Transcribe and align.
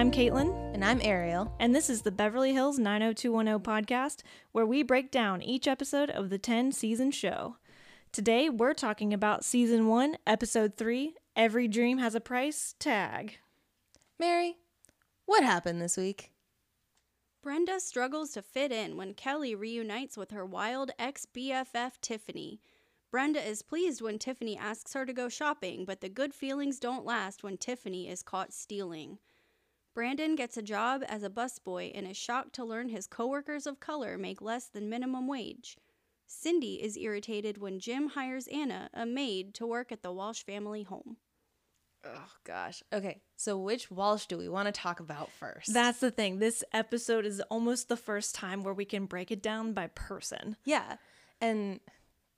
I'm 0.00 0.10
Caitlin, 0.10 0.72
And 0.72 0.82
I'm 0.82 0.98
Ariel. 1.02 1.54
and 1.60 1.74
this 1.74 1.90
is 1.90 2.00
the 2.00 2.10
Beverly 2.10 2.54
Hills 2.54 2.78
90210 2.78 3.60
podcast, 3.60 4.22
where 4.50 4.64
we 4.64 4.82
break 4.82 5.10
down 5.10 5.42
each 5.42 5.68
episode 5.68 6.08
of 6.08 6.30
the 6.30 6.38
10 6.38 6.72
season 6.72 7.10
show. 7.10 7.56
Today, 8.10 8.48
we're 8.48 8.72
talking 8.72 9.12
about 9.12 9.44
season 9.44 9.88
1, 9.88 10.16
episode 10.26 10.78
3 10.78 11.16
Every 11.36 11.68
Dream 11.68 11.98
Has 11.98 12.14
a 12.14 12.20
Price 12.20 12.74
tag. 12.78 13.40
Mary, 14.18 14.56
what 15.26 15.44
happened 15.44 15.82
this 15.82 15.98
week? 15.98 16.32
Brenda 17.42 17.78
struggles 17.78 18.30
to 18.30 18.40
fit 18.40 18.72
in 18.72 18.96
when 18.96 19.12
Kelly 19.12 19.54
reunites 19.54 20.16
with 20.16 20.30
her 20.30 20.46
wild 20.46 20.92
ex 20.98 21.26
BFF 21.26 22.00
Tiffany. 22.00 22.62
Brenda 23.10 23.46
is 23.46 23.60
pleased 23.60 24.00
when 24.00 24.18
Tiffany 24.18 24.56
asks 24.56 24.94
her 24.94 25.04
to 25.04 25.12
go 25.12 25.28
shopping, 25.28 25.84
but 25.84 26.00
the 26.00 26.08
good 26.08 26.32
feelings 26.32 26.80
don't 26.80 27.04
last 27.04 27.42
when 27.42 27.58
Tiffany 27.58 28.08
is 28.08 28.22
caught 28.22 28.54
stealing. 28.54 29.18
Brandon 30.00 30.34
gets 30.34 30.56
a 30.56 30.62
job 30.62 31.02
as 31.10 31.22
a 31.22 31.28
busboy 31.28 31.92
and 31.94 32.06
is 32.06 32.16
shocked 32.16 32.54
to 32.54 32.64
learn 32.64 32.88
his 32.88 33.06
coworkers 33.06 33.66
of 33.66 33.80
color 33.80 34.16
make 34.16 34.40
less 34.40 34.64
than 34.64 34.88
minimum 34.88 35.28
wage. 35.28 35.76
Cindy 36.26 36.82
is 36.82 36.96
irritated 36.96 37.58
when 37.58 37.78
Jim 37.78 38.08
hires 38.08 38.46
Anna, 38.46 38.88
a 38.94 39.04
maid, 39.04 39.52
to 39.56 39.66
work 39.66 39.92
at 39.92 40.02
the 40.02 40.10
Walsh 40.10 40.42
family 40.42 40.84
home. 40.84 41.18
Oh, 42.02 42.30
gosh. 42.44 42.82
Okay, 42.90 43.20
so 43.36 43.58
which 43.58 43.90
Walsh 43.90 44.24
do 44.24 44.38
we 44.38 44.48
want 44.48 44.68
to 44.68 44.72
talk 44.72 45.00
about 45.00 45.30
first? 45.32 45.74
That's 45.74 46.00
the 46.00 46.10
thing. 46.10 46.38
This 46.38 46.64
episode 46.72 47.26
is 47.26 47.42
almost 47.50 47.90
the 47.90 47.96
first 47.98 48.34
time 48.34 48.62
where 48.62 48.72
we 48.72 48.86
can 48.86 49.04
break 49.04 49.30
it 49.30 49.42
down 49.42 49.74
by 49.74 49.88
person. 49.88 50.56
yeah. 50.64 50.96
And, 51.42 51.78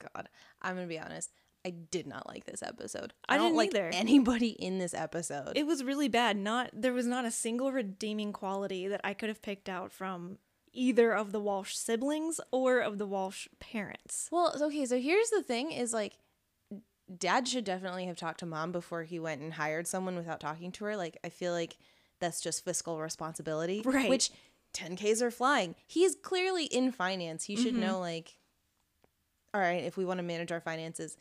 God, 0.01 0.29
I'm 0.61 0.75
going 0.75 0.89
to 0.89 0.93
be 0.93 0.99
honest. 0.99 1.31
I 1.65 1.71
did 1.71 2.07
not 2.07 2.27
like 2.27 2.45
this 2.45 2.63
episode. 2.63 3.13
I 3.29 3.37
don't 3.37 3.49
didn't 3.49 3.57
like 3.59 3.75
either. 3.75 3.91
anybody 3.93 4.51
in 4.51 4.79
this 4.79 4.95
episode. 4.95 5.53
It 5.55 5.67
was 5.67 5.85
really 5.85 6.09
bad. 6.09 6.37
Not 6.37 6.71
there 6.73 6.93
was 6.93 7.07
not 7.07 7.25
a 7.25 7.31
single 7.31 7.73
redeeming 7.73 8.33
quality 8.33 8.89
that 8.89 9.01
I 9.05 9.15
could 9.15 9.29
have 9.29 9.43
picked 9.43 9.69
out 9.69 9.93
from 9.93 10.39
either 10.73 11.13
of 11.13 11.33
the 11.33 11.41
Walsh 11.41 11.75
siblings 11.75 12.41
or 12.51 12.81
of 12.81 12.99
the 12.99 13.07
Walsh 13.07 13.47
parents. 13.61 14.29
well, 14.33 14.55
okay, 14.61 14.87
so 14.87 14.99
here's 14.99 15.31
the 15.31 15.43
thing 15.43 15.71
is 15.71 15.93
like, 15.93 16.15
dad 17.19 17.47
should 17.47 17.65
definitely 17.65 18.07
have 18.07 18.17
talked 18.17 18.41
to 18.41 18.47
mom 18.47 18.73
before 18.73 19.03
he 19.03 19.19
went 19.19 19.41
and 19.41 19.55
hired 19.55 19.87
someone 19.87 20.17
without 20.17 20.41
talking 20.41 20.73
to 20.73 20.85
her. 20.87 20.97
Like, 20.97 21.19
I 21.23 21.29
feel 21.29 21.53
like 21.53 21.77
that's 22.21 22.41
just 22.41 22.65
fiscal 22.65 23.01
responsibility. 23.01 23.83
Right. 23.85 24.09
Which 24.09 24.31
10Ks 24.75 25.21
are 25.21 25.31
flying. 25.31 25.75
He 25.87 26.05
is 26.05 26.17
clearly 26.23 26.65
in 26.65 26.93
finance. 26.93 27.45
He 27.45 27.57
should 27.57 27.75
mm-hmm. 27.75 27.83
know, 27.83 28.01
like, 28.01 28.39
all 29.53 29.61
right, 29.61 29.85
if 29.85 29.97
we 29.97 30.05
want 30.05 30.19
to 30.19 30.25
manage 30.25 30.51
our 30.51 30.61
finances, 30.61 31.17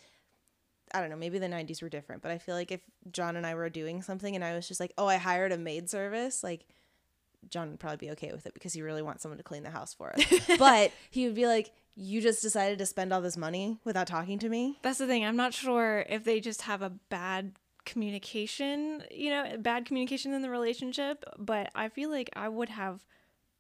I 0.94 1.02
don't 1.02 1.10
know, 1.10 1.16
maybe 1.16 1.40
the 1.40 1.48
90s 1.48 1.82
were 1.82 1.90
different, 1.90 2.22
but 2.22 2.32
I 2.32 2.38
feel 2.38 2.56
like 2.56 2.72
if 2.72 2.82
John 3.12 3.36
and 3.36 3.46
I 3.46 3.56
were 3.56 3.70
doing 3.70 4.02
something 4.02 4.36
and 4.36 4.44
I 4.44 4.56
was 4.56 4.68
just 4.68 4.80
like, 4.80 4.94
oh, 4.98 5.08
I 5.08 5.18
hired 5.18 5.52
a 5.52 5.58
maid 5.58 5.90
service, 5.90 6.44
like, 6.44 6.66
John 7.50 7.72
would 7.72 7.80
probably 7.80 7.98
be 7.98 8.12
okay 8.12 8.32
with 8.32 8.46
it 8.46 8.54
because 8.54 8.74
he 8.74 8.82
really 8.82 9.02
wants 9.02 9.24
someone 9.24 9.38
to 9.38 9.44
clean 9.44 9.64
the 9.64 9.72
house 9.72 9.94
for 9.94 10.14
us. 10.14 10.24
but 10.60 10.92
he 11.10 11.26
would 11.26 11.36
be 11.36 11.48
like, 11.48 11.72
you 11.96 12.22
just 12.22 12.42
decided 12.42 12.78
to 12.80 12.86
spend 12.86 13.12
all 13.12 13.22
this 13.22 13.36
money 13.36 13.80
without 13.84 14.08
talking 14.08 14.40
to 14.40 14.50
me? 14.50 14.78
That's 14.84 15.00
the 15.00 15.08
thing. 15.08 15.26
I'm 15.26 15.36
not 15.36 15.54
sure 15.54 16.06
if 16.08 16.24
they 16.24 16.40
just 16.40 16.62
have 16.64 16.82
a 16.82 16.92
bad 17.10 17.54
communication, 17.86 19.04
you 19.10 19.32
know, 19.32 19.58
bad 19.58 19.86
communication 19.86 20.34
in 20.34 20.42
the 20.42 20.50
relationship, 20.50 21.26
but 21.38 21.70
I 21.74 21.90
feel 21.90 22.10
like 22.10 22.30
I 22.34 22.48
would 22.48 22.70
have 22.70 23.04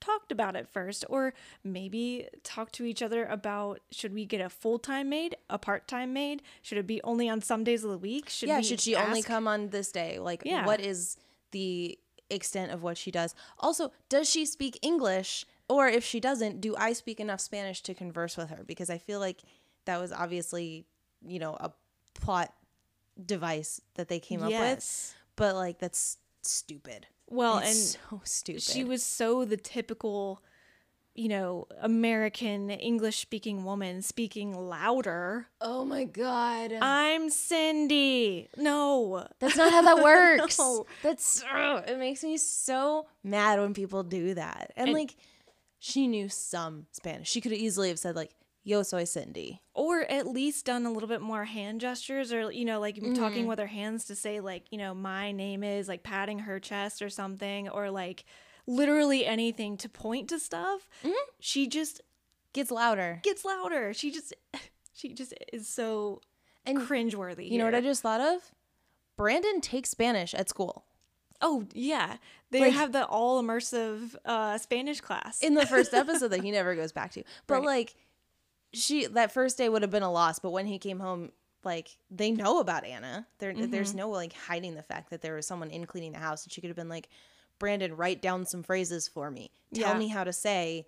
talked 0.01 0.31
about 0.31 0.55
it 0.57 0.67
first 0.67 1.05
or 1.07 1.33
maybe 1.63 2.27
talk 2.43 2.71
to 2.73 2.83
each 2.83 3.01
other 3.01 3.25
about 3.25 3.79
should 3.91 4.13
we 4.13 4.25
get 4.25 4.41
a 4.41 4.49
full-time 4.49 5.07
maid, 5.09 5.37
a 5.49 5.57
part-time 5.57 6.11
maid? 6.11 6.41
Should 6.61 6.77
it 6.79 6.87
be 6.87 7.01
only 7.03 7.29
on 7.29 7.41
some 7.41 7.63
days 7.63 7.83
of 7.85 7.91
the 7.91 7.97
week? 7.97 8.27
Should 8.27 8.49
yeah, 8.49 8.57
we 8.57 8.63
should 8.63 8.81
she 8.81 8.95
only 8.95 9.21
come 9.21 9.47
on 9.47 9.69
this 9.69 9.91
day? 9.91 10.19
Like, 10.19 10.41
Yeah. 10.43 10.65
what 10.65 10.81
is 10.81 11.15
the 11.51 11.97
extent 12.29 12.71
of 12.71 12.83
what 12.83 12.97
she 12.97 13.11
does? 13.11 13.33
Also, 13.59 13.91
does 14.09 14.29
she 14.29 14.45
speak 14.45 14.77
English? 14.81 15.45
Or 15.69 15.87
if 15.87 16.03
she 16.03 16.19
doesn't, 16.19 16.59
do 16.59 16.75
I 16.75 16.91
speak 16.91 17.21
enough 17.21 17.39
Spanish 17.39 17.81
to 17.83 17.93
converse 17.93 18.35
with 18.35 18.49
her? 18.49 18.63
Because 18.65 18.89
I 18.89 18.97
feel 18.97 19.21
like 19.21 19.41
that 19.85 20.01
was 20.01 20.11
obviously, 20.11 20.85
you 21.25 21.39
know, 21.39 21.53
a 21.53 21.71
plot 22.13 22.53
device 23.25 23.79
that 23.95 24.09
they 24.09 24.19
came 24.19 24.41
up 24.41 24.47
with. 24.49 24.59
Yes. 24.59 25.13
But 25.37 25.55
like, 25.55 25.79
that's 25.79 26.17
stupid. 26.41 27.07
Well, 27.31 27.59
It's 27.59 27.67
and 27.69 27.77
so 28.11 28.21
stupid. 28.23 28.61
she 28.63 28.83
was 28.83 29.03
so 29.03 29.45
the 29.45 29.57
typical 29.57 30.43
you 31.13 31.27
know 31.27 31.67
american 31.81 32.69
english 32.69 33.17
speaking 33.19 33.65
woman 33.65 34.01
speaking 34.01 34.53
louder 34.57 35.45
oh 35.59 35.83
my 35.83 36.05
god. 36.05 36.71
i'm 36.81 37.29
cindy 37.29 38.47
no 38.55 39.27
That's 39.39 39.57
not 39.57 39.73
how 39.73 39.81
that 39.81 40.01
works. 40.03 40.57
No. 40.57 40.85
That's 41.03 41.43
ugh, 41.53 41.83
it 41.85 41.97
makes 41.99 42.23
me 42.23 42.37
so 42.37 43.07
mad 43.25 43.59
when 43.59 43.73
people 43.73 44.03
do 44.03 44.35
that. 44.35 44.71
And, 44.77 44.87
And- 44.87 44.93
like 44.97 45.15
she 45.79 46.07
knew 46.07 46.29
some 46.29 46.85
Spanish. 46.91 47.27
She 47.29 47.41
could 47.41 47.51
easily 47.53 47.89
have 47.89 47.99
said 47.99 48.15
like 48.15 48.31
Yo 48.63 48.83
soy 48.83 49.03
Cindy. 49.05 49.61
or 49.73 50.01
at 50.01 50.27
least 50.27 50.65
done 50.65 50.85
a 50.85 50.91
little 50.91 51.09
bit 51.09 51.21
more 51.21 51.45
hand 51.45 51.81
gestures 51.81 52.31
or 52.31 52.51
you 52.51 52.63
know 52.65 52.79
like 52.79 52.95
Mm-hmm. 52.97 53.13
talking 53.15 53.47
with 53.47 53.57
her 53.59 53.65
hands 53.67 54.05
to 54.05 54.15
say 54.15 54.39
like 54.39 54.65
you 54.71 54.77
know 54.77 54.93
my 54.93 55.31
name 55.31 55.63
is 55.63 55.87
like 55.87 56.03
patting 56.03 56.39
her 56.39 56.59
chest 56.59 57.01
or 57.01 57.09
something 57.09 57.67
or 57.69 57.89
like 57.89 58.23
literally 58.67 59.25
anything 59.25 59.77
to 59.77 59.89
point 59.89 60.29
to 60.29 60.37
stuff 60.39 60.87
Mm-hmm. 61.03 61.13
she 61.39 61.67
just 61.67 62.01
Gets 62.53 62.69
louder. 62.69 63.19
gets 63.23 63.43
louder 63.45 63.93
she 63.93 64.11
just 64.11 64.33
she 64.93 65.13
just 65.13 65.33
is 65.51 65.67
so 65.67 66.21
And 66.65 66.77
cringeworthy 66.79 67.49
You 67.49 67.57
know 67.57 67.65
what 67.65 67.73
I 67.75 67.81
just 67.81 68.01
thought 68.03 68.21
of? 68.21 68.41
Brandon 69.17 69.61
takes 69.61 69.89
Spanish 69.89 70.33
at 70.33 70.49
school. 70.49 70.85
Oh 71.41 71.65
yeah, 71.73 72.17
they 72.51 72.59
Like- 72.61 72.73
have 72.73 72.91
the 72.91 73.05
all 73.05 73.41
immersive 73.41 74.15
uh, 74.25 74.57
Spanish 74.59 75.01
class. 75.01 75.41
In 75.41 75.55
the 75.55 75.65
first 75.65 75.91
episode 76.01 76.27
that 76.29 76.43
he 76.43 76.51
never 76.51 76.75
goes 76.75 76.91
back 76.91 77.11
to. 77.13 77.23
But 77.47 77.55
Right. 77.55 77.65
like 77.65 77.95
she 78.73 79.05
that 79.07 79.31
first 79.31 79.57
day 79.57 79.69
would 79.69 79.81
have 79.81 79.91
been 79.91 80.03
a 80.03 80.11
loss, 80.11 80.39
but 80.39 80.51
when 80.51 80.65
he 80.65 80.79
came 80.79 80.99
home 80.99 81.31
like 81.63 81.97
they 82.09 82.31
know 82.31 82.59
about 82.59 82.85
Anna. 82.85 83.27
There 83.39 83.53
there's 83.53 83.89
mm-hmm. 83.89 83.97
no 83.97 84.09
like 84.09 84.33
hiding 84.33 84.75
the 84.75 84.83
fact 84.83 85.09
that 85.11 85.21
there 85.21 85.35
was 85.35 85.45
someone 85.45 85.69
in 85.69 85.85
cleaning 85.85 86.11
the 86.11 86.19
house 86.19 86.43
and 86.43 86.51
she 86.51 86.61
could 86.61 86.69
have 86.69 86.77
been 86.77 86.89
like 86.89 87.09
Brandon, 87.59 87.95
write 87.95 88.21
down 88.21 88.45
some 88.45 88.63
phrases 88.63 89.07
for 89.07 89.29
me. 89.29 89.51
Tell 89.73 89.93
Yeah. 89.93 89.99
me 89.99 90.07
how 90.07 90.23
to 90.23 90.33
say 90.33 90.87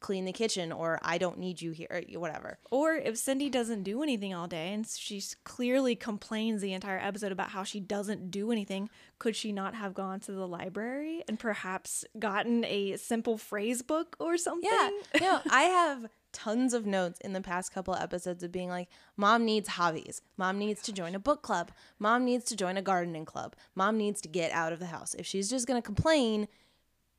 clean 0.00 0.24
the 0.24 0.32
kitchen 0.32 0.72
or 0.72 0.98
I 1.00 1.16
don't 1.16 1.38
need 1.38 1.62
you 1.62 1.70
here 1.70 1.86
or 1.88 2.20
whatever. 2.20 2.58
or 2.72 2.94
if 2.94 3.16
Cindy 3.16 3.48
doesn't 3.48 3.84
do 3.84 4.02
anything 4.02 4.34
all 4.34 4.48
day 4.48 4.72
and 4.72 4.84
she 4.86 5.22
clearly 5.44 5.94
complains 5.94 6.60
the 6.60 6.72
entire 6.72 6.98
episode 6.98 7.30
about 7.30 7.50
how 7.50 7.62
she 7.62 7.78
doesn't 7.78 8.30
do 8.30 8.50
anything, 8.50 8.90
could 9.20 9.36
she 9.36 9.52
not 9.52 9.76
have 9.76 9.94
gone 9.94 10.18
to 10.20 10.32
the 10.32 10.46
library 10.46 11.22
and 11.28 11.38
perhaps 11.38 12.04
gotten 12.18 12.64
a 12.64 12.96
simple 12.96 13.38
phrase 13.38 13.80
book 13.82 14.16
or 14.18 14.36
something? 14.36 14.68
Yeah. 14.70 14.90
no, 15.20 15.40
I 15.48 15.62
have 15.78 16.06
tons 16.32 16.72
of 16.74 16.86
notes 16.86 17.20
in 17.20 17.32
the 17.32 17.40
past 17.40 17.72
couple 17.72 17.94
episodes 17.94 18.42
of 18.42 18.50
being 18.52 18.68
like, 18.68 18.88
mom 19.16 19.44
needs 19.44 19.68
hobbies. 19.70 20.22
Mom 20.36 20.58
needs 20.58 20.82
to 20.82 20.92
join 20.92 21.14
a 21.14 21.18
book 21.18 21.42
club. 21.42 21.70
Mom 21.98 22.24
needs 22.24 22.44
to 22.46 22.56
join 22.56 22.76
a 22.76 22.82
gardening 22.82 23.24
club. 23.24 23.54
Mom 23.74 23.96
needs 23.96 24.20
to 24.22 24.28
get 24.28 24.50
out 24.52 24.72
of 24.72 24.78
the 24.78 24.86
house. 24.86 25.14
If 25.14 25.26
she's 25.26 25.48
just 25.50 25.66
going 25.66 25.80
to 25.80 25.84
complain, 25.84 26.48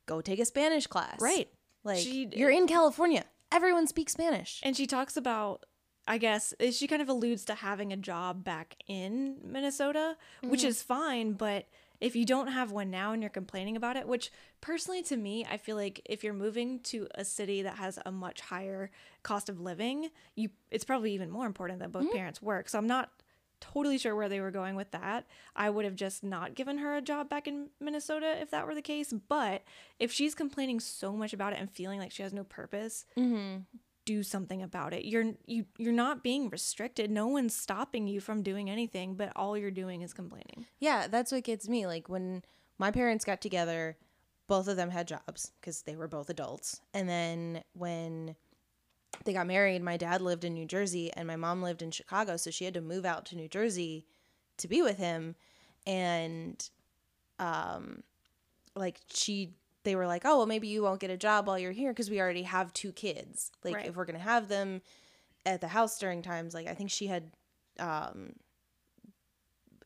go 0.06 0.20
take 0.20 0.38
a 0.40 0.44
Spanish 0.44 0.86
class. 0.86 1.20
Right. 1.20 1.48
Like, 1.84 1.98
She- 2.00 2.28
you're 2.34 2.50
in 2.50 2.66
California. 2.66 3.24
Everyone 3.52 3.86
speaks 3.86 4.12
Spanish. 4.12 4.60
And 4.62 4.76
she 4.76 4.86
talks 4.86 5.16
about, 5.16 5.64
I 6.08 6.18
guess, 6.18 6.52
eh, 6.58 6.70
she 6.70 6.86
kind 6.86 7.00
of 7.00 7.08
alludes 7.08 7.44
to 7.46 7.54
having 7.54 7.92
a 7.92 7.96
job 7.96 8.42
back 8.44 8.76
in 8.86 9.36
Minnesota, 9.42 10.16
which 10.42 10.64
is 10.64 10.82
fine. 10.82 11.32
But 11.34 11.66
if 12.00 12.16
you 12.16 12.24
don't 12.24 12.48
have 12.48 12.72
one 12.72 12.90
now 12.90 13.12
and 13.12 13.22
you're 13.22 13.30
complaining 13.30 13.76
about 13.76 13.96
it, 13.96 14.06
which 14.06 14.30
personally 14.60 15.02
to 15.04 15.16
me, 15.16 15.46
I 15.50 15.56
feel 15.56 15.76
like 15.76 16.00
if 16.04 16.24
you're 16.24 16.34
moving 16.34 16.80
to 16.80 17.08
a 17.14 17.24
city 17.24 17.62
that 17.62 17.76
has 17.76 17.98
a 18.04 18.12
much 18.12 18.40
higher 18.40 18.90
cost 19.22 19.48
of 19.48 19.60
living, 19.60 20.10
you 20.34 20.50
it's 20.70 20.84
probably 20.84 21.12
even 21.12 21.30
more 21.30 21.46
important 21.46 21.80
that 21.80 21.92
both 21.92 22.04
mm-hmm. 22.04 22.16
parents 22.16 22.42
work. 22.42 22.68
So 22.68 22.78
I'm 22.78 22.86
not 22.86 23.10
totally 23.60 23.96
sure 23.96 24.14
where 24.14 24.28
they 24.28 24.40
were 24.40 24.50
going 24.50 24.76
with 24.76 24.90
that. 24.90 25.26
I 25.56 25.70
would 25.70 25.84
have 25.84 25.96
just 25.96 26.22
not 26.22 26.54
given 26.54 26.78
her 26.78 26.96
a 26.96 27.02
job 27.02 27.30
back 27.30 27.48
in 27.48 27.68
Minnesota 27.80 28.36
if 28.40 28.50
that 28.50 28.66
were 28.66 28.74
the 28.74 28.82
case. 28.82 29.12
But 29.28 29.62
if 29.98 30.12
she's 30.12 30.34
complaining 30.34 30.80
so 30.80 31.12
much 31.12 31.32
about 31.32 31.52
it 31.52 31.60
and 31.60 31.70
feeling 31.70 31.98
like 31.98 32.12
she 32.12 32.22
has 32.22 32.32
no 32.32 32.44
purpose, 32.44 33.06
mm-hmm. 33.16 33.62
Do 34.04 34.22
something 34.22 34.62
about 34.62 34.92
it. 34.92 35.04
You're 35.04 35.32
you 35.46 35.66
you're 35.78 35.92
not 35.92 36.22
being 36.22 36.48
restricted. 36.48 37.10
No 37.10 37.26
one's 37.26 37.54
stopping 37.56 38.06
you 38.06 38.20
from 38.20 38.42
doing 38.42 38.68
anything, 38.70 39.14
but 39.14 39.32
all 39.36 39.56
you're 39.56 39.70
doing 39.70 40.02
is 40.02 40.12
complaining. 40.12 40.66
Yeah, 40.78 41.06
that's 41.08 41.32
what 41.32 41.44
gets 41.44 41.68
me. 41.68 41.86
Like 41.86 42.08
when 42.08 42.42
my 42.78 42.90
parents 42.90 43.24
got 43.24 43.40
together, 43.40 43.96
both 44.46 44.68
of 44.68 44.76
them 44.76 44.90
had 44.90 45.08
jobs 45.08 45.52
because 45.60 45.82
they 45.82 45.96
were 45.96 46.08
both 46.08 46.30
adults. 46.30 46.80
And 46.92 47.08
then 47.08 47.62
when 47.72 48.36
they 49.24 49.32
got 49.32 49.46
married, 49.46 49.82
my 49.82 49.96
dad 49.96 50.20
lived 50.20 50.44
in 50.44 50.54
New 50.54 50.66
Jersey 50.66 51.12
and 51.14 51.26
my 51.26 51.36
mom 51.36 51.62
lived 51.62 51.82
in 51.82 51.90
Chicago, 51.90 52.36
so 52.36 52.50
she 52.50 52.64
had 52.64 52.74
to 52.74 52.80
move 52.80 53.04
out 53.04 53.26
to 53.26 53.36
New 53.36 53.48
Jersey 53.48 54.06
to 54.58 54.68
be 54.68 54.82
with 54.82 54.98
him. 54.98 55.34
And 55.86 56.68
um 57.38 58.02
like 58.76 59.00
she 59.12 59.54
they 59.84 59.94
were 59.96 60.06
like, 60.06 60.22
"Oh, 60.24 60.38
well 60.38 60.46
maybe 60.46 60.68
you 60.68 60.82
won't 60.82 61.00
get 61.00 61.10
a 61.10 61.16
job 61.16 61.46
while 61.46 61.58
you're 61.58 61.72
here 61.72 61.92
because 61.92 62.10
we 62.10 62.20
already 62.20 62.42
have 62.42 62.72
two 62.72 62.92
kids. 62.92 63.50
Like 63.62 63.74
Right. 63.74 63.86
if 63.86 63.96
we're 63.96 64.04
going 64.06 64.18
to 64.18 64.22
have 64.24 64.48
them 64.48 64.82
at 65.46 65.60
the 65.60 65.68
house 65.68 65.98
during 65.98 66.22
times 66.22 66.54
like 66.54 66.66
I 66.66 66.74
think 66.74 66.90
she 66.90 67.06
had 67.06 67.30
um 67.78 68.32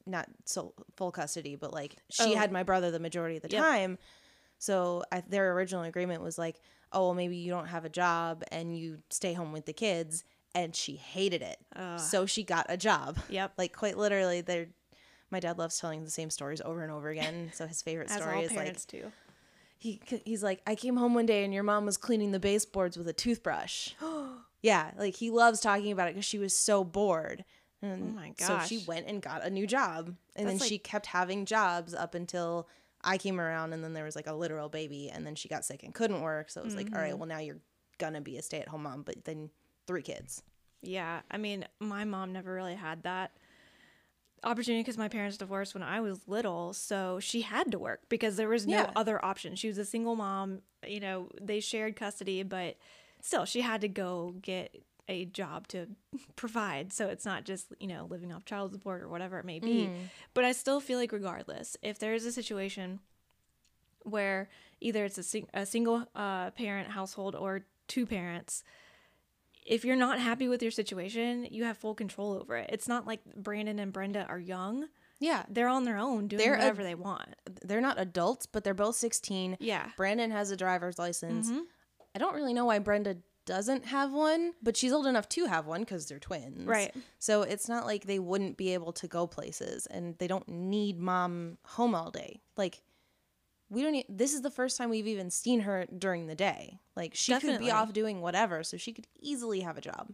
not 0.06 0.26
so 0.44 0.72
full 0.96 1.10
custody, 1.12 1.54
but 1.56 1.72
like 1.72 1.96
she 2.10 2.34
Oh. 2.34 2.36
had 2.36 2.50
my 2.50 2.62
brother 2.62 2.90
the 2.90 2.98
majority 3.00 3.36
of 3.36 3.42
the 3.42 3.50
Yep. 3.50 3.62
time. 3.62 3.98
So 4.58 5.04
I, 5.12 5.20
their 5.20 5.52
original 5.52 5.82
agreement 5.82 6.22
was 6.22 6.38
like, 6.38 6.60
oh, 6.92 7.06
well, 7.06 7.14
maybe 7.14 7.36
you 7.36 7.50
don't 7.50 7.66
have 7.66 7.84
a 7.84 7.88
job 7.90 8.42
and 8.50 8.76
you 8.76 9.02
stay 9.10 9.34
home 9.34 9.52
with 9.52 9.66
the 9.66 9.72
kids. 9.74 10.24
And 10.54 10.74
she 10.74 10.96
hated 10.96 11.42
it. 11.42 11.58
So 11.98 12.24
she 12.26 12.42
got 12.42 12.66
a 12.70 12.76
job. 12.76 13.18
Yep. 13.28 13.52
Like 13.58 13.76
quite 13.76 13.98
literally, 13.98 14.40
they're. 14.40 14.68
My 15.30 15.40
dad 15.40 15.58
loves 15.58 15.78
telling 15.78 16.02
the 16.04 16.10
same 16.10 16.30
stories 16.30 16.62
over 16.62 16.82
and 16.82 16.90
over 16.90 17.10
again. 17.10 17.50
So 17.52 17.66
his 17.66 17.82
favorite 17.82 18.08
story 18.10 18.36
all 18.36 18.42
is 18.42 18.52
like 18.56 18.86
do. 18.86 19.12
He 19.78 20.00
he's 20.25 20.42
like, 20.42 20.60
I 20.66 20.75
came 20.75 20.96
home 20.96 21.14
one 21.14 21.26
day 21.26 21.44
and 21.44 21.54
your 21.54 21.62
mom 21.62 21.86
was 21.86 21.96
cleaning 21.96 22.32
the 22.32 22.40
baseboards 22.40 22.96
with 22.98 23.08
a 23.08 23.12
toothbrush. 23.12 23.92
yeah, 24.62 24.90
like 24.98 25.14
he 25.14 25.30
loves 25.30 25.60
talking 25.60 25.92
about 25.92 26.08
it 26.08 26.14
because 26.14 26.25
she 26.26 26.38
was 26.38 26.54
so 26.54 26.84
bored. 26.84 27.44
And 27.80 28.12
Oh 28.12 28.20
my 28.20 28.32
gosh! 28.36 28.69
So 28.69 28.76
she 28.76 28.84
went 28.86 29.06
and 29.06 29.22
got 29.22 29.44
a 29.44 29.50
new 29.50 29.66
job, 29.66 30.14
and 30.34 30.48
then 30.48 30.56
That's 30.58 30.66
she 30.69 30.78
kept 30.78 31.06
having 31.06 31.44
jobs 31.44 31.94
up 31.94 32.14
until 32.16 32.69
I 33.04 33.19
came 33.19 33.40
around, 33.40 33.72
and 33.72 33.84
then 33.84 33.92
there 33.92 34.02
was 34.04 34.16
like 34.16 34.26
a 34.26 34.32
literal 34.34 34.69
baby, 34.69 35.08
and 35.10 35.25
then 35.25 35.36
she 35.36 35.48
got 35.48 35.64
sick 35.64 35.84
and 35.84 35.94
couldn't 35.94 36.20
work. 36.20 36.50
So 36.50 36.60
it 36.60 36.64
was 36.64 36.75
like, 36.75 36.88
all 36.92 37.00
right, 37.00 37.10
Mm-hmm. 37.10 37.19
well 37.20 37.28
now 37.28 37.38
you're 37.38 37.60
gonna 37.98 38.20
be 38.20 38.36
a 38.36 38.42
stay 38.42 38.58
at 38.60 38.66
home 38.69 38.82
mom, 38.82 39.02
but 39.02 39.25
then 39.25 39.50
three 39.86 40.02
kids. 40.02 40.42
Yeah, 40.82 41.20
I 41.30 41.36
mean, 41.38 41.66
my 41.78 42.04
mom 42.04 42.32
never 42.32 42.52
really 42.52 42.75
had 42.75 43.04
that 43.04 43.30
opportunity 44.44 44.82
because 44.82 44.99
my 44.99 45.08
parents 45.08 45.37
divorced 45.37 45.75
when 45.75 45.82
I 45.82 46.00
was 46.00 46.26
little, 46.29 46.73
so 46.73 47.19
she 47.20 47.43
had 47.43 47.70
to 47.73 47.79
work 47.79 48.02
because 48.08 48.37
there 48.37 48.49
was 48.49 48.67
no 48.67 48.79
Yeah. 48.79 48.90
other 48.96 49.25
option. 49.25 49.55
She 49.56 49.69
was 49.69 49.79
a 49.79 49.85
single 49.85 50.17
mom, 50.17 50.62
you 50.87 51.00
know, 51.00 51.29
they 51.40 51.61
shared 51.61 51.96
custody, 51.96 52.43
but 52.43 52.76
still 53.20 53.44
she 53.44 53.61
had 53.62 53.81
to 53.81 53.88
go 53.88 54.35
get 54.43 54.76
a 55.08 55.25
job 55.25 55.67
to 55.69 55.87
provide. 56.37 56.93
So 56.93 57.08
it's 57.08 57.25
not 57.25 57.44
just, 57.44 57.73
you 57.81 57.87
know, 57.88 58.06
living 58.08 58.32
off 58.32 58.44
child 58.44 58.73
support 58.73 59.02
or 59.02 59.08
whatever 59.08 59.38
it 59.38 59.44
may 59.44 59.58
be. 59.58 59.90
But 60.35 60.44
I 60.44 60.52
still 60.52 60.81
feel 60.81 60.99
like 60.99 61.12
regardless, 61.12 61.76
if 61.82 61.99
there 61.99 62.14
is 62.14 62.25
a 62.26 62.32
situation 62.32 63.00
where 64.05 64.49
either 64.81 65.05
it's 65.05 65.19
a, 65.19 65.23
sing- 65.23 65.49
a 65.55 65.67
single 65.67 66.06
uh, 66.14 66.50
parent 66.52 66.88
household 66.90 67.35
or 67.35 67.64
two 67.88 68.06
parents, 68.06 68.62
if 69.68 69.84
you're 69.84 69.96
not 69.96 70.18
happy 70.18 70.48
with 70.48 70.62
your 70.62 70.70
situation, 70.72 71.46
you 71.50 71.64
have 71.64 71.76
full 71.78 71.94
control 71.94 72.32
over 72.32 72.56
it. 72.56 72.70
It's 72.72 72.88
not 72.88 73.06
like 73.06 73.20
Brandon 73.36 73.78
and 73.78 73.92
Brenda 73.92 74.24
are 74.28 74.38
young. 74.40 74.88
Yeah, 75.20 75.44
They're 75.48 75.68
on 75.68 75.84
their 75.84 75.98
own 75.98 76.28
doing 76.28 76.42
They're 76.42 76.52
whatever 76.56 76.82
they 76.84 76.94
want. 76.94 77.34
they're 77.64 77.80
not 77.80 78.00
adults, 78.00 78.46
but 78.46 78.64
they're 78.64 78.74
both 78.74 78.96
sixteen. 78.96 79.56
Yeah. 79.60 79.90
Brandon 79.96 80.30
has 80.30 80.50
a 80.50 80.56
driver's 80.56 80.98
license. 80.98 81.50
Mhm. 81.50 81.62
I 82.14 82.18
don't 82.18 82.34
really 82.34 82.54
know 82.54 82.64
why 82.66 82.78
Brenda 82.78 83.18
doesn't 83.44 83.86
have 83.86 84.12
one, 84.12 84.52
but 84.62 84.76
she's 84.76 84.92
old 84.92 85.06
enough 85.06 85.28
to 85.30 85.46
have 85.46 85.66
one 85.66 85.80
because 85.80 86.06
they're 86.06 86.18
twins. 86.18 86.66
Right. 86.66 86.94
So 87.18 87.42
it's 87.42 87.68
not 87.68 87.86
like 87.86 88.04
they 88.04 88.18
wouldn't 88.18 88.56
be 88.58 88.74
able 88.74 88.92
to 88.92 89.08
go 89.08 89.26
places 89.26 89.86
and 89.86 90.16
they 90.18 90.26
don't 90.26 90.46
need 90.48 90.98
mom 90.98 91.58
home 91.64 91.94
all 91.94 92.10
day. 92.10 92.40
Like, 92.56 92.82
we 93.70 93.82
don't, 93.82 93.94
e- 93.94 94.06
this 94.08 94.32
is 94.34 94.42
the 94.42 94.50
first 94.50 94.76
time 94.78 94.90
we've 94.90 95.06
even 95.06 95.30
seen 95.30 95.60
her 95.60 95.86
during 95.98 96.26
the 96.26 96.34
day. 96.34 96.78
Like, 96.96 97.14
she 97.14 97.38
could 97.38 97.58
be 97.58 97.70
off 97.70 97.92
doing 97.92 98.20
whatever, 98.20 98.62
so 98.64 98.76
she 98.76 98.92
could 98.92 99.06
easily 99.20 99.60
have 99.60 99.76
a 99.76 99.80
job. 99.82 100.12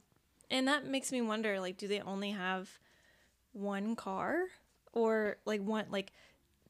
And 0.50 0.68
that 0.68 0.86
makes 0.86 1.10
me 1.12 1.20
wonder 1.22 1.58
like 1.60 1.76
do 1.78 1.88
they 1.88 2.00
only 2.00 2.32
have 2.32 2.68
one 3.52 3.96
car 3.96 4.44
or 4.92 5.36
like 5.44 5.60
one 5.62 5.86
like 5.90 6.12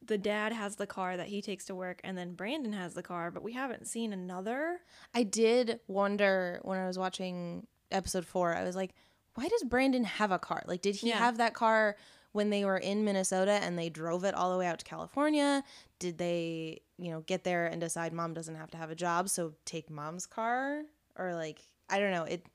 the 0.05 0.17
dad 0.17 0.53
has 0.53 0.75
the 0.75 0.85
car 0.87 1.17
that 1.17 1.27
he 1.27 1.41
takes 1.41 1.65
to 1.65 1.75
work 1.75 1.99
and 2.03 2.15
then 2.17 2.33
Brandon 2.35 2.73
has 2.73 2.93
the 2.93 3.01
car, 3.03 3.31
but 3.31 3.41
we 3.43 3.53
haven't 3.53 3.87
seen 3.87 4.13
another. 4.13 4.79
I 5.13 5.23
did 5.23 5.79
wonder 5.87 6.59
when 6.63 6.77
I 6.79 6.85
was 6.85 6.97
watching 6.99 7.65
episode 7.91 8.25
four, 8.25 8.55
I 8.55 8.63
was 8.63 8.75
like, 8.75 8.93
why 9.33 9.47
does 9.47 9.63
Brandon 9.63 10.03
have 10.03 10.31
a 10.31 10.39
car? 10.39 10.63
Like, 10.67 10.81
did 10.81 10.95
he 10.95 11.09
Yeah. 11.09 11.17
have 11.17 11.37
that 11.37 11.53
car 11.55 11.95
when 12.33 12.49
they 12.51 12.65
were 12.65 12.77
in 12.77 13.03
Minnesota 13.03 13.53
and 13.63 13.77
they 13.79 13.89
drove 13.89 14.23
it 14.25 14.35
all 14.35 14.51
the 14.51 14.57
way 14.59 14.67
out 14.67 14.79
to 14.79 14.85
California? 14.85 15.63
Did 15.99 16.17
they, 16.17 16.81
you 16.97 17.11
know, 17.11 17.21
get 17.21 17.43
there 17.43 17.67
and 17.67 17.79
decide 17.79 18.13
mom 18.13 18.33
doesn't 18.33 18.55
have 18.55 18.71
to 18.71 18.77
have 18.77 18.91
a 18.91 18.95
job, 18.95 19.29
so 19.29 19.53
take 19.65 19.89
mom's 19.89 20.25
car? 20.25 20.83
Or 21.17 21.33
like, 21.33 21.61
I 21.89 21.99
don't 21.99 22.11
know. 22.11 22.23
It 22.23 22.45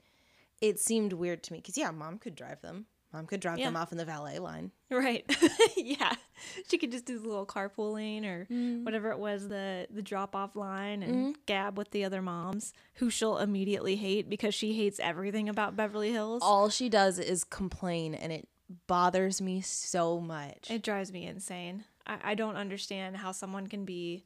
it 0.61 0.79
seemed 0.79 1.13
weird 1.13 1.43
to 1.45 1.53
me 1.53 1.59
because 1.59 1.79
yeah, 1.79 1.91
mom 1.91 2.19
could 2.19 2.35
drive 2.35 2.61
them. 2.61 2.87
Mom 3.13 3.27
could 3.27 3.41
drive 3.41 3.59
them 3.59 3.77
off 3.77 3.91
in 3.91 3.99
the 3.99 4.05
valet 4.05 4.39
line. 4.39 4.71
Right. 4.89 5.25
yeah. 5.77 6.13
She 6.69 6.79
could 6.79 6.93
just 6.93 7.07
do 7.07 7.19
the 7.19 7.27
little 7.27 7.47
carpooling 7.47 8.25
or 8.25 8.47
mm. 8.51 8.85
whatever 8.85 9.11
it 9.11 9.19
was, 9.19 9.49
the 9.49 9.89
the 9.91 10.03
drop 10.03 10.37
off 10.37 10.55
line 10.55 11.03
and 11.03 11.15
mm-hmm. 11.15 11.31
gab 11.47 11.77
with 11.77 11.91
the 11.91 12.05
other 12.05 12.23
moms 12.23 12.73
who 12.95 13.11
she'll 13.11 13.39
immediately 13.39 13.97
hate 13.97 14.31
because 14.31 14.55
she 14.55 14.75
hates 14.75 15.01
everything 15.01 15.49
about 15.49 15.77
Beverly 15.77 16.13
Hills. 16.13 16.41
All 16.45 16.69
she 16.69 16.89
does 16.89 17.19
is 17.19 17.43
complain, 17.43 18.15
and 18.15 18.33
it 18.33 18.49
bothers 18.87 19.41
me 19.41 19.61
so 19.61 20.21
much. 20.21 20.71
It 20.71 20.83
drives 20.83 21.13
me 21.13 21.27
insane. 21.27 21.85
I, 22.11 22.33
I 22.33 22.35
don't 22.35 22.57
understand 22.57 23.17
how 23.17 23.33
someone 23.33 23.69
can 23.69 23.85
be 23.85 24.25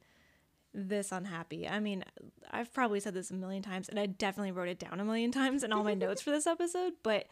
this 0.73 1.11
unhappy. 1.11 1.67
I 1.67 1.79
mean, 1.79 2.03
I've 2.51 2.73
probably 2.73 2.99
said 2.99 3.13
this 3.13 3.31
a 3.31 3.35
million 3.35 3.63
times, 3.63 3.87
and 3.87 3.99
I 3.99 4.07
definitely 4.07 4.51
wrote 4.51 4.67
it 4.67 4.79
down 4.79 4.99
a 4.99 5.05
million 5.05 5.31
times 5.41 5.63
in 5.63 5.71
all 5.71 5.83
my 5.83 5.93
notes 5.93 6.21
for 6.21 6.31
this 6.31 6.47
episode, 6.47 6.93
but 7.03 7.27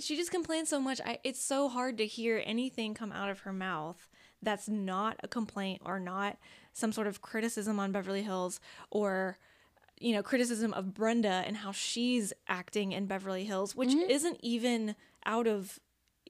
she 0.00 0.16
just 0.16 0.30
complains 0.30 0.68
so 0.68 0.80
much. 0.80 1.00
I, 1.04 1.18
it's 1.22 1.42
so 1.42 1.68
hard 1.68 1.98
to 1.98 2.06
hear 2.06 2.42
anything 2.44 2.94
come 2.94 3.12
out 3.12 3.30
of 3.30 3.40
her 3.40 3.52
mouth 3.52 4.08
that's 4.42 4.68
not 4.68 5.18
a 5.22 5.28
complaint 5.28 5.82
or 5.84 5.98
not 5.98 6.36
some 6.72 6.92
sort 6.92 7.06
of 7.06 7.22
criticism 7.22 7.78
on 7.78 7.92
Beverly 7.92 8.22
Hills 8.22 8.60
or 8.90 9.38
you 10.00 10.12
know 10.12 10.22
criticism 10.22 10.72
of 10.74 10.92
Brenda 10.92 11.44
and 11.46 11.56
how 11.56 11.72
she's 11.72 12.32
acting 12.48 12.92
in 12.92 13.06
Beverly 13.06 13.44
Hills, 13.44 13.76
which 13.76 13.90
mm-hmm. 13.90 14.10
isn't 14.10 14.38
even 14.42 14.96
out 15.24 15.46
of 15.46 15.78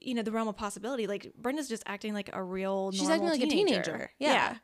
you 0.05 0.13
know 0.13 0.21
the 0.21 0.31
realm 0.31 0.47
of 0.47 0.55
possibility. 0.55 1.07
Like 1.07 1.33
Brenda's 1.37 1.67
just 1.67 1.83
acting 1.85 2.13
like 2.13 2.29
a 2.33 2.41
real 2.43 2.91
She's 2.91 3.09
acting 3.09 3.29
like 3.29 3.41
a 3.41 3.47
teenager. 3.47 4.11
Yeah. 4.19 4.57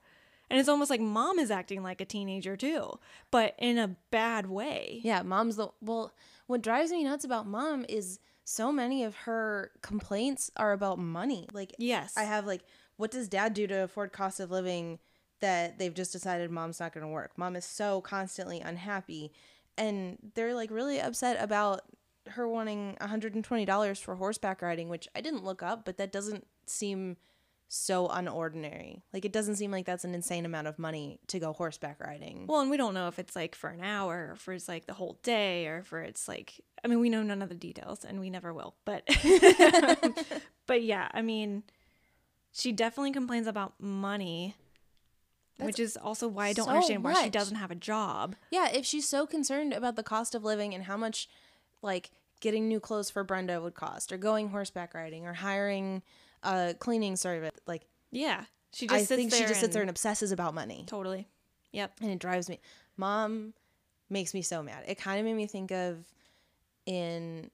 And 0.50 0.60
it's 0.60 0.68
almost 0.68 0.90
like 0.90 1.00
mom 1.00 1.40
is 1.40 1.50
acting 1.50 1.82
like 1.82 2.02
a 2.02 2.06
teenager 2.06 2.58
too, 2.58 3.00
but 3.32 3.56
in 3.58 3.78
a 3.78 3.96
bad 4.12 4.50
way. 4.50 5.00
Yeah, 5.02 5.22
mom's 5.22 5.56
the 5.56 5.70
well. 5.82 6.14
What 6.48 6.62
drives 6.62 6.92
me 6.92 7.06
nuts 7.06 7.24
about 7.24 7.48
mom 7.48 7.86
is 7.88 8.20
so 8.44 8.72
many 8.72 9.04
of 9.06 9.16
her 9.16 9.72
complaints 9.82 10.52
are 10.58 10.74
about 10.74 11.00
money. 11.00 11.48
Like, 11.54 11.74
Yes. 11.78 12.18
I 12.18 12.24
have 12.24 12.46
like, 12.46 12.64
what 12.98 13.12
does 13.12 13.30
dad 13.30 13.54
do 13.54 13.66
to 13.68 13.84
afford 13.84 14.12
cost 14.12 14.42
of 14.42 14.52
living 14.52 15.00
that 15.40 15.80
they've 15.80 15.94
just 15.94 16.12
decided 16.12 16.52
mom's 16.52 16.80
not 16.82 16.94
going 16.94 17.06
to 17.06 17.12
work? 17.12 17.32
Mom 17.38 17.56
is 17.56 17.64
so 17.64 18.02
constantly 18.02 18.60
unhappy, 18.60 19.32
and 19.78 20.18
they're 20.36 20.54
like 20.54 20.70
really 20.70 21.00
upset 21.00 21.42
about 21.42 21.82
her 22.30 22.48
wanting 22.48 22.98
$120 23.02 24.02
for 24.02 24.16
horseback 24.16 24.62
riding, 24.62 24.90
which 24.90 25.08
I 25.16 25.22
didn't 25.22 25.44
look 25.44 25.64
up, 25.64 25.86
but 25.86 25.98
that 25.98 26.12
doesn't 26.12 26.48
seem 26.66 27.18
so 27.68 28.08
unordinary. 28.10 29.02
Like, 29.14 29.26
it 29.26 29.32
doesn't 29.32 29.56
seem 29.56 29.72
like 29.72 29.86
that's 29.86 30.04
an 30.04 30.14
insane 30.14 30.46
amount 30.46 30.68
of 30.68 30.78
money 30.78 31.20
to 31.28 31.40
go 31.40 31.54
horseback 31.54 32.00
riding. 32.00 32.46
Well, 32.48 32.62
and 32.62 32.70
we 32.70 32.78
don't 32.78 32.94
know 32.94 33.08
if 33.08 33.18
it's 33.18 33.36
like 33.36 33.56
for 33.56 33.70
an 33.70 33.82
hour 33.82 34.30
or 34.30 34.34
if 34.34 34.48
it's 34.50 34.68
like 34.68 34.88
the 34.88 34.94
whole 34.94 35.20
day 35.24 35.68
or 35.68 35.84
for 35.84 36.02
it's 36.02 36.28
like 36.28 36.62
I 36.84 36.88
mean, 36.88 37.00
we 37.00 37.10
know 37.10 37.24
none 37.24 37.42
of 37.42 37.50
the 37.50 37.56
details 37.56 38.04
and 38.04 38.20
we 38.20 38.30
never 38.30 38.54
will. 38.54 38.76
But 38.86 39.04
um, 40.04 40.16
but 40.68 40.84
yeah, 40.84 41.10
I 41.14 41.22
mean, 41.22 41.64
she 42.52 42.72
definitely 42.72 43.12
complains 43.12 43.48
about 43.48 43.74
money, 43.80 44.56
which 45.60 45.80
is 45.80 45.96
also 45.96 46.28
why 46.28 46.48
I 46.48 46.54
don't 46.54 46.66
so 46.66 46.72
understand 46.72 47.04
why 47.04 47.24
she 47.24 47.30
doesn't 47.30 47.58
have 47.58 47.72
a 47.72 47.76
job. 47.76 48.36
Yeah, 48.50 48.70
if 48.70 48.86
she's 48.86 49.08
so 49.08 49.26
concerned 49.26 49.74
about 49.74 49.96
the 49.96 50.04
cost 50.04 50.36
of 50.36 50.44
living 50.44 50.74
and 50.74 50.86
how 50.86 50.98
much 50.98 51.30
like 51.82 52.12
getting 52.40 52.68
new 52.68 52.80
clothes 52.80 53.10
for 53.10 53.24
Brenda 53.24 53.62
would 53.62 53.76
cost 53.76 54.12
or 54.12 54.18
going 54.18 54.50
horseback 54.50 54.94
riding 54.94 55.26
or 55.28 55.34
hiring 55.34 56.02
a 56.44 56.74
cleaning 56.80 57.16
service, 57.16 57.52
like 57.68 57.86
Yeah. 58.12 58.46
She 58.74 58.88
just 58.88 58.96
I 58.96 59.04
sits 59.04 59.16
think 59.22 59.34
she 59.34 59.46
just 59.46 59.60
sits 59.60 59.74
there 59.74 59.82
and- 59.84 59.90
obsesses 59.90 60.32
about 60.32 60.54
money. 60.54 60.86
totally. 60.88 61.28
Yep. 61.74 61.92
And 62.02 62.12
it 62.12 62.20
drives 62.20 62.50
me. 62.50 62.60
Mom 62.98 63.54
makes 64.10 64.34
me 64.34 64.42
so 64.42 64.62
mad. 64.64 64.84
It 64.88 64.98
kind 64.98 65.20
of 65.20 65.26
made 65.26 65.36
me 65.36 65.46
think 65.48 65.72
of 65.72 66.06
in 66.86 67.50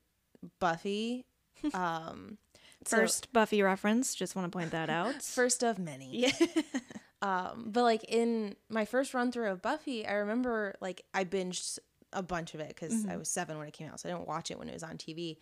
Buffy 0.59 1.25
um 1.73 2.37
so- 2.85 2.97
First 2.97 3.33
Buffy 3.33 3.61
reference, 3.61 4.13
just 4.15 4.35
want 4.35 4.49
to 4.51 4.55
point 4.55 4.71
that 4.71 4.89
out. 4.89 5.21
first 5.23 5.63
of 5.63 5.79
many. 5.79 6.17
yeah. 6.19 6.31
Um, 7.19 7.69
but 7.71 7.81
like 7.81 8.03
in 8.07 8.55
my 8.69 8.85
first 8.85 9.15
run 9.15 9.31
through 9.31 9.49
of 9.49 9.59
Buffy, 9.63 10.05
I 10.05 10.13
remember 10.13 10.75
like 10.81 11.03
I 11.15 11.23
binged 11.25 11.79
a 12.17 12.23
bunch 12.23 12.53
of 12.55 12.59
it 12.59 12.69
because 12.69 13.05
I 13.05 13.09
mm-hmm. 13.09 13.19
was 13.19 13.29
seven 13.29 13.57
when 13.57 13.67
it 13.67 13.73
came 13.73 13.87
out, 13.87 13.99
so 13.99 14.09
I 14.09 14.11
didn't 14.11 14.27
watch 14.27 14.51
it 14.51 14.57
when 14.57 14.67
it 14.67 14.73
was 14.73 14.83
on 14.83 14.97
TV. 14.97 15.37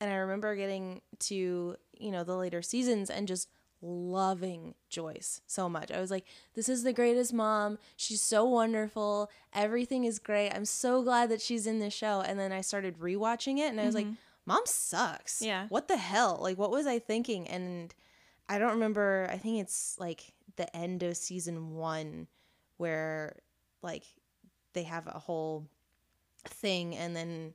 And 0.00 0.10
I 0.10 0.16
remember 0.16 0.54
getting 0.54 1.02
to 1.20 1.76
you 1.98 2.10
know 2.10 2.24
the 2.24 2.36
later 2.36 2.62
seasons 2.62 3.10
and 3.10 3.28
just 3.28 3.48
loving 3.82 4.74
Joyce 4.88 5.40
so 5.46 5.68
much. 5.68 5.90
I 5.90 6.00
was 6.00 6.10
like, 6.10 6.24
this 6.54 6.68
is 6.68 6.82
the 6.82 6.92
greatest 6.92 7.32
mom. 7.32 7.78
She's 7.96 8.22
so 8.22 8.44
wonderful. 8.44 9.30
Everything 9.52 10.04
is 10.04 10.18
great. 10.18 10.50
I'm 10.50 10.64
so 10.64 11.02
glad 11.02 11.30
that 11.30 11.40
she's 11.40 11.66
in 11.66 11.80
this 11.80 11.94
show. 11.94 12.20
And 12.20 12.38
then 12.38 12.52
I 12.52 12.60
started 12.60 12.98
rewatching 12.98 13.58
it 13.58 13.70
and 13.70 13.80
I 13.80 13.86
was 13.86 13.94
like, 13.94 14.04
mm-hmm. 14.04 14.14
mom 14.44 14.62
sucks. 14.66 15.40
Yeah. 15.40 15.66
What 15.70 15.88
the 15.88 15.96
hell? 15.96 16.38
Like, 16.42 16.58
what 16.58 16.70
was 16.70 16.86
I 16.86 16.98
thinking? 16.98 17.48
And 17.48 17.94
I 18.50 18.58
don't 18.58 18.72
remember. 18.72 19.28
I 19.32 19.38
think 19.38 19.62
it's 19.62 19.96
like 19.98 20.34
the 20.56 20.74
end 20.76 21.02
of 21.02 21.16
season 21.16 21.74
one 21.74 22.26
where 22.76 23.36
like 23.82 24.04
they 24.74 24.82
have 24.82 25.06
a 25.06 25.18
whole 25.18 25.66
thing 26.46 26.96
and 26.96 27.14
then 27.16 27.54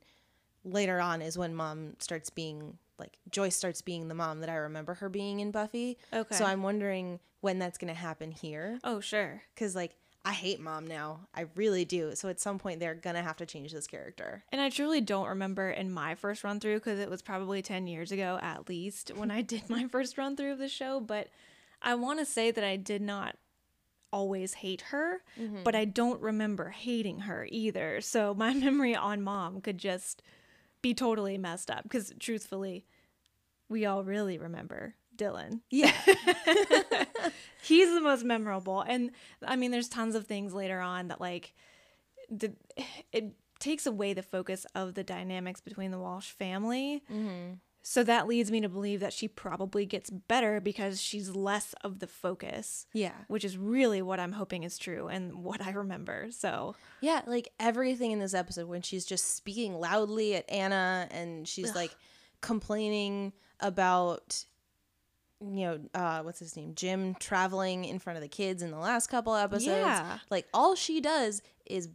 later 0.64 1.00
on 1.00 1.22
is 1.22 1.38
when 1.38 1.54
mom 1.54 1.94
starts 1.98 2.30
being 2.30 2.78
like 2.98 3.18
Joyce 3.30 3.54
starts 3.56 3.82
being 3.82 4.08
the 4.08 4.14
mom 4.14 4.40
that 4.40 4.48
I 4.48 4.54
remember 4.56 4.94
her 4.94 5.08
being 5.08 5.40
in 5.40 5.50
Buffy. 5.50 5.98
Okay. 6.12 6.34
So 6.34 6.44
I'm 6.44 6.62
wondering 6.62 7.20
when 7.40 7.58
that's 7.58 7.78
going 7.78 7.92
to 7.92 7.98
happen 7.98 8.30
here 8.32 8.78
Oh, 8.84 9.00
sure. 9.00 9.42
cuz 9.56 9.74
like 9.76 9.96
I 10.24 10.32
hate 10.32 10.58
mom 10.58 10.88
now. 10.88 11.28
I 11.36 11.44
really 11.54 11.84
do. 11.84 12.16
So 12.16 12.28
at 12.28 12.40
some 12.40 12.58
point 12.58 12.80
they're 12.80 12.94
going 12.96 13.14
to 13.14 13.22
have 13.22 13.36
to 13.36 13.46
change 13.46 13.72
this 13.72 13.86
character. 13.86 14.42
And 14.50 14.60
I 14.60 14.70
truly 14.70 15.00
don't 15.00 15.28
remember 15.28 15.70
in 15.70 15.92
my 15.92 16.16
first 16.16 16.42
run 16.42 16.58
through 16.58 16.76
because 16.78 16.98
it 16.98 17.08
was 17.08 17.22
probably 17.22 17.62
10 17.62 17.86
years 17.86 18.10
ago 18.10 18.38
at 18.42 18.68
least 18.68 19.12
when 19.14 19.30
I 19.30 19.42
did 19.52 19.70
my 19.70 19.86
first 19.86 20.18
run 20.18 20.36
through 20.36 20.52
of 20.52 20.58
the 20.58 20.68
show. 20.68 20.98
But 20.98 21.28
I 21.80 21.94
want 21.94 22.18
to 22.18 22.24
say 22.24 22.50
that 22.50 22.64
I 22.64 22.74
did 22.76 23.02
not 23.02 23.36
always 24.12 24.54
hate 24.54 24.82
her, 24.82 25.22
but 25.36 25.42
mm-hmm. 25.42 25.76
I 25.76 25.84
don't 25.84 26.20
remember 26.20 26.70
hating 26.70 27.20
her 27.20 27.46
either. 27.50 28.00
So 28.00 28.34
my 28.38 28.54
memory 28.54 28.94
on 28.94 29.22
mom 29.22 29.60
could 29.60 29.78
just 29.78 30.22
be 30.82 30.94
totally 30.94 31.38
messed 31.38 31.70
up 31.70 31.82
because 31.82 32.12
truthfully, 32.18 32.86
we 33.68 33.84
all 33.86 34.04
really 34.04 34.38
remember 34.38 34.94
Dylan. 35.16 35.60
Yeah. 35.70 35.92
He's 37.62 37.92
the 37.92 38.00
most 38.00 38.24
memorable. 38.24 38.82
And 38.82 39.10
I 39.44 39.56
mean, 39.56 39.70
there's 39.70 39.88
tons 39.88 40.14
of 40.14 40.26
things 40.26 40.54
later 40.54 40.80
on 40.80 41.08
that 41.08 41.20
like 41.20 41.54
the 42.30 42.52
it 43.12 43.32
takes 43.58 43.86
away 43.86 44.12
the 44.12 44.22
focus 44.22 44.66
of 44.74 44.94
the 44.94 45.02
dynamics 45.02 45.60
between 45.60 45.90
the 45.90 45.98
Walsh 45.98 46.30
family. 46.30 47.02
Mm-hmm. 47.10 47.54
So 47.88 48.02
that 48.02 48.26
leads 48.26 48.50
me 48.50 48.60
to 48.62 48.68
believe 48.68 48.98
that 48.98 49.12
she 49.12 49.28
probably 49.28 49.86
gets 49.86 50.10
better 50.10 50.60
because 50.60 51.00
she's 51.00 51.36
less 51.36 51.72
of 51.84 52.00
the 52.00 52.08
focus. 52.08 52.84
yeah. 52.92 53.12
Which 53.28 53.44
is 53.44 53.56
really 53.56 54.02
what 54.02 54.18
I'm 54.18 54.32
hoping 54.32 54.64
is 54.64 54.76
true 54.76 55.06
and 55.06 55.44
what 55.44 55.62
I 55.64 55.70
remember. 55.70 56.26
So 56.32 56.74
Yeah, 57.00 57.22
like 57.28 57.48
everything 57.60 58.10
in 58.10 58.18
this 58.18 58.34
episode 58.34 58.66
when 58.66 58.82
she's 58.82 59.04
just 59.04 59.36
speaking 59.36 59.72
loudly 59.78 60.34
at 60.34 60.50
Anna 60.50 61.06
and 61.12 61.46
she's 61.46 61.76
like 61.76 61.94
complaining 62.40 63.32
about 63.60 64.44
you 65.40 65.66
know, 65.66 65.80
uh 65.94 66.22
what's 66.22 66.40
his 66.40 66.56
name? 66.56 66.74
Jim 66.74 67.14
traveling 67.20 67.84
in 67.84 68.00
front 68.00 68.16
of 68.16 68.22
the 68.22 68.28
kids 68.28 68.64
in 68.64 68.72
the 68.72 68.78
last 68.78 69.06
couple 69.06 69.32
episodes. 69.36 69.66
Yeah. 69.66 70.18
Like 70.28 70.46
all 70.52 70.74
she 70.74 71.00
does 71.00 71.40
is 71.64 71.88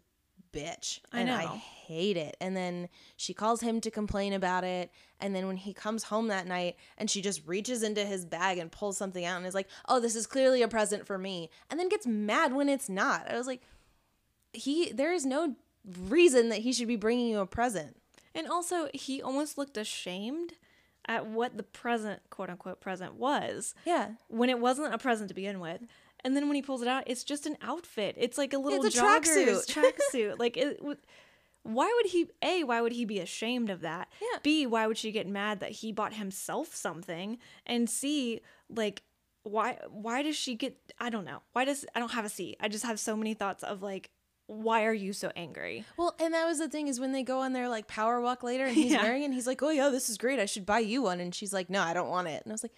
bitch. 0.53 1.01
I 1.11 1.19
And 1.19 1.31
I 1.31 1.43
know. 1.43 1.61
Hate 1.91 2.17
it. 2.17 2.35
And 2.41 2.55
then 2.55 2.89
she 3.17 3.33
calls 3.33 3.61
him 3.61 3.81
to 3.81 3.91
complain 3.91 4.33
about 4.33 4.63
it. 4.63 4.91
And 5.19 5.35
then 5.35 5.47
when 5.47 5.57
he 5.57 5.73
comes 5.73 6.03
home 6.05 6.27
that 6.29 6.47
night 6.47 6.75
and 6.97 7.09
she 7.09 7.21
just 7.21 7.45
reaches 7.47 7.83
into 7.83 8.03
his 8.05 8.25
bag 8.25 8.57
and 8.57 8.71
pulls 8.71 8.97
something 8.97 9.23
out 9.25 9.37
and 9.37 9.45
is 9.45 9.53
like, 9.53 9.67
oh, 9.87 9.99
this 9.99 10.15
is 10.15 10.25
clearly 10.27 10.61
a 10.61 10.67
present 10.67 11.05
for 11.05 11.17
me. 11.17 11.49
And 11.69 11.79
then 11.79 11.89
gets 11.89 12.07
mad 12.07 12.53
when 12.53 12.69
it's 12.69 12.89
not. 12.89 13.29
I 13.29 13.37
was 13.37 13.47
like, 13.47 13.61
he, 14.53 14.91
there 14.91 15.13
is 15.13 15.25
no 15.25 15.55
reason 16.07 16.49
that 16.49 16.59
he 16.59 16.73
should 16.73 16.87
be 16.87 16.95
bringing 16.95 17.27
you 17.27 17.39
a 17.39 17.45
present. 17.45 17.97
And 18.33 18.47
also, 18.47 18.87
he 18.93 19.21
almost 19.21 19.57
looked 19.57 19.77
ashamed 19.77 20.53
at 21.07 21.25
what 21.25 21.57
the 21.57 21.63
present, 21.63 22.21
quote 22.29 22.49
unquote, 22.49 22.79
present 22.79 23.15
was 23.15 23.73
Yeah. 23.85 24.11
when 24.27 24.49
it 24.49 24.59
wasn't 24.59 24.93
a 24.93 24.97
present 24.97 25.27
to 25.29 25.33
begin 25.33 25.59
with. 25.59 25.81
And 26.23 26.35
then 26.35 26.47
when 26.47 26.55
he 26.55 26.61
pulls 26.61 26.83
it 26.83 26.87
out, 26.87 27.03
it's 27.07 27.23
just 27.23 27.47
an 27.47 27.57
outfit. 27.63 28.15
It's 28.17 28.37
like 28.37 28.53
a 28.53 28.57
little 28.59 28.85
It's 28.85 28.95
a 28.95 28.99
jogger's 28.99 29.65
tracksuit. 29.65 29.91
tracksuit. 30.13 30.39
like, 30.39 30.55
it, 30.55 30.79
why 31.63 31.91
would 31.95 32.11
he? 32.11 32.27
A, 32.41 32.63
why 32.63 32.81
would 32.81 32.91
he 32.93 33.05
be 33.05 33.19
ashamed 33.19 33.69
of 33.69 33.81
that? 33.81 34.07
Yeah. 34.21 34.39
B, 34.41 34.65
why 34.65 34.87
would 34.87 34.97
she 34.97 35.11
get 35.11 35.27
mad 35.27 35.59
that 35.59 35.71
he 35.71 35.91
bought 35.91 36.13
himself 36.13 36.75
something? 36.75 37.37
And 37.65 37.89
C, 37.89 38.41
like, 38.69 39.03
why? 39.43 39.77
Why 39.89 40.21
does 40.23 40.35
she 40.35 40.55
get? 40.55 40.77
I 40.99 41.09
don't 41.09 41.25
know. 41.25 41.41
Why 41.53 41.65
does 41.65 41.85
I 41.95 41.99
don't 41.99 42.11
have 42.13 42.25
a 42.25 42.29
C. 42.29 42.55
I 42.59 42.67
just 42.67 42.85
have 42.85 42.99
so 42.99 43.15
many 43.15 43.33
thoughts 43.33 43.63
of 43.63 43.81
like, 43.83 44.09
why 44.47 44.85
are 44.85 44.93
you 44.93 45.13
so 45.13 45.31
angry? 45.35 45.85
Well, 45.97 46.15
and 46.19 46.33
that 46.33 46.45
was 46.45 46.57
the 46.59 46.67
thing 46.67 46.87
is 46.87 46.99
when 46.99 47.11
they 47.11 47.23
go 47.23 47.39
on 47.39 47.53
their 47.53 47.69
like 47.69 47.87
power 47.87 48.19
walk 48.21 48.43
later 48.43 48.65
and 48.65 48.75
he's 48.75 48.91
Yeah. 48.93 49.03
wearing 49.03 49.21
it 49.21 49.25
and 49.25 49.33
he's 49.33 49.47
like, 49.47 49.61
oh, 49.63 49.69
yeah, 49.69 49.89
this 49.89 50.09
is 50.09 50.17
great. 50.17 50.39
I 50.39 50.45
should 50.45 50.65
buy 50.65 50.79
you 50.79 51.03
one. 51.03 51.19
And 51.19 51.33
she's 51.33 51.53
like, 51.53 51.69
no, 51.69 51.81
I 51.81 51.93
don't 51.93 52.09
want 52.09 52.27
it. 52.27 52.41
And 52.43 52.51
I 52.51 52.53
was 52.53 52.63
like, 52.63 52.73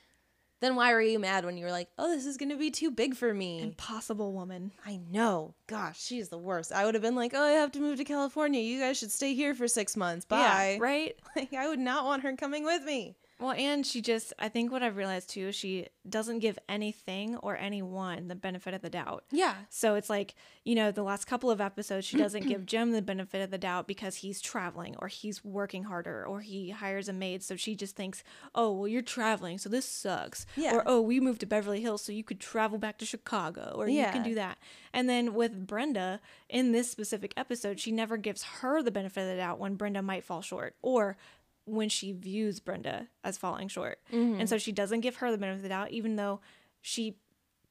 then 0.63 0.75
why 0.75 0.93
were 0.93 1.01
you 1.01 1.19
mad 1.19 1.45
when 1.45 1.57
you 1.57 1.65
were 1.65 1.71
like, 1.71 1.89
oh, 1.97 2.09
this 2.09 2.25
is 2.25 2.37
going 2.37 2.49
to 2.49 2.55
be 2.55 2.71
too 2.71 2.89
big 2.91 3.15
for 3.15 3.33
me? 3.33 3.61
Impossible 3.61 4.33
woman. 4.33 4.71
I 4.85 4.99
know. 5.11 5.55
Gosh, 5.67 6.01
she's 6.01 6.29
the 6.29 6.37
worst. 6.37 6.71
I 6.71 6.85
would 6.85 6.95
have 6.95 7.01
been 7.01 7.15
like, 7.15 7.33
oh, 7.33 7.43
I 7.43 7.51
have 7.51 7.71
to 7.73 7.79
move 7.79 7.97
to 7.97 8.03
California. 8.03 8.61
You 8.61 8.79
guys 8.79 8.97
should 8.97 9.11
stay 9.11 9.33
here 9.33 9.53
for 9.53 9.67
six 9.67 9.97
months. 9.97 10.25
Bye. 10.25 10.77
Yeah, 10.77 10.77
right. 10.79 11.15
Like, 11.35 11.53
I 11.53 11.67
would 11.67 11.79
not 11.79 12.05
want 12.05 12.21
her 12.21 12.35
coming 12.35 12.63
with 12.63 12.83
me. 12.83 13.15
Well, 13.43 13.51
and 13.57 13.85
she 13.85 14.01
just, 14.01 14.31
I 14.39 14.47
think 14.47 14.71
what 14.71 14.83
I've 14.83 14.95
realized 14.95 15.29
too, 15.31 15.49
is 15.49 15.55
she 15.55 15.87
doesn't 16.07 16.39
give 16.39 16.57
anything 16.69 17.35
or 17.35 17.57
anyone 17.57 18.29
the 18.29 18.35
benefit 18.35 18.73
of 18.73 18.81
the 18.81 18.89
doubt. 18.89 19.25
Yeah. 19.31 19.55
So 19.69 19.95
it's 19.95 20.09
like, 20.09 20.33
you 20.63 20.75
know, 20.75 20.91
the 20.93 21.03
last 21.03 21.25
couple 21.25 21.51
of 21.51 21.59
episodes, 21.59 22.07
she 22.07 22.15
doesn't 22.15 22.47
give 22.47 22.65
Jim 22.65 22.93
the 22.93 23.01
benefit 23.01 23.41
of 23.41 23.51
the 23.51 23.57
doubt 23.57 23.85
because 23.85 24.15
he's 24.15 24.39
traveling 24.39 24.95
or 24.99 25.09
he's 25.09 25.43
working 25.43 25.83
harder 25.83 26.25
or 26.25 26.39
he 26.39 26.69
hires 26.69 27.09
a 27.09 27.13
maid. 27.13 27.43
So 27.43 27.57
she 27.57 27.75
just 27.75 27.97
thinks, 27.97 28.23
oh, 28.55 28.71
well, 28.71 28.87
you're 28.87 29.01
traveling. 29.01 29.57
So 29.57 29.67
this 29.67 29.83
sucks. 29.83 30.45
Yeah. 30.55 30.75
Or, 30.77 30.83
oh, 30.85 31.01
we 31.01 31.19
moved 31.19 31.41
to 31.41 31.45
Beverly 31.45 31.81
Hills. 31.81 32.01
So 32.01 32.13
you 32.13 32.23
could 32.23 32.39
travel 32.39 32.77
back 32.77 32.97
to 32.99 33.05
Chicago 33.05 33.73
or 33.75 33.89
you 33.89 34.05
can 34.05 34.23
do 34.23 34.35
that. 34.35 34.57
And 34.93 35.09
then 35.09 35.33
with 35.33 35.67
Brenda, 35.67 36.21
in 36.47 36.71
this 36.71 36.89
specific 36.89 37.33
episode, 37.35 37.81
she 37.81 37.91
never 37.91 38.15
gives 38.15 38.43
her 38.43 38.81
the 38.81 38.89
benefit 38.89 39.23
of 39.23 39.27
the 39.27 39.35
doubt 39.35 39.59
when 39.59 39.75
Brenda 39.75 40.01
might 40.01 40.23
fall 40.23 40.41
short 40.41 40.75
or 40.81 41.17
when 41.65 41.89
she 41.89 42.11
views 42.11 42.59
Brenda 42.59 43.07
as 43.23 43.37
falling 43.37 43.67
short. 43.67 43.99
And 44.11 44.49
so 44.49 44.57
she 44.57 44.71
doesn't 44.71 45.01
give 45.01 45.17
her 45.17 45.31
the 45.31 45.37
benefit 45.37 45.57
of 45.57 45.63
the 45.63 45.69
doubt, 45.69 45.91
even 45.91 46.15
though 46.15 46.41
she 46.81 47.17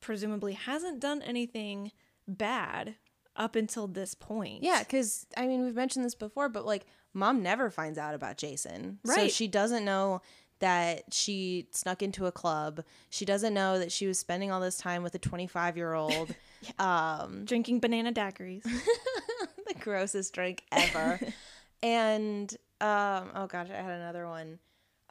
presumably 0.00 0.54
hasn't 0.54 1.00
done 1.00 1.22
anything 1.22 1.92
bad 2.26 2.96
up 3.36 3.56
until 3.56 3.86
this 3.86 4.14
point. 4.14 4.62
Yeah, 4.62 4.80
because 4.80 5.26
I 5.36 5.46
mean, 5.46 5.64
we've 5.64 5.74
mentioned 5.74 6.04
this 6.04 6.14
before, 6.14 6.48
but 6.48 6.66
like, 6.66 6.86
mom 7.14 7.42
never 7.42 7.70
finds 7.70 7.98
out 7.98 8.14
about 8.14 8.36
Jason. 8.36 8.98
Right. 9.04 9.16
So 9.16 9.28
she 9.28 9.48
doesn't 9.48 9.84
know 9.84 10.22
that 10.58 11.12
she 11.12 11.66
snuck 11.72 12.02
into 12.02 12.26
a 12.26 12.32
club. 12.32 12.84
She 13.10 13.24
doesn't 13.24 13.52
know 13.52 13.78
that 13.78 13.90
she 13.90 14.06
was 14.06 14.18
spending 14.18 14.52
all 14.52 14.60
this 14.60 14.78
time 14.78 15.02
with 15.02 15.14
a 15.14 15.18
25 15.18 15.76
year 15.76 15.94
old. 15.94 16.34
Um, 16.78 17.44
Drinking 17.44 17.80
banana 17.80 18.12
daiquiris. 18.12 18.62
the 19.66 19.74
grossest 19.80 20.32
drink 20.34 20.62
ever. 20.70 21.18
and 21.82 22.54
um, 22.82 23.30
oh 23.34 23.46
gosh, 23.48 23.68
I 23.70 23.76
had 23.80 23.92
another 23.92 24.26
one. 24.28 24.58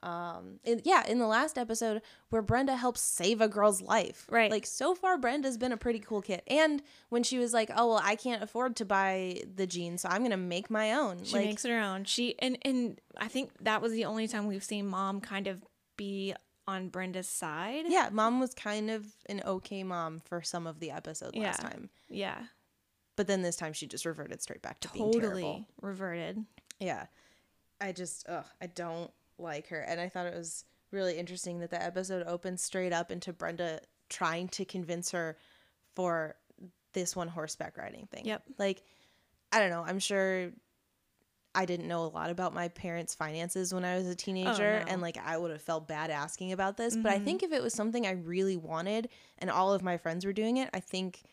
Um, 0.03 0.59
in, 0.63 0.81
yeah, 0.83 1.05
in 1.07 1.19
the 1.19 1.27
last 1.27 1.59
episode 1.59 2.01
where 2.31 2.41
Brenda 2.41 2.75
helps 2.75 3.01
save 3.01 3.39
a 3.39 3.47
girl's 3.47 3.83
life. 3.83 4.25
Right. 4.31 4.49
Like 4.49 4.65
so 4.65 4.95
far, 4.95 5.15
Brenda's 5.15 5.57
been 5.59 5.71
a 5.71 5.77
pretty 5.77 5.99
cool 5.99 6.23
kid. 6.23 6.41
And 6.47 6.81
when 7.09 7.21
she 7.21 7.37
was 7.37 7.53
like, 7.53 7.69
"Oh 7.75 7.87
well, 7.89 8.01
I 8.03 8.15
can't 8.15 8.41
afford 8.41 8.75
to 8.77 8.85
buy 8.85 9.41
the 9.55 9.67
jeans, 9.67 10.01
so 10.01 10.09
I'm 10.09 10.23
gonna 10.23 10.37
make 10.37 10.71
my 10.71 10.93
own." 10.93 11.23
She 11.23 11.35
like, 11.35 11.45
makes 11.45 11.65
it 11.65 11.69
her 11.69 11.79
own. 11.79 12.05
She 12.05 12.33
and 12.39 12.57
and 12.63 12.99
I 13.17 13.27
think 13.27 13.51
that 13.61 13.79
was 13.81 13.91
the 13.91 14.05
only 14.05 14.27
time 14.27 14.47
we've 14.47 14.63
seen 14.63 14.87
mom 14.87 15.21
kind 15.21 15.45
of 15.45 15.63
be 15.97 16.33
on 16.67 16.89
Brenda's 16.89 17.27
side. 17.27 17.85
yeah, 17.87 18.09
mom 18.11 18.39
was 18.39 18.55
kind 18.55 18.89
of 18.89 19.05
an 19.27 19.43
okay 19.45 19.83
mom 19.83 20.19
for 20.19 20.41
some 20.41 20.65
of 20.65 20.79
the 20.79 20.89
episode 20.89 21.35
last 21.35 21.61
Yeah. 21.61 21.69
time, 21.69 21.89
Yeah. 22.09 22.37
but 23.17 23.27
then 23.27 23.43
this 23.43 23.55
time 23.55 23.73
she 23.73 23.85
just 23.87 24.05
reverted 24.05 24.41
straight 24.41 24.61
back 24.63 24.79
to 24.79 24.87
being 24.89 25.11
Totally 25.11 25.41
terrible. 25.43 25.65
reverted. 25.81 26.43
Yeah. 26.79 27.05
I 27.81 27.91
just 27.91 28.25
ugh, 28.29 28.45
I 28.61 28.67
don't 28.67 29.11
like 29.38 29.67
her. 29.69 29.79
And 29.79 30.00
I 30.00 30.07
thought 30.07 30.27
it 30.27 30.35
was 30.35 30.65
really 30.91 31.17
interesting 31.17 31.59
that 31.59 31.71
the 31.71 31.81
episode 31.81 32.25
opens 32.27 32.61
straight 32.61 32.93
up 32.93 33.11
into 33.11 33.33
Brenda 33.33 33.79
trying 34.09 34.47
to 34.50 34.65
convince 34.65 35.11
her 35.11 35.38
for 35.95 36.35
this 36.93 37.15
one 37.15 37.27
horseback 37.27 37.77
riding 37.77 38.07
thing. 38.11 38.25
Yep. 38.25 38.43
Like, 38.57 38.83
I 39.51 39.59
don't 39.59 39.69
know, 39.69 39.83
I'm 39.85 40.00
sure 40.00 40.51
I 41.53 41.65
didn't 41.65 41.88
know 41.88 42.03
a 42.03 42.07
lot 42.07 42.29
about 42.29 42.53
my 42.53 42.69
parents' 42.69 43.13
finances 43.13 43.73
when 43.73 43.83
I 43.83 43.97
was 43.97 44.07
a 44.07 44.11
oh, 44.11 44.15
teenager 44.15 44.79
no. 44.79 44.91
and 44.91 45.01
like 45.01 45.17
I 45.17 45.38
would 45.38 45.51
have 45.51 45.61
felt 45.61 45.88
bad 45.88 46.09
asking 46.09 46.51
about 46.51 46.77
this, 46.77 46.95
but 46.95 47.11
I 47.11 47.15
mm-hmm. 47.15 47.25
think 47.25 47.43
if 47.43 47.51
it 47.51 47.61
was 47.61 47.73
something 47.73 48.05
I 48.05 48.11
really 48.11 48.57
wanted 48.57 49.09
and 49.39 49.50
all 49.50 49.73
of 49.73 49.81
my 49.81 49.97
friends 49.97 50.25
were 50.25 50.33
doing 50.33 50.57
it, 50.57 50.69
I 50.73 50.79
think 50.79 51.23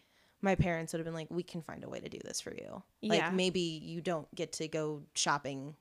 my 0.41 0.55
parents 0.55 0.93
would 0.93 0.99
have 0.99 1.05
been 1.05 1.15
like, 1.15 1.31
"We 1.31 1.43
can 1.43 1.63
find 1.63 1.85
a 1.85 1.89
way 1.89 2.01
to 2.01 2.09
do 2.09 2.19
this 2.25 2.41
for 2.41 2.53
you." 2.53 2.83
Yeah. 3.01 3.11
Like 3.11 3.33
maybe 3.33 3.61
you 3.61 4.01
don't 4.01 4.33
get 4.35 4.53
to 4.55 4.69
go 4.69 5.03
shopping 5.15 5.75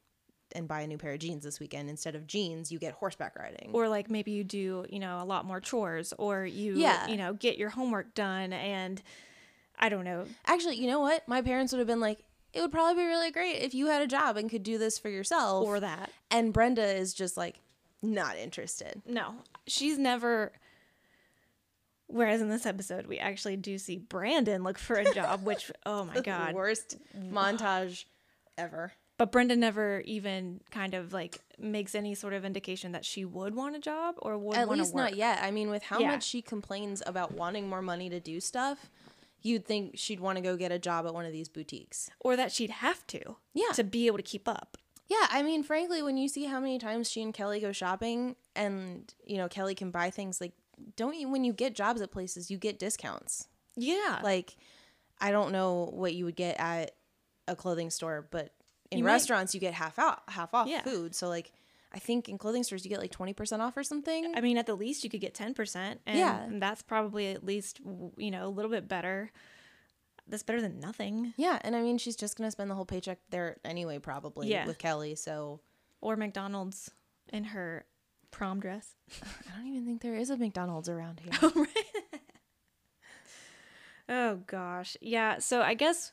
and 0.57 0.67
buy 0.67 0.81
a 0.81 0.87
new 0.87 0.97
pair 0.97 1.13
of 1.13 1.19
jeans 1.19 1.43
this 1.43 1.59
weekend. 1.59 1.89
Instead 1.89 2.15
of 2.15 2.27
jeans, 2.27 2.71
you 2.71 2.79
get 2.79 2.93
horseback 2.93 3.35
riding. 3.37 3.69
Or 3.73 3.87
like 3.87 4.09
maybe 4.09 4.31
you 4.31 4.43
do, 4.43 4.85
you 4.89 4.99
know, 4.99 5.21
a 5.21 5.25
lot 5.25 5.45
more 5.45 5.61
chores 5.61 6.13
or 6.17 6.45
you 6.45 6.73
Yeah. 6.73 7.07
you 7.07 7.15
know, 7.15 7.33
get 7.33 7.57
your 7.57 7.69
homework 7.69 8.13
done 8.15 8.51
and 8.53 9.01
I 9.79 9.89
don't 9.89 10.03
know. 10.03 10.25
Actually, 10.45 10.77
you 10.77 10.87
know 10.87 10.99
what? 10.99 11.27
My 11.27 11.41
parents 11.41 11.71
would 11.71 11.77
have 11.79 11.87
been 11.87 11.99
like, 11.99 12.23
"It 12.51 12.61
would 12.61 12.71
probably 12.71 13.03
be 13.03 13.07
really 13.07 13.29
great 13.31 13.57
if 13.61 13.75
you 13.75 13.87
had 13.87 14.01
a 14.01 14.07
job 14.07 14.35
and 14.35 14.49
could 14.49 14.63
do 14.63 14.77
this 14.79 14.97
for 14.97 15.09
yourself." 15.09 15.65
Or 15.67 15.79
that. 15.79 16.11
and 16.31 16.51
Brenda 16.51 16.83
is 16.83 17.13
just 17.13 17.37
like 17.37 17.59
not 18.01 18.37
interested. 18.37 19.01
No. 19.05 19.35
She's 19.67 19.97
never 19.99 20.51
Whereas 22.09 22.41
in 22.41 22.47
this 22.49 22.65
episode, 22.65 23.05
we 23.05 23.17
actually 23.19 23.57
do 23.57 23.77
see 23.77 23.97
Brandon 23.97 24.63
look 24.63 24.77
for 24.77 24.95
a 24.95 25.13
job, 25.13 25.43
which, 25.45 25.69
oh 25.85 26.05
my 26.05 26.21
God. 26.21 26.55
Worst 26.55 26.95
montage 27.17 28.05
ever. 28.57 28.93
But 29.17 29.31
Brenda 29.31 29.55
never 29.55 30.01
even 30.01 30.61
kind 30.69 30.93
of 30.93 31.11
like 31.11 31.39
makes 31.57 31.95
any 31.95 32.13
sort 32.13 32.33
of 32.33 32.45
indication 32.45 32.91
that 32.91 33.03
she 33.03 33.25
would 33.25 33.55
want 33.55 33.75
a 33.75 33.79
job 33.79 34.15
or 34.19 34.37
would 34.37 34.55
At 34.57 34.67
want 34.67 34.79
least 34.79 34.93
work. 34.93 35.03
not 35.05 35.15
yet. 35.15 35.39
I 35.41 35.49
mean, 35.49 35.69
with 35.71 35.83
how 35.83 35.99
Yeah. 35.99 36.11
much 36.11 36.23
she 36.23 36.41
complains 36.43 37.01
about 37.05 37.31
wanting 37.33 37.67
more 37.67 37.81
money 37.81 38.09
to 38.09 38.19
do 38.19 38.39
stuff, 38.39 38.91
you'd 39.41 39.65
think 39.65 39.97
she'd 39.97 40.19
want 40.19 40.35
to 40.37 40.41
go 40.41 40.55
get 40.55 40.71
a 40.71 40.77
job 40.77 41.07
at 41.07 41.13
one 41.15 41.25
of 41.25 41.31
these 41.31 41.49
boutiques. 41.49 42.11
Or 42.19 42.35
that 42.35 42.51
she'd 42.51 42.69
have 42.69 43.07
to. 43.07 43.37
Yeah. 43.55 43.71
To 43.73 43.83
be 43.83 44.05
able 44.05 44.17
to 44.17 44.23
keep 44.23 44.47
up. 44.47 44.77
Yeah, 45.07 45.25
I 45.31 45.41
mean, 45.41 45.63
frankly, 45.63 46.03
when 46.03 46.17
you 46.17 46.27
see 46.27 46.45
how 46.45 46.59
many 46.59 46.77
times 46.77 47.09
she 47.09 47.21
and 47.23 47.33
Kelly 47.33 47.59
go 47.59 47.71
shopping 47.71 48.35
and, 48.55 49.11
you 49.25 49.37
know, 49.37 49.47
Kelly 49.47 49.73
can 49.73 49.89
buy 49.89 50.09
things 50.11 50.39
like 50.41 50.51
don't 50.95 51.15
you 51.17 51.27
when 51.27 51.43
you 51.43 51.53
get 51.53 51.73
jobs 51.73 52.01
at 52.01 52.11
places, 52.11 52.51
you 52.51 52.57
get 52.59 52.77
discounts. 52.77 53.47
Yeah. 53.75 54.19
Like 54.21 54.57
I 55.19 55.31
don't 55.31 55.51
know 55.51 55.89
what 55.91 56.13
you 56.13 56.25
would 56.25 56.35
get 56.35 56.59
at 56.59 56.91
a 57.47 57.55
clothing 57.55 57.89
store, 57.89 58.27
but 58.29 58.51
in 58.91 58.99
You 58.99 59.03
might- 59.03 59.11
restaurants 59.11 59.53
you 59.53 59.59
get 59.59 59.73
half 59.73 59.97
out 59.99 60.21
half 60.29 60.53
off 60.53 60.67
Yeah. 60.67 60.81
food. 60.83 61.15
So 61.15 61.27
like 61.29 61.51
I 61.93 61.99
think 61.99 62.27
in 62.29 62.37
clothing 62.37 62.63
stores 62.63 62.83
you 62.83 62.89
get 62.89 62.99
like 62.99 63.11
20% 63.11 63.61
off 63.61 63.77
or 63.77 63.83
something. 63.83 64.33
I 64.35 64.41
mean, 64.41 64.57
at 64.57 64.65
the 64.65 64.75
least, 64.75 65.05
you 65.05 65.09
could 65.09 65.21
get 65.21 65.33
10%. 65.33 66.01
And 66.05 66.19
Yeah. 66.19 66.45
that's 66.59 66.81
probably 66.81 67.31
at 67.31 67.45
least, 67.45 67.79
you 68.17 68.29
know, 68.29 68.45
a 68.47 68.49
little 68.49 68.69
bit 68.69 68.89
better. 68.89 69.31
That's 70.27 70.43
better 70.43 70.61
than 70.61 70.79
nothing. 70.81 71.33
yeah, 71.37 71.59
and 71.61 71.73
I 71.75 71.81
mean 71.81 71.97
she's 71.97 72.17
just 72.17 72.37
going 72.37 72.45
to 72.47 72.51
spend 72.51 72.69
the 72.69 72.75
whole 72.75 72.85
paycheck 72.85 73.19
there 73.29 73.57
anyway 73.63 73.99
probably 73.99 74.49
Yeah. 74.49 74.65
with 74.67 74.77
Kelly, 74.77 75.15
so 75.15 75.61
Or 76.01 76.17
McDonald's 76.17 76.91
in 77.31 77.45
her 77.45 77.85
prom 78.31 78.59
dress. 78.59 78.95
I 79.23 79.55
don't 79.57 79.67
even 79.67 79.85
think 79.85 80.01
there 80.01 80.15
is 80.15 80.29
a 80.29 80.35
McDonald's 80.37 80.89
around 80.89 81.21
here. 81.21 81.31
Oh, 81.41 81.65
oh, 84.09 84.35
gosh. 84.47 84.97
Yeah. 85.01 85.39
So 85.39 85.61
I 85.61 85.73
guess 85.73 86.11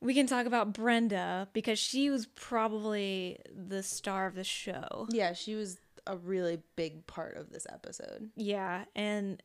we 0.00 0.14
can 0.14 0.26
talk 0.26 0.46
about 0.46 0.72
Brenda 0.72 1.48
because 1.52 1.78
she 1.78 2.10
was 2.10 2.26
probably 2.26 3.40
the 3.54 3.82
star 3.82 4.26
of 4.26 4.34
the 4.34 4.44
show. 4.44 5.06
yeah, 5.10 5.32
she 5.32 5.54
was 5.54 5.78
a 6.06 6.16
really 6.16 6.60
big 6.76 7.06
part 7.06 7.36
of 7.36 7.50
this 7.50 7.66
episode. 7.70 8.30
Yeah, 8.36 8.84
and 8.94 9.42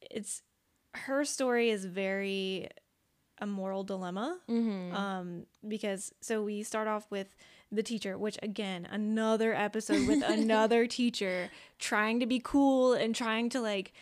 it's 0.00 0.42
her 0.94 1.24
story 1.24 1.70
is 1.70 1.84
very 1.84 2.68
a 3.38 3.46
moral 3.46 3.84
dilemma. 3.84 4.38
Mm-hmm. 4.48 4.94
Um, 4.94 5.46
because 5.66 6.12
so 6.20 6.42
we 6.42 6.62
start 6.62 6.88
off 6.88 7.10
with 7.10 7.34
the 7.72 7.82
teacher, 7.82 8.16
which 8.16 8.38
again, 8.42 8.86
another 8.90 9.54
episode 9.54 10.06
with 10.06 10.22
another 10.26 10.86
teacher 10.86 11.50
trying 11.78 12.20
to 12.20 12.26
be 12.26 12.40
cool 12.42 12.92
and 12.92 13.14
trying 13.14 13.48
to 13.50 13.60
like, 13.60 13.92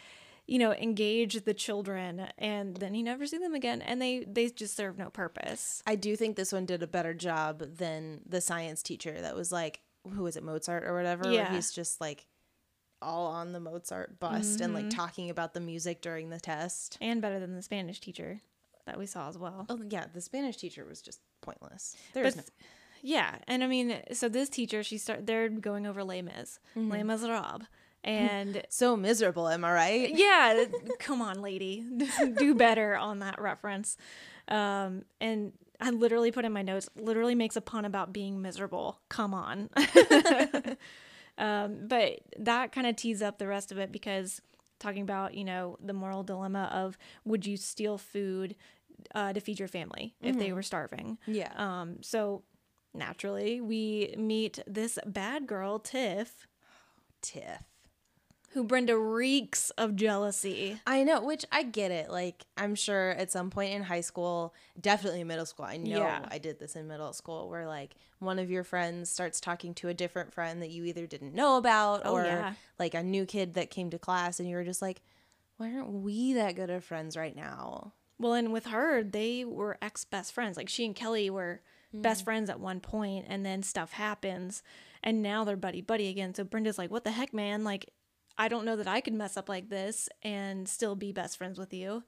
you 0.47 0.59
know, 0.59 0.73
engage 0.73 1.45
the 1.45 1.55
children, 1.55 2.29
and 2.39 2.77
then 2.77 2.95
you 2.95 3.03
never 3.03 3.27
see 3.27 3.39
them 3.39 3.55
again, 3.55 3.83
and 3.83 4.01
they 4.03 4.25
they 4.25 4.49
just 4.49 4.77
serve 4.77 4.99
no 4.99 5.11
purpose. 5.11 5.83
I 5.87 5.95
do 5.95 6.17
think 6.17 6.37
this 6.37 6.53
one 6.53 6.67
did 6.67 6.83
a 6.83 6.87
better 6.87 7.15
job 7.15 7.77
than 7.77 8.21
the 8.27 8.41
science 8.41 8.83
teacher 8.83 9.21
that 9.21 9.37
was 9.37 9.53
like, 9.53 9.81
who 10.15 10.23
was 10.23 10.37
it, 10.37 10.43
Mozart 10.43 10.85
or 10.85 10.95
whatever? 10.95 11.25
where 11.25 11.33
Yeah. 11.33 11.55
he's 11.55 11.73
just 11.73 12.01
like 12.01 12.27
all 13.01 13.27
on 13.27 13.53
the 13.53 13.61
Mozart 13.61 14.21
bust 14.21 14.61
and 14.61 14.75
like 14.75 14.85
mm-hmm. 14.85 14.97
talking 14.97 15.31
about 15.31 15.55
the 15.55 15.61
music 15.61 16.01
during 16.01 16.31
the 16.31 16.41
test. 16.41 16.97
And 17.01 17.21
better 17.21 17.41
than 17.41 17.55
the 17.55 17.63
Spanish 17.63 18.01
teacher 18.01 18.41
that 18.87 18.99
we 18.99 19.07
saw 19.07 19.29
as 19.29 19.39
well. 19.39 19.67
Oh 19.69 19.81
yeah, 19.89 20.07
the 20.13 20.21
Spanish 20.21 20.57
teacher 20.57 20.85
was 20.85 21.03
just 21.03 21.21
pointless. 21.41 21.97
There's 22.15 22.37
But 22.37 22.51
yeah, 23.03 23.37
and 23.49 23.65
I 23.65 23.67
mean, 23.67 24.01
so 24.13 24.29
this 24.29 24.49
teacher, 24.49 24.83
she 24.83 24.99
start 24.99 25.27
they're 25.27 25.49
going 25.49 25.87
over 25.87 26.05
Les 26.05 26.23
Mis, 26.23 26.61
mm-hmm. 26.77 26.91
Les 26.91 27.03
Miserables, 27.03 27.63
and 28.05 28.63
so 28.69 28.97
miserable, 28.97 29.49
am 29.49 29.65
I 29.65 29.73
right? 29.73 30.11
yeah, 30.15 30.65
come 30.99 31.23
on, 31.23 31.43
lady, 31.43 31.85
do 32.39 32.55
better 32.55 32.97
on 32.97 33.21
that 33.21 33.41
reference. 33.41 33.97
Um, 34.49 35.05
and 35.21 35.53
I 35.81 35.91
literally 35.91 36.31
put 36.31 36.45
in 36.45 36.53
my 36.53 36.63
notes, 36.63 36.89
literally 36.97 37.35
makes 37.35 37.57
a 37.57 37.61
pun 37.61 37.85
about 37.85 38.13
being 38.13 38.43
miserable. 38.43 39.01
Come 39.09 39.35
on. 39.35 39.71
um, 41.39 41.79
but 41.87 42.21
that 42.39 42.73
kind 42.73 42.87
of 42.87 42.97
tees 42.97 43.23
up 43.23 43.39
the 43.39 43.47
rest 43.47 43.73
of 43.73 43.79
it 43.79 43.93
because 43.93 44.41
talking 44.79 45.03
about 45.03 45.35
you 45.35 45.45
know 45.45 45.77
the 45.81 45.93
moral 45.93 46.25
dilemma 46.25 46.69
of 46.73 46.99
would 47.25 47.47
you 47.47 47.57
steal 47.57 47.97
food 47.97 48.57
uh, 49.15 49.33
to 49.33 49.41
feed 49.41 49.59
your 49.59 49.69
family 49.69 50.15
if 50.21 50.39
they 50.39 50.53
were 50.53 50.63
starving? 50.63 51.19
Yeah. 51.27 51.53
Um, 51.57 51.99
so 52.03 52.43
naturally, 52.95 53.61
we 53.61 54.15
meet 54.19 54.59
this 54.67 54.99
bad 55.07 55.47
girl, 55.47 55.79
Tiff, 55.79 56.47
Tiff. 57.21 57.63
Who 58.53 58.65
Brenda 58.65 58.99
reeks 58.99 59.71
of 59.71 59.97
jealousy. 59.97 60.81
I 60.87 61.05
know, 61.05 61.23
which 61.23 61.45
I 61.51 61.63
get 61.63 61.91
it. 61.91 62.11
Like, 62.11 62.45
I'm 62.57 62.75
sure 62.75 63.11
at 63.11 63.31
some 63.33 63.51
point 63.51 63.73
in 63.73 63.83
high 63.83 64.03
school, 64.03 64.55
definitely 64.81 65.25
middle 65.25 65.47
school, 65.47 65.65
I 65.65 65.79
know 65.79 65.99
Yeah. 65.99 66.27
I 66.31 66.39
did 66.39 66.59
this 66.59 66.77
in 66.77 66.87
middle 66.87 67.13
school, 67.13 67.49
where 67.49 67.67
like 67.67 67.95
one 68.19 68.39
of 68.39 68.51
your 68.51 68.65
friends 68.65 69.11
starts 69.11 69.41
talking 69.41 69.75
to 69.75 69.89
a 69.89 69.95
different 69.95 70.33
friend 70.33 70.61
that 70.63 70.71
you 70.71 70.85
either 70.85 71.07
didn't 71.07 71.35
know 71.35 71.57
about 71.57 72.03
Oh, 72.05 72.15
or 72.15 72.25
yeah. 72.25 72.55
like 72.79 72.95
a 72.95 73.03
new 73.03 73.25
kid 73.27 73.55
that 73.55 73.71
came 73.71 73.91
to 73.91 73.99
class 73.99 74.39
and 74.39 74.49
you 74.49 74.57
were 74.57 74.65
just 74.65 74.83
like, 74.83 75.01
why 75.57 75.73
aren't 75.73 75.93
we 75.93 76.35
that 76.35 76.57
good 76.57 76.71
of 76.71 76.85
friends 76.85 77.17
right 77.17 77.35
now? 77.35 77.93
Well, 78.19 78.35
and 78.35 78.53
with 78.53 78.67
her, 78.67 79.03
they 79.03 79.45
were 79.45 79.79
ex 79.81 80.05
best 80.05 80.33
friends. 80.33 80.57
Like 80.57 80.69
she 80.69 80.85
and 80.85 80.95
Kelly 80.95 81.31
were 81.31 81.61
best 81.93 82.23
mm. 82.23 82.25
friends 82.25 82.51
at 82.51 82.61
one 82.61 82.81
point, 82.81 83.27
and 83.29 83.45
then 83.45 83.63
stuff 83.63 83.93
happens, 83.93 84.63
and 85.03 85.23
now 85.23 85.45
they're 85.45 85.57
buddy 85.57 85.81
buddy 85.81 86.09
again. 86.09 86.35
So 86.35 86.45
Brenda's 86.45 86.79
like, 86.79 86.91
"What 86.91 87.05
the 87.05 87.11
heck, 87.11 87.35
man? 87.35 87.65
Like, 87.65 87.91
I 88.39 88.49
don't 88.49 88.65
know 88.65 88.77
that 88.77 88.89
I 88.89 89.01
could 89.01 89.15
mess 89.15 89.37
up 89.37 89.49
like 89.49 89.69
this 89.69 90.09
and 90.23 90.69
still 90.69 90.95
be 90.97 91.13
best 91.13 91.37
friends 91.39 91.59
with 91.59 91.73
you." 91.75 92.03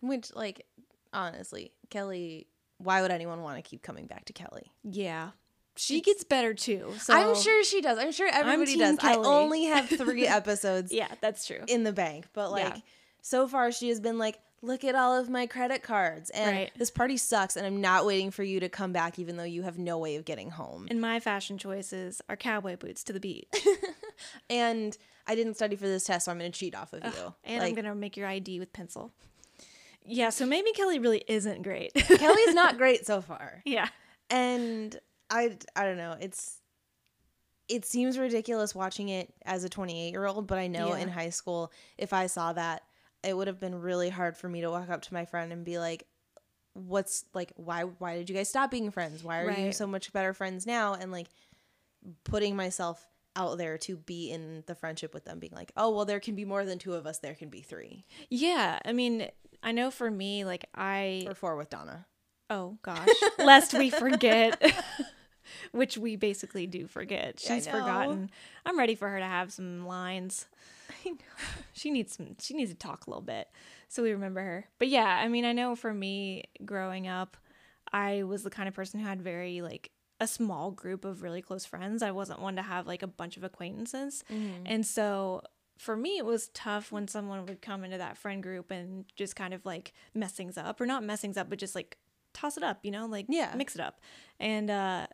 Which, 0.00 0.32
like, 0.34 0.64
honestly, 1.12 1.72
Kelly, 1.90 2.46
why 2.78 3.02
would 3.02 3.10
anyone 3.10 3.42
want 3.42 3.56
to 3.56 3.68
keep 3.68 3.82
coming 3.82 4.06
back 4.06 4.24
to 4.26 4.32
Kelly? 4.32 4.70
Yeah, 4.84 5.30
she 5.76 6.00
gets 6.00 6.22
better 6.24 6.54
too. 6.54 6.92
So 6.98 7.12
I'm 7.14 7.34
sure 7.34 7.64
she 7.64 7.80
does. 7.80 7.98
I'm 7.98 8.12
sure 8.12 8.28
everybody 8.32 8.72
Team 8.72 8.96
does. 8.96 8.98
I 9.02 9.14
only 9.16 9.64
have 9.64 9.88
three 9.88 10.26
episodes 10.26 10.92
Yeah, 10.92 11.08
that's 11.20 11.46
true. 11.46 11.60
in 11.66 11.82
the 11.84 11.92
bank. 11.92 12.26
But 12.32 12.50
like 12.52 12.74
Yeah. 12.76 12.80
so 13.22 13.48
far 13.48 13.72
she 13.72 13.88
has 13.88 13.98
been 14.00 14.18
like, 14.18 14.38
look 14.62 14.82
at 14.84 14.94
all 14.96 15.16
of 15.16 15.28
my 15.28 15.46
credit 15.46 15.82
cards. 15.84 16.30
And 16.30 16.56
Right. 16.56 16.72
this 16.76 16.90
party 16.90 17.16
sucks 17.16 17.56
and 17.56 17.64
I'm 17.66 17.80
not 17.80 18.06
waiting 18.06 18.30
for 18.32 18.42
you 18.42 18.58
to 18.60 18.68
come 18.68 18.92
back 18.92 19.18
even 19.20 19.36
though 19.36 19.44
you 19.44 19.62
have 19.62 19.78
no 19.78 19.98
way 19.98 20.16
of 20.16 20.24
getting 20.24 20.50
home. 20.50 20.86
and 20.90 21.00
my 21.00 21.18
fashion 21.20 21.58
choices 21.58 22.20
are 22.28 22.36
cowboy 22.36 22.76
boots 22.76 23.02
to 23.04 23.12
the 23.12 23.20
beat. 23.20 23.48
And 24.50 24.96
I 25.28 25.34
didn't 25.34 25.54
study 25.54 25.76
for 25.76 25.86
this 25.86 26.04
test, 26.04 26.24
so 26.24 26.32
I'm 26.32 26.38
gonna 26.38 26.50
cheat 26.50 26.74
off 26.74 26.92
of 26.92 27.04
you. 27.04 27.34
and 27.44 27.62
I'm 27.62 27.74
gonna 27.74 27.94
make 27.94 28.16
your 28.16 28.26
ID 28.26 28.58
with 28.58 28.72
pencil. 28.72 29.12
Yeah, 30.04 30.30
so 30.30 30.46
maybe 30.46 30.72
Kelly 30.72 30.98
really 30.98 31.22
isn't 31.28 31.62
great. 31.62 31.92
Kelly's 31.94 32.54
not 32.54 32.78
great 32.78 33.04
so 33.06 33.20
far. 33.20 33.62
yeah. 33.66 33.88
And 34.30 34.98
I 35.30 35.56
I 35.76 35.84
don't 35.84 35.98
know, 35.98 36.16
it's 36.20 36.60
it 37.68 37.84
seems 37.84 38.18
ridiculous 38.18 38.74
watching 38.74 39.10
it 39.10 39.32
as 39.44 39.64
a 39.64 39.68
28 39.68 40.10
year 40.10 40.24
old, 40.24 40.46
but 40.46 40.58
I 40.58 40.66
know 40.66 40.88
Yeah. 40.94 41.02
in 41.02 41.08
high 41.08 41.28
school, 41.28 41.70
if 41.98 42.14
I 42.14 42.26
saw 42.26 42.54
that, 42.54 42.82
it 43.22 43.36
would 43.36 43.46
have 43.46 43.60
been 43.60 43.74
really 43.82 44.08
hard 44.08 44.36
for 44.36 44.48
me 44.48 44.62
to 44.62 44.70
walk 44.70 44.88
up 44.88 45.02
to 45.02 45.12
my 45.14 45.26
friend 45.26 45.52
and 45.52 45.64
be 45.66 45.78
like, 45.78 46.06
"What's 46.72 47.26
like? 47.34 47.52
Why? 47.56 47.82
Why 47.82 48.16
did 48.16 48.30
you 48.30 48.36
guys 48.36 48.48
stop 48.48 48.70
being 48.70 48.90
friends? 48.90 49.22
Why 49.22 49.40
are 49.42 49.50
you 49.50 49.72
so 49.72 49.86
much 49.86 50.12
better 50.14 50.32
friends 50.32 50.66
now?" 50.66 50.94
And 50.94 51.12
like 51.12 51.26
putting 52.24 52.56
myself 52.56 53.06
out 53.38 53.56
there 53.56 53.78
to 53.78 53.96
be 53.96 54.30
in 54.30 54.64
the 54.66 54.74
friendship 54.74 55.14
with 55.14 55.24
them, 55.24 55.38
being 55.38 55.54
like, 55.54 55.72
"Oh, 55.76 55.90
well, 55.90 56.04
there 56.04 56.20
can 56.20 56.34
be 56.34 56.44
more 56.44 56.64
than 56.64 56.78
two 56.78 56.94
of 56.94 57.06
us. 57.06 57.18
There 57.18 57.34
can 57.34 57.48
be 57.48 57.62
three 57.62 58.04
Yeah, 58.28 58.78
I 58.84 58.92
mean, 58.92 59.28
I 59.62 59.72
know 59.72 59.90
for 59.90 60.10
me, 60.10 60.44
like 60.44 60.66
I 60.74 61.24
or 61.26 61.34
four 61.34 61.56
with 61.56 61.70
Donna." 61.70 62.06
oh 62.50 62.78
gosh, 62.82 63.08
lest 63.38 63.74
we 63.74 63.90
forget, 63.90 64.60
which 65.72 65.96
we 65.96 66.16
basically 66.16 66.66
do 66.66 66.86
forget. 66.86 67.40
She's 67.40 67.66
forgotten. 67.66 68.30
I'm 68.66 68.78
ready 68.78 68.94
for 68.94 69.08
her 69.08 69.18
to 69.18 69.24
have 69.24 69.52
some 69.52 69.86
lines. 69.86 70.46
I 71.06 71.10
know. 71.10 71.16
She 71.72 71.90
needs 71.90 72.16
some. 72.16 72.36
She 72.40 72.54
needs 72.54 72.70
to 72.70 72.76
talk 72.76 73.06
a 73.06 73.10
little 73.10 73.22
bit, 73.22 73.48
so 73.88 74.02
we 74.02 74.12
remember 74.12 74.40
her. 74.40 74.66
But 74.78 74.88
yeah, 74.88 75.20
I 75.22 75.28
mean, 75.28 75.44
I 75.44 75.52
know 75.52 75.76
for 75.76 75.92
me 75.92 76.44
growing 76.64 77.06
up, 77.06 77.36
I 77.92 78.24
was 78.24 78.42
the 78.42 78.50
kind 78.50 78.68
of 78.68 78.74
person 78.74 79.00
who 79.00 79.06
had 79.06 79.22
very 79.22 79.60
like 79.60 79.90
a 80.20 80.26
small 80.26 80.70
group 80.70 81.04
of 81.04 81.22
really 81.22 81.40
close 81.42 81.64
friends. 81.64 82.02
I 82.02 82.10
wasn't 82.10 82.40
one 82.40 82.56
to 82.56 82.62
have 82.62 82.86
like 82.86 83.02
a 83.02 83.06
bunch 83.06 83.36
of 83.36 83.44
acquaintances. 83.44 84.24
And 84.66 84.84
so 84.86 85.42
for 85.78 85.96
me, 85.96 86.18
it 86.18 86.24
was 86.26 86.48
tough 86.48 86.90
when 86.90 87.06
someone 87.06 87.46
would 87.46 87.62
come 87.62 87.84
into 87.84 87.98
that 87.98 88.16
friend 88.18 88.42
group 88.42 88.70
and 88.72 89.04
just 89.14 89.36
kind 89.36 89.54
of 89.54 89.64
like 89.64 89.92
mess 90.14 90.32
things 90.32 90.58
up, 90.58 90.80
or 90.80 90.86
not 90.86 91.04
mess 91.04 91.20
things 91.20 91.36
up, 91.36 91.48
but 91.48 91.58
just 91.58 91.74
like 91.76 91.98
toss 92.34 92.56
it 92.56 92.62
up, 92.64 92.80
you 92.84 92.90
know, 92.90 93.06
like 93.06 93.26
Yeah. 93.28 93.54
mix 93.56 93.74
it 93.76 93.80
up. 93.80 94.00
And 94.40 94.70
uh, 94.70 95.06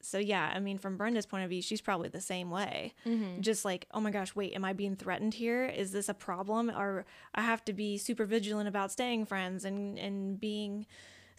so, 0.00 0.18
yeah, 0.18 0.52
I 0.54 0.60
mean, 0.60 0.78
from 0.78 0.96
Brenda's 0.96 1.26
point 1.26 1.42
of 1.44 1.50
view, 1.50 1.60
she's 1.62 1.80
probably 1.80 2.08
the 2.08 2.20
same 2.20 2.50
way. 2.50 2.92
Just 3.40 3.64
like, 3.64 3.86
oh 3.92 4.00
my 4.00 4.10
gosh, 4.12 4.34
wait, 4.36 4.52
am 4.54 4.64
I 4.64 4.72
being 4.72 4.94
threatened 4.96 5.34
here? 5.34 5.64
Is 5.64 5.90
this 5.92 6.08
a 6.08 6.14
problem? 6.14 6.70
Or 6.70 7.04
I 7.34 7.42
have 7.42 7.64
to 7.66 7.72
be 7.72 7.98
super 7.98 8.24
vigilant 8.24 8.68
about 8.68 8.92
staying 8.92 9.26
friends 9.26 9.64
and, 9.64 9.98
and 9.98 10.38
being 10.40 10.86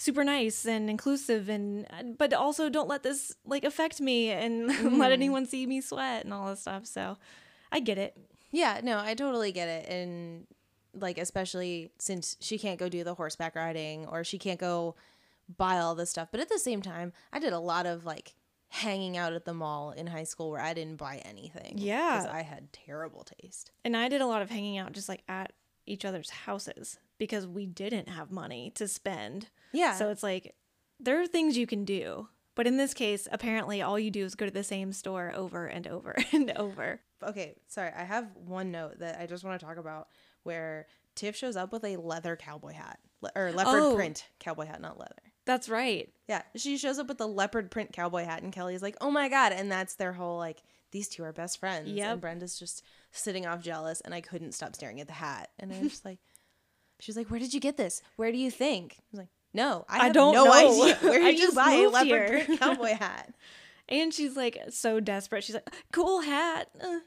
super 0.04 0.24
nice 0.24 0.66
and 0.66 0.90
inclusive 0.90 1.50
and 1.50 1.88
but 2.18 2.34
also 2.34 2.70
don't 2.70 2.90
let 2.90 3.04
this 3.04 3.34
like 3.46 3.64
affect 3.64 4.02
me 4.02 4.30
and 4.32 4.68
let 4.68 4.78
mm-hmm. 4.78 5.02
anyone 5.02 5.46
see 5.46 5.66
me 5.66 5.80
sweat 5.80 6.26
and 6.26 6.34
all 6.34 6.50
this 6.50 6.62
stuff 6.62 6.86
so 6.86 7.18
i 7.72 7.80
get 7.80 7.98
it 7.98 8.18
Yeah, 8.54 8.80
no, 8.84 9.00
I 9.00 9.16
totally 9.16 9.52
get 9.52 9.68
it. 9.68 9.90
And 9.90 10.46
like 10.94 11.18
especially 11.18 11.92
since 11.98 12.38
she 12.40 12.60
can't 12.60 12.80
go 12.80 12.88
do 12.88 13.04
the 13.04 13.16
horseback 13.16 13.56
riding 13.56 14.06
or 14.06 14.24
she 14.24 14.38
can't 14.38 14.60
go 14.60 14.96
buy 15.58 15.80
all 15.80 15.96
this 15.96 16.12
stuff. 16.12 16.30
But 16.32 16.40
at 16.40 16.50
the 16.50 16.60
same 16.60 16.82
time, 16.82 17.12
I 17.34 17.40
did 17.40 17.52
a 17.52 17.60
lot 17.60 17.88
of 17.88 18.06
like 18.06 18.36
hanging 18.70 19.18
out 19.18 19.34
at 19.34 19.46
the 19.46 19.56
mall 19.56 19.92
in 19.92 20.08
high 20.08 20.24
school 20.24 20.52
where 20.52 20.62
I 20.62 20.74
didn't 20.74 20.98
buy 20.98 21.18
anything. 21.26 21.74
Yeah. 21.78 22.20
Because 22.20 22.32
I 22.32 22.44
had 22.44 22.72
terrible 22.72 23.26
taste. 23.42 23.72
and 23.84 23.98
i 23.98 24.08
did 24.08 24.22
a 24.22 24.28
lot 24.28 24.44
of 24.44 24.52
hanging 24.52 24.78
out 24.78 24.92
just 24.94 25.10
like 25.10 25.24
at 25.28 25.52
each 25.86 26.06
other's 26.06 26.30
houses 26.30 26.98
because 27.24 27.48
we 27.48 27.66
didn't 27.66 28.10
have 28.10 28.32
money 28.32 28.72
to 28.76 28.88
spend 28.88 29.50
Yeah. 29.72 29.96
so 29.96 30.10
it's 30.10 30.24
like 30.24 30.56
there 31.00 31.20
are 31.22 31.28
things 31.28 31.58
you 31.58 31.68
can 31.68 31.86
do 31.86 32.28
But 32.56 32.68
in 32.68 32.78
this 32.78 32.94
case, 32.94 33.28
apparently 33.32 33.82
all 33.82 33.98
you 33.98 34.12
do 34.12 34.24
is 34.24 34.36
go 34.36 34.46
to 34.46 34.52
the 34.52 34.64
same 34.64 34.94
store 34.94 35.32
over 35.36 35.66
and 35.66 35.88
over 35.88 36.16
and 36.32 36.52
over. 36.52 37.02
Okay, 37.24 37.56
sorry. 37.68 37.92
I 37.98 38.04
have 38.04 38.28
one 38.36 38.70
note 38.72 39.00
that 39.00 39.20
I 39.20 39.26
just 39.26 39.44
want 39.44 39.60
to 39.60 39.66
talk 39.66 39.78
about 39.78 40.08
where 40.44 40.86
Tiff 41.16 41.36
shows 41.36 41.56
up 41.56 41.72
with 41.72 41.84
a 41.84 41.98
leather 41.98 42.36
cowboy 42.36 42.74
hat 42.74 43.00
Le- 43.22 43.32
or 43.36 43.52
leopard 43.52 43.82
Oh. 43.82 43.96
print 43.96 44.26
cowboy 44.40 44.66
hat, 44.68 44.82
not 44.82 45.00
leather. 45.00 45.16
That's 45.46 45.68
right. 45.68 46.10
Yeah, 46.28 46.44
she 46.56 46.78
shows 46.78 47.00
up 47.00 47.08
with 47.08 47.18
the 47.18 47.28
leopard 47.28 47.72
print 47.72 47.92
cowboy 47.92 48.24
hat, 48.24 48.44
and 48.44 48.54
Kelly's 48.54 48.82
like, 48.84 48.96
"Oh 49.02 49.10
my 49.12 49.30
god!" 49.30 49.52
And 49.52 49.72
that's 49.72 49.96
their 49.96 50.14
whole 50.14 50.38
like, 50.38 50.62
these 50.92 51.10
two 51.10 51.24
are 51.24 51.34
best 51.34 51.60
friends. 51.60 51.90
And 52.00 52.22
Brenda's 52.22 52.58
just 52.60 52.84
sitting 53.12 53.46
off 53.46 53.62
jealous, 53.62 54.00
and 54.02 54.14
I 54.14 54.22
couldn't 54.22 54.54
stop 54.54 54.76
staring 54.76 55.02
at 55.02 55.08
the 55.08 55.14
hat, 55.14 55.50
and 55.60 55.74
I 55.74 55.80
was 55.80 55.90
just 55.90 56.06
like, 56.06 56.20
she's 57.04 57.18
like, 57.18 57.30
"Where 57.30 57.40
did 57.40 57.54
you 57.54 57.60
get 57.60 57.78
this? 57.78 58.02
Where 58.16 58.32
do 58.32 58.38
you 58.38 58.50
think?" 58.50 58.96
I 59.00 59.04
was 59.12 59.20
like, 59.20 59.30
"No, 59.54 59.86
I, 59.90 60.08
I 60.08 60.10
don't 60.10 60.34
no 60.34 60.46
know. 60.46 60.52
idea. 60.54 60.96
Where 61.02 61.20
did 61.20 61.38
you 61.40 61.46
just 61.46 61.56
buy 61.56 61.72
a 61.74 61.90
leopard 61.90 62.08
here." 62.08 62.46
print 62.46 62.60
cowboy 62.60 62.96
hat?" 62.96 63.34
And 63.90 64.14
she's 64.14 64.38
like 64.38 64.58
so 64.70 65.02
desperate. 65.02 65.44
She's 65.44 65.56
like, 65.56 65.70
cool 65.92 66.22
hat. 66.22 66.70
Uh. 66.82 67.00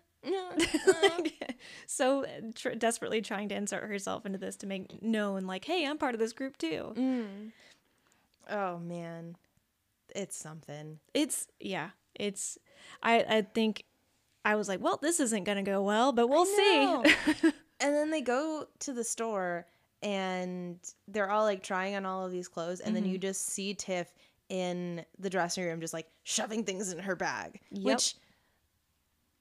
so 1.87 2.27
tr- 2.55 2.75
desperately 2.75 3.23
trying 3.23 3.49
to 3.49 3.55
insert 3.55 3.85
herself 3.85 4.27
into 4.27 4.39
this 4.39 4.57
to 4.57 4.67
make 4.67 5.03
known, 5.03 5.47
like, 5.47 5.65
hey, 5.65 5.87
I'm 5.87 5.97
part 5.97 6.15
of 6.15 6.21
this 6.21 6.35
group 6.35 6.59
too. 6.59 6.93
Mm. 6.95 7.53
Oh 8.51 8.79
man, 8.79 9.37
it's 10.15 10.37
something. 10.37 10.99
It's, 11.15 11.49
yeah, 11.59 11.91
it's, 12.15 12.59
I, 13.03 13.25
I 13.27 13.43
think 13.43 13.85
I 14.45 14.55
was 14.55 14.69
like, 14.69 14.81
well, 14.81 14.99
this 15.01 15.19
isn't 15.19 15.45
going 15.45 15.57
to 15.65 15.69
go 15.69 15.83
well, 15.83 16.13
but 16.13 16.29
we'll 16.29 16.45
see. 16.45 17.03
And 17.81 17.95
then 17.95 18.11
they 18.11 18.21
go 18.21 18.67
to 18.81 18.93
the 18.93 19.05
store 19.05 19.67
and 20.03 20.79
they're 21.09 21.31
all 21.31 21.45
like 21.45 21.63
trying 21.63 21.95
on 21.97 22.05
all 22.07 22.25
of 22.27 22.33
these 22.33 22.49
clothes. 22.49 22.81
And 22.81 22.95
then 22.95 23.03
Mm-hmm. 23.05 23.13
you 23.13 23.19
just 23.19 23.47
see 23.47 23.75
Tiff 23.75 24.09
in 24.49 25.05
the 25.19 25.31
dressing 25.31 25.65
room, 25.65 25.81
just 25.81 25.95
like 25.95 26.07
shoving 26.23 26.65
things 26.65 26.93
in 26.93 26.99
her 27.01 27.17
bag. 27.17 27.61
Yep. 27.71 27.85
Which, 27.97 28.15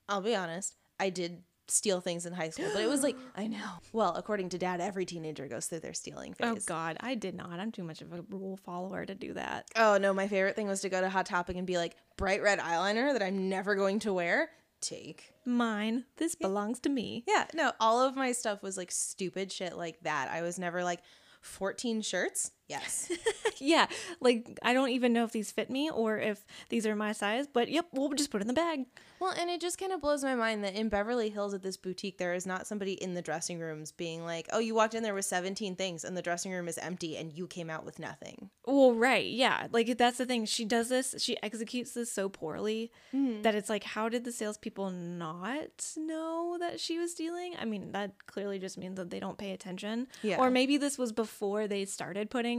I'll 0.08 0.22
be 0.22 0.36
honest, 0.36 0.76
I 1.00 1.10
did 1.10 1.42
steal 1.68 2.00
things 2.00 2.26
in 2.28 2.34
high 2.34 2.50
school, 2.52 2.70
but 2.74 2.82
it 2.84 2.88
was 2.90 3.02
like, 3.04 3.16
I 3.36 3.48
know. 3.48 3.70
Well, 3.92 4.14
according 4.16 4.50
to 4.50 4.58
dad, 4.58 4.82
every 4.82 5.06
teenager 5.06 5.48
goes 5.48 5.66
through 5.68 5.80
their 5.80 5.94
stealing 5.94 6.34
phase. 6.34 6.48
oh, 6.48 6.58
God, 6.66 6.98
I 7.00 7.16
did 7.16 7.34
not. 7.36 7.60
I'm 7.60 7.72
too 7.72 7.84
much 7.84 8.02
of 8.02 8.14
a 8.14 8.22
rule 8.30 8.58
follower 8.58 9.06
to 9.06 9.16
do 9.16 9.34
that. 9.34 9.68
Oh, 9.76 9.98
no, 9.98 10.14
my 10.14 10.28
favorite 10.28 10.56
thing 10.56 10.68
was 10.68 10.82
to 10.82 10.90
go 10.90 11.02
to 11.02 11.10
Hot 11.10 11.26
Topic 11.26 11.56
and 11.56 11.66
be 11.66 11.78
like, 11.78 11.96
bright 12.18 12.42
red 12.44 12.60
eyeliner 12.60 13.14
that 13.14 13.24
I'm 13.24 13.50
never 13.50 13.76
going 13.76 14.00
to 14.00 14.14
wear. 14.14 14.50
Take. 14.86 15.34
Mine. 15.46 16.06
This 16.18 16.36
belongs 16.36 16.80
to 16.82 16.90
me. 16.90 17.24
Yeah, 17.28 17.46
no, 17.54 17.72
all 17.80 18.02
of 18.02 18.16
my 18.16 18.32
stuff 18.32 18.62
was 18.62 18.78
like 18.78 18.92
stupid 18.92 19.52
shit 19.52 19.76
like 19.76 20.00
that. 20.04 20.30
I 20.32 20.42
was 20.42 20.60
never 20.60 20.84
like 20.84 21.02
14 21.42 22.02
shirts. 22.02 22.52
Yes. 22.68 23.12
yeah, 23.60 23.86
like 24.22 24.58
I 24.64 24.74
don't 24.74 24.90
even 24.90 25.14
know 25.14 25.24
if 25.24 25.32
these 25.32 25.52
fit 25.52 25.70
me 25.70 25.90
or 25.90 26.18
if 26.18 26.46
these 26.70 26.86
are 26.88 26.96
my 26.96 27.12
size, 27.12 27.46
but 27.48 27.70
yep, 27.70 27.86
we'll 27.94 28.10
just 28.14 28.32
put 28.32 28.42
it 28.42 28.44
in 28.44 28.48
the 28.48 28.54
bag. 28.54 28.86
well, 29.20 29.34
and 29.40 29.50
it 29.50 29.62
just 29.62 29.78
kind 29.78 29.92
of 29.92 30.02
blows 30.02 30.24
my 30.24 30.36
mind 30.36 30.64
that 30.64 30.74
in 30.76 30.90
Beverly 30.90 31.30
Hills 31.30 31.54
at 31.54 31.62
this 31.62 31.78
boutique, 31.78 32.18
there 32.18 32.34
is 32.34 32.46
not 32.48 32.66
somebody 32.68 32.94
in 32.94 33.14
the 33.14 33.22
dressing 33.22 33.60
rooms 33.60 33.92
being 33.92 34.26
like, 34.26 34.48
oh, 34.52 34.60
you 34.60 34.74
walked 34.74 34.94
in 34.96 35.04
there 35.04 35.14
with 35.14 35.26
17 35.26 35.76
things 35.76 36.04
and 36.04 36.18
the 36.18 36.22
dressing 36.22 36.52
room 36.52 36.68
is 36.68 36.78
empty 36.80 37.18
and 37.18 37.32
you 37.32 37.46
came 37.48 37.70
out 37.70 37.86
with 37.86 38.00
nothing. 38.00 38.50
Well, 38.66 38.94
right, 38.94 39.26
yeah, 39.26 39.68
like 39.72 39.96
that's 39.98 40.18
the 40.18 40.26
thing. 40.26 40.46
She 40.46 40.66
does 40.66 40.90
this. 40.90 41.16
She 41.20 41.38
executes 41.44 41.92
this 41.92 42.12
so 42.12 42.30
poorly 42.30 42.92
Mm-hmm. 43.14 43.44
that 43.44 43.56
it's 43.56 43.70
like, 43.70 43.84
how 43.84 44.10
did 44.10 44.24
the 44.26 44.32
salespeople 44.32 44.90
not 44.90 45.94
know 45.98 46.58
that 46.60 46.80
she 46.80 46.98
was 46.98 47.12
stealing? 47.12 47.54
I 47.60 47.66
mean, 47.66 47.92
that 47.94 48.12
clearly 48.28 48.60
just 48.60 48.78
means 48.78 48.98
that 48.98 49.10
they 49.10 49.20
don't 49.20 49.38
pay 49.38 49.52
attention. 49.52 50.08
Yeah. 50.22 50.38
Or 50.38 50.50
maybe 50.50 50.78
this 50.78 50.98
was 50.98 51.12
before 51.12 51.68
they 51.68 51.86
started 51.86 52.30
putting 52.30 52.55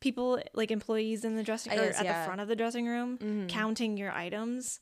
people 0.00 0.40
like 0.54 0.70
employees 0.70 1.24
in 1.24 1.36
the 1.36 1.42
dressing 1.42 1.72
or 1.72 1.76
at 1.76 1.80
yeah. 1.80 2.12
Mm-hmm. 2.12 2.20
the 2.20 2.26
front 2.26 2.40
of 2.40 2.48
the 2.48 2.56
dressing 2.56 2.86
room 2.86 3.46
counting 3.48 3.96
your 3.96 4.12
items. 4.12 4.80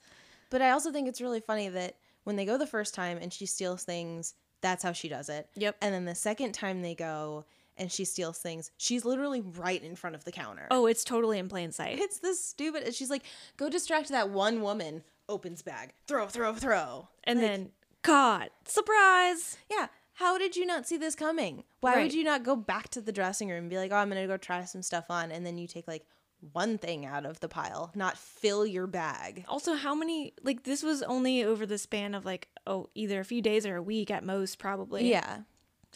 But 0.50 0.62
I 0.62 0.70
also 0.70 0.92
think 0.92 1.08
it's 1.08 1.20
really 1.20 1.40
funny 1.40 1.68
that 1.68 1.96
when 2.24 2.36
they 2.36 2.44
go 2.44 2.58
the 2.58 2.66
first 2.66 2.94
time 2.94 3.18
and 3.20 3.32
she 3.32 3.46
steals 3.46 3.84
things, 3.84 4.34
that's 4.60 4.82
how 4.82 4.92
she 4.92 5.08
does 5.08 5.28
it. 5.28 5.48
Yep. 5.56 5.76
And 5.82 5.94
then 5.94 6.04
the 6.04 6.14
second 6.14 6.52
time 6.52 6.82
they 6.82 6.94
go 6.94 7.44
and 7.76 7.90
she 7.90 8.04
steals 8.04 8.38
things, 8.38 8.70
she's 8.76 9.04
literally 9.04 9.40
right 9.40 9.82
in 9.82 9.96
front 9.96 10.16
of 10.16 10.24
the 10.24 10.32
counter. 10.32 10.66
Oh, 10.70 10.86
it's 10.86 11.04
totally 11.04 11.38
in 11.38 11.48
plain 11.48 11.72
sight. 11.72 11.98
It's 11.98 12.18
this 12.18 12.42
stupid. 12.42 12.94
She's 12.94 13.10
like, 13.10 13.24
go 13.56 13.68
distract 13.68 14.08
that 14.10 14.30
one 14.30 14.62
woman. 14.62 15.02
Opens 15.28 15.62
bag. 15.62 15.92
Throw, 16.06 16.28
throw, 16.28 16.54
throw. 16.54 17.08
And 17.24 17.40
then 17.40 17.70
caught. 18.02 18.50
Surprise. 18.66 19.56
Yeah. 19.70 19.86
How 20.14 20.38
did 20.38 20.56
you 20.56 20.64
not 20.66 20.86
see 20.86 20.96
this 20.96 21.14
coming? 21.14 21.64
Why 21.80 21.94
Right. 21.96 22.02
would 22.04 22.14
you 22.14 22.24
not 22.24 22.44
go 22.44 22.56
back 22.56 22.88
to 22.90 23.00
the 23.00 23.12
dressing 23.12 23.48
room 23.48 23.58
and 23.64 23.70
be 23.70 23.76
like, 23.78 23.92
oh, 23.92 23.96
I'm 23.96 24.08
going 24.10 24.22
to 24.22 24.28
go 24.28 24.36
try 24.36 24.64
some 24.64 24.82
stuff 24.82 25.06
on? 25.10 25.30
And 25.32 25.44
then 25.44 25.58
you 25.58 25.66
take 25.66 25.88
like 25.88 26.06
one 26.52 26.78
thing 26.78 27.06
out 27.06 27.24
of 27.26 27.40
the 27.40 27.48
pile, 27.48 27.90
not 27.94 28.18
fill 28.18 28.66
your 28.66 28.86
bag. 28.86 29.44
Also, 29.48 29.74
how 29.74 29.94
many 29.94 30.34
like 30.42 30.64
this 30.64 30.82
was 30.82 31.02
only 31.02 31.42
over 31.42 31.64
the 31.66 31.78
span 31.78 32.14
of 32.14 32.24
like 32.24 32.48
oh 32.66 32.90
either 32.94 33.18
a 33.20 33.24
few 33.24 33.40
days 33.42 33.64
or 33.66 33.76
a 33.76 33.82
week 33.82 34.10
at 34.10 34.24
most 34.24 34.58
probably. 34.58 35.08
Yeah. 35.10 35.38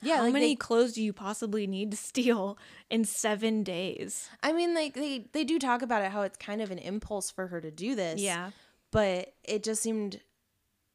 Yeah. 0.01 0.17
How 0.19 0.23
like 0.23 0.33
many 0.33 0.49
They, 0.53 0.57
clothes 0.57 0.93
do 0.95 1.03
you 1.03 1.13
possibly 1.13 1.67
need 1.67 1.91
to 1.91 1.97
steal 1.97 2.57
in 2.91 3.05
seven 3.05 3.63
days? 3.63 4.29
I 4.43 4.53
mean, 4.53 4.75
like 4.75 4.95
they, 4.95 5.27
they 5.33 5.45
do 5.45 5.59
talk 5.59 5.83
about 5.83 6.03
it, 6.03 6.13
how 6.13 6.23
it's 6.23 6.39
kind 6.39 6.63
of 6.63 6.71
an 6.71 6.79
impulse 6.79 7.31
for 7.31 7.49
her 7.49 7.61
to 7.61 7.71
do 7.71 7.95
this. 7.95 8.21
Yeah. 8.21 8.51
But 8.91 9.35
it 9.45 9.63
just 9.65 9.83
seemed 9.83 10.21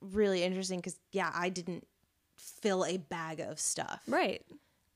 really 0.02 0.42
interesting 0.44 0.80
because, 0.80 1.00
yeah, 1.12 1.32
I 1.34 1.50
didn't 1.50 1.86
fill 2.62 2.86
a 2.86 2.98
bag 2.98 3.40
of 3.40 3.60
stuff. 3.60 4.02
Right. 4.08 4.42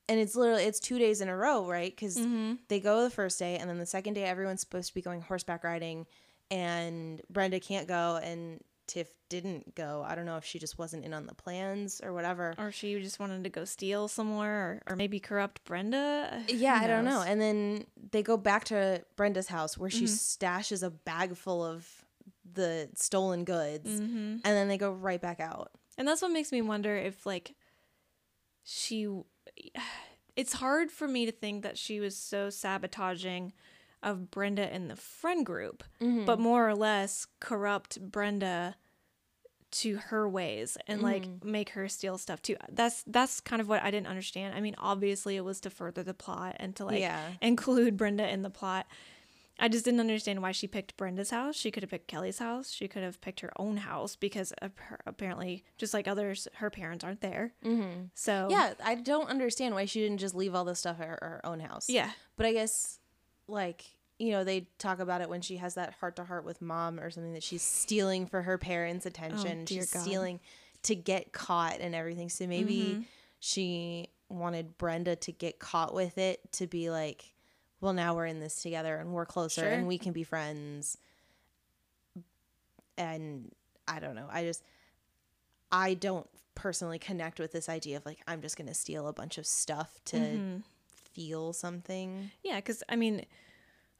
and 0.09 0.19
it's 0.19 0.35
literally 0.35 0.63
it's 0.63 0.79
two 0.79 0.97
days 0.99 1.19
in 1.21 1.27
a 1.29 1.35
row 1.35 1.67
right 1.67 1.93
because 1.95 2.17
Mm-hmm. 2.17 2.53
they 2.69 2.79
go 2.79 3.03
the 3.03 3.09
first 3.09 3.37
day 3.39 3.57
and 3.57 3.69
then 3.69 3.77
the 3.77 3.85
second 3.85 4.13
day 4.13 4.23
everyone's 4.23 4.61
supposed 4.61 4.87
to 4.89 4.93
be 4.93 5.01
going 5.01 5.21
horseback 5.21 5.63
riding 5.63 6.05
and 6.49 7.21
brenda 7.29 7.59
can't 7.59 7.87
go 7.87 8.19
and 8.23 8.61
tiff 8.87 9.09
didn't 9.29 9.75
go 9.75 10.05
i 10.07 10.15
don't 10.15 10.25
know 10.25 10.37
if 10.37 10.45
she 10.45 10.59
just 10.59 10.77
wasn't 10.79 11.03
in 11.03 11.13
on 11.13 11.25
the 11.25 11.35
plans 11.35 11.99
or 12.01 12.13
whatever 12.13 12.55
Or 12.57 12.71
she 12.71 12.97
just 13.01 13.19
wanted 13.19 13.43
to 13.43 13.49
go 13.49 13.65
steal 13.65 14.07
somewhere 14.07 14.81
or, 14.87 14.93
or 14.93 14.95
maybe 14.95 15.19
corrupt 15.19 15.65
Brenda. 15.65 16.41
yeah 16.47 16.79
i 16.81 16.87
don't 16.87 17.03
know 17.03 17.21
and 17.21 17.41
then 17.41 17.85
they 18.11 18.23
go 18.23 18.37
back 18.37 18.63
to 18.65 19.03
brenda's 19.17 19.47
house 19.47 19.77
where 19.77 19.89
she 19.89 20.05
Mm-hmm. 20.05 20.45
stashes 20.45 20.83
a 20.83 20.89
bag 20.89 21.35
full 21.35 21.65
of 21.65 21.85
the 22.53 22.87
stolen 22.95 23.43
goods 23.43 23.89
Mm-hmm. 23.89 24.15
and 24.15 24.41
then 24.45 24.69
they 24.69 24.77
go 24.77 24.91
right 24.93 25.21
back 25.21 25.41
out 25.41 25.71
And 25.97 26.07
that's 26.07 26.21
what 26.21 26.31
makes 26.31 26.51
me 26.51 26.61
wonder 26.61 26.95
if 26.95 27.25
like 27.25 27.55
she 28.63 29.07
it's 30.35 30.53
hard 30.53 30.91
for 30.91 31.07
me 31.07 31.25
to 31.25 31.31
think 31.31 31.63
that 31.63 31.77
she 31.77 31.99
was 31.99 32.15
so 32.15 32.49
sabotaging 32.49 33.53
of 34.03 34.29
Brenda 34.29 34.73
in 34.73 34.87
the 34.87 34.95
friend 34.95 35.45
group, 35.45 35.83
mm-hmm. 35.99 36.25
but 36.25 36.39
more 36.39 36.69
or 36.69 36.75
less 36.75 37.25
corrupt 37.39 37.99
Brenda 37.99 38.75
to 39.69 39.97
her 39.97 40.29
ways 40.29 40.77
and 40.87 41.01
like 41.01 41.25
mm-hmm. 41.25 41.51
make 41.51 41.69
her 41.71 41.89
steal 41.89 42.17
stuff 42.17 42.41
too. 42.41 42.55
That's 42.71 43.03
that's 43.07 43.41
kind 43.41 43.61
of 43.61 43.67
what 43.67 43.83
I 43.83 43.91
didn't 43.91 44.07
understand. 44.07 44.55
I 44.55 44.61
mean, 44.61 44.75
obviously 44.77 45.35
it 45.35 45.43
was 45.43 45.59
to 45.61 45.69
further 45.69 46.03
the 46.03 46.13
plot 46.13 46.55
and 46.59 46.75
to 46.77 46.85
like 46.85 46.99
Yeah. 46.99 47.21
include 47.41 47.97
Brenda 47.97 48.31
in 48.31 48.43
the 48.43 48.49
plot. 48.49 48.87
I 49.59 49.67
just 49.69 49.85
didn't 49.85 49.99
understand 49.99 50.41
why 50.41 50.51
she 50.51 50.67
picked 50.67 50.95
Brenda's 50.97 51.31
house. 51.31 51.55
She 51.55 51.71
could 51.71 51.81
have 51.83 51.89
picked 51.89 52.07
Kelly's 52.07 52.37
house. 52.39 52.71
She 52.71 52.87
could 52.87 53.01
have 53.01 53.19
picked 53.21 53.39
her 53.39 53.51
own 53.57 53.77
house 53.77 54.15
because 54.15 54.53
apparently, 54.61 55.63
just 55.77 55.93
like 55.93 56.07
others, 56.07 56.47
her 56.55 56.69
parents 56.69 57.03
aren't 57.03 57.21
there. 57.21 57.53
Mm-hmm. 57.65 58.05
So 58.13 58.47
yeah 58.51 58.73
i 58.83 58.93
don't 58.95 59.29
understand 59.29 59.73
why 59.73 59.85
she 59.85 59.99
didn't 60.01 60.19
just 60.19 60.35
leave 60.35 60.53
all 60.53 60.63
this 60.65 60.79
stuff 60.79 60.99
at 61.01 61.07
her, 61.07 61.17
her 61.21 61.41
own 61.43 61.59
house 61.59 61.89
yeah, 61.89 62.11
But 62.35 62.45
I 62.45 62.53
guess, 62.53 62.99
like, 63.47 63.83
you 64.19 64.31
know, 64.31 64.43
they 64.43 64.67
talk 64.77 64.99
about 64.99 65.21
it 65.21 65.29
when 65.29 65.41
she 65.41 65.57
has 65.57 65.75
that 65.75 65.93
heart 65.99 66.15
to 66.17 66.23
heart 66.23 66.45
with 66.45 66.61
mom 66.61 66.99
or 66.99 67.09
something 67.09 67.33
that 67.33 67.43
she's 67.43 67.61
stealing 67.63 68.25
for 68.27 68.41
her 68.43 68.57
parents' 68.57 69.05
attention. 69.05 69.59
Oh, 69.63 69.65
she's 69.67 69.91
God. 69.91 70.01
stealing 70.01 70.39
to 70.83 70.95
get 70.95 71.33
caught 71.33 71.79
and 71.79 71.93
everything. 71.95 72.29
So 72.29 72.45
maybe 72.47 72.77
Mm-hmm. 72.77 73.01
she 73.39 74.09
wanted 74.29 74.77
Brenda 74.77 75.15
to 75.15 75.31
get 75.31 75.59
caught 75.59 75.93
with 75.93 76.17
it 76.17 76.39
to 76.53 76.67
be 76.67 76.89
like, 76.89 77.31
well, 77.81 77.93
now 77.93 78.15
we're 78.15 78.25
in 78.25 78.39
this 78.39 78.61
together 78.61 78.95
and 78.97 79.11
we're 79.13 79.25
closer 79.25 79.61
Sure. 79.61 79.69
and 79.69 79.87
we 79.87 79.97
can 79.97 80.13
be 80.13 80.23
friends. 80.23 80.97
And 82.97 83.51
I 83.87 83.99
don't 83.99 84.15
know. 84.15 84.27
I 84.31 84.43
just, 84.43 84.63
I 85.71 85.93
don't 85.93 86.27
personally 86.55 86.97
connect 86.99 87.39
with 87.39 87.51
this 87.51 87.69
idea 87.69 87.97
of 87.97 88.05
like, 88.05 88.19
I'm 88.27 88.41
just 88.41 88.57
going 88.57 88.67
to 88.67 88.73
steal 88.73 89.07
a 89.07 89.13
bunch 89.13 89.37
of 89.37 89.45
stuff 89.45 89.99
to 90.05 90.17
Mm-hmm. 90.17 90.57
feel 91.13 91.53
something. 91.53 92.31
yeah. 92.43 92.55
Because 92.57 92.83
I 92.89 92.95
mean, 92.95 93.25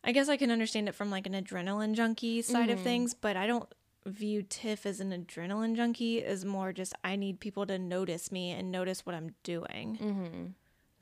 I 0.04 0.12
guess 0.12 0.30
I 0.30 0.38
can 0.38 0.52
understand 0.52 0.88
it 0.90 0.96
from 0.96 1.12
like 1.12 1.28
an 1.28 1.34
adrenaline 1.34 1.94
junkie 1.94 2.42
side 2.42 2.70
of 2.70 2.80
things, 2.80 3.14
but 3.14 3.36
I 3.38 3.46
don't 3.48 3.68
view 4.06 4.42
Tiff 4.42 4.86
as 4.86 5.00
an 5.02 5.12
adrenaline 5.12 5.76
junkie. 5.76 6.20
is 6.20 6.46
more 6.46 6.72
just 6.72 6.94
I 7.04 7.16
need 7.18 7.40
people 7.40 7.66
to 7.68 7.78
notice 7.78 8.32
me 8.32 8.52
and 8.52 8.72
notice 8.72 9.06
what 9.06 9.16
I'm 9.16 9.36
doing. 9.44 9.98
Mm-hmm. 10.02 10.46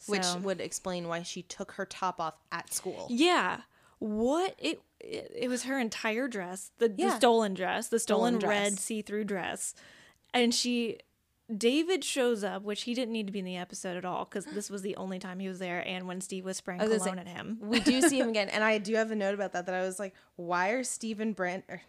Which 0.08 0.26
would 0.42 0.62
explain 0.62 1.08
why 1.08 1.24
she 1.24 1.42
took 1.44 1.74
her 1.74 1.86
top 1.86 2.20
off 2.20 2.36
at 2.52 2.74
school. 2.74 3.08
Yeah. 3.10 3.62
What 4.00 4.56
it 4.60 4.82
it, 5.00 5.32
it 5.36 5.48
was 5.50 5.64
her 5.64 5.80
entire 5.80 6.28
dress, 6.28 6.72
the, 6.80 6.94
Yeah. 6.98 7.10
the 7.10 7.16
stolen 7.18 7.54
dress, 7.54 7.88
the 7.90 8.00
stolen, 8.00 8.40
Stolen 8.40 8.50
red 8.50 8.80
see-through 8.80 9.26
dress. 9.26 9.74
And 10.34 10.54
she 10.54 10.98
David 11.56 12.04
shows 12.04 12.44
up, 12.44 12.64
which 12.64 12.84
he 12.84 12.96
didn't 12.96 13.12
need 13.14 13.28
to 13.28 13.32
be 13.34 13.38
in 13.40 13.46
the 13.46 13.56
episode 13.58 13.98
at 13.98 14.04
all 14.06 14.26
because 14.26 14.46
this 14.46 14.68
was 14.70 14.82
the 14.82 14.96
only 14.96 15.20
time 15.20 15.38
he 15.40 15.48
was 15.48 15.60
there, 15.60 15.88
and 15.88 16.08
when 16.08 16.20
Steve 16.20 16.44
was 16.44 16.58
spraying 16.58 16.82
was 16.82 16.90
cologne 17.04 17.16
say- 17.18 17.22
at 17.22 17.28
him. 17.28 17.60
we 17.62 17.80
do 17.80 18.02
see 18.02 18.20
him 18.20 18.30
again, 18.36 18.50
and 18.50 18.64
I 18.64 18.80
do 18.80 18.96
have 18.96 19.12
a 19.12 19.16
note 19.16 19.36
about 19.36 19.54
that. 19.54 19.68
That 19.68 19.76
I 19.76 19.82
was 19.82 20.00
like, 20.00 20.16
why 20.38 20.70
are 20.70 20.84
Steve 20.84 21.20
and 21.20 21.36
Brent 21.36 21.64
or 21.70 21.82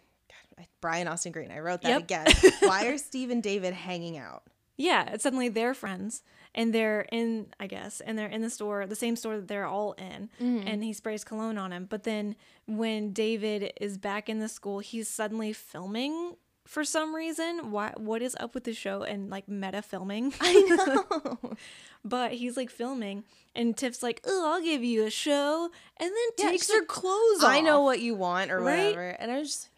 God, 0.57 0.67
Brian 0.79 1.07
Austin 1.07 1.31
Green? 1.31 1.49
I 1.51 1.57
wrote 1.59 1.81
that 1.81 1.89
Yep. 1.89 2.01
again. 2.03 2.27
why 2.59 2.85
are 2.85 2.97
Steve 2.99 3.31
and 3.31 3.41
David 3.41 3.73
hanging 3.73 4.15
out? 4.17 4.43
Yeah, 4.77 5.09
it's 5.13 5.23
suddenly 5.23 5.49
they're 5.49 5.73
friends, 5.73 6.21
and 6.57 6.73
they're 6.73 7.05
in, 7.11 7.47
I 7.59 7.67
guess, 7.67 8.01
and 8.01 8.17
they're 8.17 8.27
in 8.27 8.41
the 8.41 8.49
store, 8.49 8.85
the 8.85 8.95
same 8.95 9.15
store 9.15 9.37
that 9.37 9.47
they're 9.47 9.65
all 9.67 9.93
in, 9.93 10.29
Mm-hmm. 10.41 10.67
and 10.67 10.83
he 10.83 10.91
sprays 10.91 11.23
cologne 11.23 11.57
on 11.57 11.71
him. 11.71 11.85
But 11.89 12.03
then 12.03 12.35
when 12.65 13.13
David 13.13 13.71
is 13.79 13.97
back 13.97 14.27
in 14.27 14.39
the 14.39 14.49
school, 14.49 14.79
he's 14.79 15.07
suddenly 15.07 15.53
filming 15.53 16.35
for 16.65 16.83
some 16.83 17.15
reason. 17.15 17.71
Why? 17.71 17.93
What 17.95 18.21
is 18.21 18.35
up 18.39 18.53
with 18.53 18.65
the 18.65 18.73
show 18.73 19.03
and 19.03 19.29
like 19.29 19.47
meta 19.47 19.81
filming? 19.81 20.33
I 20.41 21.05
know. 21.13 21.53
but 22.03 22.33
he's 22.33 22.57
like 22.57 22.69
filming, 22.69 23.23
and 23.55 23.77
Tiff's 23.77 24.01
like, 24.03 24.21
"Oh, 24.25 24.51
I'll 24.53 24.61
give 24.63 24.83
you 24.83 25.05
a 25.05 25.09
show," 25.09 25.69
and 25.97 26.09
then 26.09 26.29
Yeah, 26.39 26.49
takes 26.51 26.69
her 26.71 26.79
like, 26.79 26.87
clothes 26.89 27.43
off. 27.43 27.51
I 27.51 27.61
know 27.61 27.83
what 27.83 28.01
you 28.01 28.15
want 28.15 28.51
or 28.51 28.59
Right? 28.59 28.83
whatever. 28.95 29.09
And 29.11 29.31
I 29.31 29.39
was 29.39 29.49
just 29.49 29.69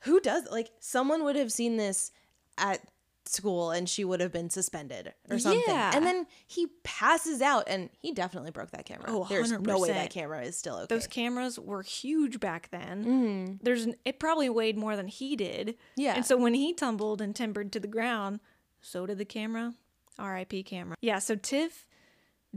who 0.00 0.20
does 0.20 0.46
like 0.50 0.70
someone 0.80 1.24
would 1.24 1.36
have 1.36 1.50
seen 1.52 1.76
this 1.78 2.12
at 2.58 2.80
school 3.26 3.70
and 3.70 3.88
she 3.88 4.04
would 4.04 4.20
have 4.20 4.32
been 4.32 4.50
suspended 4.50 5.12
or 5.30 5.38
something. 5.38 5.62
Yeah. 5.66 5.92
And 5.94 6.04
then 6.04 6.26
he 6.46 6.66
passes 6.82 7.40
out 7.40 7.64
and 7.68 7.90
he 8.00 8.12
definitely 8.12 8.50
broke 8.50 8.70
that 8.72 8.84
camera. 8.84 9.06
Oh, 9.08 9.26
There's 9.28 9.50
no 9.50 9.78
way 9.78 9.88
that 9.88 10.10
camera 10.10 10.42
is 10.42 10.56
still 10.56 10.76
okay. 10.76 10.86
Those 10.94 11.06
cameras 11.06 11.58
were 11.58 11.82
huge 11.82 12.40
back 12.40 12.70
then. 12.70 13.04
Mm-hmm. 13.04 13.54
There's 13.62 13.86
n- 13.86 13.96
it 14.04 14.18
probably 14.18 14.48
weighed 14.50 14.76
more 14.76 14.96
than 14.96 15.08
he 15.08 15.36
did. 15.36 15.76
Yeah. 15.96 16.14
And 16.16 16.26
so 16.26 16.36
when 16.36 16.54
he 16.54 16.72
tumbled 16.74 17.20
and 17.20 17.34
timbered 17.34 17.72
to 17.72 17.80
the 17.80 17.88
ground, 17.88 18.40
so 18.80 19.06
did 19.06 19.18
the 19.18 19.24
camera. 19.24 19.74
R.I.P. 20.18 20.62
camera. 20.64 20.96
Yeah. 21.00 21.18
So 21.18 21.34
Tiff 21.34 21.86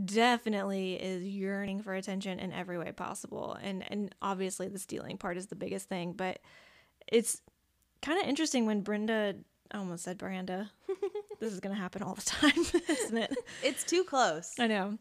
definitely 0.03 0.93
is 0.93 1.23
yearning 1.23 1.81
for 1.81 1.93
attention 1.93 2.39
in 2.39 2.53
every 2.53 2.77
way 2.77 2.91
possible, 2.91 3.57
and 3.61 3.83
and 3.89 4.13
obviously 4.21 4.67
the 4.67 4.79
stealing 4.79 5.17
part 5.17 5.37
is 5.37 5.47
the 5.47 5.55
biggest 5.55 5.89
thing. 5.89 6.13
But 6.13 6.39
it's 7.07 7.41
kind 8.01 8.21
of 8.21 8.27
interesting 8.27 8.65
when 8.65 8.81
Brenda. 8.81 9.35
I 9.71 9.77
almost 9.77 10.03
said 10.03 10.17
Branda. 10.17 10.69
this 11.39 11.53
is 11.53 11.59
gonna 11.59 11.75
happen 11.75 12.01
all 12.01 12.15
the 12.15 12.21
time, 12.21 12.51
isn't 12.89 13.17
it? 13.17 13.35
it's 13.63 13.83
too 13.83 14.03
close. 14.03 14.53
I 14.59 14.67
know. 14.67 14.97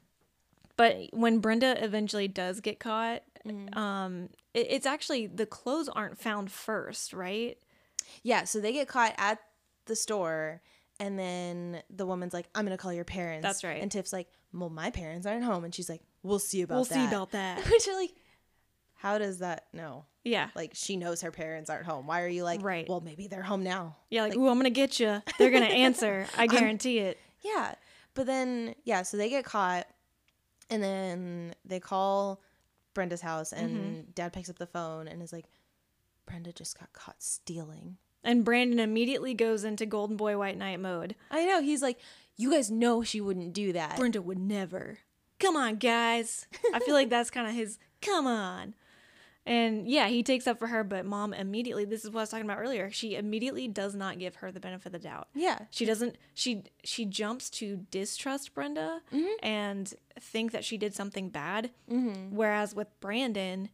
But 0.76 1.08
when 1.12 1.38
Brenda 1.38 1.82
eventually 1.82 2.28
does 2.28 2.60
get 2.60 2.78
caught, 2.78 3.22
um, 3.72 4.28
it, 4.52 4.66
it's 4.70 4.86
actually 4.86 5.26
the 5.26 5.46
clothes 5.46 5.88
aren't 5.88 6.18
found 6.18 6.52
first, 6.52 7.12
right? 7.12 7.56
Yeah, 8.22 8.44
so 8.44 8.60
they 8.60 8.72
get 8.72 8.86
caught 8.88 9.14
at 9.16 9.38
the 9.86 9.96
store 9.96 10.60
and 11.00 11.18
then 11.18 11.82
the 11.90 12.06
woman's 12.06 12.34
like, 12.34 12.46
I'm 12.54 12.64
gonna 12.64 12.76
call 12.76 12.92
your 12.92 13.04
parents. 13.04 13.42
That's 13.42 13.64
right. 13.64 13.80
And 13.80 13.90
Tiff's 13.90 14.12
like, 14.12 14.28
Well, 14.52 14.70
my 14.70 14.90
parents 14.90 15.26
aren't 15.26 15.44
home 15.44 15.64
and 15.64 15.74
she's 15.74 15.88
like, 15.88 16.02
We'll 16.22 16.38
see 16.38 16.62
about 16.62 16.88
that. 16.88 16.96
we'll 16.96 17.04
that. 17.04 17.10
see 17.10 17.14
about 17.16 17.30
that. 17.32 17.58
Which 17.70 17.88
are 17.88 17.94
like, 17.94 18.12
how 18.96 19.18
does 19.18 19.38
that 19.38 19.66
know? 19.72 20.04
Yeah. 20.24 20.48
Like 20.56 20.72
she 20.74 20.96
knows 20.96 21.20
her 21.22 21.30
parents 21.30 21.70
aren't 21.70 21.86
home. 21.86 22.06
Why 22.06 22.22
are 22.22 22.28
you 22.28 22.42
like, 22.44 22.62
Right. 22.62 22.88
well, 22.88 23.00
maybe 23.00 23.28
they're 23.28 23.42
home 23.42 23.62
now. 23.62 23.96
Yeah, 24.10 24.22
like, 24.22 24.34
ooh, 24.36 24.48
I'm 24.48 24.58
gonna 24.58 24.70
get 24.70 24.98
you. 24.98 25.22
They're 25.38 25.50
gonna 25.50 25.66
answer. 25.66 26.26
I 26.36 26.46
guarantee 26.46 26.98
it. 26.98 27.18
Yeah. 27.42 27.74
But 28.14 28.26
then, 28.26 28.74
yeah, 28.84 29.02
so 29.02 29.16
they 29.16 29.28
get 29.28 29.44
caught 29.44 29.86
and 30.70 30.82
then 30.82 31.54
they 31.64 31.78
call 31.78 32.40
Brenda's 32.94 33.20
house 33.20 33.52
and 33.52 33.70
Mm-hmm. 33.70 34.00
dad 34.14 34.32
picks 34.32 34.48
up 34.50 34.58
the 34.58 34.66
phone 34.66 35.06
and 35.06 35.22
is 35.22 35.32
like, 35.32 35.44
Brenda 36.26 36.52
just 36.52 36.78
got 36.78 36.92
caught 36.92 37.22
stealing. 37.22 37.98
And 38.24 38.44
Brandon 38.44 38.80
immediately 38.80 39.34
goes 39.34 39.62
into 39.62 39.86
Golden 39.86 40.16
Boy 40.16 40.36
White 40.36 40.58
Knight 40.58 40.80
mode. 40.80 41.14
I 41.30 41.44
know. 41.44 41.62
He's 41.62 41.82
like, 41.82 41.98
you 42.36 42.50
guys 42.50 42.70
know 42.70 43.04
she 43.04 43.20
wouldn't 43.20 43.52
do 43.52 43.72
that. 43.74 43.96
Brenda 43.96 44.20
would 44.20 44.38
never. 44.38 44.98
Come 45.38 45.54
on, 45.56 45.76
guys. 45.76 46.46
I 46.74 46.80
feel 46.80 46.94
like 46.94 47.10
that's 47.10 47.30
kind 47.30 47.46
of 47.46 47.54
his. 47.54 47.78
Come 48.02 48.26
on. 48.26 48.74
And 49.46 49.88
yeah, 49.88 50.08
he 50.08 50.24
takes 50.24 50.48
up 50.48 50.58
for 50.58 50.66
her, 50.66 50.82
but 50.82 51.06
mom 51.06 51.32
immediately. 51.32 51.84
This 51.84 52.04
is 52.04 52.10
what 52.10 52.20
I 52.20 52.22
was 52.22 52.30
talking 52.30 52.44
about 52.44 52.58
earlier. 52.58 52.90
She 52.90 53.14
immediately 53.14 53.68
does 53.68 53.94
not 53.94 54.18
give 54.18 54.36
her 54.36 54.50
the 54.50 54.58
benefit 54.58 54.86
of 54.86 54.92
the 54.92 54.98
doubt. 54.98 55.28
yeah. 55.34 55.60
She 55.70 55.84
doesn't. 55.84 56.16
She 56.34 56.64
she 56.82 57.04
jumps 57.04 57.48
to 57.50 57.86
distrust 57.92 58.54
Brenda 58.54 59.02
mm-hmm. 59.14 59.44
and 59.46 59.94
think 60.18 60.50
that 60.50 60.64
she 60.64 60.76
did 60.76 60.94
something 60.94 61.28
bad. 61.28 61.70
Mm-hmm. 61.88 62.34
Whereas 62.34 62.74
with 62.74 62.88
Brandon, 63.00 63.68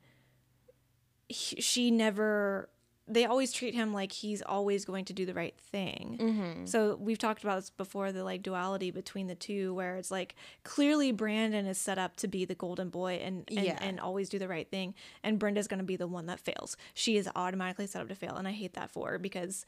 he, 1.29 1.61
she 1.61 1.91
never. 1.91 2.69
They 3.13 3.25
always 3.27 3.53
treat 3.53 3.75
him 3.75 3.93
like 3.93 4.13
he's 4.13 4.43
always 4.43 4.85
going 4.85 5.05
to 5.07 5.13
do 5.13 5.27
the 5.27 5.35
right 5.35 5.55
thing. 5.71 6.19
Mm-hmm. 6.21 6.67
So 6.67 6.97
we've 7.01 7.19
talked 7.19 7.43
about 7.43 7.57
this 7.57 7.71
before 7.71 8.13
the 8.13 8.25
like 8.25 8.43
duality 8.43 8.91
between 8.91 9.27
the 9.27 9.35
two, 9.35 9.75
where 9.75 9.97
it's 9.97 10.11
like 10.11 10.35
clearly 10.65 11.13
Brandon 11.13 11.67
is 11.67 11.79
set 11.79 11.99
up 11.99 12.17
to 12.17 12.29
be 12.29 12.45
the 12.45 12.55
golden 12.55 12.89
boy 12.89 13.21
and 13.23 13.45
and, 13.49 13.67
Yeah. 13.67 13.79
and 13.81 14.01
always 14.01 14.29
do 14.29 14.39
the 14.39 14.49
right 14.49 14.69
thing, 14.71 14.95
and 15.23 15.39
Brenda's 15.39 15.69
going 15.69 15.79
to 15.79 15.85
be 15.85 15.97
the 15.97 16.07
one 16.07 16.27
that 16.27 16.41
fails. 16.41 16.77
She 16.95 17.17
is 17.17 17.29
automatically 17.37 17.87
set 17.87 18.01
up 18.03 18.09
to 18.09 18.15
fail, 18.15 18.37
and 18.37 18.49
I 18.49 18.53
hate 18.53 18.75
that 18.75 18.91
for 18.91 19.11
her 19.11 19.19
because 19.19 19.67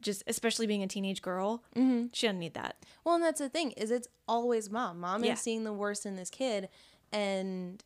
just 0.00 0.22
especially 0.26 0.66
being 0.66 0.82
a 0.82 0.86
teenage 0.86 1.22
girl, 1.22 1.62
mm-hmm. 1.76 2.06
she 2.12 2.26
doesn't 2.26 2.38
need 2.38 2.54
that. 2.54 2.76
Well, 3.04 3.14
and 3.16 3.24
that's 3.24 3.40
the 3.40 3.48
thing 3.48 3.72
is 3.72 3.90
it's 3.90 4.08
always 4.28 4.70
mom. 4.70 5.00
Mom 5.00 5.24
Yeah. 5.24 5.32
is 5.34 5.40
seeing 5.40 5.64
the 5.64 5.72
worst 5.72 6.06
in 6.06 6.16
this 6.16 6.30
kid, 6.30 6.68
and 7.12 7.82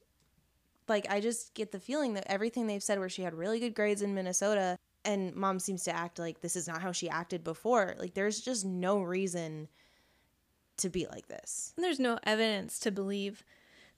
like 0.88 1.06
I 1.10 1.20
just 1.20 1.54
get 1.54 1.72
the 1.72 1.80
feeling 1.80 2.14
that 2.14 2.24
everything 2.30 2.66
they've 2.66 2.82
said, 2.82 2.98
where 2.98 3.08
she 3.08 3.22
had 3.22 3.34
really 3.34 3.60
good 3.60 3.74
grades 3.74 4.02
in 4.02 4.14
Minnesota, 4.14 4.78
and 5.04 5.34
mom 5.34 5.58
seems 5.58 5.84
to 5.84 5.94
act 5.94 6.18
like 6.18 6.40
this 6.40 6.56
is 6.56 6.66
not 6.68 6.82
how 6.82 6.92
she 6.92 7.08
acted 7.08 7.42
before. 7.44 7.94
Like 7.98 8.14
there's 8.14 8.40
just 8.40 8.64
no 8.64 9.00
reason 9.00 9.68
to 10.78 10.88
be 10.90 11.06
like 11.06 11.28
this. 11.28 11.72
And 11.76 11.84
there's 11.84 12.00
no 12.00 12.18
evidence 12.24 12.78
to 12.80 12.90
believe 12.90 13.44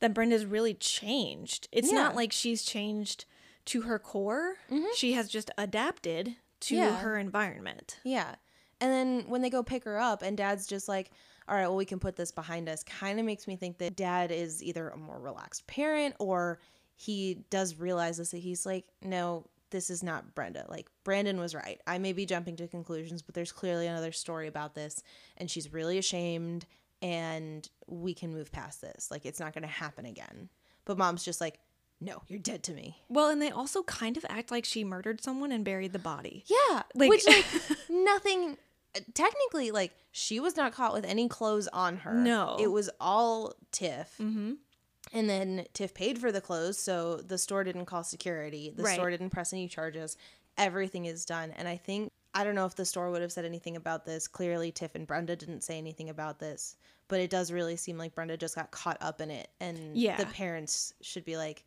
that 0.01 0.13
Brenda's 0.13 0.45
really 0.45 0.75
changed. 0.75 1.69
It's 1.73 1.89
Yeah. 1.89 1.95
not 1.95 2.15
like 2.17 2.33
she's 2.33 2.63
changed 2.63 3.25
to 3.67 3.83
her 3.83 3.99
core. 3.99 4.57
Mm-hmm. 4.71 4.85
She 4.95 5.13
has 5.15 5.29
just 5.29 5.51
adapted 5.57 6.37
to 6.61 6.77
Yeah. 6.77 6.99
her 6.99 7.17
environment. 7.17 7.99
Yeah. 8.05 8.35
And 8.81 8.93
then 8.93 9.29
when 9.31 9.41
they 9.41 9.49
go 9.51 9.63
pick 9.63 9.85
her 9.85 9.99
up, 9.99 10.21
and 10.21 10.37
dad's 10.37 10.67
just 10.67 10.87
like, 10.87 11.11
all 11.49 11.55
right, 11.57 11.63
well, 11.67 11.77
we 11.77 11.87
can 11.87 11.99
put 11.99 12.17
this 12.17 12.31
behind 12.31 12.69
us, 12.69 12.83
kind 12.83 13.19
of 13.19 13.25
makes 13.25 13.47
me 13.47 13.57
think 13.57 13.79
that 13.79 13.97
dad 13.97 14.31
is 14.31 14.63
either 14.63 14.89
a 14.91 14.97
more 14.99 15.19
relaxed 15.19 15.67
parent 15.67 16.15
or 16.19 16.59
he 16.97 17.45
does 17.51 17.77
realize 17.79 18.17
this 18.19 18.31
that 18.31 18.39
he's 18.39 18.67
like, 18.67 18.87
no, 19.03 19.45
this 19.71 19.91
is 19.91 20.03
not 20.03 20.35
Brenda. 20.35 20.65
Like, 20.69 20.89
Brandon 21.05 21.39
was 21.39 21.55
right. 21.55 21.81
I 21.87 21.99
may 21.99 22.13
be 22.13 22.25
jumping 22.27 22.57
to 22.57 22.67
conclusions, 22.69 23.23
but 23.23 23.35
there's 23.35 23.53
clearly 23.53 23.87
another 23.87 24.13
story 24.13 24.49
about 24.49 24.75
this, 24.75 25.03
and 25.37 25.51
she's 25.51 25.73
really 25.73 25.99
ashamed, 25.99 26.67
and 27.03 27.69
we 27.87 28.15
can 28.15 28.33
move 28.33 28.51
past 28.53 28.81
this. 28.81 29.11
Like, 29.11 29.27
it's 29.27 29.41
not 29.41 29.53
going 29.53 29.63
to 29.63 29.69
happen 29.69 30.07
again. 30.07 30.49
But 30.85 30.99
mom's 30.99 31.25
just 31.25 31.41
like, 31.41 31.59
no, 32.01 32.23
you're 32.29 32.39
dead 32.39 32.63
to 32.65 32.73
me. 32.73 32.97
Well, 33.09 33.29
and 33.31 33.41
they 33.43 33.51
also 33.51 33.83
kind 33.83 34.17
of 34.17 34.25
act 34.29 34.51
like 34.51 34.65
she 34.65 34.85
murdered 34.85 35.23
someone 35.23 35.51
and 35.53 35.65
buried 35.65 35.93
the 35.93 35.99
body. 35.99 36.45
Yeah, 36.47 36.83
Like- 36.95 37.11
which 37.11 37.27
like 37.27 37.45
nothing. 37.91 38.57
Technically, 39.15 39.73
like 39.73 39.93
she 40.11 40.41
was 40.41 40.57
not 40.57 40.73
caught 40.73 40.95
with 40.95 41.05
any 41.05 41.29
clothes 41.29 41.69
on 41.69 41.99
her. 41.99 42.15
No. 42.15 42.57
it 42.59 42.69
was 42.69 42.89
all 42.99 43.53
Tiff. 43.73 44.15
Mm-hmm. 44.21 44.53
And 45.13 45.31
then 45.31 45.67
Tiff 45.73 45.95
paid 45.95 46.19
for 46.19 46.33
the 46.33 46.41
clothes, 46.41 46.79
so 46.79 47.17
the 47.17 47.39
store 47.39 47.65
didn't 47.65 47.87
call 47.87 48.03
security. 48.05 48.71
The 48.71 48.83
Right. 48.83 48.95
store 48.95 49.11
didn't 49.11 49.31
press 49.31 49.53
any 49.53 49.69
charges. 49.69 50.17
Everything 50.59 51.05
is 51.07 51.25
done, 51.25 51.51
and 51.53 51.69
I 51.69 51.77
think 51.77 52.13
I 52.35 52.45
don't 52.45 52.55
know 52.55 52.67
if 52.67 52.75
the 52.75 52.85
store 52.85 53.11
would 53.11 53.23
have 53.23 53.33
said 53.33 53.47
anything 53.47 53.77
about 53.77 54.05
this. 54.05 54.29
Clearly, 54.29 54.71
Tiff 54.71 54.95
and 54.95 55.07
Brenda 55.07 55.37
didn't 55.37 55.63
say 55.65 55.79
anything 55.79 56.11
about 56.11 56.39
this, 56.39 56.77
but 57.09 57.19
it 57.19 57.31
does 57.31 57.51
really 57.51 57.77
seem 57.77 57.97
like 57.97 58.15
Brenda 58.15 58.37
just 58.37 58.55
got 58.57 58.71
caught 58.71 58.99
up 59.01 59.23
in 59.23 59.31
it, 59.31 59.49
and 59.59 59.97
Yeah. 59.97 60.17
the 60.19 60.27
parents 60.27 60.93
should 61.01 61.25
be 61.25 61.39
like, 61.39 61.65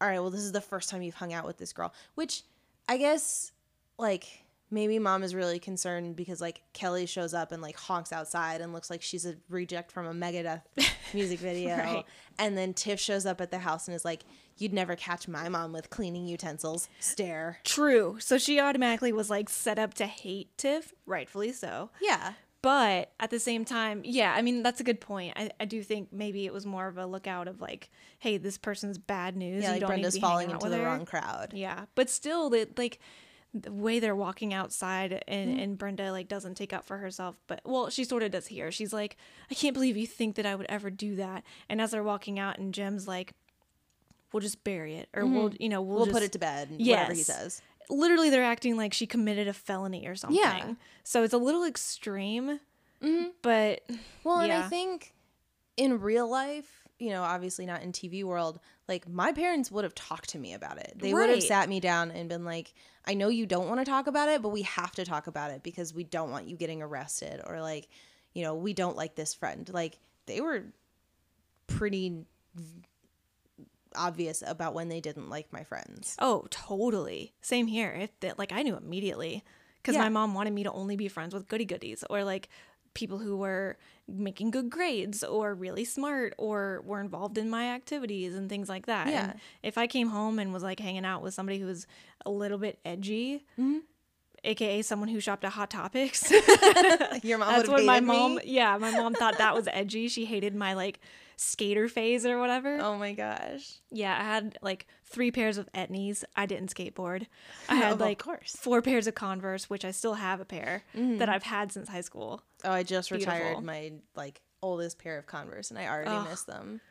"All 0.00 0.08
right, 0.08 0.18
well, 0.18 0.30
this 0.30 0.40
is 0.40 0.50
the 0.50 0.60
first 0.60 0.88
time 0.88 1.02
you've 1.02 1.14
hung 1.14 1.32
out 1.32 1.46
with 1.46 1.58
this 1.58 1.72
girl," 1.72 1.92
which 2.16 2.42
I 2.88 2.96
guess 2.96 3.52
like 3.98 4.44
maybe 4.70 4.98
mom 4.98 5.22
is 5.22 5.34
really 5.34 5.58
concerned 5.58 6.16
because 6.16 6.40
like 6.40 6.62
Kelly 6.72 7.06
shows 7.06 7.34
up 7.34 7.52
and 7.52 7.60
like 7.62 7.76
honks 7.76 8.12
outside 8.12 8.60
and 8.60 8.72
looks 8.72 8.90
like 8.90 9.02
she's 9.02 9.26
a 9.26 9.36
reject 9.48 9.90
from 9.90 10.06
a 10.06 10.12
Megadeth 10.12 10.62
music 11.14 11.38
video. 11.40 11.76
Right. 11.76 12.04
And 12.38 12.56
then 12.56 12.74
Tiff 12.74 13.00
shows 13.00 13.26
up 13.26 13.40
at 13.40 13.50
the 13.50 13.58
house 13.58 13.88
and 13.88 13.94
is 13.94 14.04
like, 14.04 14.24
You'd 14.56 14.74
never 14.74 14.94
catch 14.94 15.26
my 15.26 15.48
mom 15.48 15.72
with 15.72 15.88
cleaning 15.88 16.26
utensils. 16.26 16.90
Stare. 16.98 17.60
True. 17.64 18.18
So 18.20 18.36
she 18.36 18.60
automatically 18.60 19.10
was 19.10 19.30
like 19.30 19.48
set 19.48 19.78
up 19.78 19.94
to 19.94 20.06
hate 20.06 20.56
Tiff, 20.58 20.92
rightfully 21.06 21.52
so. 21.52 21.88
Yeah. 22.02 22.34
But 22.62 23.12
at 23.18 23.30
the 23.30 23.40
same 23.40 23.64
time, 23.64 24.02
yeah, 24.04 24.34
I 24.36 24.42
mean, 24.42 24.62
that's 24.62 24.80
a 24.80 24.84
good 24.84 25.00
point. 25.00 25.32
I, 25.34 25.50
I 25.58 25.64
do 25.64 25.82
think 25.82 26.12
maybe 26.12 26.44
it 26.44 26.52
was 26.52 26.66
more 26.66 26.88
of 26.88 26.98
a 26.98 27.06
lookout 27.06 27.48
of 27.48 27.62
like, 27.62 27.88
hey, 28.18 28.36
this 28.36 28.58
person's 28.58 28.98
bad 28.98 29.34
news. 29.34 29.62
Yeah, 29.62 29.68
you 29.68 29.72
like 29.72 29.80
don't 29.80 29.88
Brenda's 29.88 30.14
need 30.14 30.20
to 30.20 30.26
be 30.26 30.28
falling 30.28 30.50
into 30.50 30.68
the 30.68 30.76
her. 30.76 30.84
wrong 30.84 31.06
crowd. 31.06 31.52
Yeah, 31.54 31.86
but 31.94 32.10
still, 32.10 32.50
that 32.50 32.76
like 32.78 32.98
the 33.52 33.72
way 33.72 33.98
they're 33.98 34.14
walking 34.16 34.54
outside 34.54 35.22
and, 35.26 35.50
Mm-hmm. 35.50 35.58
and 35.60 35.78
Brenda 35.78 36.12
like 36.12 36.28
doesn't 36.28 36.54
take 36.56 36.72
up 36.72 36.84
for 36.84 36.98
herself, 36.98 37.36
but 37.48 37.60
well, 37.64 37.90
she 37.90 38.04
sort 38.04 38.22
of 38.22 38.30
does 38.30 38.46
here. 38.46 38.70
She's 38.70 38.92
like, 38.92 39.16
I 39.50 39.54
can't 39.54 39.74
believe 39.74 39.96
you 39.96 40.06
think 40.06 40.36
that 40.36 40.46
I 40.46 40.54
would 40.54 40.66
ever 40.68 40.90
do 40.90 41.16
that. 41.16 41.42
And 41.68 41.80
as 41.80 41.90
they're 41.90 42.02
walking 42.04 42.38
out, 42.38 42.58
and 42.58 42.72
Jim's 42.72 43.08
like, 43.08 43.32
we'll 44.32 44.40
just 44.40 44.62
bury 44.62 44.94
it, 44.96 45.08
or 45.14 45.26
we'll 45.26 45.52
you 45.58 45.68
know 45.68 45.82
we'll, 45.82 45.90
Mm-hmm. 45.90 45.96
We'll 45.96 46.04
just, 46.06 46.14
put 46.14 46.22
it 46.22 46.32
to 46.32 46.38
bed. 46.38 46.68
Yes. 46.78 46.96
Whatever 46.98 47.14
he 47.14 47.22
says. 47.22 47.62
Literally, 47.88 48.30
they're 48.30 48.44
acting 48.44 48.76
like 48.76 48.94
she 48.94 49.06
committed 49.08 49.48
a 49.48 49.52
felony 49.52 50.06
or 50.06 50.14
something. 50.14 50.38
Yeah. 50.38 50.74
So 51.02 51.24
it's 51.24 51.34
a 51.34 51.38
little 51.38 51.64
extreme 51.64 52.60
But 53.42 53.80
Well, 54.22 54.38
and 54.40 54.52
I 54.52 54.68
think 54.68 55.12
in 55.76 55.98
real 56.00 56.30
life, 56.30 56.86
you 57.00 57.10
know, 57.10 57.22
obviously 57.22 57.66
not 57.66 57.82
in 57.82 57.92
TV 57.92 58.22
world, 58.24 58.60
like 58.88 59.08
my 59.08 59.32
parents 59.32 59.70
would 59.70 59.84
have 59.84 59.94
talked 59.94 60.28
to 60.30 60.38
me 60.38 60.52
about 60.52 60.78
it. 60.78 60.94
They 60.96 61.14
would 61.14 61.30
have 61.30 61.42
sat 61.42 61.68
me 61.68 61.80
down 61.80 62.10
and 62.10 62.28
been 62.28 62.44
like, 62.44 62.74
I 63.06 63.14
know 63.14 63.28
you 63.28 63.46
don't 63.46 63.68
want 63.68 63.80
to 63.80 63.84
talk 63.84 64.06
about 64.06 64.28
it, 64.28 64.42
but 64.42 64.50
we 64.50 64.62
have 64.62 64.92
to 64.92 65.04
talk 65.04 65.26
about 65.26 65.50
it 65.50 65.62
because 65.62 65.94
we 65.94 66.04
don't 66.04 66.30
want 66.30 66.46
you 66.48 66.56
getting 66.56 66.82
arrested 66.82 67.40
or 67.46 67.60
like, 67.60 67.88
you 68.34 68.42
know, 68.44 68.54
we 68.54 68.74
don't 68.74 68.96
like 68.96 69.14
this 69.14 69.32
friend. 69.34 69.68
Like 69.72 69.98
they 70.26 70.40
were 70.40 70.64
pretty 71.66 72.24
obvious 73.96 74.42
about 74.46 74.74
when 74.74 74.88
they 74.88 75.00
didn't 75.00 75.28
like 75.28 75.52
my 75.52 75.64
friends. 75.64 76.14
oh, 76.20 76.46
totally. 76.50 77.32
Same 77.40 77.66
here. 77.66 77.90
It 77.90 78.12
that 78.20 78.38
like 78.38 78.52
I 78.52 78.62
knew 78.62 78.76
immediately 78.76 79.42
because 79.82 79.94
Yeah. 79.96 80.02
my 80.02 80.08
mom 80.10 80.34
wanted 80.34 80.52
me 80.52 80.62
to 80.64 80.72
only 80.72 80.96
be 80.96 81.08
friends 81.08 81.34
with 81.34 81.48
goody 81.48 81.64
goodies 81.64 82.04
or 82.10 82.22
like 82.22 82.48
people 82.94 83.18
who 83.18 83.36
were 83.36 83.76
making 84.08 84.50
good 84.50 84.68
grades 84.70 85.22
or 85.22 85.54
really 85.54 85.84
smart 85.84 86.34
or 86.38 86.82
were 86.84 87.00
involved 87.00 87.38
in 87.38 87.48
my 87.48 87.68
activities 87.70 88.34
and 88.34 88.48
things 88.48 88.68
like 88.68 88.86
that. 88.86 89.06
Yeah. 89.08 89.30
And 89.30 89.40
if 89.62 89.78
I 89.78 89.86
came 89.86 90.08
home 90.08 90.38
and 90.38 90.52
was 90.52 90.62
like 90.62 90.80
hanging 90.80 91.04
out 91.04 91.22
with 91.22 91.32
somebody 91.34 91.58
who 91.58 91.66
was 91.66 91.86
a 92.26 92.30
little 92.30 92.58
bit 92.58 92.78
edgy, 92.84 93.44
Mm-hmm. 93.58 93.78
aka 94.42 94.82
someone 94.82 95.08
who 95.08 95.20
shopped 95.20 95.44
at 95.44 95.52
Hot 95.52 95.70
Topics. 95.70 96.30
Your 97.22 97.38
mom 97.38 97.48
That's 97.52 97.68
would 97.68 97.72
what 97.76 97.84
my 97.84 98.00
mom. 98.00 98.36
me. 98.36 98.42
Yeah, 98.46 98.76
my 98.78 98.90
mom 98.90 99.14
thought 99.14 99.38
that 99.38 99.54
was 99.54 99.68
edgy. 99.70 100.08
She 100.08 100.24
hated 100.24 100.54
my 100.54 100.74
like 100.74 100.98
skater 101.42 101.88
phase 101.88 102.26
or 102.26 102.38
whatever. 102.38 102.78
Oh 102.80 102.98
my 102.98 103.12
gosh. 103.14 103.78
Yeah, 103.90 104.12
I 104.18 104.22
had 104.24 104.58
like 104.60 104.86
three 105.04 105.30
pairs 105.30 105.56
of 105.56 105.68
etnies. 105.72 106.22
I 106.36 106.44
didn't 106.44 106.74
skateboard. 106.74 107.26
I 107.68 107.72
Oh, 107.74 107.76
had 107.82 107.92
of 107.94 108.00
like 108.00 108.22
four 108.46 108.82
pairs 108.82 109.06
of 109.06 109.14
Converse, 109.14 109.70
which 109.70 109.84
I 109.84 109.90
still 109.90 110.14
have 110.14 110.40
a 110.40 110.44
pair 110.44 110.84
that 110.94 111.28
I've 111.30 111.44
had 111.44 111.72
since 111.72 111.88
high 111.88 112.02
school. 112.02 112.42
Oh, 112.62 112.70
I 112.70 112.82
just 112.82 113.10
retired 113.10 113.62
my 113.62 113.92
like 114.14 114.42
oldest 114.62 114.98
pair 114.98 115.16
of 115.16 115.26
Converse 115.26 115.70
and 115.70 115.78
I 115.78 115.86
already 115.88 116.10
Ugh. 116.10 116.26
miss 116.28 116.42
them. 116.42 116.82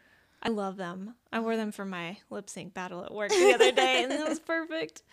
I 0.41 0.49
love 0.49 0.77
them. 0.77 1.15
I 1.31 1.41
wore 1.41 1.55
them 1.57 1.71
for 1.71 1.85
my 1.85 2.17
lip 2.29 2.49
sync 2.49 2.73
battle 2.73 3.03
at 3.03 3.13
work 3.13 3.29
the 3.29 3.53
other 3.53 3.71
day, 3.83 4.03
and 4.03 4.11
it 4.13 4.27
was 4.27 4.39
perfect. 4.39 5.03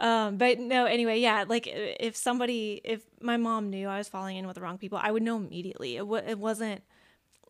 Um, 0.00 0.36
but 0.38 0.60
no, 0.60 0.84
anyway, 0.86 1.18
yeah, 1.18 1.44
like 1.48 1.66
if 1.66 2.14
somebody, 2.16 2.80
if 2.84 3.02
my 3.20 3.36
mom 3.36 3.70
knew 3.70 3.88
I 3.88 3.98
was 3.98 4.08
falling 4.08 4.36
in 4.36 4.46
with 4.46 4.54
the 4.54 4.60
wrong 4.62 4.78
people, 4.78 4.96
I 5.02 5.10
would 5.10 5.24
know 5.24 5.36
immediately. 5.36 5.96
It, 5.96 6.00
w- 6.00 6.22
it 6.24 6.38
wasn't. 6.38 6.82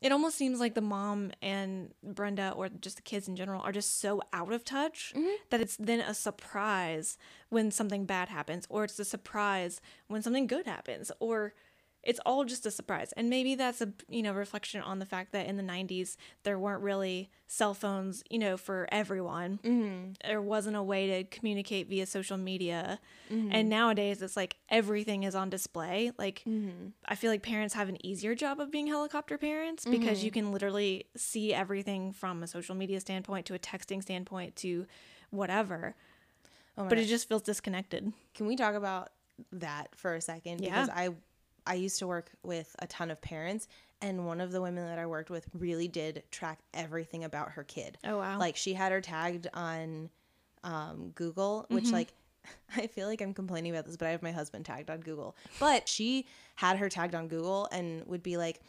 It 0.01 0.13
almost 0.13 0.37
seems 0.37 0.61
like 0.61 0.75
the 0.75 0.81
mom 0.81 1.33
and 1.43 1.93
Brenda, 2.03 2.53
or 2.57 2.69
just 2.69 2.97
the 2.97 3.03
kids 3.03 3.29
in 3.29 3.37
general, 3.37 3.61
are 3.63 3.73
just 3.73 4.01
so 4.01 4.23
out 4.33 4.53
of 4.53 4.65
touch 4.65 5.13
mm-hmm. 5.17 5.29
that 5.51 5.61
it's 5.61 5.77
then 5.77 6.01
a 6.01 6.15
surprise 6.15 7.19
when 7.49 7.71
something 7.71 8.05
bad 8.05 8.29
happens, 8.29 8.67
or 8.69 8.85
it's 8.85 8.99
a 8.99 9.05
surprise 9.05 9.81
when 10.07 10.23
something 10.23 10.47
good 10.47 10.67
happens, 10.67 11.11
or 11.19 11.55
it's 12.03 12.21
all 12.25 12.45
just 12.45 12.65
a 12.65 12.71
surprise. 12.71 13.13
And 13.17 13.29
maybe 13.29 13.55
that's 13.55 13.81
a 13.81 13.93
you 14.09 14.23
know 14.23 14.33
reflection 14.33 14.81
on 14.81 14.99
the 14.99 15.07
fact 15.07 15.33
that 15.33 15.47
in 15.47 15.57
the 15.57 15.63
90s 15.63 16.17
there 16.43 16.59
weren't 16.59 16.83
really 16.83 17.31
cell 17.47 17.75
phones 17.75 18.23
you 18.31 18.39
know 18.39 18.57
for 18.57 18.89
everyone. 18.91 19.59
Mm-hmm. 19.65 20.13
there 20.25 20.41
wasn't 20.41 20.77
a 20.77 20.83
way 20.83 21.07
to 21.09 21.25
communicate 21.25 21.89
via 21.89 22.07
social 22.07 22.37
media. 22.37 23.01
Mm-hmm. 23.31 23.51
And 23.53 23.69
nowadays 23.69 24.23
it's 24.23 24.37
like 24.37 24.57
everything 24.69 25.25
is 25.25 25.35
on 25.35 25.51
display. 25.51 26.13
Like 26.19 26.43
mm-hmm. 26.49 26.89
i 27.07 27.15
feel 27.15 27.31
like 27.31 27.43
parents 27.43 27.75
have 27.75 27.89
an 27.89 28.05
easier 28.05 28.35
job 28.35 28.61
of 28.61 28.71
being 28.71 28.87
helicopter 28.87 29.39
parents 29.39 29.85
because 29.85 30.23
you 30.23 30.31
mm-hmm. 30.31 30.47
can 30.47 30.53
literally 30.53 31.07
see 31.17 31.53
everything 31.53 32.13
from 32.13 32.43
a 32.43 32.47
social 32.47 32.75
media 32.75 33.01
standpoint 33.01 33.47
to 33.47 33.55
a 33.55 33.59
texting 33.59 34.03
standpoint 34.03 34.57
to 34.57 34.87
whatever. 35.31 35.95
Oh 36.77 36.85
but 36.89 36.99
it 36.99 37.07
just 37.07 37.29
feels 37.29 37.43
disconnected. 37.43 38.13
Can 38.35 38.47
we 38.47 38.55
talk 38.55 38.75
about 38.75 39.11
that 39.53 39.89
for 39.97 40.15
a 40.15 40.21
second? 40.21 40.61
Yeah. 40.61 40.71
Because 40.71 40.89
I 40.91 41.11
I 41.69 41.75
used 41.75 41.99
to 42.01 42.07
work 42.09 42.33
with 42.43 42.75
a 42.81 42.87
ton 42.89 43.11
of 43.13 43.21
parents 43.21 43.69
and 44.01 44.27
one 44.27 44.41
of 44.41 44.51
the 44.53 44.61
women 44.63 44.87
that 44.87 44.99
I 44.99 45.07
worked 45.07 45.29
with 45.31 45.47
really 45.53 45.87
did 45.89 46.23
track 46.31 46.59
everything 46.73 47.23
about 47.25 47.51
her 47.53 47.63
kid. 47.65 47.99
Oh, 48.05 48.19
wow. 48.19 48.39
Like 48.39 48.57
she 48.57 48.75
had 48.75 48.91
her 48.91 49.01
tagged 49.01 49.47
on 49.55 50.09
um, 50.65 51.11
Google, 51.15 51.67
which 51.69 51.85
Mm-hmm. 51.85 51.93
like 51.95 52.13
I 52.77 52.87
feel 52.87 53.07
like 53.07 53.21
I'm 53.21 53.35
complaining 53.35 53.73
about 53.73 53.85
this, 53.85 53.97
but 53.97 54.09
I 54.09 54.13
have 54.13 54.23
my 54.23 54.33
husband 54.33 54.65
tagged 54.65 54.89
on 54.91 55.01
Google. 55.01 55.37
But 55.61 55.89
she 55.89 56.27
had 56.55 56.79
her 56.79 56.89
tagged 56.89 57.15
on 57.15 57.29
Google 57.29 57.69
and 57.71 58.07
would 58.07 58.23
be 58.23 58.37
like 58.39 58.61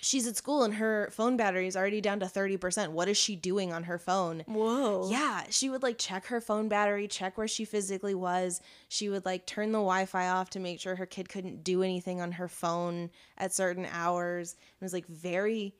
she's 0.00 0.26
at 0.26 0.36
school 0.36 0.62
and 0.64 0.74
her 0.74 1.08
phone 1.12 1.36
battery 1.36 1.66
is 1.66 1.76
already 1.76 2.00
down 2.00 2.20
to 2.20 2.26
30%. 2.26 2.88
What 2.88 3.08
is 3.08 3.16
she 3.16 3.36
doing 3.36 3.72
on 3.72 3.84
her 3.84 3.98
phone? 3.98 4.44
whoa 4.46 5.08
Yeah, 5.10 5.44
she 5.50 5.68
would 5.68 5.82
like 5.82 5.98
check 5.98 6.26
her 6.26 6.40
phone 6.40 6.68
battery, 6.68 7.06
check 7.08 7.36
where 7.36 7.48
she 7.48 7.64
physically 7.64 8.14
was. 8.14 8.60
She 8.88 9.08
would 9.08 9.24
like 9.24 9.46
turn 9.46 9.72
the 9.72 9.78
Wi 9.78 10.06
Fi 10.06 10.28
off 10.28 10.50
to 10.50 10.60
make 10.60 10.80
sure 10.80 10.96
her 10.96 11.06
kid 11.06 11.28
couldn't 11.28 11.62
do 11.64 11.82
anything 11.82 12.20
on 12.20 12.32
her 12.32 12.48
phone 12.48 13.10
at 13.38 13.52
certain 13.54 13.86
hours. 13.90 14.54
It 14.80 14.84
was 14.84 14.92
like 14.92 15.06
very 15.06 15.74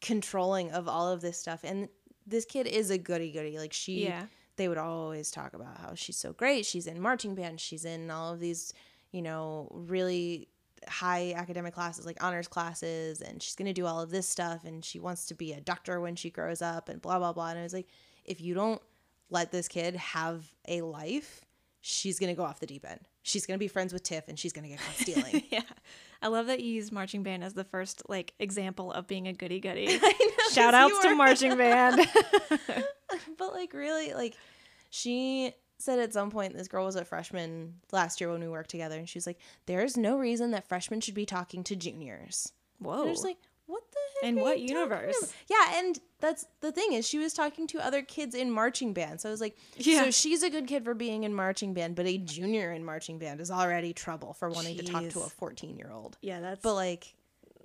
controlling 0.00 0.70
of 0.72 0.88
all 0.88 1.08
of 1.10 1.20
this 1.20 1.38
stuff. 1.38 1.60
And 1.64 1.88
this 2.26 2.44
kid 2.44 2.66
is 2.66 2.90
a 2.90 2.98
goody 2.98 3.32
goody. 3.32 3.58
Like 3.58 3.72
she, 3.72 4.04
Yeah. 4.06 4.26
they 4.56 4.68
would 4.68 4.78
always 4.78 5.30
talk 5.30 5.54
about 5.54 5.78
how 5.78 5.94
she's 5.94 6.16
so 6.16 6.32
great. 6.32 6.66
She's 6.66 6.86
in 6.86 7.00
marching 7.00 7.34
band. 7.34 7.60
She's 7.60 7.84
in 7.84 8.10
all 8.10 8.32
of 8.34 8.40
these, 8.40 8.72
you 9.12 9.22
know, 9.22 9.68
really 9.72 10.48
high 10.88 11.32
academic 11.36 11.74
classes 11.74 12.06
like 12.06 12.22
honors 12.22 12.48
classes 12.48 13.20
and 13.20 13.42
she's 13.42 13.54
going 13.54 13.66
to 13.66 13.72
do 13.72 13.86
all 13.86 14.00
of 14.00 14.10
this 14.10 14.28
stuff 14.28 14.64
and 14.64 14.84
she 14.84 14.98
wants 14.98 15.26
to 15.26 15.34
be 15.34 15.52
a 15.52 15.60
doctor 15.60 16.00
when 16.00 16.16
she 16.16 16.30
grows 16.30 16.62
up 16.62 16.88
and 16.88 17.02
blah 17.02 17.18
blah 17.18 17.32
blah 17.32 17.48
and 17.48 17.58
I 17.58 17.62
was 17.62 17.74
like 17.74 17.88
if 18.24 18.40
you 18.40 18.54
don't 18.54 18.80
let 19.30 19.52
this 19.52 19.68
kid 19.68 19.96
have 19.96 20.44
a 20.68 20.82
life 20.82 21.44
she's 21.80 22.18
going 22.18 22.32
to 22.32 22.36
go 22.36 22.44
off 22.44 22.60
the 22.60 22.66
deep 22.66 22.84
end 22.88 23.00
she's 23.22 23.46
going 23.46 23.56
to 23.56 23.58
be 23.58 23.68
friends 23.68 23.92
with 23.92 24.02
Tiff 24.02 24.28
and 24.28 24.38
she's 24.38 24.52
going 24.52 24.64
to 24.64 24.70
get 24.70 24.78
caught 24.78 24.96
stealing 24.96 25.42
yeah. 25.50 25.62
I 26.22 26.28
love 26.28 26.46
that 26.46 26.60
you 26.60 26.72
used 26.72 26.92
marching 26.92 27.22
band 27.22 27.44
as 27.44 27.54
the 27.54 27.64
first 27.64 28.02
like 28.08 28.32
example 28.38 28.92
of 28.92 29.06
being 29.06 29.28
a 29.28 29.32
goody 29.32 29.60
goody. 29.60 29.86
I 30.02 30.32
know, 30.38 30.52
Shout 30.52 30.74
outs 30.74 30.98
to 31.00 31.14
marching 31.14 31.56
band. 31.56 32.08
but 33.38 33.52
like 33.52 33.72
really 33.74 34.14
like 34.14 34.34
she 34.90 35.52
said 35.78 35.98
at 35.98 36.12
some 36.12 36.30
point 36.30 36.56
this 36.56 36.68
girl 36.68 36.84
was 36.86 36.96
a 36.96 37.04
freshman 37.04 37.74
last 37.92 38.20
year 38.20 38.30
when 38.30 38.40
we 38.40 38.48
worked 38.48 38.70
together 38.70 38.96
and 38.98 39.08
she 39.08 39.18
was 39.18 39.26
like 39.26 39.38
there's 39.66 39.96
no 39.96 40.16
reason 40.18 40.50
that 40.52 40.66
freshmen 40.68 41.00
should 41.00 41.14
be 41.14 41.26
talking 41.26 41.62
to 41.64 41.76
juniors 41.76 42.52
Whoa. 42.78 43.00
And 43.00 43.08
I 43.08 43.10
was 43.10 43.24
like, 43.24 43.38
what 43.66 43.82
the 43.90 43.98
heck? 44.26 44.28
In 44.36 44.40
what 44.40 44.60
universe? 44.60 45.16
about?" 45.18 45.32
Yeah, 45.48 45.78
and 45.78 45.98
that's 46.20 46.46
the 46.60 46.70
thing 46.72 46.92
is 46.92 47.08
she 47.08 47.18
was 47.18 47.32
talking 47.32 47.66
to 47.68 47.78
other 47.84 48.02
kids 48.02 48.34
in 48.34 48.50
marching 48.50 48.92
band. 48.92 49.20
So 49.22 49.28
I 49.30 49.32
was 49.32 49.40
like, 49.40 49.56
Yeah. 49.76 50.04
so 50.04 50.10
she's 50.10 50.42
a 50.42 50.50
good 50.50 50.66
kid 50.66 50.84
for 50.84 50.92
being 50.94 51.24
in 51.24 51.32
marching 51.34 51.72
band, 51.72 51.96
but 51.96 52.06
a 52.06 52.18
junior 52.18 52.70
in 52.72 52.84
marching 52.84 53.18
band 53.18 53.40
is 53.40 53.50
already 53.50 53.92
trouble 53.94 54.34
for 54.34 54.50
wanting 54.50 54.76
to 54.76 54.82
talk 54.84 55.08
to 55.08 55.20
a 55.20 55.28
14 55.28 55.76
year 55.78 55.90
old. 55.90 56.18
yeah, 56.20 56.40
that's 56.40 56.60
But 56.60 56.74
like 56.74 57.14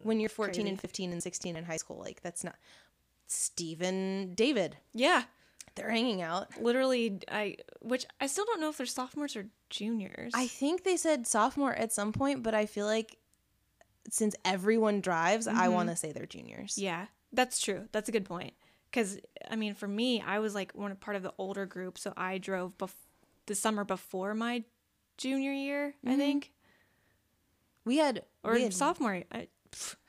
when 0.02 0.20
you're 0.22 0.30
14 0.30 0.54
Crazy. 0.56 0.70
and 0.70 0.80
15 0.82 1.12
and 1.12 1.22
16 1.22 1.56
in 1.58 1.66
high 1.66 1.78
school, 1.78 1.98
like 2.00 2.22
that's 2.22 2.44
not 2.46 2.56
Stephen 3.28 4.34
David. 4.34 4.78
yeah. 4.94 5.24
They're 5.76 5.90
hanging 5.90 6.22
out. 6.22 6.62
Literally, 6.62 7.20
I 7.30 7.58
which 7.82 8.06
I 8.20 8.28
still 8.28 8.46
don't 8.46 8.60
know 8.60 8.70
if 8.70 8.78
they're 8.78 8.86
sophomores 8.86 9.36
or 9.36 9.48
juniors. 9.70 10.34
I 10.36 10.48
think 10.48 10.84
they 10.84 10.98
said 10.98 11.26
sophomore 11.28 11.74
at 11.74 11.94
some 11.94 12.12
point, 12.12 12.44
but 12.44 12.54
I 12.54 12.66
feel 12.66 12.86
like 12.86 13.18
since 14.10 14.36
everyone 14.44 15.02
drives, 15.02 15.48
I 15.48 15.54
mm-hmm. 15.54 15.74
want 15.74 15.90
to 15.90 15.96
say 15.96 16.12
they're 16.12 16.26
juniors. 16.26 16.78
yeah, 16.78 17.08
that's 17.32 17.62
true. 17.62 17.88
That's 17.92 18.10
a 18.10 18.12
good 18.12 18.26
point. 18.26 18.54
Because 18.90 19.20
I 19.50 19.56
mean, 19.56 19.74
for 19.74 19.88
me, 19.88 20.22
I 20.22 20.40
was 20.40 20.54
like 20.54 20.74
one 20.74 20.94
part 20.98 21.16
of 21.16 21.24
the 21.24 21.34
older 21.38 21.66
group, 21.66 21.98
so 21.98 22.14
I 22.18 22.38
drove 22.38 22.78
bef- 22.78 22.94
the 23.46 23.56
summer 23.56 23.86
before 23.86 24.34
my 24.34 24.64
junior 25.18 25.54
year, 25.54 25.94
I 26.06 26.10
mm-hmm. 26.10 26.18
think, 26.18 26.52
We 27.86 27.98
had 27.98 28.24
or 28.44 28.54
we 28.54 28.64
had 28.64 28.74
sophomore. 28.74 29.24
I, 29.32 29.48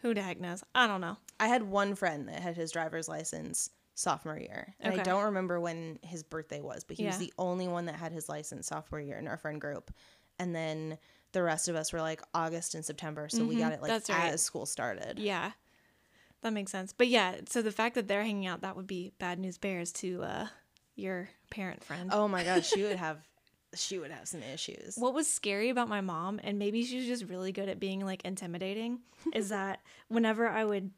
who 0.00 0.12
the 0.12 0.22
heck 0.22 0.40
knows? 0.40 0.64
I 0.74 0.88
don't 0.88 1.00
know. 1.00 1.18
I 1.38 1.46
had 1.46 1.62
one 1.62 1.94
friend 1.94 2.28
that 2.28 2.40
had 2.40 2.56
his 2.56 2.72
driver's 2.72 3.08
license 3.08 3.70
sophomore 3.94 4.38
year. 4.38 4.74
And 4.80 4.98
I 4.98 5.02
don't 5.02 5.24
remember 5.24 5.60
when 5.60 5.98
his 6.02 6.22
birthday 6.22 6.60
was, 6.60 6.84
but 6.84 6.96
he 6.96 7.04
was 7.06 7.18
the 7.18 7.32
only 7.38 7.68
one 7.68 7.86
that 7.86 7.96
had 7.96 8.12
his 8.12 8.28
license 8.28 8.66
sophomore 8.68 9.00
year 9.00 9.18
in 9.18 9.28
our 9.28 9.36
friend 9.36 9.60
group. 9.60 9.90
And 10.38 10.54
then 10.54 10.98
the 11.32 11.42
rest 11.42 11.68
of 11.68 11.76
us 11.76 11.92
were 11.92 12.00
like 12.00 12.22
August 12.34 12.74
and 12.74 12.84
September, 12.84 13.28
so 13.28 13.44
we 13.44 13.56
got 13.56 13.72
it 13.72 13.80
like 13.82 13.90
Mm-hmm. 13.90 13.94
that's 13.94 14.10
right. 14.10 14.32
as 14.32 14.42
school 14.42 14.66
started. 14.66 15.18
Yeah, 15.18 15.52
that 16.42 16.52
makes 16.52 16.72
sense. 16.72 16.92
But 16.92 17.08
yeah, 17.08 17.36
so 17.48 17.62
the 17.62 17.70
fact 17.72 17.94
that 17.94 18.08
they're 18.08 18.24
hanging 18.24 18.46
out, 18.46 18.62
that 18.62 18.76
would 18.76 18.86
be 18.86 19.12
bad 19.18 19.38
news 19.38 19.58
bears 19.58 19.92
to 19.92 20.22
uh, 20.22 20.46
your 20.96 21.28
parent 21.50 21.84
friend. 21.84 22.10
Oh 22.12 22.28
my 22.28 22.42
gosh, 22.44 22.68
she 22.68 22.82
would 22.82 22.96
have 23.06 23.18
she 23.74 23.98
would 23.98 24.10
have 24.10 24.28
some 24.28 24.42
issues. 24.42 24.96
What 24.96 25.14
was 25.14 25.26
scary 25.26 25.70
about 25.70 25.88
my 25.88 26.00
mom, 26.02 26.40
and 26.42 26.58
maybe 26.58 26.84
she's 26.84 27.06
just 27.06 27.24
really 27.30 27.52
good 27.52 27.68
at 27.70 27.80
being 27.80 28.04
like 28.04 28.22
intimidating, 28.24 29.00
is 29.34 29.48
that 29.50 29.80
whenever 30.08 30.48
I 30.48 30.64
would, 30.64 30.90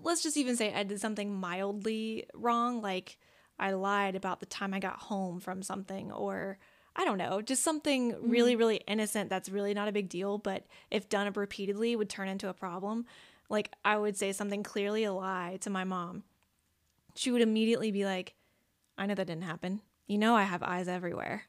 let's 0.00 0.22
just 0.22 0.36
even 0.36 0.56
say 0.56 0.72
I 0.72 0.82
did 0.82 1.00
something 1.00 1.34
mildly 1.34 2.26
wrong, 2.34 2.80
like 2.82 3.18
I 3.58 3.72
lied 3.72 4.16
about 4.16 4.40
the 4.40 4.46
time 4.46 4.74
I 4.74 4.78
got 4.78 4.98
home 4.98 5.40
from 5.40 5.62
something, 5.62 6.10
or 6.10 6.58
I 6.96 7.04
don't 7.04 7.18
know, 7.18 7.40
just 7.40 7.62
something 7.62 8.14
really, 8.20 8.52
mm-hmm. 8.52 8.58
really 8.58 8.76
innocent 8.86 9.30
that's 9.30 9.48
really 9.48 9.74
not 9.74 9.88
a 9.88 9.92
big 9.92 10.08
deal, 10.08 10.38
but 10.38 10.66
if 10.90 11.08
done 11.08 11.26
up 11.26 11.36
repeatedly 11.36 11.96
would 11.96 12.10
turn 12.10 12.28
into 12.28 12.48
a 12.48 12.54
problem. 12.54 13.06
Like 13.48 13.70
I 13.84 13.96
would 13.96 14.16
say 14.16 14.32
something 14.32 14.62
clearly 14.62 15.04
a 15.04 15.12
lie 15.12 15.58
to 15.60 15.70
my 15.70 15.84
mom. 15.84 16.24
She 17.14 17.30
would 17.30 17.42
immediately 17.42 17.90
be 17.90 18.04
like, 18.04 18.34
I 18.96 19.06
know 19.06 19.14
that 19.14 19.26
didn't 19.26 19.44
happen. 19.44 19.80
You 20.06 20.18
know, 20.18 20.34
I 20.34 20.42
have 20.42 20.62
eyes 20.62 20.88
everywhere 20.88 21.44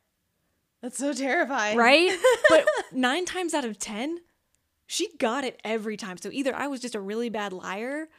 That's 0.82 0.98
so 0.98 1.14
terrifying. 1.14 1.78
right? 1.78 2.18
but 2.50 2.66
nine 2.92 3.26
times 3.26 3.54
out 3.54 3.66
of 3.66 3.80
ten, 3.80 4.20
she 4.86 5.16
got 5.18 5.44
it 5.44 5.60
every 5.64 5.98
time. 5.98 6.18
So 6.18 6.30
either 6.32 6.56
I 6.56 6.68
was 6.68 6.80
just 6.80 6.96
a 6.96 7.00
really 7.00 7.30
bad 7.30 7.54
liar 7.54 8.10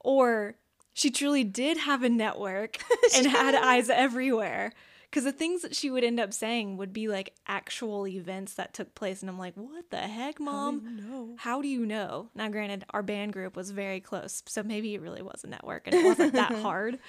or 0.00 0.56
she 0.92 1.10
truly 1.10 1.44
did 1.44 1.76
have 1.78 2.02
a 2.02 2.08
network 2.08 2.78
and 3.16 3.26
had 3.26 3.54
eyes 3.54 3.88
everywhere. 3.88 4.72
Because 5.10 5.24
the 5.24 5.32
things 5.32 5.62
that 5.62 5.74
she 5.74 5.90
would 5.90 6.04
end 6.04 6.20
up 6.20 6.32
saying 6.32 6.76
would 6.76 6.92
be 6.92 7.08
like 7.08 7.34
actual 7.48 8.06
events 8.06 8.54
that 8.54 8.72
took 8.72 8.94
place. 8.94 9.22
And 9.22 9.28
I'm 9.28 9.40
like, 9.40 9.56
what 9.56 9.90
the 9.90 9.96
heck, 9.96 10.38
mom? 10.38 11.00
No. 11.04 11.34
How 11.36 11.60
do 11.60 11.66
you 11.66 11.84
know? 11.84 12.28
Now, 12.32 12.48
granted, 12.48 12.84
our 12.90 13.02
band 13.02 13.32
group 13.32 13.56
was 13.56 13.72
very 13.72 14.00
close. 14.00 14.44
So 14.46 14.62
maybe 14.62 14.94
it 14.94 15.00
really 15.00 15.22
was 15.22 15.42
a 15.42 15.48
network 15.48 15.88
and 15.88 15.96
it 15.96 16.04
wasn't 16.04 16.34
that 16.34 16.52
hard. 16.62 17.00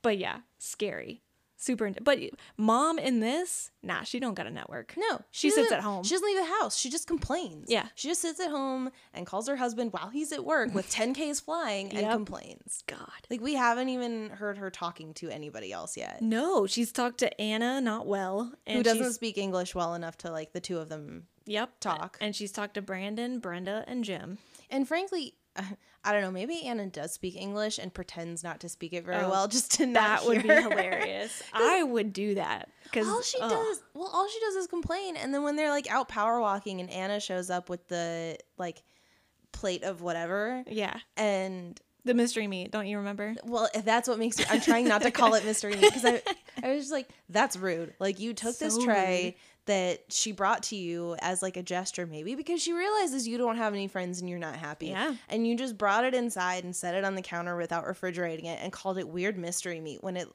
But 0.00 0.16
yeah, 0.16 0.38
scary. 0.58 1.20
Super. 1.64 1.90
But 2.02 2.18
mom 2.58 2.98
in 2.98 3.20
this, 3.20 3.70
nah, 3.82 4.02
she 4.02 4.20
don't 4.20 4.34
got 4.34 4.46
a 4.46 4.50
network. 4.50 4.94
No, 4.96 5.20
She 5.30 5.48
sits 5.50 5.72
at 5.72 5.80
home. 5.80 6.04
She 6.04 6.14
doesn't 6.14 6.26
leave 6.26 6.36
the 6.36 6.52
house. 6.60 6.76
She 6.76 6.90
just 6.90 7.06
complains. 7.06 7.66
Yeah. 7.70 7.86
she 7.94 8.08
just 8.08 8.20
sits 8.20 8.38
at 8.38 8.50
home 8.50 8.90
and 9.14 9.26
calls 9.26 9.48
her 9.48 9.56
husband 9.56 9.92
while 9.92 10.10
he's 10.10 10.30
at 10.32 10.44
work 10.44 10.74
with 10.74 10.90
10ks 10.90 11.40
flying 11.42 11.88
and 11.90 12.00
Yep. 12.00 12.12
complains. 12.12 12.82
God. 12.86 13.08
Like 13.30 13.40
we 13.40 13.54
haven't 13.54 13.88
even 13.88 14.30
heard 14.30 14.58
her 14.58 14.70
talking 14.70 15.14
to 15.14 15.30
anybody 15.30 15.72
else 15.72 15.96
yet. 15.96 16.20
No, 16.20 16.66
she's 16.66 16.92
talked 16.92 17.18
to 17.18 17.40
Anna 17.40 17.80
not 17.80 18.06
well. 18.06 18.52
And 18.66 18.76
Who 18.76 18.82
doesn't 18.82 19.14
speak 19.14 19.38
English 19.38 19.74
well 19.74 19.94
enough 19.94 20.18
to 20.18 20.30
like 20.30 20.52
the 20.52 20.60
two 20.60 20.78
of 20.78 20.88
them. 20.90 21.28
Yep. 21.46 21.80
talk. 21.80 22.18
And 22.20 22.34
she's 22.36 22.52
talked 22.52 22.74
to 22.74 22.82
Brandon, 22.82 23.38
Brenda, 23.38 23.84
and 23.86 24.02
Jim. 24.04 24.38
And 24.70 24.86
frankly, 24.88 25.34
I 26.04 26.12
don't 26.12 26.20
know. 26.22 26.30
Maybe 26.30 26.62
Anna 26.64 26.86
does 26.86 27.12
speak 27.12 27.34
English 27.36 27.78
and 27.78 27.92
pretends 27.92 28.44
not 28.44 28.60
to 28.60 28.68
speak 28.68 28.92
it 28.92 29.04
very 29.04 29.24
Oh, 29.24 29.30
well, 29.30 29.48
just 29.48 29.72
to 29.74 29.86
not 29.86 30.20
That 30.20 30.26
would 30.28 30.42
be 30.42 30.48
hilarious. 30.48 31.42
I 31.52 31.82
would 31.82 32.12
do 32.12 32.34
that 32.34 32.68
because 32.84 33.08
All 33.08 33.22
she 33.22 33.38
does, 33.38 33.82
well, 33.94 34.10
all 34.12 34.28
she 34.28 34.38
does 34.40 34.54
is 34.56 34.66
complain, 34.66 35.16
and 35.16 35.32
then 35.32 35.42
when 35.42 35.56
they're 35.56 35.70
like 35.70 35.90
out 35.90 36.08
power 36.08 36.40
walking, 36.40 36.80
and 36.80 36.90
Anna 36.90 37.20
shows 37.20 37.48
up 37.50 37.68
with 37.70 37.88
the 37.88 38.36
like 38.58 38.82
plate 39.52 39.82
of 39.82 40.02
whatever, 40.02 40.62
Yeah, 40.68 40.96
and 41.16 41.80
the 42.04 42.12
mystery 42.14 42.46
meat. 42.46 42.70
Don't 42.70 42.86
you 42.86 42.98
remember? 42.98 43.34
well, 43.44 43.68
if 43.74 43.84
that's 43.84 44.06
what 44.08 44.18
makes 44.18 44.38
me, 44.38 44.44
I'm 44.50 44.60
trying 44.60 44.86
not 44.86 45.00
to 45.02 45.10
call 45.10 45.32
it 45.34 45.44
mystery 45.44 45.74
meat 45.74 45.92
because 45.94 46.04
I, 46.62 46.70
was 46.74 46.82
just 46.84 46.92
like, 46.92 47.08
that's 47.28 47.56
rude. 47.56 47.94
Like 47.98 48.20
you 48.20 48.34
took 48.34 48.58
this 48.58 48.76
tray 48.78 49.22
rude. 49.24 49.34
that 49.66 50.12
she 50.12 50.32
brought 50.32 50.64
to 50.64 50.76
you 50.76 51.16
as 51.20 51.42
like 51.42 51.56
a 51.56 51.62
gesture, 51.62 52.06
maybe 52.06 52.34
because 52.34 52.62
she 52.62 52.72
realizes 52.72 53.26
you 53.26 53.38
don't 53.38 53.56
have 53.56 53.72
any 53.72 53.88
friends 53.88 54.20
and 54.20 54.28
you're 54.28 54.38
not 54.38 54.56
happy. 54.56 54.88
Yeah. 54.88 55.14
and 55.28 55.46
you 55.46 55.56
just 55.56 55.76
brought 55.78 56.04
it 56.04 56.14
inside 56.14 56.64
and 56.64 56.74
set 56.74 56.94
it 56.94 57.04
on 57.04 57.14
the 57.14 57.22
counter 57.22 57.56
without 57.56 57.86
refrigerating 57.86 58.46
it 58.46 58.58
and 58.62 58.72
called 58.72 58.98
it 58.98 59.08
weird 59.08 59.36
mystery 59.38 59.80
meat 59.80 60.02
when 60.02 60.16
it. 60.16 60.28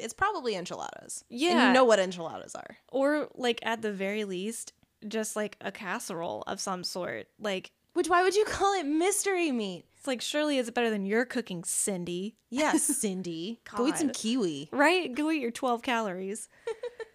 It's 0.00 0.12
probably 0.14 0.56
enchiladas. 0.56 1.24
And 1.30 1.40
Yeah. 1.40 1.68
you 1.68 1.72
know 1.72 1.84
what 1.84 2.00
enchiladas 2.00 2.54
are. 2.56 2.76
Or 2.90 3.28
like 3.34 3.60
at 3.62 3.80
the 3.80 3.92
very 3.92 4.24
least, 4.24 4.72
just 5.06 5.36
like 5.36 5.56
a 5.60 5.70
casserole 5.70 6.42
of 6.48 6.60
some 6.60 6.82
sort. 6.82 7.28
Like 7.38 7.70
Which 7.92 8.08
why 8.08 8.22
would 8.24 8.34
you 8.34 8.44
call 8.44 8.74
it 8.78 8.84
mystery 8.86 9.52
meat? 9.52 9.84
It's 10.04 10.06
like 10.06 10.20
surely 10.20 10.58
it's 10.58 10.68
better 10.68 10.90
than 10.90 11.06
your 11.06 11.24
cooking, 11.24 11.64
Cindy. 11.64 12.36
Yes, 12.50 12.82
Cindy. 13.00 13.60
Go 13.74 13.86
eat 13.86 13.96
some 13.96 14.10
kiwi. 14.10 14.68
Right? 14.70 15.14
Go 15.14 15.30
eat 15.30 15.40
your 15.40 15.50
twelve 15.50 15.80
calories. 15.80 16.50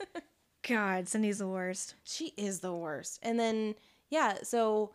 God, 0.68 1.08
Cindy's 1.08 1.38
the 1.38 1.48
worst. 1.48 1.94
She 2.04 2.34
is 2.36 2.62
the 2.62 2.74
worst. 2.74 3.20
And 3.22 3.40
then 3.40 3.76
yeah, 4.10 4.40
so 4.42 4.90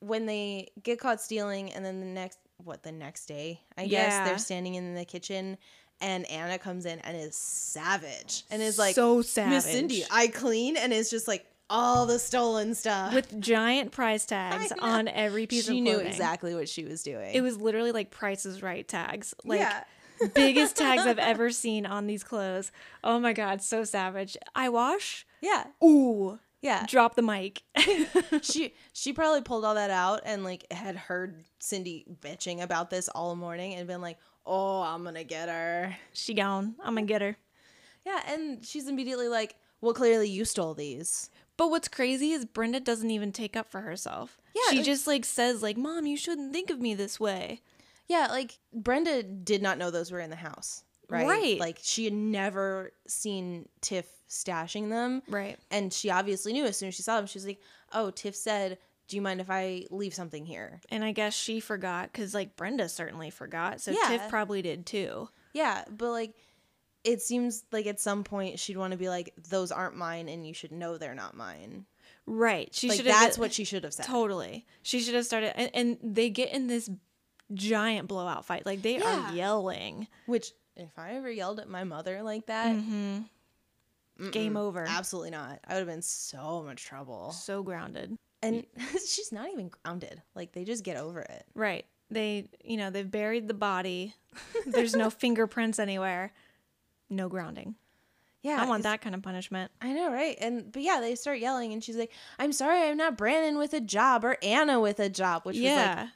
when 0.00 0.26
they 0.26 0.72
get 0.82 0.98
caught 0.98 1.20
stealing 1.20 1.72
and 1.72 1.84
then 1.84 2.00
the 2.00 2.06
next 2.06 2.40
what 2.56 2.82
the 2.82 2.90
next 2.90 3.26
day, 3.26 3.60
I 3.78 3.86
guess 3.86 4.28
they're 4.28 4.38
standing 4.38 4.74
in 4.74 4.96
the 4.96 5.04
kitchen 5.04 5.58
and 6.00 6.28
Anna 6.28 6.58
comes 6.58 6.86
in 6.86 6.98
and 7.00 7.16
is 7.16 7.36
savage 7.36 8.42
and 8.50 8.60
is 8.60 8.80
like 8.80 8.96
so 8.96 9.22
sad 9.22 9.50
Miss. 9.50 9.64
Cindy, 9.64 10.04
I 10.10 10.26
clean 10.26 10.76
and 10.76 10.92
is 10.92 11.08
just 11.08 11.28
like 11.28 11.46
all 11.72 12.06
the 12.06 12.18
stolen 12.18 12.74
stuff. 12.74 13.14
with 13.14 13.40
giant 13.40 13.92
price 13.92 14.26
tags 14.26 14.72
on 14.78 15.08
every 15.08 15.46
piece 15.46 15.64
she 15.64 15.78
of 15.80 15.84
clothing. 15.84 16.00
She 16.00 16.02
knew 16.04 16.08
exactly 16.08 16.54
what 16.54 16.68
she 16.68 16.84
was 16.84 17.02
doing. 17.02 17.34
It 17.34 17.40
was 17.40 17.56
literally 17.56 17.92
like 17.92 18.10
Price's 18.10 18.62
Right 18.62 18.86
tags. 18.86 19.34
Like 19.44 19.60
yeah. 19.60 19.84
biggest 20.34 20.76
tags 20.76 21.02
I've 21.02 21.18
ever 21.18 21.50
seen 21.50 21.86
on 21.86 22.06
these 22.06 22.22
clothes. 22.22 22.70
Oh 23.02 23.18
my 23.18 23.32
god, 23.32 23.62
so 23.62 23.84
savage. 23.84 24.36
I 24.54 24.68
wash. 24.68 25.26
Yeah. 25.40 25.64
Ooh. 25.82 26.38
Yeah. 26.60 26.84
Drop 26.86 27.16
the 27.16 27.22
mic. 27.22 27.62
she 28.42 28.74
she 28.92 29.12
probably 29.12 29.40
pulled 29.40 29.64
all 29.64 29.74
that 29.74 29.90
out 29.90 30.20
and 30.24 30.44
like 30.44 30.70
had 30.70 30.94
heard 30.94 31.42
Cindy 31.58 32.04
bitching 32.20 32.62
about 32.62 32.90
this 32.90 33.08
all 33.08 33.34
morning 33.34 33.74
and 33.74 33.88
been 33.88 34.00
like, 34.00 34.18
"Oh, 34.46 34.82
I'm 34.82 35.02
gonna 35.02 35.24
get 35.24 35.48
her." 35.48 35.96
she 36.12 36.34
gone. 36.34 36.76
I'm 36.80 36.94
gonna 36.94 37.06
get 37.06 37.22
her. 37.22 37.36
Yeah, 38.06 38.20
and 38.28 38.64
she's 38.64 38.86
immediately 38.88 39.28
like, 39.28 39.56
"Well, 39.80 39.94
clearly 39.94 40.28
you 40.28 40.44
stole 40.44 40.74
these." 40.74 41.30
But 41.56 41.70
what's 41.70 41.88
crazy 41.88 42.32
is 42.32 42.44
Brenda 42.44 42.80
doesn't 42.80 43.10
even 43.10 43.30
take 43.32 43.56
up 43.56 43.70
for 43.70 43.82
herself. 43.82 44.38
Yeah, 44.54 44.72
She 44.72 44.82
just 44.82 45.06
like 45.06 45.24
says 45.24 45.62
like, 45.62 45.76
"Mom, 45.76 46.06
you 46.06 46.16
shouldn't 46.16 46.52
think 46.52 46.70
of 46.70 46.80
me 46.80 46.94
this 46.94 47.20
way." 47.20 47.60
Yeah, 48.08 48.28
like 48.30 48.58
Brenda 48.72 49.22
did 49.22 49.62
not 49.62 49.78
know 49.78 49.90
those 49.90 50.10
were 50.10 50.20
in 50.20 50.30
the 50.30 50.36
house, 50.36 50.82
right? 51.08 51.26
Right. 51.26 51.60
Like 51.60 51.78
she 51.82 52.04
had 52.04 52.12
never 52.14 52.92
seen 53.06 53.68
Tiff 53.80 54.06
stashing 54.28 54.88
them, 54.90 55.22
Right. 55.28 55.58
and 55.70 55.92
she 55.92 56.10
obviously 56.10 56.52
knew 56.52 56.64
as 56.64 56.76
soon 56.76 56.88
as 56.88 56.94
she 56.94 57.02
saw 57.02 57.16
them. 57.16 57.26
She 57.26 57.38
was 57.38 57.46
like, 57.46 57.60
"Oh, 57.92 58.10
Tiff 58.10 58.34
said." 58.34 58.78
Do 59.08 59.16
you 59.16 59.22
mind 59.22 59.42
if 59.42 59.50
I 59.50 59.84
leave 59.90 60.14
something 60.14 60.46
here? 60.46 60.80
And 60.88 61.04
I 61.04 61.12
guess 61.12 61.34
she 61.34 61.60
forgot 61.60 62.14
cuz 62.14 62.32
like 62.32 62.56
Brenda 62.56 62.88
certainly 62.88 63.28
forgot. 63.28 63.80
So 63.82 63.90
Yeah. 63.90 64.08
Tiff 64.08 64.28
probably 64.30 64.62
did 64.62 64.86
too. 64.86 65.28
Yeah, 65.52 65.84
but 65.90 66.10
like 66.12 66.34
it 67.04 67.20
seems 67.22 67.64
like 67.72 67.86
at 67.86 67.98
some 68.00 68.24
point 68.24 68.58
she'd 68.58 68.76
want 68.76 68.92
to 68.92 68.96
be 68.98 69.08
like, 69.08 69.32
"Those 69.48 69.72
aren't 69.72 69.96
mine, 69.96 70.28
and 70.28 70.46
you 70.46 70.54
should 70.54 70.72
know 70.72 70.96
they're 70.98 71.14
not 71.14 71.36
mine." 71.36 71.86
Right. 72.26 72.72
She 72.72 72.88
like 72.88 72.98
should 72.98 73.06
that's 73.06 73.36
what 73.36 73.52
she 73.52 73.64
should 73.64 73.82
have 73.84 73.92
said. 73.94 74.06
Totally. 74.06 74.64
She 74.82 75.00
should 75.00 75.14
have 75.14 75.26
started 75.26 75.58
and, 75.58 75.70
and 75.74 76.14
they 76.14 76.30
get 76.30 76.52
in 76.52 76.68
this 76.68 76.88
giant 77.52 78.06
blowout 78.06 78.44
fight. 78.44 78.64
Like 78.64 78.82
they 78.82 78.98
Yeah. 78.98 79.30
are 79.30 79.34
yelling. 79.34 80.06
Which 80.26 80.52
if 80.76 80.96
I 80.96 81.14
ever 81.14 81.28
yelled 81.30 81.58
at 81.58 81.68
my 81.68 81.82
mother 81.84 82.22
like 82.22 82.46
that, 82.46 82.76
Mhm. 82.76 83.24
Game 84.30 84.56
over. 84.56 84.84
absolutely 84.88 85.30
not. 85.30 85.58
I 85.66 85.72
would 85.74 85.80
have 85.80 85.88
been 85.88 86.02
so 86.02 86.62
much 86.62 86.84
trouble. 86.84 87.32
So 87.32 87.62
grounded. 87.64 88.16
And 88.40 88.64
she's 89.06 89.32
not 89.32 89.50
even 89.50 89.68
grounded. 89.68 90.22
Like 90.36 90.52
they 90.52 90.64
just 90.64 90.84
get 90.84 90.96
over 90.96 91.20
it. 91.20 91.44
Right. 91.54 91.86
They, 92.10 92.48
you 92.62 92.76
know, 92.76 92.90
they've 92.90 93.10
buried 93.10 93.48
the 93.48 93.54
body. 93.54 94.14
There's 94.66 94.94
no 94.94 95.10
fingerprints 95.10 95.78
anywhere. 95.80 96.32
No 97.12 97.28
grounding. 97.28 97.76
Yeah, 98.42 98.60
I 98.60 98.66
want 98.66 98.82
that 98.82 99.00
kind 99.00 99.14
of 99.14 99.22
punishment. 99.22 99.70
I 99.80 99.92
know, 99.92 100.10
right? 100.10 100.36
And 100.40 100.72
but 100.72 100.82
yeah, 100.82 100.98
they 101.00 101.14
start 101.14 101.38
yelling, 101.38 101.72
and 101.72 101.84
she's 101.84 101.96
like, 101.96 102.10
"I'm 102.40 102.52
sorry, 102.52 102.82
I'm 102.82 102.96
not 102.96 103.16
Brandon 103.16 103.56
with 103.56 103.72
a 103.72 103.80
job 103.80 104.24
or 104.24 104.36
Anna 104.42 104.80
with 104.80 104.98
a 104.98 105.08
job," 105.08 105.42
which 105.44 105.54
was 105.54 105.62
yeah. 105.62 105.94
like 106.00 106.08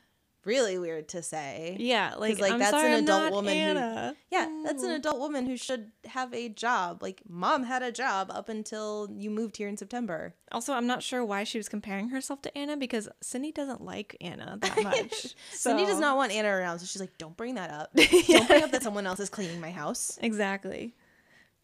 really 0.47 0.78
weird 0.78 1.09
to 1.09 1.22
say. 1.22 1.76
yeah. 1.78 2.14
Like, 2.16 2.38
like, 2.38 2.53
I'm 2.53 2.59
that's 2.59 2.72
an 2.72 2.78
sorry, 2.80 2.92
I'm 2.94 3.03
adult 3.05 3.22
not 3.24 3.32
woman 3.32 3.55
who- 3.76 4.16
Yeah, 4.30 4.47
mm. 4.47 4.64
that's 4.64 4.82
an 4.82 4.92
adult 4.92 5.18
woman 5.18 5.44
who 5.47 5.57
should 5.57 5.90
have 6.07 6.32
a 6.32 6.49
job. 6.49 7.03
Like 7.03 7.20
mom 7.28 7.64
had 7.64 7.82
a 7.82 7.92
job 7.92 8.30
up 8.30 8.49
until 8.49 9.09
you 9.12 9.28
moved 9.30 9.57
here 9.57 9.68
in 9.68 9.76
September. 9.76 10.34
Also, 10.53 10.72
I'm 10.72 10.86
not 10.86 11.03
sure 11.03 11.24
why 11.24 11.44
she 11.44 11.59
was 11.59 11.68
comparing 11.68 12.09
herself 12.11 12.40
to 12.42 12.57
Anna 12.57 12.76
because 12.76 13.09
Cindy 13.20 13.53
doesn't 13.53 13.82
like 13.82 14.16
Anna 14.20 14.57
that 14.61 14.82
much. 14.82 15.34
Cindy 15.51 15.84
does 15.84 15.99
not 16.01 16.16
want 16.16 16.32
Anna 16.32 16.49
around, 16.49 16.78
so 16.78 16.86
she's 16.86 17.01
like, 17.01 17.18
"Don't 17.18 17.36
bring 17.36 17.57
that 17.57 17.70
up. 17.70 17.92
Don't 18.28 18.47
bring 18.49 18.62
up 18.62 18.70
that 18.70 18.82
someone 18.82 19.07
else 19.07 19.20
is 19.20 19.28
cleaning 19.28 19.61
my 19.61 19.70
house." 19.72 20.18
Exactly. 20.22 20.94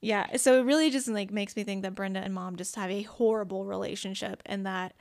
Yeah. 0.00 0.36
So 0.36 0.58
it 0.58 0.64
really 0.64 0.90
just 0.90 1.06
like 1.06 1.30
makes 1.30 1.54
me 1.54 1.62
think 1.62 1.82
that 1.82 1.94
Brenda 1.94 2.18
and 2.18 2.34
mom 2.34 2.56
just 2.56 2.74
have 2.74 2.90
a 2.90 3.02
horrible 3.02 3.64
relationship 3.64 4.42
and 4.44 4.66
that 4.66 4.94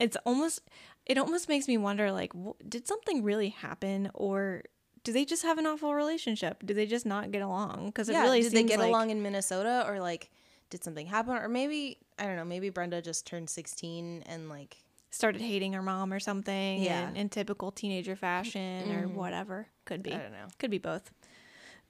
it's 0.00 0.16
almost 0.24 0.60
it 1.06 1.18
almost 1.18 1.48
makes 1.48 1.68
me 1.68 1.76
wonder 1.76 2.10
like 2.12 2.32
w- 2.32 2.54
did 2.68 2.86
something 2.86 3.22
really 3.22 3.50
happen 3.50 4.10
or 4.14 4.62
do 5.02 5.12
they 5.12 5.24
just 5.24 5.42
have 5.42 5.58
an 5.58 5.66
awful 5.66 5.94
relationship? 5.94 6.64
Do 6.64 6.72
they 6.72 6.86
just 6.86 7.04
not 7.04 7.30
get 7.30 7.42
along? 7.42 7.86
Because 7.86 8.08
it 8.08 8.12
yeah, 8.12 8.22
really 8.22 8.40
did 8.40 8.52
they 8.52 8.58
seems 8.58 8.70
get 8.70 8.78
like, 8.78 8.88
along 8.88 9.10
in 9.10 9.22
Minnesota 9.22 9.84
or 9.86 10.00
like 10.00 10.30
did 10.70 10.82
something 10.82 11.06
happen 11.06 11.34
or 11.34 11.48
maybe 11.48 11.98
I 12.18 12.24
don't 12.24 12.36
know, 12.36 12.44
maybe 12.44 12.70
Brenda 12.70 13.02
just 13.02 13.26
turned 13.26 13.50
16 13.50 14.24
and 14.26 14.48
like 14.48 14.78
started 15.10 15.40
hating 15.40 15.72
her 15.74 15.82
mom 15.82 16.12
or 16.12 16.20
something. 16.20 16.82
Yeah. 16.82 17.08
In, 17.10 17.16
in 17.16 17.28
typical 17.28 17.70
teenager 17.70 18.16
fashion 18.16 18.92
or 18.92 19.08
whatever. 19.08 19.68
Could 19.84 20.02
be. 20.02 20.12
I 20.12 20.18
don't 20.18 20.32
know. 20.32 20.46
Could 20.58 20.70
be 20.70 20.78
both. 20.78 21.10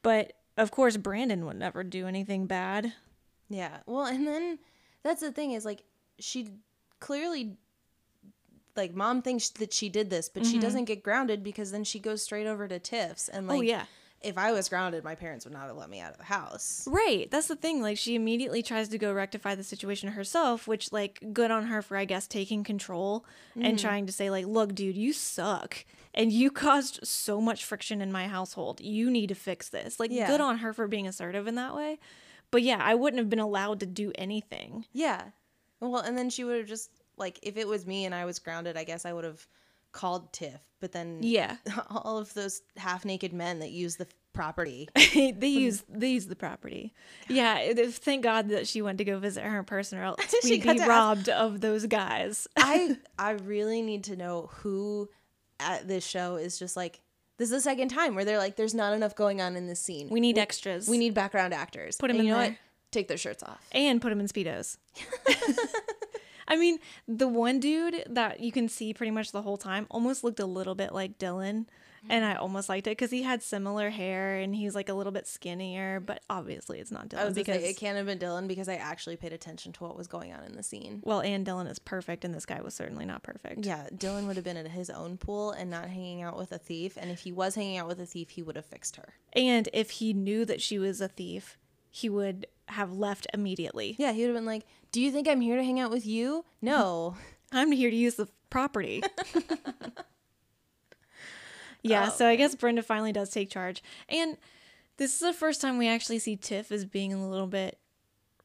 But 0.03 0.35
of 0.57 0.71
course, 0.71 0.97
Brandon 0.97 1.47
would 1.47 1.57
never 1.57 1.83
do 1.83 2.07
anything 2.07 2.47
bad. 2.47 2.93
Yeah. 3.49 3.79
Well, 3.87 4.07
and 4.07 4.27
then 4.27 4.59
that's 5.03 5.21
the 5.21 5.33
thing 5.33 5.53
is 5.53 5.65
like 5.65 5.83
she 6.19 6.51
clearly 7.01 7.57
like 8.77 8.95
mom 8.95 9.23
thinks 9.23 9.49
that 9.51 9.73
she 9.73 9.89
did 9.89 10.11
this, 10.11 10.29
but 10.29 10.45
she 10.47 10.59
doesn't 10.59 10.85
get 10.87 11.03
grounded 11.03 11.43
because 11.43 11.71
then 11.71 11.85
she 11.85 11.99
goes 11.99 12.23
straight 12.23 12.47
over 12.47 12.67
to 12.69 12.79
Tiff's 12.79 13.29
and 13.29 13.47
like 13.49 13.59
oh 13.59 13.61
yeah. 13.61 13.85
if 14.23 14.37
I 14.39 14.53
was 14.53 14.69
grounded, 14.69 15.05
my 15.05 15.15
parents 15.15 15.45
would 15.45 15.53
not 15.55 15.67
have 15.69 15.77
let 15.77 15.91
me 15.91 16.01
out 16.01 16.13
of 16.13 16.19
the 16.19 16.25
house. 16.25 16.87
Right. 16.91 17.31
That's 17.31 17.49
the 17.49 17.57
thing. 17.57 17.83
Like 17.83 17.99
she 17.99 18.15
immediately 18.15 18.63
tries 18.63 18.89
to 18.89 18.99
go 18.99 19.13
rectify 19.13 19.55
the 19.55 19.63
situation 19.65 20.11
herself, 20.11 20.67
which 20.67 20.93
like 20.93 21.23
good 21.33 21.51
on 21.51 21.67
her 21.67 21.83
for 21.83 21.97
I 21.97 22.05
guess 22.05 22.27
taking 22.27 22.65
control 22.65 23.25
Mm-hmm. 23.57 23.65
and 23.67 23.79
trying 23.79 24.07
to 24.07 24.13
say 24.13 24.31
like, 24.31 24.47
"Look, 24.47 24.75
dude, 24.75 24.97
you 24.97 25.13
suck 25.13 25.85
and 26.13 26.33
you 26.33 26.51
caused 26.51 27.07
so 27.07 27.41
much 27.41 27.65
friction 27.65 28.01
in 28.03 28.11
my 28.11 28.27
household. 28.27 28.81
You 28.81 29.11
need 29.11 29.29
to 29.29 29.35
fix 29.37 29.69
this." 29.69 30.01
Like 30.01 30.11
Yeah. 30.11 30.27
good 30.27 30.41
on 30.41 30.59
her 30.59 30.73
for 30.73 30.89
being 30.89 31.07
assertive 31.07 31.47
in 31.47 31.55
that 31.55 31.77
way. 31.77 31.99
But 32.51 32.63
yeah, 32.63 32.79
I 32.83 32.95
wouldn't 32.97 33.19
have 33.19 33.31
been 33.31 33.39
allowed 33.39 33.79
to 33.81 33.87
do 33.87 34.11
anything. 34.17 34.87
Yeah. 34.93 35.23
Well, 35.81 35.99
and 36.01 36.17
then 36.19 36.31
she 36.31 36.43
would 36.45 36.57
have 36.59 36.67
just 36.69 36.91
like 37.17 37.39
if 37.43 37.57
it 37.57 37.67
was 37.69 37.87
me 37.87 38.05
and 38.05 38.15
I 38.15 38.25
was 38.25 38.39
grounded, 38.39 38.77
I 38.77 38.85
guess 38.85 39.05
I 39.05 39.13
would 39.13 39.25
have 39.25 39.47
called 39.93 40.33
Tiff. 40.33 40.61
But 40.81 40.93
then 40.93 41.21
Yeah. 41.23 41.57
all 41.91 42.19
of 42.19 42.35
those 42.35 42.63
half 42.77 43.05
naked 43.05 43.33
men 43.33 43.61
that 43.61 43.71
use 43.71 43.97
the 43.97 44.07
property. 44.33 44.89
they 45.15 45.47
use 45.47 45.85
they 45.89 46.09
use 46.09 46.27
the 46.27 46.35
property. 46.37 46.93
Yeah, 47.29 47.73
thank 47.91 48.23
God 48.25 48.49
that 48.49 48.67
she 48.67 48.83
went 48.83 48.99
to 48.99 49.05
go 49.05 49.19
visit 49.21 49.45
her 49.45 49.59
in 49.61 49.65
person, 49.65 49.99
or 49.99 50.03
else 50.05 50.21
She 50.43 50.51
we'd 50.55 50.63
be 50.63 50.75
to 50.75 50.81
ask- 50.83 50.89
robbed 50.89 51.29
of 51.29 51.61
those 51.61 51.87
guys. 51.87 52.49
I 52.57 52.97
I 53.19 53.31
really 53.33 53.81
need 53.83 54.05
to 54.05 54.17
know 54.17 54.51
who 54.55 55.09
at 55.61 55.87
this 55.87 56.05
show 56.05 56.35
is 56.37 56.59
just 56.59 56.77
like 56.77 57.01
this 57.39 57.47
is 57.51 57.53
the 57.53 57.61
second 57.61 57.89
time 57.89 58.15
where 58.17 58.25
they're 58.25 58.39
like, 58.39 58.57
there's 58.57 58.75
not 58.75 58.93
enough 58.93 59.15
going 59.17 59.41
on 59.41 59.55
in 59.57 59.67
this 59.69 59.81
scene. 59.81 60.09
We 60.11 60.21
need 60.21 60.37
extras. 60.39 60.89
we 60.89 60.99
need 60.99 61.15
background 61.15 61.55
actors. 61.55 61.97
Put 61.97 62.11
'em 62.11 62.17
And 62.17 62.21
in 62.21 62.27
you 62.27 62.33
know 62.33 62.39
there. 62.41 62.51
what? 62.51 62.59
Take 62.91 63.09
their 63.09 63.17
shirts 63.17 63.43
off. 63.43 63.61
and 63.73 64.01
put 64.03 64.11
them 64.11 64.21
in 64.21 64.27
speedos. 64.29 64.77
I 66.47 66.57
mean, 66.57 66.79
the 67.09 67.29
one 67.29 67.61
dude 67.61 68.05
that 68.09 68.41
you 68.41 68.53
can 68.53 68.69
see 68.69 68.93
pretty 68.95 69.11
much 69.11 69.33
the 69.33 69.43
whole 69.43 69.57
time 69.57 69.87
almost 69.91 70.25
looked 70.25 70.41
a 70.41 70.47
little 70.47 70.75
bit 70.75 70.93
like 70.93 71.19
Dylan, 71.19 71.67
and 72.09 72.23
I 72.25 72.35
almost 72.35 72.69
liked 72.69 72.87
it 72.87 72.91
because 72.91 73.11
he 73.11 73.23
had 73.23 73.43
similar 73.43 73.89
hair 73.89 74.37
and 74.37 74.55
he's 74.55 74.75
like 74.75 74.91
a 74.91 74.95
little 74.95 75.13
bit 75.13 75.27
skinnier. 75.27 76.01
But 76.01 76.23
obviously, 76.29 76.79
it's 76.79 76.91
not 76.91 77.05
I 77.05 77.07
Dylan 77.07 77.25
was 77.25 77.35
because 77.35 77.57
because 77.57 77.71
it 77.71 77.77
can't 77.79 77.97
have 77.97 78.07
been 78.07 78.19
Dylan 78.19 78.47
because 78.47 78.69
I 78.69 78.75
actually 78.75 79.17
paid 79.17 79.33
attention 79.33 79.73
to 79.73 79.85
what 79.85 79.97
was 79.97 80.07
going 80.07 80.33
on 80.33 80.45
in 80.45 80.53
the 80.53 80.63
scene. 80.63 81.01
well, 81.03 81.21
and 81.21 81.47
Dylan 81.47 81.71
is 81.71 81.79
perfect, 81.79 82.25
and 82.25 82.35
this 82.35 82.45
guy 82.47 82.61
was 82.61 82.75
certainly 82.75 83.07
not 83.07 83.23
perfect. 83.23 83.65
Yeah, 83.65 83.87
Dylan 83.95 84.27
would 84.27 84.37
have 84.37 84.45
been 84.45 84.59
at 84.59 84.69
his 84.69 84.91
own 84.91 85.17
pool 85.17 85.53
and 85.53 85.71
not 85.71 85.89
hanging 85.89 86.23
out 86.23 86.37
with 86.37 86.53
a 86.53 86.59
thief. 86.59 86.99
And 87.01 87.11
if 87.11 87.21
he 87.21 87.33
was 87.33 87.55
hanging 87.55 87.79
out 87.79 87.89
with 87.89 88.01
a 88.01 88.07
thief, 88.07 88.31
he 88.31 88.43
would 88.43 88.57
have 88.57 88.67
fixed 88.67 88.97
her. 88.97 89.15
And 89.33 89.69
if 89.73 89.93
he 89.93 90.13
knew 90.13 90.45
that 90.45 90.61
she 90.61 90.79
was 90.79 91.01
a 91.01 91.09
thief, 91.09 91.57
he 91.95 92.09
would 92.09 92.49
have 92.67 92.93
left 92.93 93.25
immediately. 93.33 93.95
Yeah, 94.01 94.11
he 94.11 94.23
would 94.23 94.31
have 94.31 94.37
been 94.37 94.45
like, 94.45 94.67
"Do 94.91 95.01
you 95.01 95.13
think 95.13 95.29
I'm 95.29 95.41
here 95.41 95.57
to 95.57 95.63
hang 95.63 95.79
out 95.79 95.93
with 95.93 96.05
you? 96.05 96.45
No." 96.61 97.15
I'm 97.53 97.71
here 97.71 97.89
to 97.89 97.95
use 97.95 98.17
the 98.17 98.27
property. 98.51 99.01
yeah, 101.83 102.07
Oh, 102.09 102.11
so 102.11 102.27
I 102.27 102.35
guess 102.35 102.57
Brenda 102.57 102.83
finally 102.83 103.13
does 103.13 103.31
take 103.31 103.49
charge. 103.49 103.81
And 104.09 104.39
this 104.97 105.15
is 105.15 105.21
the 105.21 105.33
first 105.33 105.61
time 105.61 105.79
we 105.79 105.87
actually 105.87 106.19
see 106.19 106.35
Tiff 106.35 106.73
as 106.73 106.85
being 106.85 107.13
a 107.13 107.31
little 107.31 107.47
bit 107.47 107.79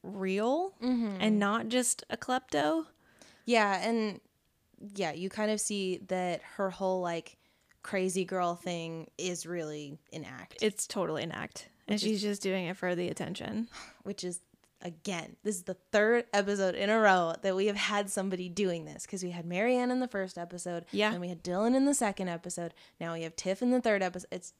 real 0.03 0.75
mm-hmm. 0.79 1.17
and 1.19 1.39
not 1.39 1.69
just 1.69 2.03
a 2.11 2.17
klepto. 2.17 2.85
Yeah, 3.45 3.81
and 3.81 4.21
yeah, 4.93 5.13
you 5.13 5.27
kind 5.27 5.49
of 5.49 5.59
see 5.59 6.01
that 6.09 6.41
her 6.57 6.69
whole 6.69 7.01
like 7.01 7.35
crazy 7.81 8.25
girl 8.25 8.53
thing 8.53 9.09
is 9.17 9.47
really 9.47 9.97
an 10.13 10.23
act, 10.23 10.59
It's 10.61 10.85
totally 10.85 11.23
an 11.23 11.31
act. 11.31 11.67
And 11.89 11.99
she's 11.99 12.21
just 12.21 12.41
doing 12.41 12.65
it 12.67 12.77
for 12.77 12.95
the 12.95 13.09
attention. 13.09 13.67
which 14.03 14.23
is 14.23 14.39
again, 14.81 15.35
this 15.43 15.55
is 15.57 15.63
the 15.63 15.73
third 15.91 16.23
episode 16.33 16.73
in 16.75 16.89
a 16.89 16.97
row 16.97 17.33
that 17.41 17.53
we 17.55 17.65
have 17.65 17.75
had 17.75 18.09
somebody 18.09 18.47
doing 18.47 18.85
this 18.85 19.05
because 19.05 19.21
we 19.23 19.31
had 19.31 19.45
Marianne 19.45 19.91
in 19.91 19.99
the 19.99 20.07
first 20.07 20.37
episode, 20.37 20.85
Yeah. 20.91 21.11
and 21.11 21.19
we 21.19 21.27
had 21.27 21.43
Dylan 21.43 21.75
in 21.75 21.83
the 21.83 21.93
second 21.93 22.29
episode. 22.29 22.73
Now 22.97 23.11
we 23.13 23.23
have 23.23 23.35
Tiff 23.35 23.61
in 23.61 23.71
the 23.71 23.81
third 23.81 24.01
episode. 24.01 24.29
It's 24.31 24.53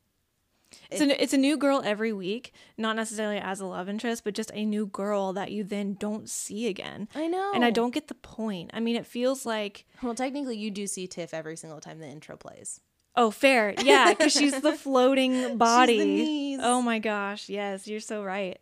It's 0.91 0.99
a, 1.01 1.23
it's 1.23 1.33
a 1.33 1.37
new 1.37 1.55
girl 1.57 1.81
every 1.85 2.11
week, 2.11 2.51
not 2.77 2.97
necessarily 2.97 3.37
as 3.37 3.61
a 3.61 3.65
love 3.65 3.87
interest, 3.87 4.25
but 4.25 4.33
just 4.35 4.51
a 4.53 4.65
new 4.65 4.85
girl 4.87 5.31
that 5.33 5.51
you 5.53 5.63
then 5.63 5.93
don't 5.93 6.29
see 6.29 6.67
again. 6.67 7.07
I 7.15 7.27
know, 7.27 7.53
And 7.55 7.63
I 7.63 7.71
don't 7.71 7.93
get 7.93 8.07
the 8.09 8.13
point. 8.15 8.71
I 8.73 8.81
mean, 8.81 8.97
it 8.97 9.05
feels 9.05 9.45
like 9.45 9.85
Well, 10.03 10.15
technically, 10.15 10.57
you 10.57 10.69
do 10.69 10.85
see 10.85 11.07
Tiff 11.07 11.33
every 11.33 11.55
single 11.55 11.79
time 11.79 11.99
the 11.99 12.07
intro 12.07 12.35
plays. 12.35 12.81
Oh, 13.15 13.31
fair. 13.31 13.73
Yeah, 13.83 14.09
because 14.13 14.31
she's 14.31 14.59
the 14.61 14.73
floating 14.77 15.57
body. 15.57 15.97
knees. 15.99 16.59
Oh 16.61 16.81
my 16.81 16.99
gosh. 16.99 17.49
Yes, 17.49 17.87
you're 17.87 17.99
so 17.99 18.23
right. 18.23 18.59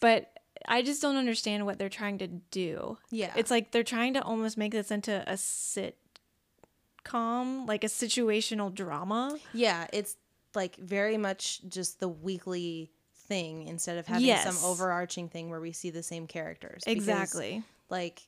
But 0.00 0.30
I 0.68 0.82
just 0.82 1.00
don't 1.00 1.16
understand 1.16 1.64
what 1.66 1.78
they're 1.78 1.88
trying 1.88 2.18
to 2.18 2.26
do. 2.26 2.98
Yeah. 3.10 3.32
It's 3.36 3.50
like 3.50 3.70
they're 3.70 3.82
trying 3.82 4.14
to 4.14 4.22
almost 4.22 4.56
make 4.58 4.72
this 4.72 4.90
into 4.90 5.22
a 5.30 5.34
sitcom, 5.34 5.94
like 7.68 7.84
a 7.84 7.88
situational 7.88 8.72
drama. 8.74 9.38
Yeah, 9.52 9.86
it's 9.92 10.16
like 10.54 10.76
very 10.76 11.16
much 11.16 11.60
just 11.68 12.00
the 12.00 12.08
weekly 12.08 12.90
thing 13.26 13.66
instead 13.68 13.98
of 13.98 14.06
having 14.06 14.26
Yes. 14.26 14.44
some 14.44 14.70
overarching 14.70 15.28
thing 15.28 15.50
where 15.50 15.60
we 15.60 15.72
see 15.72 15.90
the 15.90 16.02
same 16.02 16.26
characters. 16.26 16.82
Because, 16.84 16.96
Exactly. 17.08 17.62
like 17.88 18.22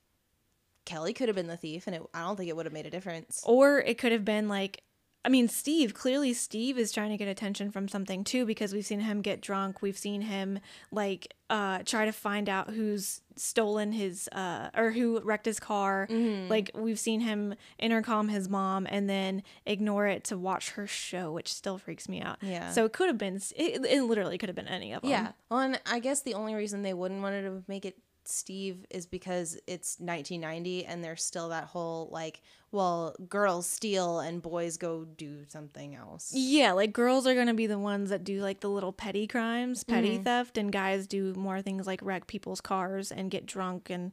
Kelly 0.84 1.12
could 1.12 1.28
have 1.28 1.36
been 1.36 1.48
the 1.48 1.56
thief, 1.56 1.86
and 1.86 1.96
it, 1.96 2.02
I 2.14 2.22
don't 2.22 2.36
think 2.36 2.48
it 2.48 2.56
would 2.56 2.66
have 2.66 2.72
made 2.72 2.86
a 2.86 2.90
difference. 2.90 3.42
Or 3.44 3.78
it 3.78 3.98
could 3.98 4.12
have 4.12 4.24
been 4.24 4.48
like, 4.48 4.82
I 5.26 5.28
mean, 5.28 5.48
Steve, 5.48 5.92
clearly 5.92 6.32
Steve 6.32 6.78
is 6.78 6.92
trying 6.92 7.10
to 7.10 7.16
get 7.16 7.26
attention 7.26 7.72
from 7.72 7.88
something 7.88 8.22
too 8.22 8.46
because 8.46 8.72
we've 8.72 8.86
seen 8.86 9.00
him 9.00 9.22
get 9.22 9.40
drunk. 9.40 9.82
We've 9.82 9.98
seen 9.98 10.22
him 10.22 10.60
like 10.92 11.34
uh 11.50 11.80
try 11.84 12.04
to 12.04 12.12
find 12.12 12.48
out 12.48 12.70
who's 12.70 13.20
stolen 13.36 13.92
his 13.92 14.28
uh 14.28 14.70
or 14.76 14.92
who 14.92 15.20
wrecked 15.20 15.46
his 15.46 15.58
car. 15.58 16.06
Mm-hmm. 16.08 16.48
Like 16.48 16.70
we've 16.74 16.98
seen 16.98 17.20
him 17.20 17.56
intercom 17.76 18.28
his 18.28 18.48
mom 18.48 18.86
and 18.88 19.10
then 19.10 19.42
ignore 19.64 20.06
it 20.06 20.22
to 20.24 20.38
watch 20.38 20.70
her 20.70 20.86
show, 20.86 21.32
which 21.32 21.52
still 21.52 21.76
freaks 21.76 22.08
me 22.08 22.22
out. 22.22 22.36
Yeah. 22.40 22.70
So 22.70 22.84
it 22.84 22.92
could 22.92 23.08
have 23.08 23.18
been 23.18 23.40
it, 23.56 23.84
it 23.84 24.02
literally 24.04 24.38
could 24.38 24.48
have 24.48 24.56
been 24.56 24.68
any 24.68 24.92
of 24.92 25.02
them. 25.02 25.10
Yeah. 25.10 25.32
Well, 25.50 25.58
and 25.58 25.80
I 25.86 25.98
guess 25.98 26.22
the 26.22 26.34
only 26.34 26.54
reason 26.54 26.82
they 26.82 26.94
wouldn't 26.94 27.20
want 27.20 27.34
to 27.34 27.64
make 27.66 27.84
it 27.84 27.96
Steve 28.28 28.84
is 28.90 29.06
because 29.06 29.54
it's 29.66 29.96
1990 29.98 30.84
and 30.86 31.02
there's 31.02 31.22
still 31.22 31.48
that 31.50 31.64
whole 31.64 32.08
like, 32.10 32.42
well, 32.72 33.14
girls 33.28 33.66
steal 33.66 34.20
and 34.20 34.42
boys 34.42 34.76
go 34.76 35.04
do 35.04 35.44
something 35.48 35.94
else. 35.94 36.32
Yeah, 36.34 36.72
like 36.72 36.92
girls 36.92 37.26
are 37.26 37.34
gonna 37.34 37.54
be 37.54 37.66
the 37.66 37.78
ones 37.78 38.10
that 38.10 38.24
do 38.24 38.40
like 38.42 38.60
the 38.60 38.68
little 38.70 38.92
petty 38.92 39.26
crimes, 39.26 39.84
petty 39.84 40.14
Mm-hmm. 40.14 40.24
theft, 40.24 40.58
and 40.58 40.70
guys 40.72 41.06
do 41.06 41.32
more 41.34 41.62
things 41.62 41.86
like 41.86 42.00
wreck 42.02 42.26
people's 42.26 42.60
cars 42.60 43.10
and 43.12 43.30
get 43.30 43.46
drunk 43.46 43.90
and 43.90 44.12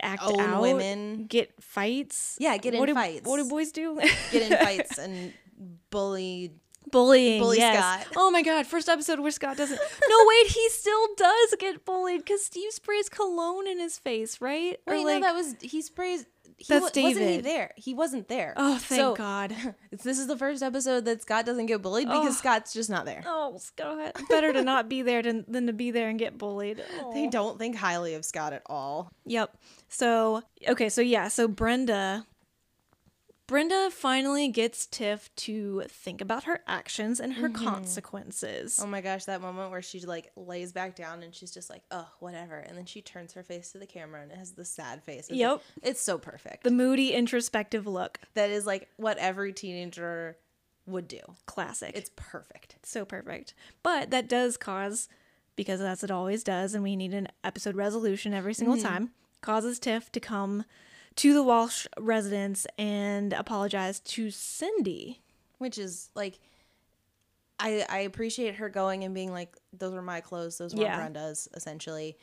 act 0.00 0.22
Own 0.24 0.40
out, 0.40 0.62
women. 0.62 1.26
get 1.26 1.52
fights. 1.62 2.36
Yeah, 2.40 2.56
get 2.56 2.74
in 2.74 2.80
what 2.80 2.86
do, 2.86 2.94
fights. 2.94 3.28
What 3.28 3.36
do 3.38 3.48
boys 3.48 3.72
do? 3.72 3.98
Get 4.30 4.50
in 4.52 4.58
fights 4.64 4.98
and 4.98 5.32
bully. 5.90 6.52
Bullying. 6.90 7.40
Bully 7.40 7.58
yes. 7.58 8.04
Scott. 8.04 8.14
Oh 8.16 8.30
my 8.30 8.42
god! 8.42 8.66
First 8.66 8.88
episode 8.88 9.20
where 9.20 9.30
Scott 9.30 9.56
doesn't. 9.56 9.78
No, 10.08 10.16
wait, 10.26 10.46
he 10.48 10.68
still 10.70 11.06
does 11.16 11.54
get 11.58 11.84
bullied 11.84 12.18
because 12.18 12.44
Steve 12.44 12.72
sprays 12.72 13.08
cologne 13.08 13.66
in 13.66 13.78
his 13.80 13.98
face, 13.98 14.40
right? 14.40 14.78
Or, 14.86 14.94
Wait, 14.94 15.04
like- 15.06 15.20
no, 15.22 15.28
that 15.28 15.34
was 15.34 15.54
he 15.60 15.80
sprays. 15.82 16.26
He 16.58 16.66
That's 16.68 16.82
wa- 16.94 17.02
Wasn't 17.02 17.06
he 17.06 17.14
David. 17.14 17.44
there? 17.44 17.70
He 17.76 17.92
wasn't 17.94 18.28
there. 18.28 18.54
Oh, 18.56 18.76
thank 18.78 19.00
So, 19.00 19.16
God. 19.16 19.52
This 19.90 20.18
is 20.18 20.28
the 20.28 20.36
first 20.36 20.62
episode 20.62 21.04
that 21.06 21.22
Scott 21.22 21.44
doesn't 21.44 21.66
get 21.66 21.82
bullied 21.82 22.06
oh. 22.08 22.20
because 22.20 22.36
Oh. 22.36 22.38
Scott's 22.38 22.72
just 22.72 22.88
not 22.88 23.04
there. 23.04 23.22
Oh, 23.26 23.56
Scott. 23.58 24.16
Better 24.28 24.52
to 24.52 24.62
not 24.62 24.88
be 24.88 25.02
there 25.02 25.22
than, 25.22 25.44
than 25.48 25.66
to 25.66 25.72
be 25.72 25.90
there 25.90 26.08
and 26.08 26.18
get 26.18 26.38
bullied. 26.38 26.76
They 26.76 27.26
oh. 27.26 27.30
don't 27.30 27.58
think 27.58 27.74
highly 27.74 28.14
of 28.14 28.24
Scott 28.24 28.52
at 28.52 28.62
all. 28.66 29.10
Yep. 29.26 29.56
So, 29.88 30.42
okay, 30.68 30.88
so 30.88 31.00
yeah, 31.00 31.28
so 31.28 31.48
Brenda 31.48 32.26
Brenda 33.46 33.90
finally 33.90 34.48
gets 34.48 34.86
Tiff 34.86 35.34
to 35.36 35.82
think 35.88 36.20
about 36.20 36.44
her 36.44 36.60
actions 36.66 37.20
and 37.20 37.34
her 37.34 37.48
mm-hmm. 37.48 37.64
consequences. 37.64 38.80
Oh 38.82 38.86
my 38.86 39.00
gosh, 39.00 39.24
that 39.24 39.40
moment 39.40 39.70
where 39.70 39.82
she 39.82 40.00
like 40.00 40.30
lays 40.36 40.72
back 40.72 40.94
down 40.94 41.22
and 41.22 41.34
she's 41.34 41.52
just 41.52 41.68
like, 41.68 41.82
oh, 41.90 42.08
whatever. 42.20 42.56
And 42.56 42.78
then 42.78 42.86
she 42.86 43.02
turns 43.02 43.32
her 43.34 43.42
face 43.42 43.72
to 43.72 43.78
the 43.78 43.86
camera 43.86 44.22
and 44.22 44.30
it 44.30 44.38
has 44.38 44.52
the 44.52 44.64
sad 44.64 45.02
face. 45.02 45.28
It's, 45.28 45.36
Yep. 45.36 45.62
It's 45.82 46.00
so 46.00 46.18
perfect. 46.18 46.64
The 46.64 46.70
moody 46.70 47.12
introspective 47.12 47.86
look. 47.86 48.20
that 48.34 48.50
is 48.50 48.64
like 48.64 48.88
what 48.96 49.18
every 49.18 49.52
teenager 49.52 50.36
would 50.86 51.08
do. 51.08 51.20
Classic. 51.46 51.92
It's 51.94 52.10
perfect. 52.16 52.76
so 52.82 53.04
perfect. 53.04 53.54
But 53.82 54.10
that 54.10 54.28
does 54.28 54.56
cause 54.56 55.08
because 55.56 55.80
that's 55.80 56.02
it 56.02 56.10
always 56.10 56.44
does 56.44 56.74
and 56.74 56.82
we 56.82 56.96
need 56.96 57.12
an 57.12 57.28
episode 57.44 57.76
resolution 57.76 58.32
every 58.32 58.54
single 58.54 58.76
mm-hmm. 58.76 58.86
time. 58.86 59.10
Causes 59.40 59.78
Tiff 59.78 60.10
to 60.12 60.20
come 60.20 60.64
to 61.16 61.34
the 61.34 61.42
Walsh 61.42 61.86
residence 61.98 62.66
and 62.78 63.32
apologize 63.32 64.00
to 64.00 64.30
Cindy. 64.30 65.20
Which 65.58 65.78
is 65.78 66.10
like, 66.14 66.38
I, 67.60 67.84
I 67.88 67.98
appreciate 68.00 68.56
her 68.56 68.68
going 68.68 69.04
and 69.04 69.14
being 69.14 69.30
like, 69.32 69.54
those 69.72 69.94
were 69.94 70.02
my 70.02 70.20
clothes, 70.20 70.58
those 70.58 70.74
were 70.74 70.82
Yeah. 70.82 70.96
Brenda's, 70.96 71.48
essentially. 71.54 72.16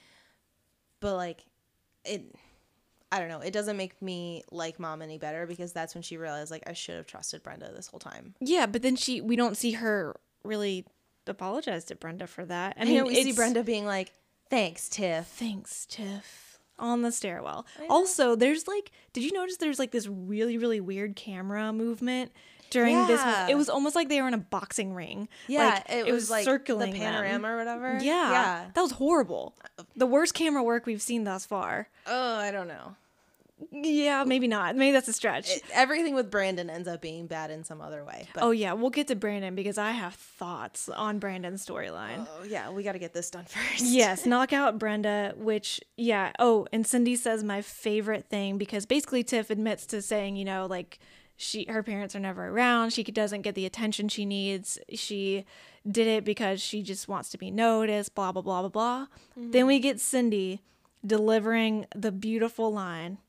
But 0.99 1.15
like, 1.15 1.45
it, 2.03 2.35
I 3.11 3.19
don't 3.19 3.29
know, 3.29 3.39
it 3.39 3.53
doesn't 3.53 3.77
make 3.77 4.01
me 4.01 4.43
like 4.51 4.79
mom 4.79 5.01
any 5.01 5.17
better 5.17 5.47
because 5.47 5.71
that's 5.71 5.95
when 5.95 6.01
she 6.01 6.17
realized 6.17 6.51
like 6.51 6.63
I 6.67 6.73
should 6.73 6.95
have 6.95 7.07
trusted 7.07 7.41
Brenda 7.43 7.71
this 7.73 7.87
whole 7.87 7.99
time. 7.99 8.35
Yeah, 8.41 8.65
but 8.65 8.81
then 8.81 8.95
she 8.95 9.21
we 9.21 9.35
don't 9.35 9.55
see 9.57 9.71
her 9.71 10.15
really 10.43 10.85
apologize 11.25 11.85
to 11.85 11.95
Brenda 11.95 12.27
for 12.27 12.45
that. 12.45 12.75
I 12.77 12.81
I 12.81 12.85
mean, 12.85 12.97
know 12.97 13.03
we 13.05 13.23
see 13.23 13.31
Brenda 13.31 13.63
being 13.63 13.85
like, 13.85 14.11
"Thanks, 14.49 14.89
Tiff." 14.89 15.25
Thanks, 15.27 15.85
Tiff. 15.85 16.48
On 16.79 17.01
the 17.01 17.11
stairwell. 17.11 17.65
Oh, 17.81 17.85
also, 17.89 18.35
there's 18.35 18.67
like, 18.67 18.91
did 19.13 19.23
you 19.23 19.31
notice 19.33 19.57
there's 19.57 19.79
like 19.79 19.91
this 19.91 20.07
really, 20.07 20.57
really 20.57 20.79
weird 20.79 21.15
camera 21.15 21.71
movement 21.73 22.31
during 22.69 23.05
this? 23.07 23.21
It 23.49 23.55
was 23.55 23.67
almost 23.69 23.95
like 23.95 24.07
they 24.09 24.21
were 24.21 24.27
in 24.27 24.33
a 24.33 24.37
boxing 24.39 24.93
ring. 24.93 25.27
Yeah, 25.47 25.81
Like, 25.89 26.07
it, 26.07 26.11
was, 26.11 26.29
like 26.29 26.45
circling 26.45 26.93
the 26.93 26.99
them. 26.99 27.13
panorama 27.13 27.49
or 27.49 27.57
whatever. 27.57 27.93
Yeah, 28.01 28.31
yeah. 28.31 28.65
that 28.73 28.81
was 28.81 28.91
horrible. 28.91 29.55
The 29.95 30.05
worst 30.07 30.33
camera 30.33 30.63
work 30.63 30.85
we've 30.85 31.01
seen 31.01 31.25
thus 31.25 31.45
far. 31.45 31.89
Oh, 32.07 32.35
I 32.37 32.51
don't 32.51 32.67
know. 32.67 32.95
Yeah, 33.71 34.23
maybe 34.25 34.47
not. 34.47 34.75
Maybe 34.75 34.91
that's 34.91 35.07
a 35.07 35.13
stretch. 35.13 35.49
It- 35.49 35.63
everything 35.73 36.15
with 36.15 36.31
Brandon 36.31 36.69
ends 36.69 36.87
up 36.87 37.01
being 37.01 37.27
bad 37.27 37.51
in 37.51 37.63
some 37.63 37.81
other 37.81 38.03
way. 38.03 38.27
But 38.33 38.43
oh 38.43 38.51
yeah, 38.51 38.73
we'll 38.73 38.89
get 38.89 39.07
to 39.07 39.15
Brandon 39.15 39.55
because 39.55 39.77
I 39.77 39.91
have 39.91 40.15
thoughts 40.15 40.89
on 40.89 41.19
Brandon's 41.19 41.65
storyline. 41.65 42.27
oh, 42.29 42.43
yeah, 42.43 42.69
we 42.69 42.83
got 42.83 42.93
to 42.93 42.99
get 42.99 43.13
this 43.13 43.29
done 43.29 43.45
first. 43.47 43.83
yes, 43.83 44.25
knock 44.27 44.53
out 44.53 44.79
Brenda, 44.79 45.33
which 45.37 45.81
yeah. 45.97 46.31
Oh, 46.39 46.67
and 46.71 46.85
Cindy 46.85 47.15
says 47.15 47.43
my 47.43 47.61
favorite 47.61 48.29
thing 48.29 48.57
because 48.57 48.85
basically 48.85 49.23
Tiff 49.23 49.49
admits 49.49 49.85
to 49.87 50.01
saying, 50.01 50.35
you 50.35 50.45
know, 50.45 50.65
like 50.65 50.99
she 51.37 51.65
her 51.69 51.83
parents 51.83 52.15
are 52.15 52.19
never 52.19 52.47
around. 52.47 52.91
She 52.91 53.03
doesn't 53.03 53.43
get 53.43 53.55
the 53.55 53.65
attention 53.65 54.09
she 54.09 54.25
needs. 54.25 54.77
She 54.93 55.45
did 55.89 56.07
it 56.07 56.25
because 56.25 56.61
she 56.61 56.83
just 56.83 57.07
wants 57.07 57.29
to 57.29 57.37
be 57.37 57.49
noticed, 57.49 58.13
blah 58.13 58.31
blah 58.31 58.41
blah 58.41 58.61
blah 58.61 58.69
blah. 58.69 59.07
Then 59.35 59.51
mm-hmm. 59.51 59.67
we 59.67 59.79
get 59.79 59.99
Cindy 59.99 60.61
delivering 61.05 61.85
the 61.95 62.11
beautiful 62.11 62.73
line, 62.73 63.19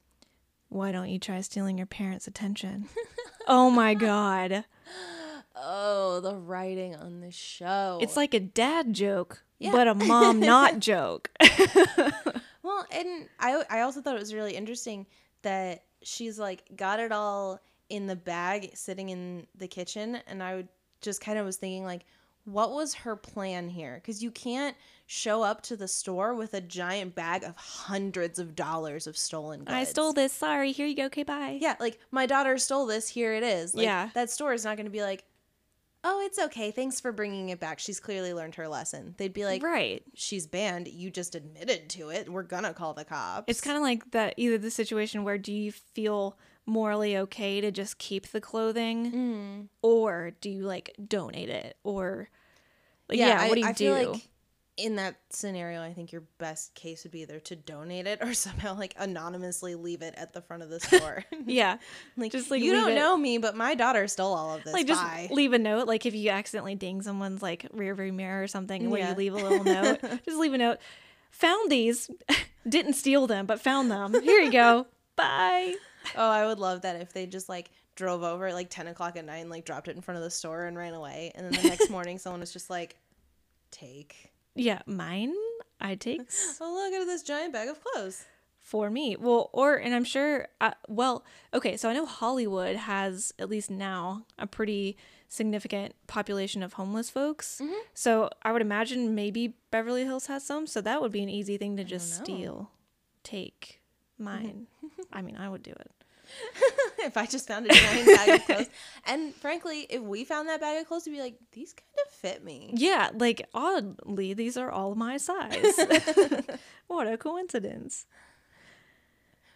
"Why 0.70 0.90
don't 0.92 1.10
you 1.10 1.18
try 1.18 1.40
stealing 1.42 1.76
your 1.76 1.86
parents' 1.86 2.26
attention?" 2.26 2.88
oh 3.46 3.70
my 3.70 3.92
god. 3.94 4.64
Oh, 5.54 6.20
the 6.20 6.34
writing 6.36 6.94
on 6.96 7.20
the 7.20 7.30
show. 7.30 7.98
It's 8.00 8.16
like 8.16 8.32
a 8.34 8.40
dad 8.40 8.92
joke, 8.94 9.42
Yeah. 9.58 9.72
but 9.72 9.88
a 9.88 9.94
mom 9.94 10.40
not 10.40 10.78
joke. 10.90 11.30
Well, 12.62 12.86
and 12.92 13.26
I 13.38 13.64
I 13.70 13.80
also 13.80 14.00
thought 14.02 14.14
it 14.16 14.20
was 14.20 14.34
really 14.34 14.54
interesting 14.54 15.06
that 15.42 15.82
she's 16.02 16.38
like 16.38 16.62
got 16.76 17.00
it 17.00 17.10
all 17.10 17.58
in 17.88 18.06
the 18.06 18.14
bag 18.16 18.70
sitting 18.74 19.08
in 19.08 19.46
the 19.56 19.66
kitchen 19.66 20.18
and 20.26 20.42
I 20.42 20.56
would 20.56 20.68
just 21.00 21.20
kind 21.22 21.38
of 21.38 21.46
was 21.46 21.56
thinking 21.56 21.84
like 21.84 22.04
what 22.44 22.70
was 22.72 22.94
her 22.94 23.16
plan 23.16 23.68
here? 23.70 24.00
Cuz 24.04 24.22
you 24.22 24.30
can't 24.30 24.76
show 25.12 25.42
up 25.42 25.60
to 25.60 25.76
the 25.76 25.88
store 25.88 26.32
with 26.36 26.54
a 26.54 26.60
giant 26.60 27.16
bag 27.16 27.42
of 27.42 27.56
hundreds 27.56 28.38
of 28.38 28.54
dollars 28.54 29.08
of 29.08 29.16
stolen 29.18 29.58
goods. 29.58 29.72
I 29.72 29.82
stole 29.82 30.12
this. 30.12 30.32
Sorry. 30.32 30.70
Here 30.70 30.86
you 30.86 30.94
go. 30.94 31.06
Okay, 31.06 31.24
bye. 31.24 31.58
Yeah, 31.60 31.74
like 31.80 31.98
my 32.12 32.26
daughter 32.26 32.56
stole 32.58 32.86
this, 32.86 33.08
here 33.08 33.34
it 33.34 33.42
is. 33.42 33.74
Like, 33.74 33.84
Yeah. 33.84 34.10
That 34.14 34.30
store 34.30 34.52
is 34.52 34.64
not 34.64 34.76
going 34.76 34.86
to 34.86 34.90
be 34.92 35.02
like, 35.02 35.24
"Oh, 36.04 36.24
it's 36.24 36.38
okay. 36.38 36.70
Thanks 36.70 37.00
for 37.00 37.10
bringing 37.10 37.48
it 37.48 37.58
back. 37.58 37.80
She's 37.80 37.98
clearly 37.98 38.32
learned 38.32 38.54
her 38.54 38.68
lesson." 38.68 39.16
They'd 39.18 39.32
be 39.32 39.44
like, 39.44 39.64
right. 39.64 40.00
"She's 40.14 40.46
banned. 40.46 40.86
You 40.86 41.10
just 41.10 41.34
admitted 41.34 41.88
to 41.90 42.10
it. 42.10 42.30
We're 42.30 42.44
going 42.44 42.62
to 42.62 42.72
call 42.72 42.94
the 42.94 43.04
cops." 43.04 43.46
It's 43.48 43.60
kind 43.60 43.76
of 43.76 43.82
like 43.82 44.12
that 44.12 44.34
either 44.36 44.58
the 44.58 44.70
situation 44.70 45.24
where 45.24 45.38
do 45.38 45.52
you 45.52 45.72
feel 45.72 46.38
morally 46.66 47.16
okay 47.16 47.60
to 47.60 47.72
just 47.72 47.98
keep 47.98 48.28
the 48.28 48.40
clothing 48.40 49.10
Mm. 49.10 49.68
or 49.82 50.30
do 50.40 50.48
you 50.48 50.62
like 50.62 50.94
donate 51.08 51.48
it 51.48 51.76
or 51.82 52.28
like, 53.08 53.18
yeah, 53.18 53.48
what 53.48 53.54
do 53.54 53.60
you 53.62 53.66
I 53.66 53.72
do? 53.72 53.94
Feel 53.96 54.12
like 54.12 54.28
in 54.80 54.96
that 54.96 55.16
scenario, 55.30 55.82
I 55.82 55.92
think 55.92 56.10
your 56.12 56.22
best 56.38 56.74
case 56.74 57.04
would 57.04 57.12
be 57.12 57.20
either 57.22 57.38
to 57.40 57.56
donate 57.56 58.06
it 58.06 58.18
or 58.22 58.34
somehow 58.34 58.76
like 58.76 58.94
anonymously 58.98 59.74
leave 59.74 60.02
it 60.02 60.14
at 60.16 60.32
the 60.32 60.40
front 60.40 60.62
of 60.62 60.70
the 60.70 60.80
store. 60.88 61.24
yeah. 61.46 61.76
like, 62.16 62.32
Just, 62.32 62.50
like, 62.50 62.62
you 62.62 62.72
don't 62.72 62.92
it- 62.92 62.94
know 62.96 63.16
me, 63.16 63.38
but 63.38 63.56
my 63.56 63.74
daughter 63.74 64.08
stole 64.08 64.34
all 64.34 64.54
of 64.56 64.64
this. 64.64 64.72
Like 64.72 64.86
just 64.86 65.02
Bye. 65.02 65.28
leave 65.30 65.52
a 65.52 65.58
note. 65.58 65.86
Like 65.86 66.06
if 66.06 66.14
you 66.14 66.30
accidentally 66.30 66.74
ding 66.74 67.02
someone's 67.02 67.42
like 67.42 67.66
rear 67.72 67.94
view 67.94 68.12
mirror 68.12 68.42
or 68.42 68.48
something, 68.48 68.90
where 68.90 69.00
Yeah. 69.00 69.10
you 69.10 69.16
leave 69.16 69.34
a 69.34 69.36
little 69.36 69.64
note, 69.64 70.00
just 70.24 70.38
leave 70.38 70.54
a 70.54 70.58
note. 70.58 70.78
Found 71.32 71.70
these, 71.70 72.10
didn't 72.68 72.94
steal 72.94 73.26
them, 73.26 73.46
but 73.46 73.60
found 73.60 73.90
them. 73.90 74.12
Here 74.20 74.40
you 74.40 74.50
go. 74.50 74.86
Bye. 75.16 75.74
Oh, 76.16 76.28
I 76.30 76.46
would 76.46 76.58
love 76.58 76.82
that 76.82 77.00
if 77.00 77.12
they 77.12 77.26
just 77.26 77.48
like 77.48 77.70
drove 77.94 78.22
over 78.22 78.46
at 78.46 78.54
like 78.54 78.70
ten 78.70 78.86
o'clock 78.88 79.16
at 79.16 79.24
night 79.26 79.38
and 79.38 79.50
like 79.50 79.64
dropped 79.64 79.86
it 79.88 79.94
in 79.94 80.00
front 80.02 80.16
of 80.18 80.24
the 80.24 80.30
store 80.30 80.64
and 80.64 80.76
ran 80.76 80.94
away, 80.94 81.30
and 81.34 81.44
then 81.44 81.62
the 81.62 81.68
next 81.68 81.90
morning 81.90 82.18
someone 82.18 82.40
was 82.40 82.52
just 82.52 82.68
like, 82.70 82.96
"Take." 83.70 84.29
Yeah, 84.54 84.82
mine. 84.86 85.34
I 85.80 85.94
take 85.94 86.20
Oh, 86.60 86.88
look 86.90 87.00
at 87.00 87.06
this 87.06 87.22
giant 87.22 87.52
bag 87.52 87.68
of 87.68 87.82
clothes. 87.82 88.24
for 88.58 88.90
me. 88.90 89.16
Well, 89.16 89.48
or 89.52 89.76
and 89.76 89.94
I'm 89.94 90.04
sure. 90.04 90.48
Uh, 90.60 90.72
well, 90.88 91.24
okay, 91.54 91.76
so 91.76 91.88
I 91.88 91.92
know 91.94 92.06
Hollywood 92.06 92.76
has 92.76 93.32
at 93.38 93.48
least 93.48 93.70
now 93.70 94.26
a 94.38 94.46
pretty 94.46 94.96
significant 95.28 95.94
population 96.06 96.62
of 96.62 96.74
homeless 96.74 97.08
folks. 97.08 97.60
Mm-hmm. 97.62 97.72
So 97.94 98.30
I 98.42 98.52
would 98.52 98.62
imagine 98.62 99.14
maybe 99.14 99.54
Beverly 99.70 100.04
Hills 100.04 100.26
has 100.26 100.44
some. 100.44 100.66
So 100.66 100.80
that 100.80 101.00
would 101.00 101.12
be 101.12 101.22
an 101.22 101.28
easy 101.30 101.56
thing 101.56 101.76
to 101.76 101.84
just 101.84 102.14
steal, 102.16 102.70
take 103.22 103.80
mine. 104.18 104.66
I 105.12 105.22
mean, 105.22 105.36
I 105.36 105.48
would 105.48 105.62
do 105.62 105.70
it. 105.72 105.90
if 106.98 107.16
I 107.16 107.26
just 107.26 107.46
found 107.46 107.66
a 107.66 107.74
giant 107.74 108.06
bag 108.06 108.28
of 108.28 108.46
clothes, 108.46 108.70
and 109.06 109.34
frankly, 109.34 109.86
if 109.90 110.02
we 110.02 110.24
found 110.24 110.48
that 110.48 110.60
bag 110.60 110.80
of 110.80 110.88
clothes, 110.88 111.06
we'd 111.06 111.12
be 111.12 111.20
like, 111.20 111.36
"These 111.52 111.72
kind 111.72 112.06
of 112.06 112.12
fit 112.12 112.44
me." 112.44 112.72
Yeah, 112.74 113.10
like 113.14 113.48
oddly, 113.54 114.34
these 114.34 114.56
are 114.56 114.70
all 114.70 114.94
my 114.94 115.16
size. 115.16 115.78
what 116.86 117.06
a 117.06 117.16
coincidence. 117.16 118.06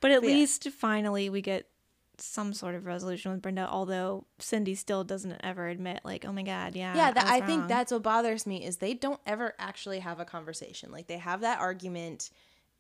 But 0.01 0.11
at 0.11 0.21
But 0.21 0.29
yeah. 0.29 0.35
least 0.35 0.69
finally 0.71 1.31
we 1.31 1.41
get 1.41 1.67
some 2.19 2.53
sort 2.53 2.75
of 2.75 2.87
resolution 2.87 3.33
with 3.33 3.43
Brenda, 3.43 3.69
although 3.69 4.27
Cindy 4.39 4.75
still 4.75 5.03
doesn't 5.03 5.41
ever 5.43 5.67
admit, 5.69 6.01
like, 6.05 6.25
oh 6.25 6.33
my 6.33 6.43
god, 6.43 6.77
yeah. 6.77 6.95
yeah 6.95 7.11
that, 7.11 7.25
was 7.25 7.33
i 7.33 7.41
think 7.41 7.67
that's 7.67 7.91
what 7.91 8.03
bothers 8.03 8.47
me 8.47 8.65
is 8.65 8.77
they 8.77 8.95
don't 8.95 9.21
ever 9.27 9.55
actually 9.59 9.99
have 9.99 10.21
a 10.21 10.25
conversation 10.25 10.93
like 10.93 11.07
they 11.09 11.19
have 11.19 11.41
that 11.41 11.59
argument 11.59 12.31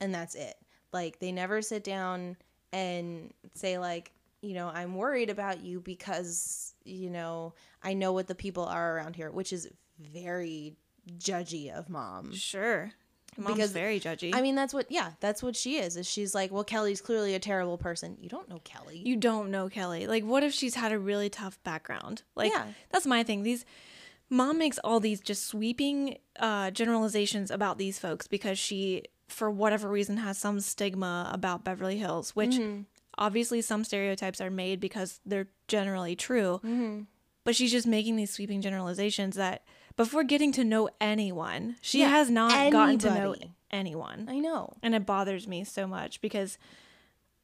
and 0.01 0.14
that's 0.14 0.34
it 0.34 0.55
like 0.92 1.18
they 1.18 1.32
never 1.32 1.61
sit 1.62 1.82
down 1.82 2.36
and 2.75 3.33
say 3.55 3.79
like 3.79 4.12
you 4.43 4.53
know 4.55 4.68
i'm 4.75 4.95
worried 4.97 5.31
about 5.31 5.62
you 5.62 5.81
because 5.81 6.75
you 6.85 7.09
know 7.09 7.55
i 7.83 7.95
know 7.95 8.12
what 8.12 8.27
the 8.27 8.35
people 8.35 8.64
are 8.64 8.97
around 8.97 9.14
here 9.16 9.31
which 9.31 9.53
is 9.53 9.68
very 9.99 10.75
judgy 11.18 11.72
of 11.72 11.89
mom 11.89 12.33
Sure. 12.33 12.93
Mom's 13.37 13.57
Because, 13.57 13.72
very 13.72 13.99
judgy. 13.99 14.35
i 14.35 14.41
mean 14.43 14.55
that's 14.55 14.72
what 14.75 14.87
yeah 14.91 15.12
that's 15.20 15.43
what 15.43 15.57
she 15.57 15.77
is 15.79 15.97
is 15.97 16.07
she's 16.07 16.35
like 16.35 16.53
well 16.53 16.62
kelly's 16.64 17.01
clearly 17.01 17.35
a 17.35 17.39
terrible 17.41 17.77
person 17.79 18.16
you 18.20 18.29
don't 18.29 18.49
know 18.49 18.61
kelly 18.64 18.99
you 19.05 19.16
don't 19.16 19.51
know 19.51 19.68
Kelly. 19.68 20.07
Like, 20.07 20.25
what 20.25 20.43
if 20.45 20.53
she's 20.53 20.75
had 20.77 20.93
a 20.93 20.99
really 20.99 21.29
tough 21.31 21.59
background? 21.64 22.22
Like, 22.37 22.53
Yeah. 22.53 22.66
that's 22.91 23.07
my 23.07 23.22
thing. 23.25 23.43
These 23.43 23.64
mom 24.31 24.57
makes 24.59 24.79
all 24.85 25.01
these 25.01 25.20
just 25.20 25.47
sweeping 25.47 26.18
uh, 26.39 26.70
generalizations 26.70 27.51
about 27.51 27.77
these 27.79 27.99
folks 27.99 28.27
because 28.29 28.57
she, 28.59 29.03
for 29.29 29.51
whatever 29.51 29.89
reason, 29.89 30.18
has 30.18 30.39
some 30.39 30.61
stigma 30.61 31.31
about 31.33 31.64
Beverly 31.64 31.99
Hills, 31.99 32.37
which 32.37 32.53
mm-hmm. 32.53 32.83
obviously 33.18 33.62
some 33.62 33.85
stereotypes 33.85 34.41
are 34.41 34.51
made 34.51 34.81
because 34.81 35.20
they're 35.25 35.49
generally 35.68 36.16
true. 36.16 36.61
Mm-hmm. 36.64 37.03
But 37.45 37.57
she's 37.57 37.72
just 37.72 37.87
making 37.87 38.16
these 38.16 38.31
sweeping 38.31 38.62
generalizations 38.62 39.37
that 39.37 39.64
before 39.97 40.25
getting 40.25 40.53
to 40.53 40.64
know 40.64 40.89
anyone, 41.01 41.77
she 41.81 42.01
Yeah, 42.01 42.09
has 42.09 42.31
not 42.31 42.72
gotten 42.72 42.99
to 43.01 43.11
know 43.11 43.35
anyone. 43.70 44.27
i 44.29 44.39
know. 44.39 44.72
And 44.83 44.95
it 44.95 45.07
bothers 45.07 45.47
me 45.47 45.64
so 45.64 45.87
much 45.87 46.20
because 46.20 46.59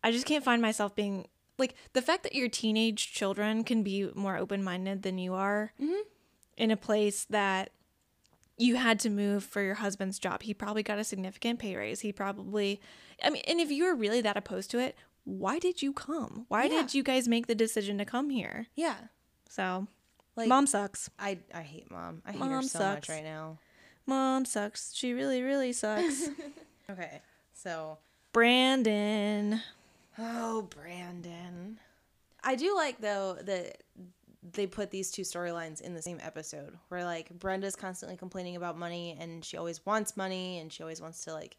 I 0.02 0.10
just 0.10 0.26
can't 0.26 0.44
find 0.44 0.62
myself 0.62 0.94
being 0.94 1.26
like 1.58 1.74
the 1.92 2.02
fact 2.02 2.22
that 2.22 2.34
your 2.34 2.48
teenage 2.48 3.12
children 3.12 3.64
can 3.64 3.82
be 3.82 4.10
more 4.14 4.36
open 4.36 4.64
minded 4.64 5.02
than 5.02 5.18
you 5.18 5.34
are 5.34 5.72
mm-hmm. 5.80 6.00
in 6.56 6.70
a 6.70 6.76
place 6.76 7.26
that 7.30 7.70
you 8.60 8.76
had 8.76 9.00
to 9.00 9.10
move 9.10 9.42
for 9.44 9.62
your 9.62 9.74
husband's 9.76 10.18
job. 10.18 10.42
He 10.42 10.52
probably 10.54 10.82
got 10.82 10.98
a 10.98 11.04
significant 11.04 11.58
pay 11.58 11.74
raise. 11.76 12.00
He 12.00 12.12
probably, 12.12 12.80
I 13.24 13.30
mean, 13.30 13.42
and 13.48 13.58
if 13.60 13.70
you 13.70 13.84
were 13.84 13.94
really 13.94 14.20
that 14.20 14.36
opposed 14.36 14.70
to 14.72 14.78
it, 14.78 14.96
why 15.24 15.58
did 15.58 15.82
you 15.82 15.92
come? 15.92 16.44
Why 16.48 16.64
Yeah. 16.64 16.82
did 16.82 16.94
you 16.94 17.02
guys 17.02 17.26
make 17.28 17.46
the 17.46 17.54
decision 17.54 17.98
to 17.98 18.04
come 18.04 18.30
here? 18.30 18.66
yeah 18.76 18.96
So, 19.48 19.86
like 20.36 20.48
mom 20.48 20.66
sucks. 20.66 21.10
i 21.18 21.38
i 21.54 21.60
hate 21.62 21.90
mom 21.90 22.22
i 22.24 22.32
hate 22.32 22.40
her 22.40 22.46
Mom 22.48 22.62
so 22.62 22.78
sucks. 22.78 23.08
much 23.08 23.16
right 23.16 23.24
now 23.24 23.58
Mom 24.06 24.44
sucks. 24.44 24.94
She 24.94 25.12
really, 25.12 25.42
really 25.42 25.72
sucks. 25.72 26.28
okay 26.90 27.20
so 27.52 27.98
Brandon. 28.32 29.60
Oh, 30.18 30.62
Brandon. 30.62 31.78
I 32.42 32.54
do 32.56 32.74
like 32.74 33.00
though 33.00 33.36
that 33.42 33.82
they 34.42 34.66
put 34.66 34.90
these 34.90 35.10
two 35.10 35.22
storylines 35.22 35.80
in 35.80 35.94
the 35.94 36.00
same 36.02 36.18
episode 36.22 36.78
where 36.88 37.04
like 37.04 37.28
Brenda's 37.38 37.76
constantly 37.76 38.16
complaining 38.16 38.56
about 38.56 38.78
money 38.78 39.16
and 39.20 39.44
she 39.44 39.56
always 39.56 39.84
wants 39.84 40.16
money 40.16 40.58
and 40.58 40.72
she 40.72 40.82
always 40.82 41.00
wants 41.00 41.24
to 41.24 41.32
like 41.34 41.56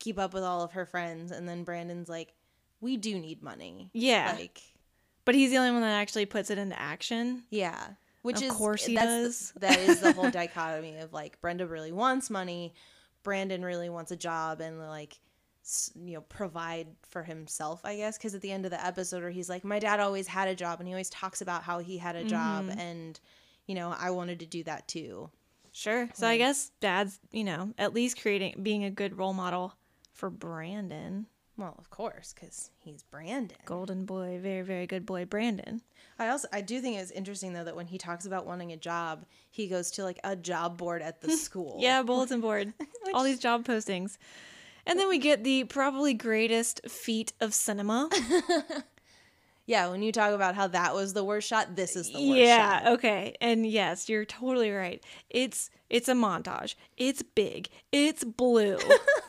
keep 0.00 0.18
up 0.18 0.34
with 0.34 0.42
all 0.42 0.62
of 0.62 0.72
her 0.72 0.84
friends 0.84 1.30
and 1.30 1.48
then 1.48 1.62
Brandon's 1.64 2.08
like 2.08 2.34
we 2.80 2.96
do 2.96 3.18
need 3.18 3.42
money. 3.42 3.90
Yeah. 3.92 4.34
Like 4.36 4.60
But 5.24 5.34
he's 5.36 5.50
the 5.50 5.58
only 5.58 5.70
one 5.70 5.82
that 5.82 6.00
actually 6.00 6.26
puts 6.26 6.50
it 6.50 6.58
into 6.58 6.78
action. 6.78 7.44
yeah, 7.50 7.86
which 8.22 8.38
Of 8.38 8.42
is 8.44 8.52
course 8.52 8.84
he 8.84 8.94
does. 8.96 9.52
The, 9.52 9.60
that 9.60 9.78
is 9.78 10.00
the 10.00 10.12
whole 10.12 10.30
dichotomy 10.32 10.96
of 10.98 11.12
like 11.12 11.40
Brenda 11.40 11.66
really 11.66 11.92
wants 11.92 12.30
money, 12.30 12.74
Brandon 13.22 13.64
really 13.64 13.88
wants 13.88 14.10
a 14.10 14.16
job 14.16 14.60
and 14.60 14.78
like 14.80 15.18
you 15.94 16.14
know 16.14 16.20
provide 16.22 16.86
for 17.08 17.22
himself 17.22 17.80
i 17.84 17.96
guess 17.96 18.18
because 18.18 18.34
at 18.34 18.40
the 18.42 18.52
end 18.52 18.64
of 18.64 18.70
the 18.70 18.84
episode 18.86 19.22
where 19.22 19.30
he's 19.30 19.48
like 19.48 19.64
my 19.64 19.78
dad 19.78 19.98
always 20.00 20.26
had 20.26 20.46
a 20.48 20.54
job 20.54 20.78
and 20.78 20.86
he 20.86 20.92
always 20.94 21.08
talks 21.10 21.40
about 21.40 21.62
how 21.62 21.78
he 21.78 21.96
had 21.98 22.16
a 22.16 22.24
job 22.24 22.66
Mm-hmm. 22.66 22.78
and 22.78 23.20
you 23.66 23.74
know 23.74 23.94
i 23.98 24.10
wanted 24.10 24.40
to 24.40 24.46
do 24.46 24.62
that 24.64 24.86
too 24.88 25.30
Sure. 25.76 26.08
So 26.14 26.28
I 26.28 26.36
guess 26.38 26.70
dad's, 26.78 27.18
you 27.32 27.42
know, 27.42 27.74
at 27.78 27.92
least 27.92 28.20
creating 28.22 28.60
being 28.62 28.84
a 28.84 28.92
good 28.92 29.18
role 29.18 29.32
model 29.34 29.74
for 30.12 30.30
Brandon. 30.30 31.26
well 31.56 31.74
of 31.78 31.90
course 31.90 32.32
because 32.32 32.70
he's 32.78 33.02
brandon 33.02 33.56
Golden 33.64 34.04
boy, 34.04 34.38
very, 34.40 34.62
very 34.62 34.86
good 34.86 35.04
boy, 35.04 35.24
Brandon. 35.24 35.80
i 36.18 36.28
also 36.28 36.46
i 36.52 36.60
do 36.60 36.80
think 36.80 36.98
it's 36.98 37.10
interesting 37.10 37.54
though 37.54 37.64
that 37.64 37.74
when 37.74 37.86
he 37.88 37.98
talks 37.98 38.24
about 38.24 38.46
wanting 38.46 38.70
a 38.70 38.76
job 38.76 39.24
he 39.50 39.66
goes 39.66 39.90
to 39.92 40.04
like 40.04 40.20
a 40.22 40.36
job 40.36 40.76
board 40.78 41.02
at 41.02 41.20
the 41.20 41.30
school 41.46 41.78
Yeah, 41.80 42.02
bulletin 42.04 42.40
board. 42.40 42.72
All 43.14 43.24
these 43.24 43.40
job 43.40 43.64
postings. 43.64 44.16
And 44.86 44.98
then 44.98 45.08
we 45.08 45.18
get 45.18 45.44
the 45.44 45.64
probably 45.64 46.14
greatest 46.14 46.80
feat 46.88 47.32
of 47.40 47.54
cinema. 47.54 48.10
Yeah, 49.66 49.88
when 49.88 50.02
you 50.02 50.12
talk 50.12 50.32
about 50.32 50.54
how 50.54 50.66
that 50.68 50.94
was 50.94 51.14
the 51.14 51.24
worst 51.24 51.48
shot, 51.48 51.74
this 51.74 51.96
is 51.96 52.10
the 52.12 52.18
worst 52.20 52.38
yeah, 52.38 52.82
shot. 52.82 52.92
okay. 52.94 53.34
And 53.40 53.66
yes, 53.66 54.08
you're 54.08 54.26
totally 54.26 54.70
right. 54.70 55.02
It's 55.30 55.70
it's 55.88 56.08
a 56.08 56.12
montage. 56.12 56.74
It's 56.98 57.22
big. 57.22 57.70
It's 57.90 58.24
blue. 58.24 58.76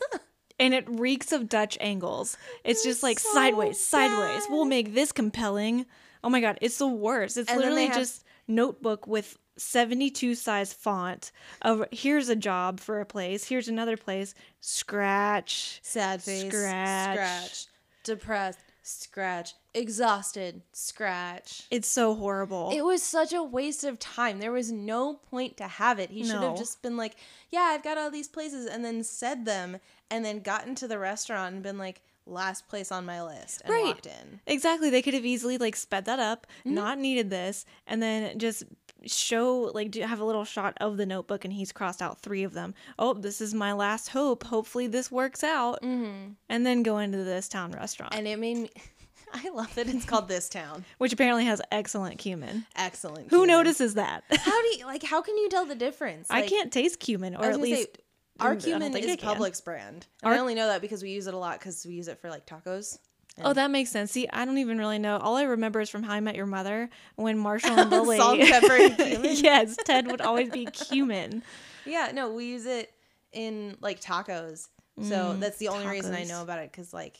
and 0.59 0.73
it 0.73 0.89
reeks 0.89 1.31
of 1.31 1.47
Dutch 1.47 1.77
angles. 1.79 2.37
It's 2.65 2.83
just 2.83 3.01
like 3.01 3.19
so 3.19 3.33
sideways, 3.33 3.79
sideways. 3.79 4.43
We'll 4.49 4.65
make 4.65 4.93
this 4.93 5.13
compelling. 5.13 5.85
Oh 6.21 6.29
my 6.29 6.41
god, 6.41 6.57
it's 6.61 6.79
the 6.79 6.87
worst. 6.87 7.37
It's 7.37 7.49
And 7.49 7.59
literally 7.59 7.85
have- 7.87 7.95
just 7.95 8.25
notebook 8.45 9.07
with 9.07 9.37
72 9.57 10.35
size 10.35 10.73
font 10.73 11.31
of 11.61 11.85
here's 11.91 12.29
a 12.29 12.35
job 12.35 12.79
for 12.79 12.99
a 12.99 13.05
place, 13.05 13.45
here's 13.45 13.67
another 13.67 13.97
place, 13.97 14.35
scratch. 14.61 15.79
Sad 15.81 16.21
face, 16.21 16.45
Scratch. 16.53 17.13
scratch, 17.15 17.65
depressed, 18.03 18.59
scratch, 18.83 19.53
exhausted, 19.73 20.61
scratch. 20.73 21.63
It's 21.71 21.87
so 21.87 22.13
horrible. 22.15 22.71
It 22.73 22.83
was 22.85 23.01
such 23.01 23.33
a 23.33 23.41
waste 23.43 23.83
of 23.83 23.97
time. 23.99 24.39
There 24.39 24.51
was 24.51 24.71
no 24.71 25.15
point 25.15 25.57
to 25.57 25.67
have 25.67 25.99
it. 25.99 26.09
He 26.11 26.23
should 26.23 26.41
have 26.41 26.57
just 26.57 26.81
been 26.81 26.97
like, 26.97 27.15
"Yeah, 27.49 27.61
I've 27.71 27.83
got 27.83 27.97
all 27.97 28.11
these 28.11 28.27
places," 28.27 28.67
and 28.67 28.83
then 28.85 29.03
said 29.03 29.45
them, 29.45 29.79
and 30.11 30.23
then 30.23 30.39
gotten 30.41 30.75
to 30.75 30.87
the 30.87 30.99
restaurant 30.99 31.53
and 31.55 31.63
been 31.63 31.77
like, 31.77 32.01
"Last 32.27 32.67
place 32.67 32.91
on 32.91 33.05
my 33.05 33.21
list," 33.23 33.61
and 33.65 33.73
Right. 33.73 33.85
walked 33.85 34.05
in. 34.05 34.39
Exactly. 34.45 34.89
They 34.89 35.01
could 35.01 35.13
have 35.13 35.25
easily 35.25 35.57
like 35.57 35.75
sped 35.75 36.05
that 36.05 36.19
up, 36.19 36.45
Mm-hmm. 36.59 36.73
not 36.75 36.97
needed 36.99 37.29
this, 37.29 37.65
and 37.87 38.01
then 38.03 38.37
just 38.39 38.63
show 39.05 39.71
like 39.73 39.91
do 39.91 40.01
have 40.01 40.19
a 40.19 40.25
little 40.25 40.45
shot 40.45 40.75
of 40.81 40.97
the 40.97 41.05
notebook 41.05 41.45
and 41.45 41.53
he's 41.53 41.71
crossed 41.71 42.01
out 42.01 42.21
three 42.21 42.43
of 42.43 42.53
them. 42.53 42.73
Oh, 42.99 43.13
this 43.13 43.41
is 43.41 43.53
my 43.53 43.73
last 43.73 44.09
hope. 44.09 44.43
Hopefully 44.45 44.87
this 44.87 45.11
works 45.11 45.43
out. 45.43 45.81
Mm-hmm. 45.81 46.31
And 46.49 46.65
then 46.65 46.83
go 46.83 46.97
into 46.99 47.23
this 47.23 47.47
town 47.47 47.71
restaurant, 47.71 48.13
And 48.15 48.27
it 48.27 48.39
made 48.39 48.57
me. 48.57 48.69
I 49.33 49.49
love 49.49 49.73
that 49.75 49.89
it's 49.89 50.05
called 50.05 50.29
this 50.29 50.47
town. 50.47 50.85
which 50.97 51.11
apparently 51.11 51.45
has 51.45 51.61
excellent 51.71 52.19
cumin. 52.19 52.65
Excellent. 52.75 53.29
Who 53.29 53.39
cumin. 53.39 53.47
notices 53.49 53.95
that? 53.95 54.23
How 54.29 54.61
do 54.61 54.67
you 54.77 54.85
like? 54.85 55.03
How 55.03 55.21
can 55.21 55.37
you 55.37 55.49
tell 55.49 55.65
the 55.65 55.75
difference? 55.75 56.27
I 56.29 56.47
can't 56.47 56.71
taste 56.71 56.99
cumin, 56.99 57.35
or 57.35 57.43
at 57.45 57.51
gonna 57.51 57.63
say, 57.65 57.71
least 57.71 57.97
our 58.39 58.55
cumin 58.55 58.95
is. 58.95 59.17
Publix 59.17 59.63
brand. 59.63 60.07
And 60.23 60.29
Our- 60.31 60.35
I 60.35 60.39
only 60.39 60.55
know 60.55 60.67
that 60.67 60.81
because 60.81 61.01
we 61.03 61.09
use 61.09 61.27
it 61.27 61.33
a 61.33 61.37
lot 61.37 61.59
because 61.59 61.85
we 61.85 61.93
use 61.93 62.07
it 62.07 62.19
for 62.19 62.29
like 62.29 62.45
tacos. 62.45 62.97
Oh, 63.43 63.51
that 63.53 63.69
makes 63.69 63.89
sense. 63.89 64.11
See, 64.11 64.27
I 64.31 64.45
don't 64.45 64.57
even 64.59 64.77
really 64.77 64.97
know. 64.99 65.17
All 65.17 65.35
I 65.35 65.43
remember 65.43 65.81
is 65.81 65.89
from 65.89 66.03
How 66.03 66.13
I 66.13 66.19
Met 66.21 66.35
Your 66.35 66.45
Mother 66.45 66.89
when 67.15 67.37
Marshall 67.37 67.77
and 67.77 67.89
Lily. 67.91 68.17
Salt, 68.17 68.39
pepper, 68.39 68.71
and 68.77 68.97
cumin. 68.97 69.31
yes, 69.35 69.75
Ted 69.83 70.07
would 70.07 70.21
always 70.21 70.49
be 70.49 70.65
cumin. 70.67 71.43
Yeah, 71.85 72.11
no, 72.13 72.31
we 72.31 72.45
use 72.45 72.65
it 72.65 72.93
in 73.33 73.75
like 73.81 73.99
tacos. 74.01 74.69
So 75.01 75.33
Mm, 75.35 75.39
that's 75.41 75.57
the 75.57 75.67
only 75.67 75.87
reason 75.87 76.13
I 76.13 76.23
know 76.23 76.41
about 76.41 76.59
it 76.59 76.71
because 76.71 76.93
like 76.93 77.17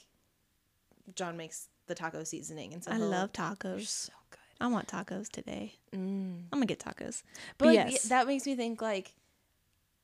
John 1.14 1.36
makes 1.36 1.68
the 1.88 1.96
taco 1.96 2.24
seasoning, 2.24 2.74
and 2.74 2.82
so 2.84 2.92
I 2.92 2.98
love 2.98 3.32
They're 3.34 3.46
tacos. 3.46 3.88
so 3.88 4.14
good. 4.32 4.40
I 4.62 4.68
want 4.68 4.88
tacos 4.88 5.30
today. 5.30 5.74
Mm. 5.94 6.44
I'm 6.52 6.60
gonna 6.60 6.66
get 6.66 6.80
tacos. 6.80 7.24
But 7.58 7.66
But 7.66 7.66
like, 7.68 7.92
yes, 7.92 8.04
that 8.04 8.28
makes 8.28 8.46
me 8.46 8.56
think 8.56 8.82
like, 8.82 9.14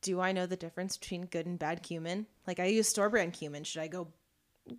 do 0.01 0.19
I 0.19 0.33
know 0.33 0.45
the 0.45 0.57
difference 0.57 0.97
between 0.97 1.25
good 1.27 1.45
and 1.45 1.57
bad 1.57 1.81
cumin? 1.81 2.25
Like 2.45 2.59
I 2.59 2.65
use 2.65 2.89
store 2.89 3.09
brand 3.09 3.31
cumin. 3.33 3.63
Should 3.63 3.81
I 3.81 3.87
go? 3.87 4.09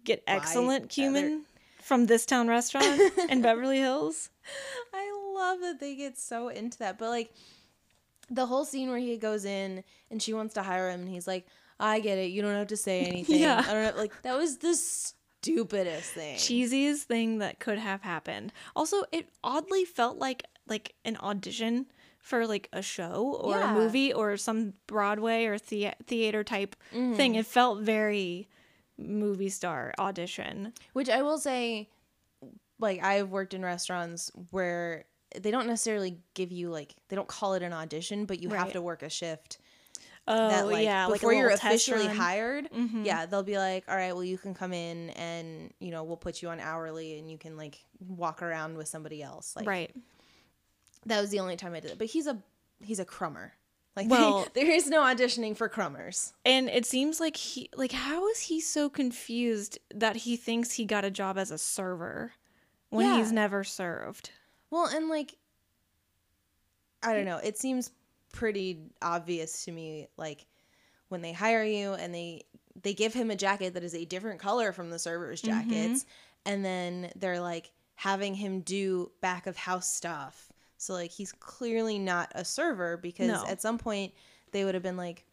Get 0.05 0.23
excellent 0.27 0.89
cumin 0.89 1.45
from 1.83 2.07
this 2.07 2.25
town 2.27 2.49
restaurant 2.49 3.01
in 3.29 3.43
Beverly 3.49 3.79
Hills. 3.79 4.31
I 4.93 5.33
love 5.35 5.61
that 5.61 5.81
they 5.81 5.95
get 5.97 6.19
so 6.19 6.49
into 6.49 6.79
that. 6.79 6.99
But 6.99 7.09
like 7.11 7.33
the 8.31 8.47
whole 8.47 8.65
scene 8.65 8.89
where 8.89 8.99
he 8.99 9.17
goes 9.17 9.45
in 9.45 9.83
and 10.11 10.23
she 10.23 10.33
wants 10.33 10.55
to 10.55 10.63
hire 10.63 10.89
him, 10.91 11.01
and 11.01 11.09
he's 11.09 11.27
like, 11.27 11.47
"I 11.81 12.01
get 12.01 12.19
it. 12.19 12.31
You 12.31 12.43
don't 12.43 12.55
have 12.55 12.69
to 12.69 12.77
say 12.77 13.01
anything." 13.07 13.41
Yeah. 13.41 13.65
I 13.67 13.73
don't 13.73 13.83
know. 13.95 14.01
Like 14.01 14.21
that 14.23 14.37
was 14.37 14.59
the 14.59 14.75
stupidest 14.75 16.13
thing. 16.13 16.37
Cheesiest 16.37 17.03
thing 17.03 17.39
that 17.39 17.59
could 17.59 17.79
have 17.79 18.03
happened. 18.03 18.53
Also, 18.77 19.03
it 19.13 19.29
oddly 19.43 19.85
felt 19.85 20.19
like 20.19 20.45
like 20.69 20.95
an 21.05 21.17
audition 21.19 21.87
for 22.21 22.47
like 22.47 22.69
a 22.73 22.81
show 22.83 23.37
or 23.43 23.57
Yeah. 23.59 23.73
a 23.73 23.75
movie 23.75 24.13
or 24.13 24.37
some 24.37 24.75
Broadway 24.87 25.47
or 25.47 25.59
thea- 25.59 25.97
theater 26.07 26.45
type 26.45 26.77
Mm-hmm. 26.95 27.15
thing. 27.15 27.35
It 27.35 27.47
felt 27.47 27.81
very 27.81 28.49
movie 28.99 29.49
star 29.49 29.93
audition. 29.99 30.73
Which 30.93 31.09
I 31.09 31.23
will 31.23 31.39
say, 31.39 31.89
like 32.79 33.03
I've 33.03 33.31
worked 33.31 33.55
in 33.55 33.63
restaurants 33.65 34.31
where 34.51 35.05
they 35.41 35.51
don't 35.51 35.67
necessarily 35.67 36.19
give 36.35 36.53
you 36.53 36.69
like 36.71 36.95
they 37.09 37.17
don't 37.17 37.29
call 37.29 37.55
it 37.55 37.63
an 37.63 37.73
audition, 37.73 38.27
but 38.27 38.41
you 38.41 38.51
have 38.51 38.73
to 38.73 38.83
work 38.83 39.03
a 39.03 39.09
shift. 39.09 39.59
Oh 40.29 40.49
that 40.51 40.69
like 40.69 40.85
yeah, 40.85 41.07
like 41.07 41.15
before 41.21 41.33
you're 41.33 41.51
officially 41.51 42.07
run. 42.07 42.15
hired, 42.17 42.71
Mhm. 42.71 43.05
yeah, 43.05 43.27
they'll 43.27 43.43
be 43.43 43.59
like, 43.59 43.85
all 43.89 43.97
right, 43.97 44.13
well 44.13 44.23
you 44.23 44.39
can 44.39 44.55
come 44.55 44.73
in 44.73 45.11
and 45.11 45.73
you 45.81 45.91
know 45.91 46.05
we'll 46.05 46.17
put 46.17 46.43
you 46.43 46.49
on 46.51 46.61
hourly 46.61 47.19
and 47.19 47.29
you 47.29 47.39
can 47.39 47.57
like 47.57 47.85
walk 48.07 48.41
around 48.41 48.77
with 48.77 48.87
somebody 48.87 49.21
else. 49.21 49.57
Like 49.57 49.67
right. 49.67 49.93
that 51.07 51.21
was 51.21 51.31
the 51.31 51.41
only 51.41 51.57
time 51.57 51.75
I 51.75 51.81
did 51.81 51.91
it. 51.91 51.99
But 51.99 52.07
he's 52.07 52.29
a 52.29 52.39
he's 52.85 53.01
a 53.01 53.05
crummer. 53.05 53.53
Like 53.97 54.09
Well- 54.11 54.47
there 54.55 54.71
is 54.71 54.89
no 54.89 55.03
auditioning 55.03 55.57
for 55.57 55.69
crummers. 55.69 56.33
And 56.45 56.69
it 56.69 56.87
seems 56.87 57.21
like 57.21 57.37
he 57.37 57.71
like 57.75 57.93
how 57.93 58.29
is 58.29 58.41
he 58.41 58.61
so 58.61 58.89
confused 58.89 59.79
that 59.95 60.17
he 60.17 60.37
thinks 60.37 60.73
he 60.73 60.85
got 60.85 61.05
a 61.05 61.11
job 61.11 61.39
as 61.39 61.51
a 61.51 61.59
server 61.59 62.33
when 62.91 63.07
Yeah. 63.07 63.19
he's 63.19 63.33
never 63.33 63.65
served. 63.65 64.31
Well, 64.71 64.87
and 64.87 65.09
like 65.09 65.37
I 67.03 67.15
don't 67.15 67.25
know, 67.25 67.39
it 67.39 67.59
seems 67.59 67.91
pretty 68.33 68.79
obvious 69.03 69.65
to 69.65 69.73
me 69.73 70.09
like 70.17 70.47
when 71.09 71.21
they 71.21 71.33
hire 71.33 71.65
you 71.65 71.93
and 71.95 72.15
they 72.15 72.45
they 72.81 72.95
give 72.95 73.13
him 73.13 73.31
a 73.31 73.37
jacket 73.37 73.75
that 73.75 73.85
is 73.85 73.95
a 73.95 74.07
different 74.07 74.41
color 74.41 74.73
from 74.73 74.89
the 74.89 74.99
servers' 74.99 75.43
mm-hmm. 75.43 75.69
jackets 75.69 76.07
and 76.47 76.65
then 76.65 77.11
they're 77.17 77.41
like 77.41 77.71
having 77.95 78.35
him 78.35 78.61
do 78.61 79.11
back 79.21 79.47
of 79.47 79.57
house 79.57 79.93
stuff. 79.93 80.52
So 80.83 80.95
like 80.95 81.13
he's 81.13 81.31
clearly 81.33 81.99
not 81.99 82.33
a 82.35 82.45
server 82.45 82.97
because 82.97 83.29
No. 83.29 83.45
at 83.47 83.63
some 83.63 83.79
point 83.79 84.13
they 84.51 84.65
would 84.65 84.75
have 84.75 84.83
been 84.83 84.97
like 84.97 85.25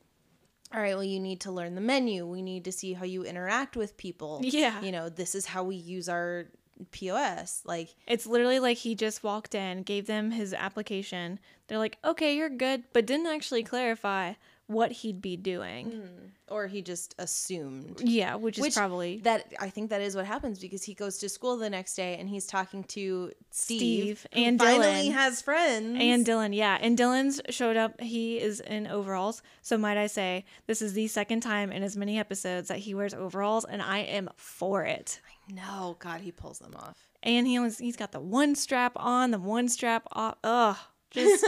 all 0.72 0.80
right, 0.80 0.94
well 0.94 1.04
you 1.04 1.20
need 1.20 1.40
to 1.42 1.52
learn 1.52 1.74
the 1.74 1.82
menu. 1.82 2.28
We 2.28 2.44
need 2.44 2.66
to 2.66 2.72
see 2.72 2.94
how 2.94 3.04
you 3.06 3.24
interact 3.24 3.76
with 3.76 3.98
people. 3.98 4.42
Yeah. 4.44 4.80
You 4.82 4.92
know, 4.92 5.10
this 5.10 5.34
is 5.34 5.48
how 5.48 5.64
we 5.64 5.76
use 5.76 6.08
our 6.08 6.46
POS. 6.92 7.64
Like 7.66 7.96
It's 8.08 8.28
literally 8.28 8.60
like 8.60 8.78
he 8.78 8.94
just 8.96 9.24
walked 9.24 9.56
in, 9.56 9.82
gave 9.84 10.06
them 10.06 10.32
his 10.32 10.54
application. 10.54 11.40
They're 11.68 11.80
like, 11.80 11.98
"Okay, 12.06 12.36
you're 12.36 12.50
good," 12.50 12.84
but 12.94 13.06
didn't 13.08 13.28
actually 13.28 13.64
clarify 13.64 14.34
what 14.70 14.92
he'd 14.92 15.22
be 15.22 15.36
doing. 15.36 15.92
Mm. 15.92 16.30
or 16.48 16.66
he 16.68 16.82
just 16.82 17.14
assumed 17.20 18.02
Yeah, 18.04 18.36
which 18.36 18.58
is 18.58 18.62
Which- 18.64 18.76
probably 18.76 19.18
that 19.20 19.54
I 19.60 19.70
think 19.70 19.90
that 19.90 20.02
is 20.02 20.16
what 20.16 20.26
happens 20.26 20.58
because 20.60 20.84
he 20.84 20.94
goes 20.94 21.18
to 21.20 21.30
school 21.30 21.58
the 21.58 21.70
next 21.70 21.96
day 21.96 22.18
and 22.18 22.28
he's 22.30 22.48
talking 22.48 22.84
to 22.86 23.32
Steve, 23.52 24.20
Steve 24.20 24.28
and 24.32 24.58
finally 24.60 25.10
Dylan. 25.10 25.14
has 25.14 25.42
friends 25.42 25.98
And 26.00 26.26
Dylan, 26.26 26.56
yeah. 26.56 26.78
And 26.82 26.98
Dylan's 26.98 27.42
showed 27.50 27.78
up. 27.78 28.00
He 28.02 28.40
is 28.40 28.60
in 28.62 28.88
overalls. 28.88 29.42
So, 29.62 29.78
might 29.78 29.98
I 29.98 30.08
say, 30.08 30.46
this 30.68 30.82
is 30.82 30.94
the 30.94 31.08
second 31.08 31.42
time 31.42 31.72
in 31.72 31.84
as 31.84 31.96
many 31.98 32.18
episodes 32.20 32.68
that 32.70 32.80
he 32.80 32.94
wears 32.96 33.14
overalls, 33.14 33.66
and 33.66 33.82
I 33.82 34.00
am 34.00 34.30
for 34.38 34.84
it. 34.86 35.20
no 35.52 35.98
God 36.00 36.22
he 36.22 36.32
pulls 36.32 36.60
them 36.60 36.76
off 36.76 36.96
And 37.24 37.46
he 37.48 37.58
always, 37.58 37.78
he's 37.80 37.96
got 37.98 38.12
the 38.12 38.20
one 38.20 38.54
strap 38.56 38.94
on, 38.96 39.32
the 39.32 39.40
one 39.40 39.68
strap 39.68 40.08
off. 40.12 40.36
Ugh. 40.44 40.78
Just 41.12 41.46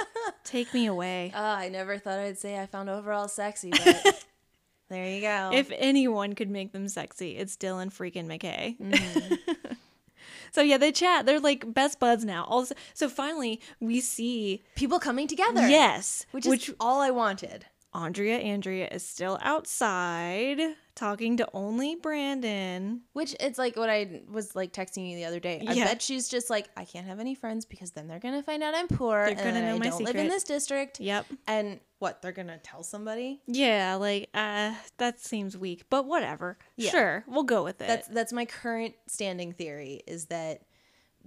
take 0.44 0.72
me 0.74 0.86
away. 0.86 1.32
uh, 1.34 1.38
I 1.40 1.68
never 1.68 1.98
thought 1.98 2.18
I'd 2.18 2.38
say 2.38 2.58
I 2.58 2.66
found 2.66 2.90
overall 2.90 3.28
sexy 3.28 3.70
but 3.70 4.24
there 4.88 5.06
you 5.08 5.20
go 5.20 5.50
If 5.52 5.70
anyone 5.76 6.34
could 6.34 6.50
make 6.50 6.72
them 6.72 6.88
sexy, 6.88 7.36
it's 7.36 7.56
Dylan 7.56 7.92
freaking 7.92 8.26
McKay. 8.26 8.78
Mm-hmm. 8.78 9.72
so 10.52 10.62
yeah, 10.62 10.78
they 10.78 10.92
chat. 10.92 11.26
They're 11.26 11.40
like 11.40 11.72
best 11.72 12.00
buds 12.00 12.24
now. 12.24 12.44
Also, 12.44 12.74
so 12.92 13.08
finally 13.08 13.60
we 13.80 14.00
see 14.00 14.62
people 14.74 14.98
coming 14.98 15.28
together 15.28 15.68
yes, 15.68 16.26
which 16.32 16.46
is 16.46 16.74
all 16.80 17.00
I 17.00 17.10
wanted 17.10 17.66
Andrea 17.94 18.38
Andrea 18.38 18.88
is 18.90 19.06
still 19.08 19.38
outside 19.40 20.58
talking 20.96 21.36
to 21.36 21.48
only 21.52 21.94
Brandon. 21.96 23.02
which 23.12 23.34
it's 23.40 23.58
like 23.58 23.76
what 23.76 23.88
I 23.90 24.22
was 24.30 24.54
like 24.56 24.72
texting 24.72 25.08
you 25.10 25.16
the 25.16 25.24
other 25.24 25.40
day 25.40 25.62
I 25.66 25.72
Yeah. 25.72 25.84
bet 25.84 26.02
she's 26.02 26.28
just 26.28 26.50
like 26.50 26.68
I 26.76 26.84
can't 26.84 27.06
have 27.06 27.20
any 27.20 27.34
friends 27.34 27.64
because 27.64 27.92
then 27.92 28.06
they're 28.08 28.18
gonna 28.18 28.42
find 28.42 28.62
out 28.62 28.74
I'm 28.74 28.88
poor 28.88 29.20
They're 29.26 29.28
and 29.30 29.38
gonna 29.38 29.60
know 29.62 29.74
I 29.76 29.78
my 29.78 29.88
don't 29.88 30.02
live 30.02 30.16
in 30.16 30.28
this 30.28 30.44
district 30.44 31.00
Yep. 31.00 31.26
and 31.46 31.80
what 32.00 32.20
they're 32.20 32.32
gonna 32.32 32.58
tell 32.58 32.82
somebody 32.82 33.40
Yeah, 33.46 33.94
like 33.94 34.28
uh 34.34 34.74
that 34.98 35.20
seems 35.20 35.56
weak, 35.56 35.84
but 35.90 36.06
whatever. 36.06 36.58
Yeah. 36.76 36.90
Sure, 36.90 37.24
we'll 37.26 37.44
go 37.44 37.62
with 37.64 37.80
it. 37.80 37.86
That's 37.86 38.08
that's 38.08 38.32
my 38.32 38.44
current 38.44 38.94
standing 39.06 39.52
theory 39.52 40.02
is 40.06 40.26
that 40.26 40.62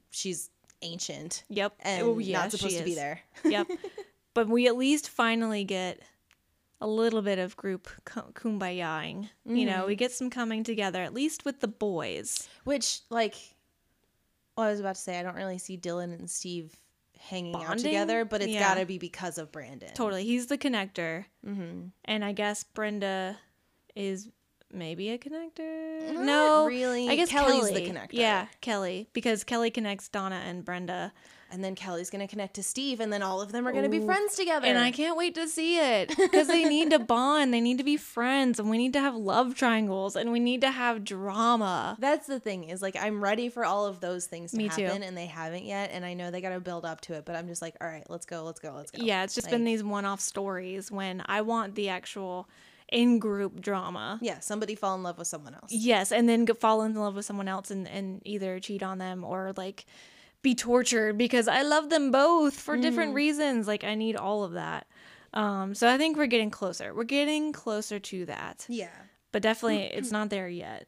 she's 0.09 0.49
ancient 0.82 1.43
yep. 1.49 1.74
and 1.80 2.03
Oh, 2.03 2.20
yeah, 2.20 2.39
not 2.39 2.51
supposed 2.51 2.78
to 2.78 2.84
be 2.84 2.93
there. 2.95 3.22
yep. 3.45 3.68
But 4.34 4.47
we 4.49 4.68
at 4.68 4.78
least 4.78 5.09
finally 5.09 5.63
get 5.63 5.99
a 6.80 6.88
little 6.88 7.22
bit 7.22 7.40
of 7.40 7.56
group 7.58 7.88
ku- 8.06 8.32
kumbayaing. 8.34 9.30
You 9.46 9.66
know, 9.66 9.86
we 9.88 9.96
get 9.96 10.12
some 10.12 10.30
coming 10.30 10.64
together, 10.64 11.02
at 11.02 11.14
least 11.14 11.46
with 11.46 11.60
the 11.60 11.68
boys. 11.68 12.48
Which 12.64 13.02
like 13.10 13.36
well, 14.56 14.68
I 14.68 14.72
was 14.72 14.80
about 14.80 14.96
to 14.96 15.02
say 15.02 15.20
I 15.20 15.24
don't 15.24 15.36
really 15.36 15.58
see 15.60 15.78
Dylan 15.78 16.14
and 16.18 16.30
Steve 16.30 16.76
hanging 17.20 17.56
out 17.56 17.78
together, 17.78 18.26
but 18.26 18.42
it's 18.42 18.52
Yeah. 18.52 18.60
got 18.60 18.80
to 18.80 18.86
be 18.86 18.98
because 18.98 19.38
of 19.38 19.52
Brandon. 19.52 19.90
Totally. 19.94 20.24
He's 20.24 20.48
the 20.48 20.58
connector. 20.58 21.26
Mm-hmm. 21.46 21.88
And 22.06 22.26
I 22.26 22.32
guess 22.32 22.64
Brenda 22.64 23.38
is 23.96 24.30
maybe 24.72 25.10
a 25.10 25.18
connector. 25.18 26.14
Not 26.14 26.26
no, 26.26 26.66
really. 26.68 27.08
I 27.10 27.16
guess 27.16 27.30
Kelly's 27.30 27.72
the 27.72 27.82
connector. 27.82 28.10
Yeah, 28.14 28.48
Kelly, 28.62 29.10
because 29.14 29.44
Kelly 29.44 29.72
connects 29.72 30.10
Donna 30.10 30.42
and 30.46 30.64
Brenda, 30.66 31.14
And 31.50 31.64
then 31.64 31.76
Kelly's 31.76 32.10
gonna 32.10 32.28
connect 32.28 32.56
to 32.56 32.64
Steve, 32.64 33.00
and 33.00 33.12
then 33.12 33.22
all 33.24 33.41
of 33.41 33.52
them 33.52 33.68
are 33.68 33.72
gonna 33.72 33.89
be 33.89 34.00
friends 34.00 34.36
together. 34.36 34.68
and 34.68 34.78
I 34.78 34.91
can't 34.91 35.16
wait 35.18 35.34
to 35.36 35.48
see 35.48 35.80
it 35.80 36.10
because 36.18 36.48
they 36.48 36.66
need 36.66 36.91
to 36.91 37.00
bond. 37.16 37.54
They 37.54 37.62
need 37.62 37.78
to 37.78 37.84
be 37.84 37.95
friends, 37.98 38.60
and 38.60 38.70
we 38.70 38.78
need 38.78 38.93
to 38.93 39.00
have 39.00 39.16
love 39.16 39.56
triangles, 39.56 40.16
and 40.16 40.32
we 40.32 40.39
need 40.39 40.62
to 40.62 40.72
have 40.72 41.04
drama. 41.06 41.95
That's 42.00 42.28
the 42.28 42.39
thing 42.39 42.66
is 42.66 42.82
like 42.82 42.95
I'm 43.00 43.24
ready 43.24 43.50
for 43.50 43.64
all 43.64 43.86
of 43.86 44.00
those 44.02 44.26
things 44.26 44.52
to 44.52 44.58
Me 44.58 44.70
too. 44.70 44.84
happen, 44.84 45.04
and 45.04 45.16
they 45.18 45.26
haven't 45.28 45.64
yet. 45.66 45.91
And 45.93 46.04
I 46.06 46.14
know 46.14 46.32
they 46.32 46.41
got 46.41 46.50
to 46.50 46.60
build 46.60 46.86
up 46.86 47.02
to 47.02 47.14
it, 47.14 47.26
but 47.26 47.36
I'm 47.36 47.48
just 47.48 47.62
like, 47.62 47.76
all 47.80 47.88
right, 47.88 48.04
let's 48.10 48.26
go, 48.26 48.43
let's 48.43 48.60
go, 48.60 48.74
let's 48.76 48.91
go. 48.91 49.02
Yeah, 49.04 49.24
it's 49.24 49.36
just 49.36 49.50
been 49.50 49.64
these 49.64 49.84
one-off 49.84 50.20
stories 50.20 50.91
when 50.91 51.24
I 51.28 51.41
want 51.41 51.76
the 51.76 51.89
actual 51.89 52.48
in-group 52.89 53.60
drama. 53.62 54.20
Yeah, 54.22 54.39
somebody 54.39 54.76
fall 54.76 54.95
in 54.95 55.04
love 55.04 55.18
with 55.18 55.28
someone 55.28 55.54
else. 55.54 55.72
Yes, 55.72 56.12
and 56.12 56.28
then 56.28 56.45
fall 56.48 56.84
in 56.84 56.93
love 56.95 57.16
with 57.16 57.26
someone 57.26 57.48
else 57.48 57.72
and, 57.72 57.88
and 57.88 58.22
either 58.26 58.60
cheat 58.60 58.82
on 58.84 58.98
them 58.98 59.24
or 59.24 59.54
like 59.58 59.86
be 60.42 60.56
tortured 60.56 61.18
because 61.18 61.48
I 61.48 61.62
love 61.64 61.90
them 61.90 62.12
both 62.12 62.60
for 62.60 62.78
different 62.78 63.14
reasons. 63.16 63.68
Like 63.68 63.84
I 63.84 63.96
need 63.96 64.16
all 64.16 64.44
of 64.44 64.54
that. 64.54 64.88
Um, 65.34 65.76
so 65.76 65.90
I 65.90 65.98
think 65.98 66.18
we're 66.18 66.26
getting 66.28 66.50
closer. 66.50 66.94
We're 66.94 67.04
getting 67.04 67.52
closer 67.52 68.00
to 68.00 68.26
that, 68.28 68.66
Yeah. 68.70 68.90
but 69.32 69.42
definitely 69.42 69.84
it's 69.84 70.12
not 70.18 70.30
there 70.30 70.48
yet. 70.48 70.88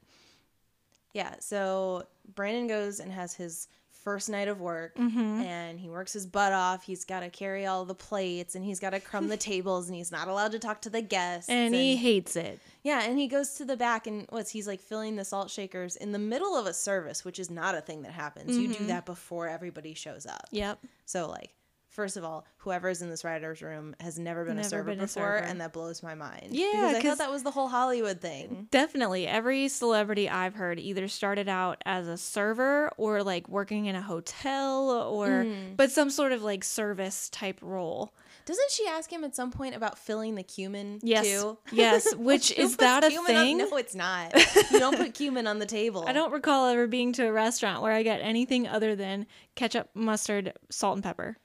Yeah. 1.13 1.35
So 1.39 2.03
Brandon 2.35 2.67
goes 2.67 2.99
and 2.99 3.11
has 3.11 3.33
his 3.33 3.67
first 4.03 4.29
night 4.29 4.47
of 4.47 4.59
work 4.61 4.95
Mm-hmm. 4.95 5.41
and 5.41 5.79
he 5.79 5.89
works 5.89 6.13
his 6.13 6.25
butt 6.25 6.53
off. 6.53 6.83
He's 6.83 7.05
got 7.05 7.19
to 7.21 7.29
carry 7.29 7.65
all 7.65 7.85
the 7.85 7.95
plates 7.95 8.55
and 8.55 8.63
he's 8.65 8.79
got 8.79 8.91
to 8.91 8.99
crumb 8.99 9.27
the 9.27 9.37
tables 9.51 9.87
and 9.87 9.95
he's 9.95 10.11
not 10.11 10.27
allowed 10.27 10.51
to 10.53 10.59
talk 10.59 10.81
to 10.81 10.89
the 10.89 11.01
guests. 11.01 11.49
And 11.49 11.73
he 11.75 11.95
hates 11.97 12.35
it. 12.35 12.59
yeah, 12.83 13.03
and 13.03 13.17
he 13.19 13.27
goes 13.27 13.55
to 13.55 13.65
the 13.65 13.77
back 13.77 14.07
and 14.07 14.25
what's 14.29 14.51
he's 14.51 14.67
like 14.67 14.79
filling 14.81 15.15
the 15.15 15.25
salt 15.25 15.49
shakers 15.51 15.95
in 15.95 16.11
the 16.11 16.19
middle 16.19 16.55
of 16.55 16.65
a 16.65 16.73
service, 16.73 17.23
which 17.25 17.39
is 17.39 17.49
not 17.51 17.75
a 17.75 17.81
thing 17.81 18.01
that 18.03 18.11
happens. 18.13 18.57
You 18.57 18.69
Mm-hmm. 18.69 18.77
do 18.83 18.87
that 18.87 19.05
before 19.05 19.47
everybody 19.47 19.93
shows 19.93 20.25
up. 20.25 20.47
Yep. 20.51 20.79
So 21.05 21.27
like 21.29 21.51
First 21.99 22.15
of 22.15 22.23
all, 22.23 22.45
whoever's 22.59 23.01
in 23.01 23.09
this 23.09 23.25
writer's 23.25 23.61
room 23.61 23.93
has 23.99 24.17
never 24.17 24.45
been 24.45 24.57
a 24.57 24.63
server 24.63 24.91
been 24.91 24.99
a 24.99 25.03
before, 25.03 25.39
server. 25.39 25.45
and 25.45 25.59
that 25.59 25.73
blows 25.73 26.01
my 26.01 26.15
mind. 26.15 26.51
Yeah, 26.51 26.93
because 26.95 26.95
I 26.95 27.01
thought 27.01 27.17
that 27.17 27.29
was 27.29 27.43
the 27.43 27.51
whole 27.51 27.67
Hollywood 27.67 28.21
thing. 28.21 28.69
Definitely. 28.71 29.27
Every 29.27 29.67
celebrity 29.67 30.29
I've 30.29 30.55
heard 30.55 30.79
either 30.79 31.09
started 31.09 31.49
out 31.49 31.81
as 31.85 32.07
a 32.07 32.15
server 32.15 32.89
or 32.95 33.21
like 33.21 33.49
working 33.49 33.87
in 33.87 33.95
a 33.95 34.01
hotel 34.01 34.91
or 34.91 35.43
hmm. 35.43 35.73
but 35.75 35.91
some 35.91 36.09
sort 36.09 36.31
of 36.31 36.41
like 36.41 36.63
service 36.63 37.27
type 37.31 37.59
role. 37.61 38.13
Doesn't 38.45 38.71
she 38.71 38.87
ask 38.87 39.11
him 39.11 39.25
at 39.25 39.35
some 39.35 39.51
point 39.51 39.75
about 39.75 39.99
filling 39.99 40.35
the 40.35 40.43
cumin 40.43 41.01
Yes. 41.03 41.25
too? 41.25 41.57
Yes, 41.73 42.15
which 42.17 42.57
is 42.57 42.77
that 42.77 43.03
a 43.03 43.09
cumin 43.09 43.35
on- 43.35 43.43
thing? 43.43 43.57
no, 43.57 43.75
it's 43.75 43.93
not. 43.93 44.33
You 44.71 44.79
don't 44.79 44.95
put 44.95 45.13
cumin 45.15 45.47
on 45.47 45.59
the 45.59 45.65
table. 45.65 46.05
I 46.07 46.13
don't 46.13 46.31
recall 46.31 46.69
ever 46.69 46.87
being 46.87 47.11
to 47.13 47.27
a 47.27 47.31
restaurant 47.33 47.81
where 47.81 47.91
I 47.91 48.03
get 48.03 48.21
anything 48.21 48.67
other 48.67 48.95
than 48.95 49.25
ketchup, 49.55 49.89
mustard, 49.93 50.53
salt, 50.69 50.95
and 50.95 51.03
pepper. 51.03 51.37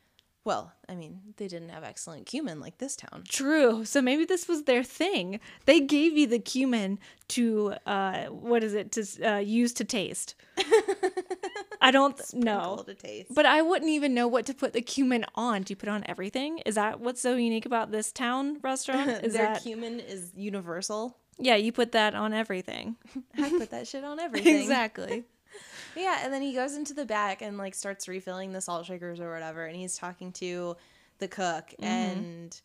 Well, 0.44 0.72
I 0.88 0.94
mean, 0.94 1.20
they 1.38 1.48
didn't 1.48 1.70
have 1.70 1.84
excellent 1.84 2.26
cumin 2.26 2.60
like 2.60 2.76
this 2.78 2.96
town. 2.96 3.24
True. 3.26 3.84
So 3.86 4.02
maybe 4.02 4.26
this 4.26 4.46
was 4.46 4.64
their 4.64 4.82
thing. 4.84 5.40
They 5.64 5.80
gave 5.80 6.18
you 6.18 6.26
the 6.26 6.38
cumin 6.38 6.98
to 7.28 7.74
uh 7.86 8.24
what 8.26 8.62
is 8.62 8.74
it 8.74 8.92
to 8.92 9.02
uh, 9.36 9.38
use 9.38 9.72
to 9.74 9.84
taste. 9.84 10.34
I 11.80 11.90
don't 11.90 12.18
know. 12.34 12.82
To 12.86 12.94
taste. 12.94 13.34
But 13.34 13.46
I 13.46 13.60
wouldn't 13.62 13.90
even 13.90 14.14
know 14.14 14.26
what 14.28 14.46
to 14.46 14.54
put 14.54 14.72
the 14.72 14.82
cumin 14.82 15.24
on. 15.34 15.62
Do 15.62 15.72
you 15.72 15.76
put 15.76 15.88
on 15.88 16.02
everything? 16.06 16.58
Is 16.60 16.76
that 16.76 17.00
what's 17.00 17.20
so 17.20 17.36
unique 17.36 17.66
about 17.66 17.90
this 17.90 18.12
town 18.12 18.58
restaurant? 18.62 19.10
Is 19.24 19.34
Their 19.34 19.46
that 19.54 19.62
cumin 19.62 20.00
is 20.00 20.30
universal. 20.34 21.16
yeah? 21.38 21.56
You 21.56 21.72
put 21.72 21.92
that 21.92 22.14
on 22.14 22.32
everything. 22.32 22.96
I 23.38 23.50
put 23.50 23.70
that 23.70 23.86
shit 23.86 24.04
on 24.04 24.18
everything. 24.20 24.56
exactly. 24.60 25.24
Yeah, 25.96 26.20
and 26.22 26.32
then 26.32 26.42
he 26.42 26.54
goes 26.54 26.74
into 26.76 26.94
the 26.94 27.04
back 27.06 27.42
and 27.42 27.56
like 27.58 27.74
starts 27.74 28.08
refilling 28.08 28.52
the 28.52 28.60
salt 28.60 28.86
shakers 28.86 29.20
or 29.20 29.32
whatever, 29.32 29.64
and 29.66 29.76
he's 29.76 29.96
talking 29.96 30.32
to 30.32 30.76
the 31.18 31.28
cook, 31.28 31.70
Mm-hmm. 31.80 31.84
and 31.84 32.60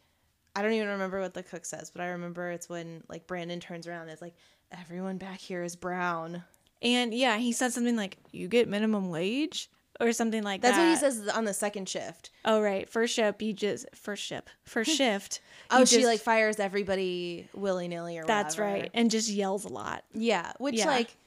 I 0.56 0.62
don't 0.64 0.74
even 0.74 0.88
remember 0.90 1.22
what 1.22 1.34
the 1.34 1.44
cook 1.44 1.64
says, 1.66 1.92
but 1.92 2.02
I 2.02 2.08
remember 2.08 2.50
it's 2.52 2.68
when 2.68 3.04
like 3.08 3.28
Brandon 3.28 3.60
turns 3.60 3.88
around 3.88 4.02
and 4.04 4.12
it's 4.12 4.22
like 4.22 4.36
everyone 4.72 5.18
back 5.18 5.40
here 5.40 5.64
is 5.64 5.76
brown. 5.76 6.44
And 6.82 7.14
yeah, 7.14 7.38
he 7.38 7.52
said 7.52 7.72
something 7.74 7.96
like, 7.96 8.18
"You 8.32 8.48
get 8.48 8.68
minimum 8.68 9.10
wage." 9.10 9.70
Or 10.02 10.14
something 10.14 10.44
like 10.44 10.62
That's 10.62 10.78
that. 10.78 10.86
That's 10.86 11.02
what 11.04 11.10
he 11.10 11.18
says 11.28 11.28
on 11.36 11.44
the 11.44 11.54
second 11.54 11.90
shift. 11.90 12.30
Oh 12.46 12.62
right, 12.62 12.90
first 12.90 13.14
ship 13.14 13.42
you 13.42 13.52
just 13.52 13.86
first 13.94 14.24
ship 14.24 14.50
first 14.64 14.92
shift. 14.98 15.42
Oh, 15.70 15.80
you 15.80 15.86
she 15.86 15.96
just- 15.98 16.08
like 16.08 16.22
fires 16.22 16.58
everybody 16.58 17.50
willy 17.54 17.90
nilly 17.90 18.18
or 18.18 18.22
whatever. 18.22 18.44
that's 18.44 18.58
whatever. 18.58 18.80
right, 18.84 18.92
and 18.94 19.12
just 19.12 19.28
yells 19.30 19.66
a 19.66 19.68
lot. 19.68 20.06
Yeah, 20.14 20.54
which 20.58 20.76
Yeah. 20.76 20.86
like 20.86 21.18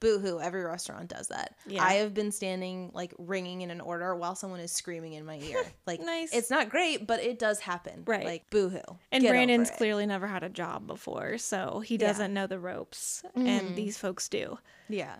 boohoo, 0.00 0.38
every 0.40 0.62
restaurant 0.64 1.08
does 1.08 1.28
that. 1.28 1.54
Yeah. 1.66 1.82
I 1.82 1.94
have 1.94 2.12
been 2.14 2.30
standing 2.32 2.90
like 2.94 3.14
ringing 3.18 3.62
in 3.62 3.70
an 3.70 3.80
order 3.80 4.14
while 4.14 4.34
someone 4.34 4.60
is 4.60 4.72
screaming 4.72 5.14
in 5.14 5.24
my 5.24 5.38
ear. 5.38 5.62
Like 5.86 6.00
Nice. 6.00 6.32
It's 6.34 6.50
not 6.50 6.68
great, 6.68 7.06
but 7.06 7.20
it 7.22 7.38
does 7.38 7.60
happen. 7.60 8.02
Right. 8.06 8.24
Like 8.24 8.50
boohoo. 8.50 8.80
And 9.12 9.22
Get 9.22 9.30
Brandon's 9.30 9.70
clearly 9.70 10.04
never 10.06 10.26
had 10.26 10.42
a 10.42 10.48
job 10.48 10.86
before, 10.86 11.38
so 11.38 11.80
he 11.84 11.96
doesn't 11.96 12.34
know 12.34 12.46
the 12.46 12.58
ropes, 12.58 13.22
Mm-hmm. 13.36 13.46
and 13.46 13.76
these 13.76 13.96
folks 13.98 14.28
do. 14.28 14.58
Yeah. 14.88 15.16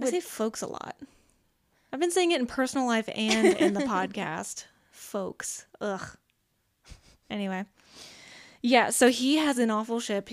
I 0.00 0.10
say 0.10 0.20
folks 0.20 0.62
a 0.62 0.66
lot. 0.66 0.96
I've 1.92 2.00
been 2.00 2.10
saying 2.10 2.32
it 2.32 2.40
in 2.40 2.46
personal 2.46 2.86
life 2.86 3.08
and 3.14 3.56
in 3.56 3.72
the 3.74 3.80
podcast. 3.84 4.64
Folks. 4.90 5.66
Ugh. 5.80 6.04
Anyway. 7.30 7.64
Yeah, 8.66 8.88
so 8.88 9.10
he 9.10 9.36
has 9.36 9.58
an 9.58 9.70
awful 9.70 10.00
ship. 10.00 10.30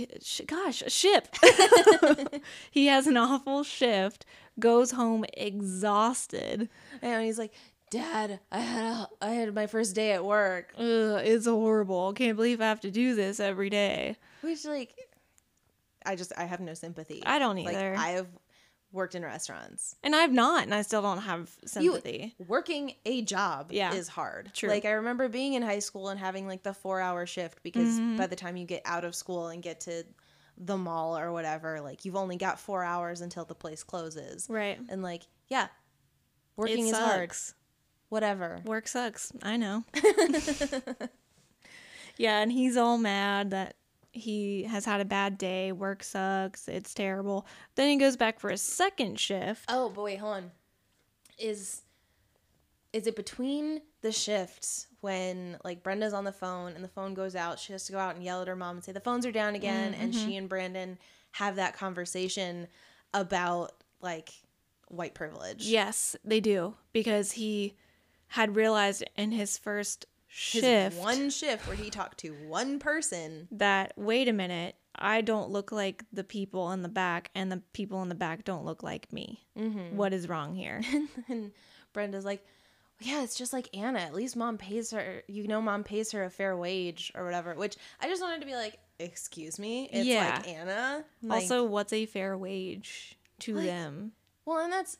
Gosh, 0.48 0.82
a 0.82 0.90
ship. 0.90 1.36
he 2.72 2.86
has 2.86 3.06
an 3.06 3.18
awful 3.18 3.66
shift, 3.66 4.26
goes 4.58 4.92
home 4.92 5.26
exhausted. 5.34 6.70
And 7.02 7.26
he's 7.26 7.38
like, 7.38 7.54
Dad, 7.90 8.40
I 8.50 8.60
had 8.60 8.86
a, 8.86 9.10
I 9.22 9.32
had 9.32 9.54
my 9.54 9.68
first 9.68 9.96
day 9.96 10.14
at 10.14 10.24
work. 10.24 10.74
Ugh, 10.78 11.20
it's 11.26 11.46
horrible. 11.46 12.14
Can't 12.14 12.38
believe 12.38 12.62
I 12.62 12.70
have 12.70 12.80
to 12.82 12.90
do 12.90 13.16
this 13.16 13.42
every 13.42 13.70
day. 13.70 14.16
Which 14.40 14.64
like 14.64 14.96
I 16.06 16.16
just 16.16 16.32
I 16.38 16.46
have 16.46 16.62
no 16.62 16.74
sympathy. 16.74 17.22
I 17.26 17.38
don't 17.38 17.58
Like 17.58 17.76
either. 17.76 17.96
I 17.98 18.12
have 18.12 18.28
worked 18.92 19.16
in 19.16 19.24
restaurants. 19.24 19.96
And 20.04 20.16
I've 20.16 20.32
not, 20.34 20.64
and 20.64 20.74
I 20.74 20.82
still 20.82 21.02
don't 21.02 21.20
have 21.20 21.50
sympathy. 21.66 22.36
You 22.38 22.46
working 22.46 22.94
a 23.06 23.22
job 23.22 23.72
Yeah, 23.72 23.94
is 23.94 24.08
hard. 24.08 24.52
true. 24.54 24.70
Like 24.70 24.86
I 24.86 24.92
remember 24.92 25.30
being 25.30 25.54
in 25.54 25.62
high 25.62 25.80
school 25.80 26.10
and 26.10 26.20
having 26.20 26.48
like 26.48 26.64
the 26.64 26.74
four 26.74 27.00
hour 27.02 27.26
shift 27.26 27.64
because 27.64 28.00
Mm-hmm. 28.00 28.18
by 28.18 28.28
the 28.28 28.36
time 28.36 28.58
you 28.58 28.66
get 28.66 28.82
out 28.86 29.06
of 29.06 29.16
school 29.16 29.48
and 29.48 29.64
get 29.64 29.82
to 29.82 30.04
the 30.58 30.78
mall 30.78 31.18
or 31.18 31.32
whatever, 31.32 31.82
like 31.82 32.06
you've 32.06 32.16
only 32.16 32.38
got 32.38 32.60
four 32.60 32.84
hours 32.84 33.22
until 33.22 33.46
the 33.46 33.56
place 33.56 33.84
closes. 33.84 34.48
right. 34.50 34.80
And 34.90 35.02
like, 35.02 35.24
yeah, 35.48 35.68
working 36.56 36.88
is 36.88 36.98
hard. 36.98 37.32
Whatever. 38.10 38.62
Work 38.66 38.88
sucks. 38.90 39.32
I 39.42 39.56
know. 39.58 39.84
yeah, 42.18 42.40
and 42.40 42.52
he's 42.52 42.78
all 42.78 42.98
mad 42.98 43.52
that 43.52 43.76
he 44.12 44.64
has 44.64 44.86
had 44.86 45.02
a 45.02 45.06
bad 45.06 45.38
day. 45.38 45.72
Work 45.72 46.04
sucks. 46.04 46.68
It's 46.68 46.94
terrible. 46.94 47.46
Then 47.76 47.90
he 47.90 47.98
goes 47.98 48.18
back 48.18 48.40
for 48.40 48.50
a 48.50 48.58
second 48.58 49.20
shift. 49.20 49.66
Oh, 49.70 49.90
but 49.90 50.04
wait, 50.04 50.20
hold 50.20 50.36
on. 50.36 50.52
Is 51.38 51.84
is 52.94 53.08
it 53.08 53.16
between 53.16 53.82
the 54.02 54.12
shifts 54.12 54.88
when 55.00 55.58
like 55.64 55.82
Brenda's 55.82 56.14
on 56.14 56.26
the 56.26 56.32
phone 56.32 56.74
and 56.74 56.84
the 56.84 56.90
phone 56.90 57.14
goes 57.14 57.36
out, 57.36 57.58
she 57.58 57.72
has 57.72 57.86
to 57.86 57.92
go 57.92 58.00
out 58.00 58.16
and 58.16 58.24
yell 58.24 58.42
at 58.42 58.48
her 58.48 58.56
mom 58.56 58.78
and 58.78 58.84
say 58.84 58.92
the 58.92 59.00
phones 59.00 59.26
are 59.26 59.32
down 59.32 59.56
again, 59.56 59.94
mm, 59.94 60.02
and 60.02 60.14
she 60.14 60.22
mm-hmm. 60.22 60.38
and 60.40 60.50
Brandon 60.50 60.98
have 61.32 61.56
that 61.56 61.76
conversation 61.76 62.68
about 63.14 63.72
like 64.02 64.32
white 64.88 65.14
privilege. 65.14 65.66
Yes, 65.66 66.16
they 66.26 66.40
do 66.42 66.76
because 66.92 67.34
he 67.34 67.76
had 68.28 68.56
realized 68.56 69.04
in 69.16 69.32
his 69.32 69.58
first 69.58 70.06
shift 70.34 70.98
one 70.98 71.30
shift 71.30 71.68
where 71.68 71.76
he 71.76 71.90
talked 71.90 72.20
to 72.20 72.30
one 72.48 72.80
person. 72.80 73.48
that 73.52 73.94
wait 73.98 74.28
a 74.28 74.34
minute, 74.34 74.76
I 74.96 75.22
don't 75.22 75.50
look 75.52 75.72
like 75.72 76.04
the 76.14 76.24
people 76.24 76.72
in 76.72 76.82
the 76.84 76.90
back, 76.90 77.32
and 77.36 77.52
the 77.52 77.62
people 77.74 78.02
in 78.02 78.10
the 78.10 78.16
back 78.16 78.44
don't 78.44 78.66
look 78.66 78.82
like 78.84 79.12
me. 79.12 79.46
Mm-hmm. 79.58 79.96
What 79.98 80.14
is 80.14 80.28
wrong 80.30 80.56
here? 80.56 80.82
and 81.30 81.52
Brenda's 81.94 82.26
like, 82.26 82.46
yeah, 83.02 83.24
it's 83.24 83.36
just 83.36 83.52
like 83.52 83.68
Anna. 83.76 84.00
At 84.00 84.14
least 84.14 84.36
mom 84.36 84.58
pays 84.58 84.92
her, 84.92 85.24
you 85.28 85.48
know, 85.48 85.62
mom 85.62 85.84
pays 85.84 86.12
her 86.12 86.24
a 86.24 86.30
fair 86.30 86.56
wage 86.56 87.12
or 87.16 87.24
whatever. 87.26 87.54
Which 87.56 87.76
I 88.00 88.08
just 88.08 88.22
wanted 88.22 88.42
to 88.42 88.46
be 88.48 88.54
like, 88.56 88.78
excuse 89.00 89.58
me, 89.58 89.90
it's 89.92 90.06
Yeah. 90.06 90.36
like 90.36 90.48
Anna. 90.48 91.04
Like, 91.24 91.42
also, 91.44 91.64
what's 91.66 91.94
a 91.94 92.06
fair 92.06 92.38
wage 92.38 93.18
to 93.40 93.56
Like, 93.56 93.66
them? 93.66 94.12
well, 94.46 94.60
and 94.64 94.72
that's 94.72 94.98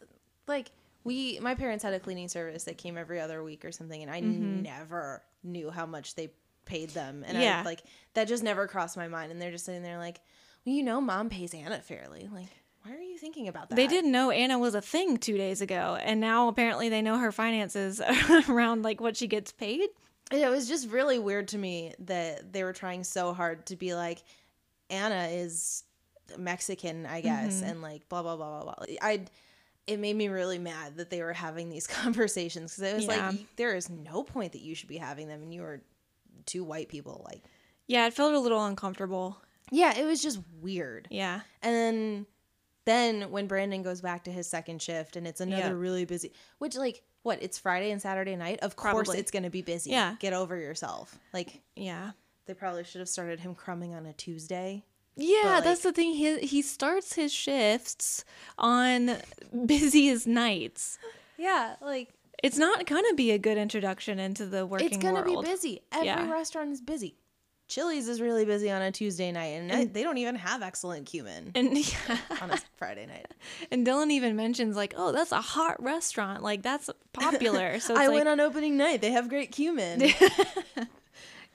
like 0.48 0.72
we. 1.04 1.40
My 1.40 1.56
parents 1.56 1.84
had 1.84 1.94
a 1.94 2.00
cleaning 2.00 2.28
service 2.28 2.64
that 2.66 2.78
came 2.78 2.98
every 2.98 3.20
other 3.20 3.44
week 3.44 3.66
or 3.66 3.72
something, 3.72 4.02
and 4.02 4.12
I 4.12 4.20
never 4.20 5.24
knew 5.44 5.70
how 5.72 5.86
much 5.86 6.16
they 6.16 6.32
paid 6.66 6.92
them, 6.92 7.24
and 7.28 7.38
Yeah. 7.38 7.62
I 7.62 7.64
like 7.64 7.82
that 8.14 8.28
just 8.28 8.44
never 8.44 8.68
crossed 8.68 8.98
my 8.98 9.08
mind. 9.08 9.32
And 9.32 9.42
they're 9.42 9.52
just 9.52 9.66
sitting 9.66 9.84
there 9.84 9.98
like, 9.98 10.20
well, 10.66 10.76
you 10.76 10.84
know, 10.84 11.02
mom 11.02 11.30
pays 11.30 11.54
Anna 11.54 11.80
fairly. 11.82 12.30
Like, 12.32 12.48
why 12.84 12.94
are 12.96 13.00
you 13.02 13.18
thinking 13.18 13.48
about 13.48 13.70
that? 13.70 13.76
They 13.76 13.88
didn't 13.88 14.12
know 14.12 14.30
Anna 14.32 14.58
was 14.60 14.76
a 14.76 14.82
thing 14.82 15.18
two 15.18 15.38
days 15.38 15.62
ago, 15.62 15.98
and 16.02 16.20
now 16.22 16.48
apparently 16.48 16.90
they 16.90 17.02
know 17.02 17.18
her 17.18 17.32
finances 17.32 18.00
around 18.50 18.84
like 18.84 19.02
what 19.02 19.18
she 19.18 19.28
gets 19.28 19.52
paid. 19.52 19.90
And 20.32 20.40
it 20.42 20.50
was 20.50 20.68
just 20.68 20.88
really 20.90 21.20
weird 21.20 21.50
to 21.50 21.58
me 21.58 21.94
that 22.00 22.54
they 22.54 22.64
were 22.64 22.74
trying 22.74 23.04
so 23.04 23.34
hard 23.34 23.66
to 23.66 23.76
be 23.76 23.94
like 23.96 24.20
anna 24.90 25.28
is 25.30 25.84
Mexican, 26.38 27.06
I 27.06 27.22
guess, 27.22 27.62
Mhm. 27.62 27.70
and 27.70 27.82
like 27.82 28.08
blah 28.08 28.22
blah 28.22 28.36
blah 28.38 28.64
blah 28.64 28.76
blah. 28.76 28.86
I 29.02 29.26
it 29.88 29.98
made 29.98 30.16
me 30.16 30.28
really 30.28 30.60
mad 30.60 30.98
that 30.98 31.10
they 31.10 31.22
were 31.24 31.34
having 31.34 31.70
these 31.70 31.88
conversations 32.02 32.76
because 32.76 32.92
it 32.92 32.96
was 32.96 33.06
Yeah. 33.06 33.30
like 33.30 33.56
there 33.56 33.76
is 33.76 33.90
no 33.90 34.24
point 34.24 34.54
that 34.54 34.62
you 34.62 34.76
should 34.76 34.90
be 34.90 34.98
having 34.98 35.28
them, 35.28 35.42
and 35.42 35.54
you 35.54 35.64
are 35.64 35.82
two 36.46 36.64
white 36.64 36.90
people. 36.90 37.24
Like, 37.26 37.44
Yeah, 37.88 38.08
it 38.08 38.14
felt 38.14 38.34
a 38.34 38.40
little 38.40 38.64
uncomfortable. 38.66 39.42
yeah, 39.72 39.98
it 39.98 40.06
was 40.06 40.22
just 40.22 40.40
weird. 40.62 41.08
Yeah. 41.12 41.42
And 41.62 41.76
then 41.76 42.26
then 42.86 43.30
when 43.32 43.46
Brandon 43.48 43.84
goes 43.84 44.02
back 44.02 44.24
to 44.24 44.32
his 44.32 44.48
second 44.48 44.82
shift 44.82 45.16
and 45.16 45.28
it's 45.28 45.40
another 45.40 45.62
Yeah. 45.68 45.70
really 45.70 46.04
busy 46.06 46.34
which 46.58 46.76
like 46.76 47.04
what, 47.24 47.38
it's 47.44 47.60
Friday 47.60 47.92
and 47.92 48.02
Saturday 48.02 48.36
night? 48.36 48.60
Of 48.64 48.76
course 48.76 48.94
Probably. 48.94 49.20
it's 49.20 49.30
gonna 49.30 49.52
be 49.52 49.62
busy. 49.62 49.92
Yeah. 49.92 50.16
Get 50.20 50.34
over 50.34 50.58
yourself. 50.58 51.18
Like 51.34 51.62
Yeah. 51.76 52.12
they 52.48 52.56
probably 52.56 52.84
should 52.84 53.00
have 53.00 53.08
started 53.10 53.40
him 53.40 53.54
crumbing 53.54 53.94
on 53.94 54.08
a 54.08 54.14
Tuesday. 54.14 54.84
Yeah, 55.18 55.56
But, 55.58 55.64
that's 55.66 55.82
the 55.82 55.92
thing. 55.92 56.14
He 56.14 56.40
he 56.40 56.62
starts 56.62 57.14
his 57.14 57.32
shifts 57.34 58.24
on 58.58 59.18
busiest 59.66 60.26
nights. 60.28 60.98
Yeah, 61.38 61.76
like 61.82 62.10
It's 62.44 62.58
not 62.58 62.86
gonna 62.86 63.14
be 63.16 63.32
a 63.32 63.38
good 63.38 63.58
introduction 63.58 64.20
into 64.20 64.46
the 64.46 64.66
working 64.66 64.88
it's 64.88 64.98
gonna 64.98 65.22
world. 65.22 65.46
be 65.46 65.52
busy. 65.52 65.82
Every 65.92 66.08
Yeah. 66.08 66.32
restaurant 66.32 66.72
is 66.72 66.82
busy. 66.82 67.16
Chili's 67.68 68.10
is 68.10 68.20
really 68.20 68.44
busy 68.44 68.70
on 68.70 68.82
a 68.82 68.92
Tuesday 68.92 69.32
night, 69.32 69.54
and, 69.62 69.72
And- 69.72 69.94
they 69.94 70.04
don't 70.04 70.18
even 70.18 70.36
have 70.36 70.62
excellent 70.62 71.06
cumin 71.06 71.52
And 71.56 71.78
yeah, 71.92 72.18
on 72.42 72.52
a 72.52 72.58
Friday 72.78 73.06
night. 73.06 73.28
and 73.72 73.88
Dylan 73.88 74.12
even 74.12 74.36
mentions 74.36 74.76
like, 74.76 74.94
oh, 74.98 75.12
that's 75.14 75.32
a 75.32 75.40
hot 75.40 75.82
restaurant. 75.82 76.44
Like 76.44 76.64
that's 76.64 76.90
popular. 77.14 77.80
So 77.80 77.94
it's 77.94 78.02
I 78.02 78.08
like, 78.08 78.16
went 78.18 78.28
on 78.30 78.40
opening 78.42 78.76
night. 78.76 79.00
They 79.02 79.12
have 79.12 79.30
great 79.30 79.52
cumin. 79.54 80.12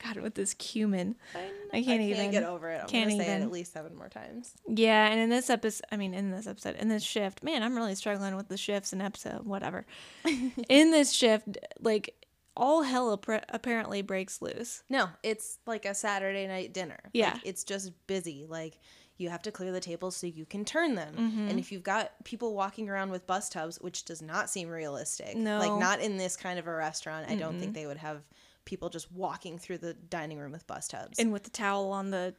God 0.04 0.18
with 0.18 0.34
this 0.34 0.54
cumin. 0.54 1.16
I 1.34 1.38
I 1.38 1.82
can't 1.82 1.86
can't 1.86 2.00
even 2.02 2.30
get 2.30 2.44
over 2.44 2.70
it. 2.70 2.80
I'm 2.82 2.88
can't 2.88 3.10
gonna 3.10 3.22
say 3.24 3.32
it 3.32 3.42
at 3.42 3.50
least 3.50 3.72
seven 3.72 3.96
more 3.96 4.08
times. 4.08 4.54
Yeah, 4.68 5.06
and 5.08 5.20
in 5.20 5.30
this 5.30 5.50
episode, 5.50 5.84
I 5.90 5.96
mean, 5.96 6.14
in 6.14 6.30
this 6.30 6.46
episode, 6.46 6.76
in 6.76 6.88
this 6.88 7.02
shift, 7.02 7.42
man, 7.42 7.62
I'm 7.62 7.76
really 7.76 7.94
struggling 7.94 8.36
with 8.36 8.48
the 8.48 8.56
shifts 8.56 8.92
and 8.92 9.00
episode, 9.02 9.44
whatever. 9.44 9.86
in 10.68 10.90
this 10.90 11.12
shift, 11.12 11.58
like 11.80 12.14
all 12.56 12.82
hell 12.82 13.12
apparently 13.50 14.02
breaks 14.02 14.40
loose. 14.40 14.82
No, 14.88 15.08
it's 15.22 15.58
like 15.66 15.84
a 15.84 15.94
Saturday 15.94 16.46
night 16.46 16.72
dinner. 16.72 16.98
Like, 17.04 17.10
Yeah. 17.12 17.38
it's 17.44 17.64
just 17.64 17.92
busy. 18.06 18.46
Like 18.48 18.78
you 19.18 19.30
have 19.30 19.42
to 19.42 19.50
clear 19.50 19.72
the 19.72 19.80
tables 19.80 20.16
so 20.16 20.26
you 20.26 20.44
can 20.44 20.64
turn 20.64 20.94
them. 20.94 21.14
Mm-hmm. 21.14 21.48
And 21.48 21.58
if 21.58 21.72
you've 21.72 21.82
got 21.82 22.12
people 22.24 22.54
walking 22.54 22.88
around 22.88 23.10
with 23.10 23.26
bus 23.26 23.48
tubs, 23.48 23.78
which 23.80 24.04
does 24.04 24.20
not 24.22 24.50
seem 24.50 24.68
realistic. 24.68 25.36
no. 25.36 25.58
Like 25.58 25.78
not 25.80 26.00
in 26.00 26.16
this 26.16 26.36
kind 26.36 26.58
of 26.58 26.66
a 26.66 26.74
restaurant. 26.74 27.28
I 27.30 27.34
don't 27.36 27.58
think 27.58 27.74
they 27.74 27.86
would 27.86 27.96
have 27.98 28.22
people 28.66 28.90
just 28.90 29.10
walking 29.10 29.58
through 29.58 29.78
the 29.78 29.94
dining 29.94 30.38
room 30.38 30.52
with 30.52 30.66
bus 30.66 30.88
tubs. 30.88 31.18
And 31.18 31.32
with 31.32 31.44
the 31.44 31.50
towel 31.50 31.92
on 31.92 32.10
the 32.10 32.34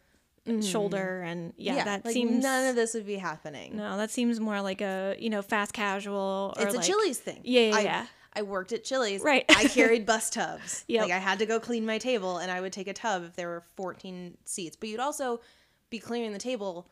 mm-hmm. 0.45 0.61
shoulder, 0.61 1.23
and 1.23 1.53
yeah, 1.57 1.83
that 1.83 2.05
like 2.05 2.13
seems 2.13 2.43
none 2.43 2.67
of 2.67 2.75
this 2.75 2.93
would 2.93 3.07
be 3.07 3.15
happening. 3.15 3.75
no, 3.75 3.97
that 3.97 4.11
seems 4.11 4.39
more 4.39 4.61
like 4.61 4.81
a 4.81 5.15
you 5.17 5.31
know 5.31 5.41
fast 5.41 5.73
casual. 5.73 6.53
Or 6.55 6.63
it's 6.63 6.75
a 6.75 6.77
like, 6.77 6.85
Chili's 6.85 7.17
thing. 7.17 7.41
Yeah, 7.43 7.61
yeah, 7.61 7.75
I, 7.75 7.79
yeah. 7.79 8.05
I 8.33 8.43
worked 8.43 8.71
at 8.71 8.83
Chili's. 8.83 9.23
Right. 9.23 9.45
I 9.49 9.65
carried 9.67 10.05
bus 10.05 10.29
tubs. 10.29 10.85
Yep. 10.87 11.01
Like 11.01 11.11
I 11.11 11.17
had 11.17 11.39
to 11.39 11.47
go 11.47 11.59
clean 11.59 11.87
my 11.87 11.97
table 11.97 12.37
and 12.37 12.51
I 12.51 12.61
would 12.61 12.71
take 12.71 12.87
a 12.87 12.93
tub 12.93 13.23
if 13.25 13.35
there 13.35 13.47
were 13.47 13.63
14 13.75 14.37
seats. 14.45 14.75
But 14.75 14.89
you'd 14.89 14.99
also 14.99 15.41
be 15.89 15.97
clearing 15.97 16.33
the 16.33 16.39
table 16.39 16.87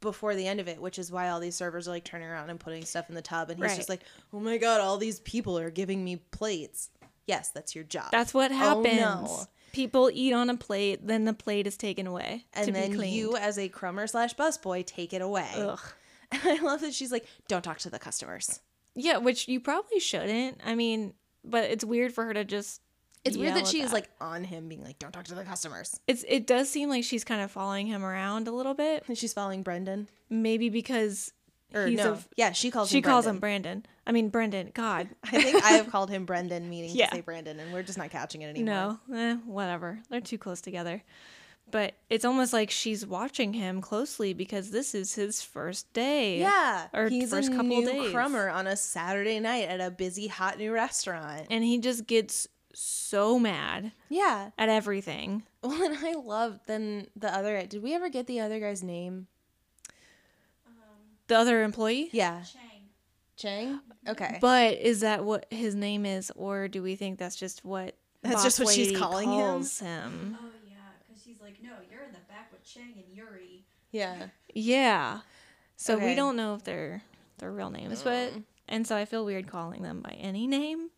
before 0.00 0.36
the 0.36 0.46
end 0.46 0.60
of 0.60 0.68
it, 0.68 0.80
which 0.80 1.00
is 1.00 1.10
why 1.10 1.30
all 1.30 1.40
these 1.40 1.56
servers 1.56 1.88
are 1.88 1.90
like 1.90 2.04
turning 2.04 2.28
around 2.28 2.50
and 2.50 2.60
putting 2.60 2.84
stuff 2.84 3.08
in 3.08 3.16
the 3.16 3.22
tub. 3.22 3.50
And 3.50 3.58
he's 3.58 3.70
Right. 3.70 3.76
just 3.76 3.88
like, 3.88 4.02
oh 4.32 4.38
my 4.38 4.56
God, 4.56 4.80
all 4.80 4.96
these 4.96 5.18
people 5.20 5.58
are 5.58 5.70
giving 5.70 6.04
me 6.04 6.16
plates. 6.16 6.90
Yes, 7.26 7.50
that's 7.50 7.74
your 7.74 7.84
job. 7.84 8.10
That's 8.10 8.34
what 8.34 8.50
happens. 8.50 9.00
Oh, 9.02 9.24
no. 9.24 9.46
People 9.72 10.10
eat 10.12 10.32
on 10.32 10.50
a 10.50 10.56
plate, 10.56 11.06
then 11.06 11.24
the 11.24 11.32
plate 11.32 11.66
is 11.66 11.76
taken 11.76 12.06
away 12.06 12.44
And 12.52 12.74
then 12.74 12.92
you, 13.00 13.36
as 13.36 13.58
a 13.58 13.68
crummer 13.68 14.06
slash 14.06 14.34
busboy, 14.36 14.86
take 14.86 15.12
it 15.12 15.20
away. 15.20 15.50
Ugh. 15.56 15.80
And 16.30 16.40
I 16.44 16.62
love 16.62 16.80
that 16.82 16.94
she's 16.94 17.10
like, 17.10 17.26
don't 17.48 17.62
talk 17.62 17.78
to 17.78 17.90
the 17.90 17.98
customers. 17.98 18.60
Yeah, 18.94 19.18
which 19.18 19.48
you 19.48 19.60
probably 19.60 19.98
shouldn't. 20.00 20.60
I 20.64 20.74
mean, 20.74 21.14
but 21.44 21.64
it's 21.64 21.84
weird 21.84 22.12
for 22.12 22.24
her 22.24 22.34
to 22.34 22.44
just. 22.44 22.80
It's 23.24 23.36
weird 23.36 23.54
that 23.54 23.62
at 23.62 23.68
she 23.68 23.80
is 23.80 23.92
like 23.92 24.10
on 24.20 24.44
him, 24.44 24.68
being 24.68 24.84
like, 24.84 24.98
don't 24.98 25.10
talk 25.10 25.24
to 25.24 25.34
the 25.34 25.44
customers. 25.44 25.98
It's 26.06 26.24
it 26.28 26.46
does 26.46 26.68
seem 26.68 26.90
like 26.90 27.04
she's 27.04 27.24
kind 27.24 27.40
of 27.40 27.50
following 27.50 27.86
him 27.86 28.04
around 28.04 28.48
a 28.48 28.52
little 28.52 28.74
bit. 28.74 29.02
And 29.08 29.16
she's 29.16 29.32
following 29.32 29.62
Brendan. 29.62 30.08
Maybe 30.28 30.68
because 30.68 31.32
Or 31.74 31.86
he's 31.86 31.98
no. 31.98 32.14
a 32.14 32.18
yeah, 32.36 32.52
she 32.52 32.70
calls 32.70 32.88
she 32.88 32.98
him 32.98 33.02
calls 33.02 33.24
Brendan. 33.24 33.36
him 33.36 33.40
Brandon. 33.40 33.86
I 34.06 34.12
mean 34.12 34.28
Brendan. 34.28 34.70
God, 34.74 35.08
I 35.24 35.42
think 35.42 35.64
I 35.64 35.70
have 35.70 35.88
called 35.90 36.08
him 36.10 36.24
Brendan, 36.24 36.70
meaning 36.70 36.90
Yeah. 36.94 37.08
to 37.08 37.16
say 37.16 37.20
Brandon, 37.20 37.58
and 37.60 37.72
we're 37.72 37.82
just 37.82 37.98
not 37.98 38.10
catching 38.10 38.42
it 38.42 38.46
anymore. 38.46 38.98
no, 39.08 39.16
eh, 39.16 39.34
whatever. 39.44 40.00
They're 40.10 40.20
too 40.20 40.38
close 40.38 40.60
together. 40.60 41.02
But 41.70 41.94
it's 42.10 42.26
almost 42.26 42.52
like 42.52 42.70
she's 42.70 43.06
watching 43.06 43.54
him 43.54 43.80
closely 43.80 44.34
because 44.34 44.70
this 44.70 44.94
is 44.94 45.14
his 45.14 45.40
first 45.42 45.90
day. 45.94 46.38
Yeah, 46.38 46.88
Or 46.92 47.08
he's 47.08 47.30
first 47.30 47.48
a 47.48 47.52
couple 47.52 47.68
new 47.80 47.86
days. 47.86 48.12
crummer 48.12 48.50
on 48.50 48.66
a 48.66 48.76
Saturday 48.76 49.40
night 49.40 49.68
at 49.68 49.80
a 49.80 49.90
busy, 49.90 50.28
hot 50.28 50.58
new 50.58 50.70
restaurant. 50.72 51.46
and 51.50 51.64
he 51.64 51.78
just 51.78 52.06
gets 52.06 52.46
so 52.74 53.38
mad 53.38 53.92
Yeah, 54.10 54.50
at 54.58 54.68
everything. 54.68 55.44
well, 55.62 55.82
and 55.82 55.96
I 56.06 56.12
love 56.12 56.60
then 56.66 57.06
the 57.16 57.34
other 57.34 57.56
guy. 57.58 57.64
Did 57.66 57.82
we 57.82 57.94
ever 57.94 58.10
get 58.10 58.26
the 58.26 58.40
other 58.40 58.60
guy's 58.60 58.82
name? 58.82 59.26
The 61.28 61.36
other 61.36 61.62
employee. 61.62 62.10
Yeah, 62.12 62.42
Chang. 62.42 62.60
Chang? 63.36 63.80
Okay, 64.08 64.38
But 64.40 64.78
is 64.78 65.00
that 65.00 65.24
what 65.24 65.46
his 65.50 65.74
name 65.74 66.06
is, 66.06 66.30
or 66.36 66.68
do 66.68 66.82
we 66.82 66.94
think 66.94 67.18
that's 67.18 67.36
just 67.36 67.64
what 67.64 67.96
That's 68.22 68.36
boss 68.36 68.44
just 68.44 68.60
what 68.60 68.74
she's 68.74 68.96
calling 68.96 69.28
him? 69.30 69.38
calls 69.40 69.80
him? 69.80 70.38
Oh 70.40 70.46
yeah, 70.68 70.74
because 71.06 71.22
she's 71.22 71.40
like, 71.40 71.62
no, 71.62 71.70
you're 71.90 72.02
in 72.04 72.12
the 72.12 72.18
back 72.28 72.52
with 72.52 72.62
Chang 72.64 72.94
and 72.96 73.16
Yuri. 73.16 73.64
yeah, 73.90 74.26
Yeah. 74.54 75.20
So 75.76 75.98
we 75.98 76.14
don't 76.14 76.36
know 76.36 76.54
if 76.54 76.62
they're 76.64 77.02
their 77.38 77.50
real 77.50 77.70
names, 77.70 78.02
but 78.02 78.32
mm. 78.32 78.44
and 78.68 78.86
so 78.86 78.96
I 78.96 79.04
feel 79.06 79.24
weird 79.24 79.48
calling 79.48 79.82
them 79.82 80.00
by 80.00 80.10
any 80.12 80.46
name. 80.46 80.90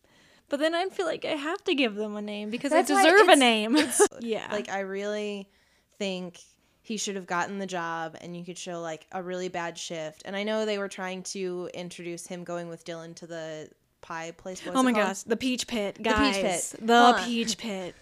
But 0.49 0.59
then 0.59 0.75
I 0.75 0.87
feel 0.89 1.05
like 1.05 1.25
I 1.25 1.29
have 1.29 1.63
to 1.65 1.75
give 1.75 1.95
them 1.95 2.15
a 2.15 2.21
name 2.21 2.49
because 2.51 2.71
That's 2.71 2.87
they 2.87 2.93
why 2.93 3.03
deserve 3.03 3.27
a 3.29 3.35
name. 3.35 3.77
yeah. 4.21 4.47
like 4.51 4.69
I 4.69 4.81
really 4.81 5.49
think 5.97 6.39
he 6.87 6.95
should 6.97 7.15
have 7.17 7.27
gotten 7.27 7.59
the 7.59 7.67
job, 7.67 8.15
and 8.21 8.35
you 8.37 8.45
could 8.45 8.57
show 8.57 8.79
like 8.81 9.05
a 9.11 9.21
really 9.21 9.49
bad 9.49 9.77
shift. 9.77 10.21
And 10.25 10.35
I 10.37 10.43
know 10.43 10.65
they 10.65 10.77
were 10.77 10.87
trying 10.87 11.23
to 11.23 11.69
introduce 11.73 12.25
him 12.25 12.43
going 12.45 12.69
with 12.69 12.85
Dylan 12.85 13.13
to 13.15 13.27
the 13.27 13.69
pie 14.01 14.31
place. 14.31 14.61
Oh 14.73 14.81
my 14.83 14.93
gosh, 14.93 15.23
the 15.23 15.35
peach 15.35 15.67
pit, 15.67 16.01
guys. 16.01 16.35
The 16.37 16.41
peach 16.41 16.51
pit. 16.79 16.87
The 16.87 17.13
Huh. 17.17 17.25
peach 17.25 17.57
pit. 17.57 17.95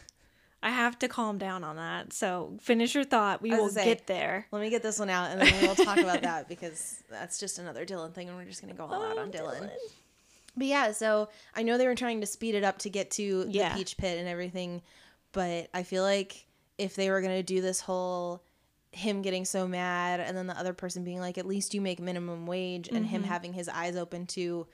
I 0.61 0.69
have 0.69 0.97
to 0.99 1.07
calm 1.07 1.37
down 1.39 1.63
on 1.63 1.75
that. 1.77 2.13
So 2.13 2.57
finish 2.61 2.93
your 2.95 3.03
thought. 3.03 3.41
We 3.41 3.51
will 3.51 3.69
say, 3.69 3.85
get 3.85 4.07
there. 4.07 4.47
Let 4.51 4.61
me 4.61 4.69
get 4.69 4.83
this 4.83 4.99
one 4.99 5.09
out, 5.09 5.31
and 5.31 5.41
then 5.41 5.61
we'll 5.63 5.75
talk 5.75 5.97
about 5.97 6.21
that 6.21 6.47
because 6.53 7.03
that's 7.09 7.39
just 7.39 7.57
another 7.59 7.85
Dylan 7.87 8.13
thing, 8.13 8.29
and 8.29 8.37
we're 8.37 8.45
just 8.45 8.61
gonna 8.61 8.73
go 8.75 8.85
all 8.85 9.03
out 9.03 9.17
Oh, 9.17 9.21
on 9.21 9.31
Dylan. 9.31 9.69
But 10.57 10.67
yeah, 10.67 10.91
so 10.91 11.29
I 11.55 11.63
know 11.63 11.77
they 11.79 11.87
were 11.87 11.95
trying 11.95 12.21
to 12.21 12.27
speed 12.27 12.53
it 12.55 12.63
up 12.63 12.77
to 12.79 12.89
get 12.89 13.09
to 13.11 13.45
Yeah. 13.49 13.69
the 13.69 13.75
peach 13.79 13.97
pit 13.97 14.19
and 14.19 14.27
everything, 14.27 14.81
but 15.33 15.69
I 15.73 15.83
feel 15.83 16.03
like 16.03 16.45
if 16.77 16.95
they 16.95 17.09
were 17.09 17.21
gonna 17.21 17.43
do 17.43 17.61
this 17.61 17.79
whole 17.81 18.41
him 18.95 19.21
getting 19.21 19.45
so 19.45 19.67
mad 19.67 20.19
and 20.19 20.35
then 20.37 20.47
the 20.47 20.57
other 20.57 20.73
person 20.73 21.03
being 21.03 21.19
like, 21.19 21.37
at 21.37 21.45
least 21.45 21.73
you 21.73 21.81
make 21.81 21.99
minimum 21.99 22.45
wage, 22.47 22.87
and 22.87 22.97
Mm-hmm. 22.97 23.07
him 23.07 23.23
having 23.23 23.53
his 23.53 23.67
eyes 23.69 23.95
open 23.97 24.25
to 24.27 24.67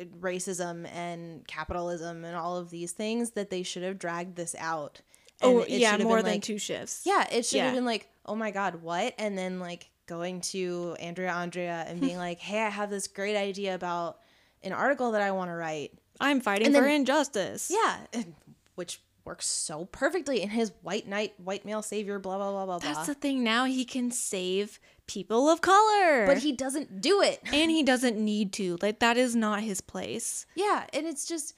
uh, 0.00 0.04
racism 0.20 0.86
and 0.92 1.46
capitalism 1.48 2.24
and 2.24 2.36
all 2.36 2.56
of 2.56 2.70
these 2.70 2.92
things, 2.92 3.32
that 3.32 3.50
they 3.50 3.62
should 3.62 3.82
have 3.82 3.98
dragged 3.98 4.36
this 4.36 4.54
out. 4.58 5.00
And 5.40 5.50
Oh 5.52 5.64
yeah, 5.66 5.96
more 5.98 6.22
than 6.22 6.34
like, 6.34 6.42
two 6.42 6.58
shifts. 6.58 7.02
yeah, 7.04 7.26
it 7.32 7.44
should 7.44 7.60
have 7.60 7.74
been 7.74 7.84
like, 7.84 8.08
oh 8.24 8.36
my 8.36 8.50
God, 8.52 8.82
what? 8.82 9.14
And 9.18 9.36
then 9.36 9.58
like 9.58 9.90
going 10.06 10.40
to 10.42 10.96
Andrea 11.00 11.32
Andrea 11.32 11.84
and 11.88 12.00
being 12.00 12.18
like, 12.28 12.38
hey, 12.38 12.60
I 12.62 12.68
have 12.68 12.88
this 12.88 13.08
great 13.08 13.36
idea 13.36 13.74
about 13.74 14.18
an 14.62 14.72
article 14.72 15.10
that 15.12 15.22
I 15.22 15.32
want 15.32 15.50
to 15.50 15.54
write. 15.54 15.92
I'm 16.20 16.40
fighting 16.40 16.68
And 16.68 16.76
for 16.76 16.82
then- 16.82 17.00
injustice. 17.00 17.72
Yeah, 17.74 18.22
which 18.76 19.00
works 19.24 19.46
so 19.46 19.86
perfectly 19.86 20.42
in 20.42 20.50
his 20.50 20.72
white 20.82 21.08
knight, 21.08 21.34
white 21.38 21.64
male 21.64 21.82
savior, 21.82 22.18
blah, 22.18 22.36
blah, 22.36 22.50
blah, 22.50 22.66
blah, 22.66 22.78
blah. 22.78 22.92
That's 22.92 23.06
the 23.06 23.14
thing. 23.14 23.42
Now 23.42 23.64
he 23.64 23.84
can 23.84 24.10
save 24.10 24.78
people 25.06 25.48
of 25.48 25.60
color. 25.60 26.26
but 26.26 26.38
he 26.38 26.52
doesn't 26.52 27.00
do 27.00 27.20
it. 27.22 27.40
and 27.52 27.70
he 27.70 27.82
doesn't 27.82 28.16
need 28.18 28.52
to. 28.54 28.78
Like 28.82 28.98
that 29.00 29.16
is 29.16 29.34
not 29.34 29.62
his 29.62 29.80
place. 29.80 30.46
Yeah, 30.54 30.84
and 30.92 31.06
it's 31.06 31.26
just, 31.26 31.54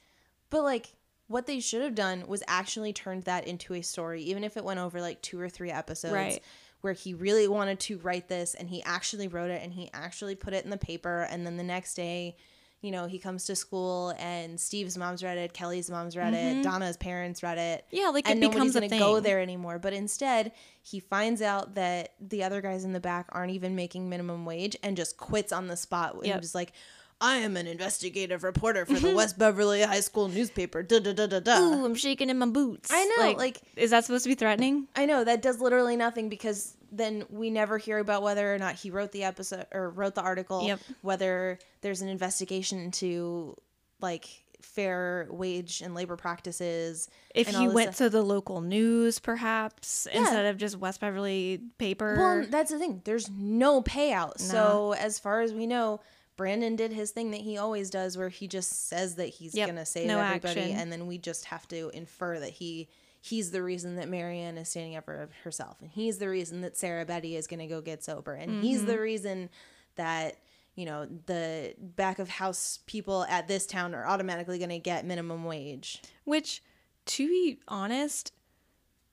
but 0.51 0.63
like, 0.63 0.95
what 1.29 1.47
they 1.47 1.59
should 1.59 1.83
have 1.83 1.97
done 1.97 2.25
was 2.29 2.43
actually 2.47 2.93
turned 2.93 3.25
that 3.25 3.49
into 3.49 3.75
a 3.75 3.83
story, 3.83 4.23
even 4.23 4.45
if 4.45 4.57
it 4.57 4.65
went 4.65 4.79
over 4.79 5.01
like 5.01 5.21
two 5.23 5.41
or 5.41 5.49
three 5.49 5.73
episodes. 5.73 6.15
Right. 6.15 6.41
Where 6.83 6.93
he 6.93 7.15
really 7.15 7.49
wanted 7.49 7.81
to 7.81 7.99
write 7.99 8.29
this 8.29 8.55
and 8.55 8.69
he 8.69 8.81
actually 8.85 9.27
wrote 9.27 9.51
it 9.51 9.61
and 9.61 9.73
he 9.73 9.91
actually 9.93 10.37
put 10.37 10.55
it 10.55 10.63
in 10.63 10.71
the 10.71 10.77
paper. 10.77 11.27
And 11.29 11.45
then 11.45 11.57
the 11.57 11.65
next 11.65 11.95
day, 11.95 12.37
you 12.83 12.91
know, 12.91 13.07
he 13.07 13.19
comes 13.19 13.45
to 13.47 13.57
school 13.57 14.15
and 14.19 14.61
Steve's 14.61 14.97
mom's 14.97 15.23
read 15.25 15.39
it, 15.39 15.53
Kelly's 15.53 15.91
mom's 15.91 16.17
read 16.17 16.35
it, 16.35 16.63
Donna's 16.63 16.97
parents 16.97 17.43
read 17.43 17.59
it. 17.59 17.85
Mm-hmm. 17.87 17.97
Yeah, 17.97 18.09
like 18.11 18.29
and 18.29 18.39
it 18.43 18.47
nobody's 18.47 18.75
gonna 18.75 18.89
thing. 18.89 18.99
go 19.01 19.19
there 19.19 19.41
anymore. 19.41 19.79
But 19.79 19.93
instead, 19.93 20.53
he 20.83 21.01
finds 21.01 21.43
out 21.43 21.75
that 21.75 22.13
the 22.21 22.45
other 22.45 22.61
guys 22.61 22.85
in 22.85 22.93
the 22.93 23.01
back 23.01 23.27
aren't 23.31 23.53
even 23.53 23.75
making 23.75 24.09
minimum 24.09 24.45
wage 24.45 24.77
and 24.83 24.97
just 24.97 25.17
quits 25.17 25.53
on 25.53 25.67
the 25.69 25.77
spot. 25.77 26.15
And 26.17 26.27
Yep. 26.27 26.43
just 26.43 26.55
like, 26.55 26.73
I 27.21 27.37
am 27.39 27.57
an 27.57 27.67
investigative 27.67 28.45
reporter 28.45 28.85
for 28.85 28.95
the 28.95 29.09
mm-hmm. 29.09 29.17
West 29.17 29.39
Beverly 29.39 29.83
High 29.83 30.01
School 30.01 30.29
newspaper. 30.29 30.83
Da 30.83 30.99
da 30.99 31.13
da 31.13 31.27
da 31.27 31.41
da. 31.41 31.59
Ooh, 31.59 31.85
I'm 31.85 31.95
shaking 31.95 32.29
in 32.29 32.39
my 32.39 32.47
boots. 32.47 32.91
I 32.93 33.05
know, 33.05 33.33
like- 33.33 33.61
is 33.75 33.91
that 33.91 34.05
supposed 34.05 34.25
to 34.25 34.29
be 34.29 34.35
threatening? 34.35 34.87
I 34.95 35.07
know 35.07 35.25
that 35.25 35.41
does 35.41 35.61
literally 35.61 35.97
nothing 35.97 36.29
because 36.29 36.77
then 36.93 37.25
we 37.31 37.51
never 37.51 37.79
hear 37.79 37.99
about 37.99 38.23
whether 38.23 38.55
or 38.55 38.59
not 38.59 38.75
he 38.75 38.91
wrote 38.91 39.13
the 39.13 39.25
episode 39.25 39.67
or 39.73 39.91
wrote 39.91 40.15
the 40.15 40.23
article. 40.23 40.67
Yep. 40.67 40.81
Whether 41.03 41.59
there's 41.81 42.03
an 42.03 42.09
investigation 42.09 42.79
into 42.79 43.57
like 44.01 44.29
fair 44.61 45.27
wage 45.31 45.81
and 45.81 45.95
labor 45.95 46.17
practices. 46.17 47.09
If 47.35 47.49
he 47.49 47.69
went 47.69 47.95
stuff. 47.95 48.07
to 48.07 48.11
the 48.11 48.23
local 48.23 48.61
news, 48.61 49.19
perhaps 49.19 50.07
Yeah. 50.11 50.21
instead 50.21 50.47
of 50.47 50.59
just 50.59 50.77
West 50.77 51.01
Beverly 51.01 51.63
paper. 51.79 52.17
Well, 52.19 52.47
that's 52.51 52.71
the 52.71 52.79
thing. 52.79 53.01
There's 53.05 53.31
no 53.31 53.83
payout. 53.83 54.39
So 54.39 54.95
as 54.99 55.19
far 55.19 55.41
as 55.41 55.53
we 55.53 55.67
know, 55.67 56.01
Brandon 56.37 56.77
did 56.77 56.93
his 56.93 57.11
thing 57.11 57.31
that 57.31 57.41
he 57.41 57.57
always 57.59 57.89
does, 57.91 58.17
where 58.19 58.29
he 58.29 58.47
just 58.47 58.89
says 58.89 59.15
that 59.17 59.27
he's 59.29 59.55
Yep. 59.55 59.69
gonna 59.69 59.87
save 59.87 60.07
No 60.07 60.21
everybody, 60.21 60.61
action. 60.61 60.77
and 60.77 60.93
then 60.93 61.07
we 61.07 61.19
just 61.19 61.47
have 61.47 61.67
to 61.69 61.89
infer 61.91 62.39
that 62.41 62.51
he 62.53 62.89
he's 63.23 63.51
the 63.51 63.63
reason 63.63 63.97
that 63.97 64.09
Marianne 64.09 64.57
is 64.57 64.69
standing 64.69 64.95
up 64.95 65.05
for 65.05 65.29
herself, 65.43 65.79
and 65.81 65.91
he's 65.91 66.19
the 66.19 66.29
reason 66.29 66.61
that 66.61 66.77
Sarah 66.77 67.05
Betty 67.05 67.35
is 67.37 67.47
gonna 67.47 67.67
go 67.67 67.81
get 67.81 68.05
sober, 68.05 68.35
and 68.35 68.63
he's 68.63 68.79
Mm-hmm. 68.81 68.87
the 68.89 69.01
reason 69.01 69.51
that 69.97 70.37
you 70.75 70.85
know 70.85 71.07
the 71.07 71.75
back 71.79 72.19
of 72.19 72.29
house 72.29 72.81
people 72.87 73.25
at 73.25 73.49
this 73.49 73.67
town 73.67 73.95
are 73.95 74.07
automatically 74.07 74.59
gonna 74.59 74.79
get 74.79 75.05
minimum 75.07 75.45
wage. 75.45 76.03
Which, 76.25 76.63
to 77.07 77.27
be 77.27 77.59
honest, 77.67 78.33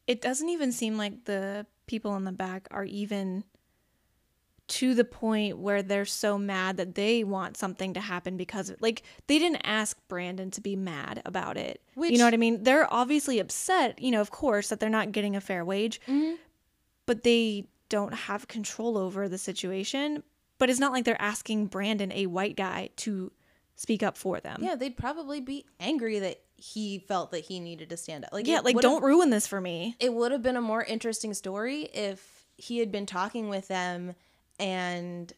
it 0.07 0.21
doesn't 0.21 0.49
even 0.49 0.71
seem 0.73 0.97
like 0.97 1.23
the 1.25 1.65
people 1.87 2.15
in 2.17 2.25
the 2.25 2.31
back 2.33 2.67
are 2.71 2.83
even 2.83 3.45
to 4.73 4.95
the 4.95 5.03
point 5.03 5.59
where 5.59 5.83
they're 5.83 6.03
so 6.03 6.35
mad 6.35 6.77
that 6.77 6.95
they 6.95 7.23
want 7.23 7.57
something 7.57 7.93
to 7.93 7.99
happen 7.99 8.37
because 8.37 8.71
of 8.71 8.81
like 8.81 9.03
they 9.27 9.37
didn't 9.37 9.61
ask 9.63 9.95
Brandon 10.07 10.49
to 10.49 10.61
be 10.61 10.75
mad 10.75 11.21
about 11.25 11.57
it. 11.57 11.79
you 11.95 12.17
know 12.17 12.25
what 12.25 12.33
I 12.33 12.37
mean? 12.37 12.63
They're 12.63 12.91
obviously 12.91 13.37
upset, 13.37 14.01
you 14.01 14.09
know, 14.09 14.19
of 14.19 14.31
course, 14.31 14.69
that 14.69 14.79
they're 14.79 14.89
not 14.89 15.11
getting 15.11 15.35
a 15.35 15.41
fair 15.41 15.63
wage, 15.63 16.01
mm-hmm. 16.07 16.37
but 17.05 17.21
they 17.21 17.67
don't 17.89 18.15
have 18.15 18.47
control 18.47 18.97
over 18.97 19.29
the 19.29 19.37
situation. 19.37 20.23
But 20.57 20.71
it's 20.71 20.79
not 20.79 20.91
like 20.91 21.05
they're 21.05 21.21
asking 21.21 21.67
Brandon, 21.67 22.11
a 22.11 22.25
white 22.25 22.55
guy, 22.55 22.89
to 22.97 23.31
speak 23.75 24.01
up 24.01 24.17
for 24.17 24.39
them. 24.39 24.57
Yeah, 24.63 24.75
they'd 24.75 24.97
probably 24.97 25.39
be 25.39 25.65
angry 25.79 26.17
that 26.17 26.41
he 26.55 26.97
felt 26.97 27.29
that 27.29 27.45
he 27.45 27.59
needed 27.59 27.91
to 27.91 27.97
stand 27.97 28.25
up. 28.25 28.33
Like 28.33 28.47
Yeah, 28.47 28.61
like 28.61 28.79
don't 28.79 29.03
ruin 29.03 29.29
this 29.29 29.45
for 29.45 29.61
me. 29.61 29.95
it 29.99 30.11
would 30.11 30.31
have 30.31 30.41
been 30.41 30.57
a 30.57 30.61
more 30.61 30.83
interesting 30.83 31.35
story 31.35 31.83
if 31.93 32.47
he 32.57 32.79
had 32.79 32.91
been 32.91 33.05
talking 33.05 33.49
with 33.49 33.67
them 33.67 34.15
and 34.59 35.33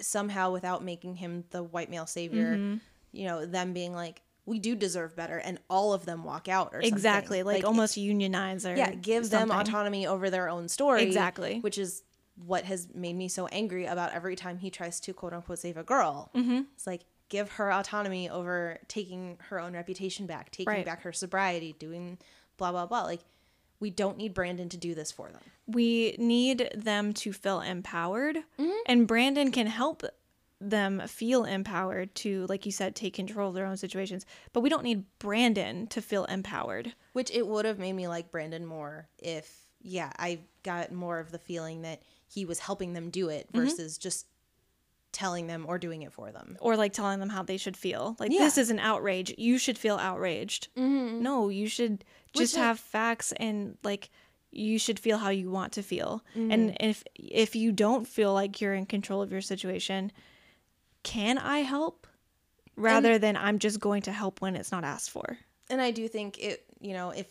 somehow 0.00 0.52
without 0.52 0.84
making 0.84 1.16
him 1.16 1.44
the 1.50 1.62
white 1.62 1.90
male 1.90 2.06
savior 2.06 2.54
Mm-hmm. 2.56 2.76
you 3.12 3.26
know 3.26 3.44
them 3.46 3.72
being 3.72 3.94
like 3.94 4.22
we 4.46 4.58
do 4.58 4.74
deserve 4.74 5.14
better 5.14 5.36
and 5.38 5.58
all 5.68 5.92
of 5.92 6.06
them 6.06 6.24
walk 6.24 6.48
out 6.48 6.70
or 6.72 6.80
Exactly, 6.80 7.40
something. 7.40 7.54
like, 7.56 7.64
almost 7.64 7.96
unionize 7.96 8.64
or 8.64 8.74
yeah 8.76 8.92
give 8.94 9.28
them 9.30 9.50
autonomy 9.50 10.06
over 10.06 10.30
their 10.30 10.48
own 10.48 10.68
story 10.68 11.02
Exactly. 11.02 11.60
which 11.60 11.78
is 11.78 12.02
what 12.46 12.64
has 12.64 12.88
made 12.94 13.16
me 13.16 13.26
so 13.28 13.46
angry 13.48 13.86
about 13.86 14.12
every 14.12 14.36
time 14.36 14.58
he 14.58 14.70
tries 14.70 15.00
to 15.00 15.12
quote 15.12 15.32
unquote 15.32 15.58
save 15.58 15.76
a 15.76 15.82
girl 15.82 16.30
Mm-hmm. 16.34 16.60
it's 16.74 16.86
like 16.86 17.02
give 17.28 17.50
her 17.52 17.70
autonomy 17.72 18.30
over 18.30 18.78
taking 18.88 19.36
her 19.48 19.58
own 19.60 19.74
reputation 19.74 20.26
back 20.26 20.50
taking 20.50 20.72
Right. 20.72 20.84
back 20.86 21.02
her 21.02 21.12
sobriety 21.12 21.74
doing 21.78 22.16
blah 22.56 22.70
blah 22.70 22.86
blah 22.86 23.02
like 23.02 23.20
we 23.80 23.90
don't 23.90 24.16
need 24.16 24.34
brandon 24.34 24.68
to 24.68 24.76
do 24.76 24.94
this 24.94 25.10
for 25.12 25.28
them 25.30 25.40
We 25.66 26.16
need 26.18 26.70
them 26.74 27.12
to 27.14 27.32
feel 27.32 27.60
empowered, 27.60 28.36
Mm-hmm. 28.58 28.70
and 28.86 29.06
Brandon 29.06 29.52
can 29.52 29.66
help 29.66 30.02
them 30.60 31.02
feel 31.06 31.44
empowered 31.44 32.14
to, 32.16 32.44
like 32.48 32.66
you 32.66 32.72
said, 32.72 32.96
take 32.96 33.14
control 33.14 33.50
of 33.50 33.54
their 33.54 33.66
own 33.66 33.76
situations. 33.76 34.26
But 34.52 34.62
we 34.62 34.70
don't 34.70 34.82
need 34.82 35.04
Brandon 35.20 35.86
to 35.88 36.00
feel 36.02 36.24
empowered. 36.24 36.94
Which 37.12 37.30
it 37.30 37.46
would 37.46 37.64
have 37.64 37.78
made 37.78 37.92
me 37.92 38.08
like 38.08 38.32
Brandon 38.32 38.64
more 38.66 39.08
if, 39.18 39.66
yeah, 39.80 40.10
I 40.18 40.40
got 40.64 40.90
more 40.90 41.20
of 41.20 41.30
the 41.30 41.38
feeling 41.38 41.82
that 41.82 42.02
he 42.26 42.44
was 42.44 42.58
helping 42.58 42.92
them 42.94 43.10
do 43.10 43.28
it 43.28 43.46
Mm-hmm. 43.52 43.60
versus 43.66 43.98
just 43.98 44.26
telling 45.12 45.46
them 45.46 45.64
or 45.66 45.78
doing 45.78 46.02
it 46.02 46.12
for 46.12 46.30
them. 46.30 46.56
or 46.60 46.76
like 46.76 46.92
telling 46.92 47.18
them 47.20 47.28
how 47.30 47.42
they 47.42 47.56
should 47.56 47.76
feel. 47.76 48.16
Like 48.18 48.30
Yeah. 48.30 48.36
Mm-hmm. 48.38 48.44
this 48.44 48.58
is 48.58 48.70
an 48.70 48.78
outrage. 48.78 49.34
You 49.38 49.58
should 49.58 49.78
feel 49.78 49.96
outraged. 49.96 50.68
No, 50.76 51.48
you 51.48 51.66
should 51.68 52.04
just 52.34 52.54
Which 52.54 52.60
have 52.60 52.78
facts 52.78 53.32
and 53.32 53.76
like 53.82 54.10
you 54.50 54.78
should 54.78 54.98
feel 54.98 55.18
how 55.18 55.30
you 55.30 55.50
want 55.50 55.72
to 55.74 55.82
feel. 55.82 56.22
Mm-hmm. 56.36 56.50
And 56.50 56.76
if 56.80 57.04
if 57.14 57.56
you 57.56 57.72
don't 57.72 58.06
feel 58.06 58.32
like 58.34 58.60
you're 58.60 58.74
in 58.74 58.86
control 58.86 59.22
of 59.22 59.32
your 59.32 59.40
situation, 59.40 60.12
can 61.02 61.38
I 61.38 61.58
help? 61.60 62.06
Rather 62.76 63.18
than 63.18 63.36
I'm 63.36 63.58
just 63.58 63.80
going 63.80 64.02
to 64.02 64.12
help 64.12 64.40
when 64.40 64.54
it's 64.54 64.70
not 64.70 64.84
asked 64.84 65.10
for. 65.10 65.36
And 65.68 65.80
I 65.82 65.90
do 65.90 66.06
think 66.06 66.38
it, 66.38 66.64
you 66.80 66.92
know, 66.92 67.10
if 67.10 67.26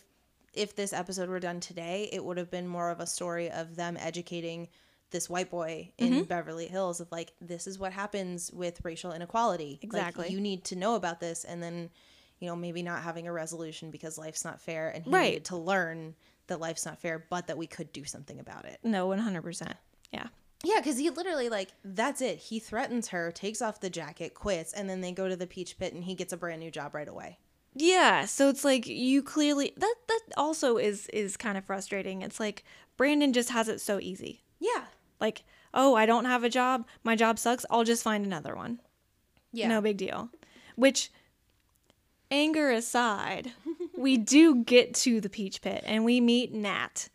if 0.54 0.76
this 0.76 0.92
episode 0.94 1.30
were 1.30 1.40
done 1.40 1.60
today, 1.60 2.10
it 2.12 2.24
would 2.24 2.38
have 2.38 2.52
been 2.52 2.68
more 2.68 2.90
of 2.90 3.00
a 3.00 3.08
story 3.08 3.50
of 3.50 3.76
them 3.76 3.96
educating 4.00 4.68
this 5.12 5.30
white 5.30 5.50
boy 5.50 5.92
in 5.98 6.12
Mm-hmm. 6.14 6.24
Beverly 6.24 6.68
Hills 6.68 7.00
of 7.00 7.12
like 7.12 7.34
this 7.42 7.68
is 7.68 7.80
what 7.80 7.94
happens 7.94 8.52
with 8.52 8.84
racial 8.84 9.12
inequality. 9.14 9.72
Like, 9.82 9.84
Exactly. 9.84 10.30
you 10.30 10.42
need 10.42 10.64
to 10.66 10.76
know 10.76 10.96
about 10.96 11.20
this 11.20 11.44
and 11.44 11.62
then 11.64 11.90
you 12.40 12.48
know, 12.48 12.56
maybe 12.56 12.84
not 12.84 13.02
having 13.02 13.28
a 13.28 13.32
resolution 13.34 13.90
because 13.90 14.16
life's 14.18 14.46
not 14.46 14.62
fair 14.62 14.90
and 14.90 15.04
he 15.04 15.10
Right. 15.10 15.24
needed 15.30 15.46
to 15.46 15.58
learn 15.58 16.14
that 16.46 16.60
life's 16.60 16.86
not 16.86 17.00
fair, 17.02 17.26
but 17.30 17.48
that 17.48 17.58
we 17.58 17.66
could 17.66 17.92
do 17.92 18.06
something 18.06 18.40
about 18.40 18.66
it. 18.66 18.80
No, 18.84 19.08
100%. 19.08 19.74
Yeah. 20.12 20.28
Yeah, 20.64 20.76
because 20.80 20.98
he 21.00 21.10
literally 21.10 21.50
like 21.50 21.70
that's 21.84 22.22
it. 22.22 22.38
He 22.38 22.60
threatens 22.60 23.08
her, 23.10 23.32
takes 23.32 23.62
off 23.62 23.80
the 23.80 23.90
jacket, 23.90 24.34
quits, 24.36 24.74
and 24.74 24.90
then 24.90 25.02
they 25.02 25.12
go 25.14 25.28
to 25.28 25.36
the 25.36 25.48
peach 25.48 25.78
pit 25.80 25.94
and 25.94 26.04
he 26.04 26.14
gets 26.16 26.32
a 26.34 26.38
brand 26.38 26.60
new 26.60 26.70
job 26.72 26.94
right 26.94 27.08
away. 27.08 27.40
Yeah, 27.74 28.26
so 28.26 28.50
it's 28.50 28.66
like 28.66 28.88
you 28.88 29.22
clearly 29.24 29.74
that 29.78 29.96
that 30.08 30.20
also 30.36 30.78
is 30.78 31.08
is 31.10 31.38
kind 31.38 31.58
of 31.58 31.66
frustrating. 31.66 32.22
It's 32.24 32.40
like 32.40 32.64
Brandon 32.98 33.34
just 33.34 33.50
has 33.52 33.68
it 33.68 33.80
so 33.82 34.00
easy. 34.00 34.44
Yeah. 34.60 34.86
Like, 35.20 35.44
oh, 35.74 35.96
I 35.96 36.06
don't 36.06 36.26
have 36.26 36.44
a 36.44 36.50
job. 36.50 36.86
My 37.04 37.16
job 37.16 37.40
sucks. 37.40 37.66
I'll 37.70 37.84
just 37.84 38.04
find 38.04 38.26
another 38.26 38.56
one. 38.56 38.80
Yeah. 39.52 39.68
No 39.68 39.82
big 39.82 39.98
deal. 39.98 40.30
Which, 40.76 41.12
anger 42.30 42.70
aside, 42.72 43.52
we 43.98 44.18
do 44.18 44.64
get 44.64 44.94
to 44.96 45.20
the 45.22 45.30
peach 45.30 45.62
pit 45.62 45.84
and 45.86 46.06
we 46.06 46.20
meet 46.22 46.54
Nat. 46.54 47.10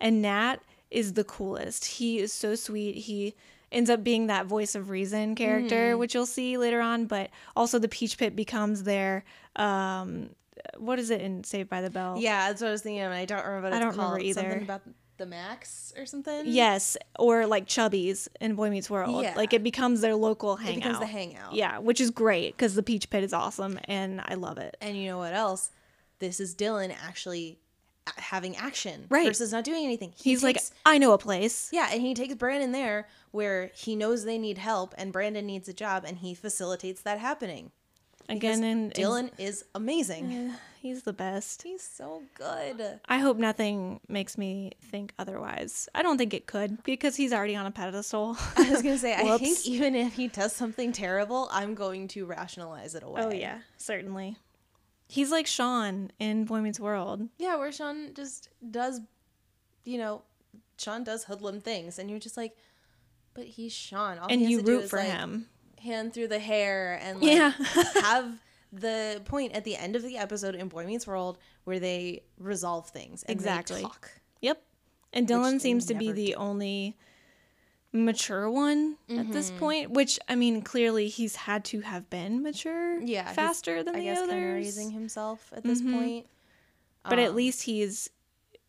And 0.00 0.22
Nat 0.22 0.56
is 0.90 1.14
the 1.14 1.24
coolest. 1.24 1.84
He 1.84 2.18
is 2.18 2.32
so 2.32 2.54
sweet. 2.54 2.96
He 2.96 3.34
ends 3.72 3.90
up 3.90 4.02
being 4.04 4.28
that 4.28 4.46
voice 4.46 4.74
of 4.74 4.88
reason 4.90 5.34
character, 5.34 5.90
Mm-hmm. 5.90 5.98
which 5.98 6.14
you'll 6.14 6.26
see 6.26 6.56
later 6.56 6.80
on. 6.80 7.06
But 7.06 7.30
also, 7.56 7.78
the 7.78 7.88
peach 7.88 8.16
pit 8.18 8.36
becomes 8.36 8.84
their. 8.84 9.24
Um, 9.56 10.30
what 10.76 10.98
is 10.98 11.10
it 11.10 11.20
in 11.20 11.44
Saved 11.44 11.68
by 11.68 11.82
the 11.82 11.90
Bell? 11.90 12.16
Yeah, 12.18 12.48
that's 12.48 12.60
what 12.62 12.68
I 12.68 12.72
was 12.72 12.82
thinking 12.82 13.02
of, 13.02 13.12
I 13.12 13.24
don't 13.24 13.44
remember 13.44 13.68
what 13.70 13.72
I 13.72 13.78
don't 13.80 13.90
remember 13.90 14.10
called. 14.16 14.22
either. 14.22 14.40
Something 14.42 14.62
about 14.62 14.82
the 15.18 15.26
Max 15.26 15.92
or 15.96 16.06
something? 16.06 16.44
Yes, 16.46 16.96
or 17.18 17.46
like 17.46 17.66
Chubby's 17.66 18.28
in 18.40 18.54
Boy 18.54 18.70
Meets 18.70 18.88
World. 18.88 19.22
Yeah. 19.22 19.34
Like 19.36 19.52
it 19.52 19.62
becomes 19.62 20.00
their 20.00 20.14
local 20.14 20.56
hangout. 20.56 20.72
It 20.72 20.76
becomes 20.82 20.98
the 21.00 21.06
hangout. 21.06 21.54
Yeah, 21.54 21.78
which 21.78 22.00
is 22.00 22.10
great 22.10 22.56
because 22.56 22.74
the 22.74 22.82
Peach 22.82 23.10
Pit 23.10 23.22
is 23.24 23.32
awesome 23.32 23.78
and 23.84 24.20
I 24.24 24.34
love 24.34 24.58
it. 24.58 24.76
And 24.80 24.96
you 24.96 25.06
know 25.08 25.18
what 25.18 25.34
else? 25.34 25.70
This 26.20 26.40
is 26.40 26.54
Dylan 26.54 26.94
actually 27.06 27.58
having 28.16 28.56
action 28.56 29.04
Right. 29.10 29.26
versus 29.26 29.52
not 29.52 29.64
doing 29.64 29.84
anything. 29.84 30.12
He 30.16 30.30
He's 30.30 30.42
like, 30.42 30.58
I 30.86 30.96
know 30.96 31.12
a 31.12 31.18
place. 31.18 31.68
yeah, 31.72 31.88
and 31.92 32.00
he 32.00 32.14
takes 32.14 32.34
Brandon 32.34 32.72
there 32.72 33.06
where 33.32 33.70
he 33.74 33.94
knows 33.94 34.24
they 34.24 34.38
need 34.38 34.56
help 34.58 34.94
and 34.96 35.12
Brandon 35.12 35.44
needs 35.44 35.68
a 35.68 35.74
job 35.74 36.04
and 36.06 36.16
he 36.18 36.32
facilitates 36.34 37.02
that 37.02 37.18
happening. 37.18 37.70
Again, 38.28 38.62
and 38.62 38.92
Dylan 38.92 39.30
is 39.38 39.64
amazing. 39.74 40.52
he's 40.80 41.02
the 41.02 41.12
best. 41.14 41.62
He's 41.62 41.82
so 41.82 42.22
good. 42.34 43.00
I 43.08 43.18
hope 43.18 43.38
nothing 43.38 44.00
makes 44.08 44.36
me 44.36 44.72
think 44.82 45.14
otherwise. 45.18 45.88
I 45.94 46.02
don't 46.02 46.18
think 46.18 46.34
it 46.34 46.46
could 46.46 46.82
because 46.84 47.16
he's 47.16 47.32
already 47.32 47.56
on 47.56 47.64
a 47.64 47.70
pedestal. 47.70 48.36
I 48.56 48.70
was 48.70 48.82
gonna 48.82 48.98
say, 48.98 49.14
I 49.14 49.38
think 49.38 49.64
even 49.66 49.94
if 49.94 50.14
he 50.14 50.28
does 50.28 50.52
something 50.52 50.92
terrible, 50.92 51.48
I'm 51.50 51.74
going 51.74 52.08
to 52.08 52.26
rationalize 52.26 52.94
it 52.94 53.02
away. 53.02 53.22
oh 53.24 53.30
yeah, 53.32 53.60
certainly. 53.78 54.36
He's 55.10 55.30
like 55.30 55.46
Sean 55.46 56.10
in 56.18 56.44
Boy 56.44 56.60
Meets 56.60 56.78
World. 56.78 57.28
Yeah, 57.38 57.56
where 57.56 57.72
Sean 57.72 58.12
just 58.12 58.50
does, 58.70 59.00
you 59.84 59.96
know, 59.96 60.20
Sean 60.76 61.02
does 61.02 61.24
hoodlum 61.24 61.62
things, 61.62 61.98
and 61.98 62.10
you're 62.10 62.18
just 62.18 62.36
like, 62.36 62.54
but 63.32 63.44
he's 63.44 63.72
Sean. 63.72 64.18
All 64.18 64.26
And 64.28 64.42
you 64.42 64.60
root 64.60 64.90
for 64.90 64.98
like, 64.98 65.08
him. 65.08 65.46
Hand 65.82 66.12
through 66.12 66.28
the 66.28 66.38
hair 66.38 66.98
and 67.02 67.20
like 67.20 67.30
Yeah. 67.32 67.50
have 68.02 68.40
the 68.72 69.22
point 69.24 69.52
at 69.52 69.64
the 69.64 69.76
end 69.76 69.96
of 69.96 70.02
the 70.02 70.16
episode 70.18 70.54
in 70.54 70.68
Boy 70.68 70.84
Meets 70.86 71.06
World 71.06 71.38
where 71.64 71.78
they 71.80 72.22
resolve 72.38 72.90
things. 72.90 73.24
Exactly. 73.28 73.82
talk. 73.82 74.10
Yep. 74.42 74.62
And 75.12 75.26
Dylan 75.26 75.60
seems 75.60 75.86
to 75.86 75.94
be 75.94 76.12
the 76.12 76.34
only 76.34 76.96
mature 77.92 78.50
one 78.50 78.96
at 79.08 79.32
this 79.32 79.50
Mm-hmm. 79.50 79.58
point, 79.58 79.90
which 79.92 80.18
I 80.28 80.34
mean, 80.34 80.60
clearly 80.62 81.08
he's 81.08 81.36
had 81.36 81.64
to 81.66 81.80
have 81.80 82.10
been 82.10 82.42
mature 82.42 83.00
Yeah, 83.00 83.32
faster 83.32 83.82
than 83.82 83.94
I 83.94 83.98
the 84.00 84.04
guess 84.04 84.18
kind 84.18 84.30
of 84.30 84.36
others. 84.36 84.54
raising 84.54 84.90
himself 84.90 85.50
at 85.56 85.64
this 85.64 85.80
Mhm. 85.80 85.92
point. 85.92 86.26
but 87.08 87.18
at 87.18 87.30
Um, 87.30 87.36
least 87.36 87.62
he's 87.62 88.10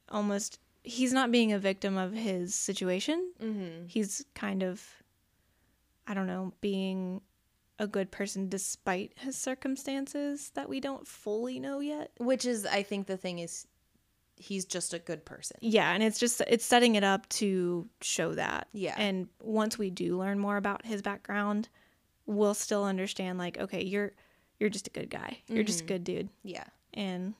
almost 0.08 0.60
he's 0.84 1.12
not 1.12 1.30
being 1.30 1.52
a 1.52 1.60
victim 1.60 1.98
of 1.98 2.14
his 2.14 2.56
situation. 2.56 3.34
mhm. 3.42 3.90
He's 3.90 4.24
kind 4.34 4.64
of 4.64 4.99
I 6.10 6.14
don't 6.16 6.28
know, 6.28 6.54
being 6.60 7.22
a 7.78 7.88
good 7.88 8.12
person 8.12 8.50
despite 8.50 9.14
his 9.16 9.38
circumstances 9.38 10.52
that 10.56 10.68
we 10.68 10.82
don't 10.82 11.08
fully 11.08 11.60
know 11.60 11.80
yet. 11.80 12.12
which 12.18 12.46
is 12.46 12.66
I 12.66 12.84
think 12.84 13.08
the 13.08 13.16
thing 13.16 13.40
is 13.40 13.66
he's 14.36 14.66
just 14.66 14.94
a 14.94 15.00
good 15.00 15.24
person. 15.24 15.58
Yeah, 15.62 15.94
and 15.94 16.02
it's 16.04 16.20
just 16.20 16.42
it's 16.48 16.66
setting 16.66 16.96
it 16.96 17.04
up 17.04 17.30
to 17.30 17.88
show 18.02 18.34
that. 18.34 18.68
Yeah. 18.74 18.96
And 18.98 19.28
once 19.42 19.78
we 19.78 19.90
do 19.90 20.18
learn 20.18 20.40
more 20.40 20.58
about 20.58 20.86
his 20.86 21.02
background, 21.02 21.70
we'll 22.26 22.54
still 22.54 22.84
understand 22.84 23.38
like, 23.38 23.58
okay, 23.58 23.84
you're 23.84 24.14
you're 24.60 24.70
just 24.70 24.88
a 24.88 24.92
good 24.92 25.10
guy. 25.10 25.38
You're 25.48 25.64
just 25.64 25.82
a 25.82 25.84
mm-hmm. 25.84 25.94
good 25.94 26.04
dude 26.04 26.30
Yeah. 26.44 26.66
and 26.94 27.34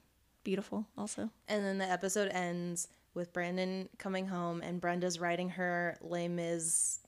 beautiful 0.44 0.86
also. 0.98 1.30
And 1.48 1.66
then 1.66 1.80
the 1.80 1.90
episode 1.90 2.30
ends 2.32 2.88
with 3.14 3.34
Brandon 3.34 3.90
coming 3.98 4.28
home 4.28 4.62
and 4.62 4.80
Brenda's 4.80 5.20
writing 5.20 5.50
her 5.50 5.98
Les 6.02 6.30
Mis 6.30 7.00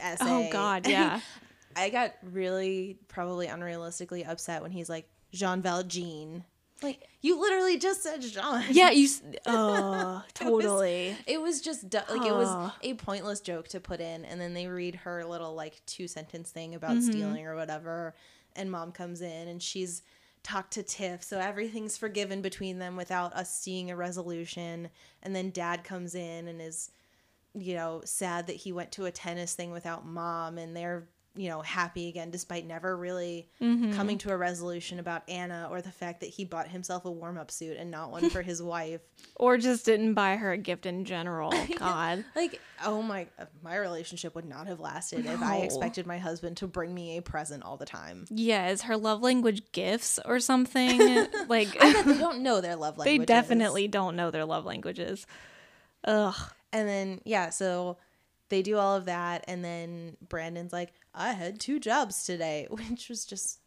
essay. 0.00 0.24
Oh 0.26 0.48
god, 0.50 0.86
yeah. 0.88 1.20
I 1.76 1.88
got 1.90 2.12
really 2.32 2.98
probably 3.08 3.46
unrealistically 3.46 4.28
upset 4.28 4.62
when 4.62 4.70
he's 4.70 4.88
like 4.88 5.08
Jean 5.32 5.62
Valjean. 5.62 6.44
Like 6.82 7.06
you 7.20 7.38
literally 7.38 7.76
just 7.78 8.02
said 8.02 8.22
Jean. 8.22 8.64
yeah, 8.70 8.90
you 8.90 9.08
oh, 9.46 10.22
totally. 10.34 11.14
It 11.26 11.40
was 11.40 11.60
just 11.60 11.88
du- 11.90 12.04
like 12.08 12.26
it 12.26 12.32
was 12.34 12.72
a 12.82 12.94
pointless 12.94 13.40
joke 13.40 13.68
to 13.68 13.80
put 13.80 14.00
in, 14.00 14.24
and 14.24 14.40
then 14.40 14.54
they 14.54 14.66
read 14.66 14.94
her 14.96 15.24
little 15.24 15.54
like 15.54 15.80
two 15.86 16.08
sentence 16.08 16.50
thing 16.50 16.74
about 16.74 16.92
Mm-hmm. 16.92 17.10
stealing 17.10 17.46
or 17.46 17.54
whatever, 17.54 18.14
and 18.56 18.70
mom 18.70 18.92
comes 18.92 19.20
in 19.20 19.48
and 19.48 19.62
she's 19.62 20.02
talked 20.42 20.72
to 20.72 20.82
Tiff, 20.82 21.22
so 21.22 21.38
everything's 21.38 21.98
forgiven 21.98 22.40
between 22.40 22.78
them 22.78 22.96
without 22.96 23.34
us 23.34 23.54
seeing 23.54 23.90
a 23.90 23.96
resolution, 23.96 24.88
and 25.22 25.36
then 25.36 25.50
dad 25.50 25.84
comes 25.84 26.14
in 26.14 26.48
and 26.48 26.62
is, 26.62 26.90
you 27.54 27.74
know, 27.74 28.02
sad 28.04 28.46
that 28.48 28.56
he 28.56 28.72
went 28.72 28.92
to 28.92 29.06
a 29.06 29.10
tennis 29.10 29.54
thing 29.54 29.70
without 29.72 30.06
mom, 30.06 30.58
and 30.58 30.76
they're 30.76 31.08
you 31.36 31.48
know 31.48 31.60
happy 31.62 32.08
again 32.08 32.28
despite 32.32 32.66
never 32.66 32.96
really 32.96 33.48
Mm-hmm. 33.62 33.92
coming 33.92 34.18
to 34.18 34.32
a 34.32 34.36
resolution 34.36 34.98
about 34.98 35.22
Anna 35.28 35.68
or 35.70 35.80
the 35.80 35.92
fact 35.92 36.20
that 36.20 36.26
he 36.28 36.44
bought 36.44 36.66
himself 36.66 37.04
a 37.04 37.10
warm 37.10 37.38
up 37.38 37.52
suit 37.52 37.76
and 37.76 37.88
not 37.88 38.10
one 38.10 38.30
for 38.30 38.42
his 38.42 38.60
wife. 38.74 39.00
Or 39.36 39.56
just 39.56 39.84
didn't 39.84 40.14
buy 40.14 40.34
her 40.36 40.50
a 40.50 40.58
gift 40.58 40.86
in 40.86 41.04
general. 41.04 41.52
God. 41.78 42.24
Like, 42.34 42.60
oh 42.84 43.00
my, 43.00 43.28
my 43.62 43.76
relationship 43.76 44.34
would 44.34 44.44
not 44.44 44.66
have 44.66 44.80
lasted 44.80 45.24
if 45.24 45.40
I 45.40 45.58
expected 45.58 46.04
my 46.04 46.18
husband 46.18 46.56
to 46.58 46.66
bring 46.66 46.92
me 46.92 47.16
a 47.18 47.22
present 47.22 47.62
all 47.62 47.76
the 47.76 47.86
time. 47.86 48.24
Yeah, 48.30 48.68
is 48.70 48.82
her 48.82 48.96
love 48.96 49.22
language 49.22 49.62
gifts 49.70 50.18
or 50.24 50.40
something? 50.40 50.98
like 51.48 51.68
I 51.80 51.92
bet 51.92 52.06
they 52.06 52.18
don't 52.18 52.42
know 52.42 52.60
their 52.60 52.74
love 52.76 52.98
languages. 52.98 53.18
they 53.20 53.24
definitely 53.24 53.86
don't 53.86 54.16
know 54.16 54.32
their 54.32 54.44
love 54.46 54.64
languages. 54.64 55.26
Ugh. 56.04 56.34
And 56.72 56.88
then 56.88 57.20
yeah, 57.24 57.50
so 57.50 57.96
they 58.48 58.62
do 58.62 58.76
all 58.78 58.96
of 58.96 59.04
that, 59.06 59.44
and 59.48 59.64
then 59.64 60.16
Brandon's 60.28 60.72
like, 60.72 60.92
I 61.14 61.32
had 61.32 61.60
two 61.60 61.78
jobs 61.80 62.24
today, 62.24 62.66
which 62.70 63.08
was 63.08 63.24
just 63.24 63.60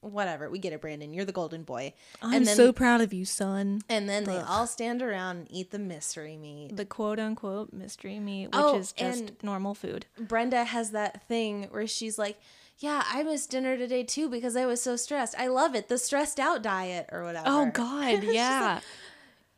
whatever. 0.00 0.50
We 0.50 0.58
get 0.58 0.72
it, 0.72 0.80
Brandon. 0.80 1.14
You're 1.14 1.24
the 1.24 1.32
golden 1.32 1.62
boy. 1.62 1.94
I'm 2.20 2.34
and 2.34 2.46
then 2.46 2.56
so 2.56 2.72
proud 2.72 3.00
of 3.00 3.12
you, 3.12 3.24
son. 3.24 3.82
and 3.88 4.08
then 4.08 4.24
they 4.24 4.38
all 4.38 4.66
stand 4.66 5.00
around 5.02 5.36
and 5.36 5.46
eat 5.50 5.70
the 5.70 5.78
mystery 5.78 6.36
meat. 6.36 6.76
The 6.76 6.84
quote 6.84 7.18
unquote 7.18 7.72
mystery 7.72 8.18
meat, 8.18 8.46
which 8.48 8.54
Oh, 8.56 8.78
is 8.78 8.92
just 8.92 9.42
normal 9.42 9.74
food. 9.74 10.06
Brenda 10.18 10.64
has 10.64 10.90
that 10.90 11.26
thing 11.28 11.68
where 11.70 11.86
she's 11.86 12.18
like, 12.18 12.38
Yeah, 12.78 13.04
I 13.06 13.22
missed 13.22 13.50
dinner 13.50 13.76
today 13.76 14.02
too 14.02 14.28
because 14.28 14.56
I 14.56 14.66
was 14.66 14.82
so 14.82 14.96
stressed. 14.96 15.36
I 15.38 15.46
love 15.46 15.74
it. 15.76 15.88
The 15.88 15.98
stressed 15.98 16.40
out 16.40 16.62
diet 16.62 17.08
or 17.12 17.22
whatever. 17.22 17.46
Oh 17.46 17.66
God, 17.72 18.24
yeah. 18.24 18.80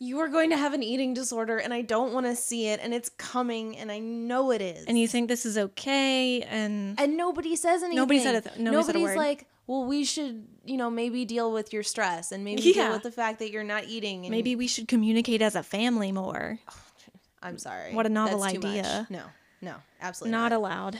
You 0.00 0.18
are 0.20 0.28
going 0.28 0.50
to 0.50 0.56
have 0.56 0.74
an 0.74 0.82
eating 0.82 1.14
disorder 1.14 1.56
and 1.58 1.72
I 1.72 1.80
don't 1.82 2.12
want 2.12 2.26
to 2.26 2.34
see 2.36 2.66
it 2.68 2.80
and 2.82 2.92
it's 2.92 3.08
coming 3.10 3.76
and 3.78 3.90
I 3.92 4.00
know 4.00 4.50
it 4.50 4.60
is. 4.60 4.84
and 4.86 4.98
you 4.98 5.06
think 5.08 5.28
this 5.28 5.46
is 5.46 5.56
okay 5.56 6.42
and 6.42 7.00
and 7.00 7.16
nobody 7.16 7.56
says 7.56 7.82
anything. 7.82 7.96
Nobody 7.96 8.20
said 8.20 8.34
a 8.34 8.40
th- 8.42 8.58
nobody 8.58 8.82
said 8.82 8.94
Nobody's 8.94 9.02
word. 9.14 9.16
like, 9.16 9.46
well, 9.66 9.84
we 9.84 10.04
should, 10.04 10.46
you 10.66 10.76
know, 10.76 10.90
maybe 10.90 11.24
deal 11.24 11.50
with 11.52 11.72
your 11.72 11.82
stress 11.82 12.32
and 12.32 12.44
maybe 12.44 12.60
Yeah. 12.62 12.72
deal 12.86 12.92
with 12.92 13.02
the 13.02 13.12
fact 13.12 13.38
that 13.38 13.50
you're 13.50 13.64
not 13.64 13.84
eating. 13.84 14.26
And 14.26 14.30
maybe 14.30 14.56
we 14.56 14.66
should 14.66 14.88
communicate 14.88 15.40
as 15.40 15.54
a 15.54 15.62
family 15.62 16.12
more. 16.12 16.58
Oh, 17.46 17.48
I'm 17.48 17.58
sorry. 17.58 17.92
What 17.94 18.06
a 18.06 18.08
novel 18.08 18.40
That's 18.40 18.54
idea. 18.56 19.06
No, 19.10 19.22
no, 19.60 19.74
absolutely 20.00 20.32
Not 20.32 20.50
not. 20.50 20.56
allowed. 20.56 20.98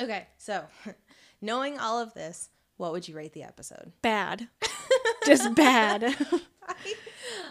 okay, 0.00 0.28
so 0.38 0.62
knowing 1.40 1.76
all 1.80 1.98
of 2.00 2.14
this, 2.14 2.50
what 2.76 2.92
would 2.92 3.08
you 3.08 3.16
rate 3.16 3.32
the 3.32 3.42
episode? 3.42 3.90
Bad. 4.00 4.46
just 5.26 5.54
bad. 5.54 6.04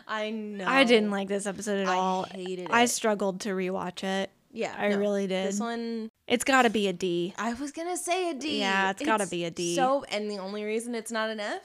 I 0.08 0.24
I, 0.26 0.30
know. 0.32 0.66
I 0.68 0.84
didn't 0.84 1.12
like 1.12 1.28
this 1.28 1.46
episode 1.46 1.82
at 1.82 1.88
I 1.88 1.96
all. 1.96 2.24
hated 2.24 2.68
I 2.70 2.86
struggled 2.86 3.42
to 3.42 3.50
rewatch 3.50 4.04
it. 4.04 4.30
Yeah, 4.54 4.76
I 4.78 4.88
really 4.96 5.28
did. 5.28 5.48
This 5.48 5.60
one, 5.60 6.10
It's 6.28 6.44
got 6.44 6.64
to 6.64 6.70
be 6.70 6.88
a 6.90 6.94
D. 6.94 7.34
I 7.38 7.54
was 7.54 7.72
gonna 7.72 7.96
say 7.96 8.30
a 8.30 8.34
D. 8.34 8.60
Yeah, 8.60 8.90
it's 8.92 9.02
gotta 9.02 9.28
be 9.28 9.46
a 9.46 9.52
D. 9.52 9.76
So, 9.76 10.04
and 10.10 10.30
the 10.30 10.40
only 10.40 10.66
reason 10.66 10.94
it's 10.94 11.12
not 11.12 11.30
an 11.30 11.40
F, 11.40 11.62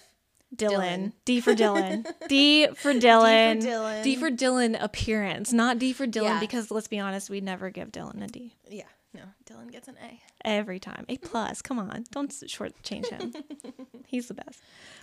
Dylan. 0.55 0.71
Dylan. 0.71 1.13
D 1.25 1.41
for 1.41 1.53
Dylan. 1.55 2.07
D 2.29 2.69
for 2.77 2.93
Dylan. 2.93 3.61
Dylan. 3.61 4.05
D 4.05 4.15
for 4.15 4.31
Dylan 4.31 4.77
appearance, 4.81 5.53
not 5.53 5.81
D 5.81 5.93
for 5.93 6.07
Dylan 6.07 6.25
Yeah. 6.25 6.41
because 6.41 6.71
let's 6.71 6.87
be 6.87 7.01
honest, 7.01 7.29
we'd 7.29 7.43
never 7.43 7.71
give 7.71 7.91
Dylan 7.91 8.23
a 8.23 8.29
D 8.29 8.55
yeah, 8.69 8.85
no, 9.13 9.23
Dylan 9.51 9.73
gets 9.73 9.89
an 9.89 9.97
A. 10.01 10.21
every 10.45 10.79
time. 10.79 11.05
A 11.09 11.17
plus. 11.19 11.63
Come 11.63 11.79
on, 11.79 12.05
don't 12.11 12.31
shortchange 12.31 13.09
him. 13.11 13.33
He's 14.07 14.29
the 14.29 14.35
best. 14.35 14.61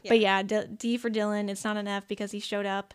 But 0.07 0.19
yeah, 0.19 0.43
D, 0.43 0.61
D 0.77 0.97
for 0.97 1.09
Dylan. 1.09 1.49
It's 1.49 1.63
not 1.63 1.77
an 1.77 1.87
F 1.87 2.07
because 2.07 2.31
he 2.31 2.39
showed 2.39 2.65
up. 2.65 2.93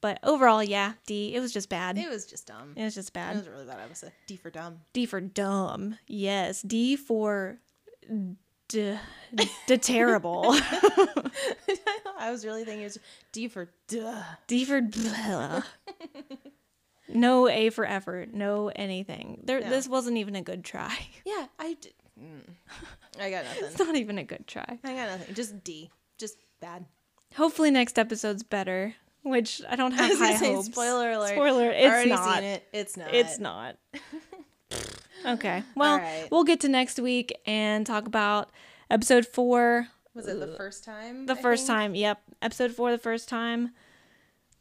But 0.00 0.18
overall, 0.22 0.62
yeah, 0.62 0.94
D. 1.06 1.34
It 1.34 1.40
was 1.40 1.52
just 1.52 1.70
bad. 1.70 1.96
It 1.96 2.10
was 2.10 2.26
just 2.26 2.46
dumb. 2.46 2.74
It 2.76 2.84
was 2.84 2.94
just 2.94 3.12
bad. 3.14 3.36
It 3.36 3.38
was 3.38 3.48
really 3.48 3.64
bad 3.64 3.80
episode. 3.80 4.12
D 4.26 4.36
for 4.36 4.50
dumb. 4.50 4.80
D 4.92 5.06
for 5.06 5.20
dumb. 5.20 5.96
Yes. 6.06 6.60
D 6.60 6.96
for 6.96 7.58
d, 8.68 8.98
d 9.66 9.78
terrible. 9.78 10.44
I 12.18 12.30
was 12.30 12.44
really 12.44 12.64
thinking 12.64 12.82
it 12.82 12.84
was 12.84 12.98
D 13.32 13.48
for 13.48 13.70
duh. 13.88 14.22
D 14.46 14.64
for 14.64 14.82
blah. 14.82 15.62
No 17.08 17.48
A 17.48 17.70
for 17.70 17.84
effort. 17.86 18.32
No 18.32 18.68
anything. 18.74 19.40
There. 19.44 19.60
No. 19.60 19.68
This 19.70 19.88
wasn't 19.88 20.16
even 20.18 20.36
a 20.36 20.42
good 20.42 20.64
try. 20.64 20.96
Yeah, 21.24 21.46
I 21.58 21.74
did. 21.80 21.94
Mm. 22.20 22.40
I 23.20 23.30
got 23.30 23.44
nothing. 23.46 23.64
It's 23.64 23.78
not 23.78 23.96
even 23.96 24.18
a 24.18 24.24
good 24.24 24.46
try. 24.46 24.78
I 24.84 24.94
got 24.94 25.08
nothing. 25.08 25.34
Just 25.34 25.64
D. 25.64 25.90
Just 26.18 26.36
bad. 26.60 26.84
Hopefully 27.36 27.70
next 27.70 27.98
episode's 27.98 28.42
better. 28.42 28.94
Which 29.22 29.62
I 29.68 29.76
don't 29.76 29.92
I 29.98 30.02
have 30.02 30.12
gonna 30.12 30.26
high 30.26 30.36
say, 30.36 30.52
hopes. 30.52 30.66
spoiler 30.66 31.12
alert. 31.12 31.30
Spoiler. 31.32 31.70
It's 31.70 32.08
not. 32.08 32.42
it. 32.42 32.68
It's 32.72 32.96
not. 32.96 33.14
It's 33.14 33.38
not. 33.38 33.76
okay. 35.26 35.62
Well, 35.74 35.98
right. 35.98 36.28
we'll 36.30 36.44
get 36.44 36.60
to 36.60 36.68
next 36.68 36.98
week 36.98 37.32
and 37.46 37.86
talk 37.86 38.06
about 38.06 38.50
episode 38.90 39.26
four. 39.26 39.88
Was 40.14 40.28
it 40.28 40.38
the 40.38 40.46
first 40.56 40.84
time? 40.84 41.26
The 41.26 41.32
I 41.36 41.42
first 41.42 41.66
think? 41.66 41.76
time. 41.76 41.94
Yep. 41.94 42.20
Episode 42.42 42.72
four 42.72 42.90
the 42.92 42.98
first 42.98 43.28
time. 43.28 43.70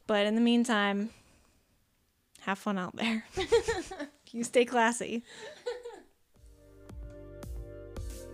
But 0.08 0.26
in 0.26 0.36
the 0.36 0.42
meantime, 0.42 1.12
have 2.46 2.60
fun 2.60 2.78
out 2.78 2.96
there. 2.96 3.26
you 4.32 4.44
stay 4.44 4.66
classy. 4.66 5.24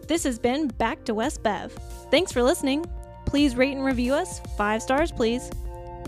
This 0.07 0.23
has 0.23 0.39
been 0.39 0.67
Back 0.67 1.05
to 1.05 1.13
West 1.13 1.43
Bev. 1.43 1.71
Thanks 2.09 2.31
for 2.31 2.41
listening. 2.41 2.85
Please 3.25 3.55
rate 3.55 3.75
and 3.75 3.85
review 3.85 4.13
us. 4.13 4.41
Five 4.57 4.81
stars, 4.81 5.11
please. 5.11 5.51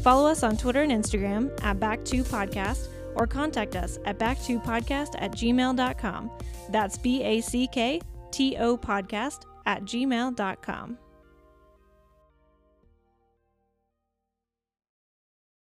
Follow 0.02 0.28
us 0.30 0.42
on 0.42 0.58
Twitter 0.58 0.82
and 0.82 0.92
Instagram 0.92 1.52
at 1.64 1.80
Back2Podcast 1.80 2.88
or 3.16 3.28
contact 3.28 3.76
us 3.76 4.00
at 4.06 4.18
back2podcast 4.18 5.16
at 5.20 5.32
gmail.com. 5.34 6.32
That's 6.70 6.98
B 6.98 7.22
A 7.24 7.42
C 7.42 7.68
K 7.68 8.02
T 8.32 8.58
O 8.58 8.78
podcast 8.78 9.46
at 9.66 9.84
gmail.com. 9.84 10.98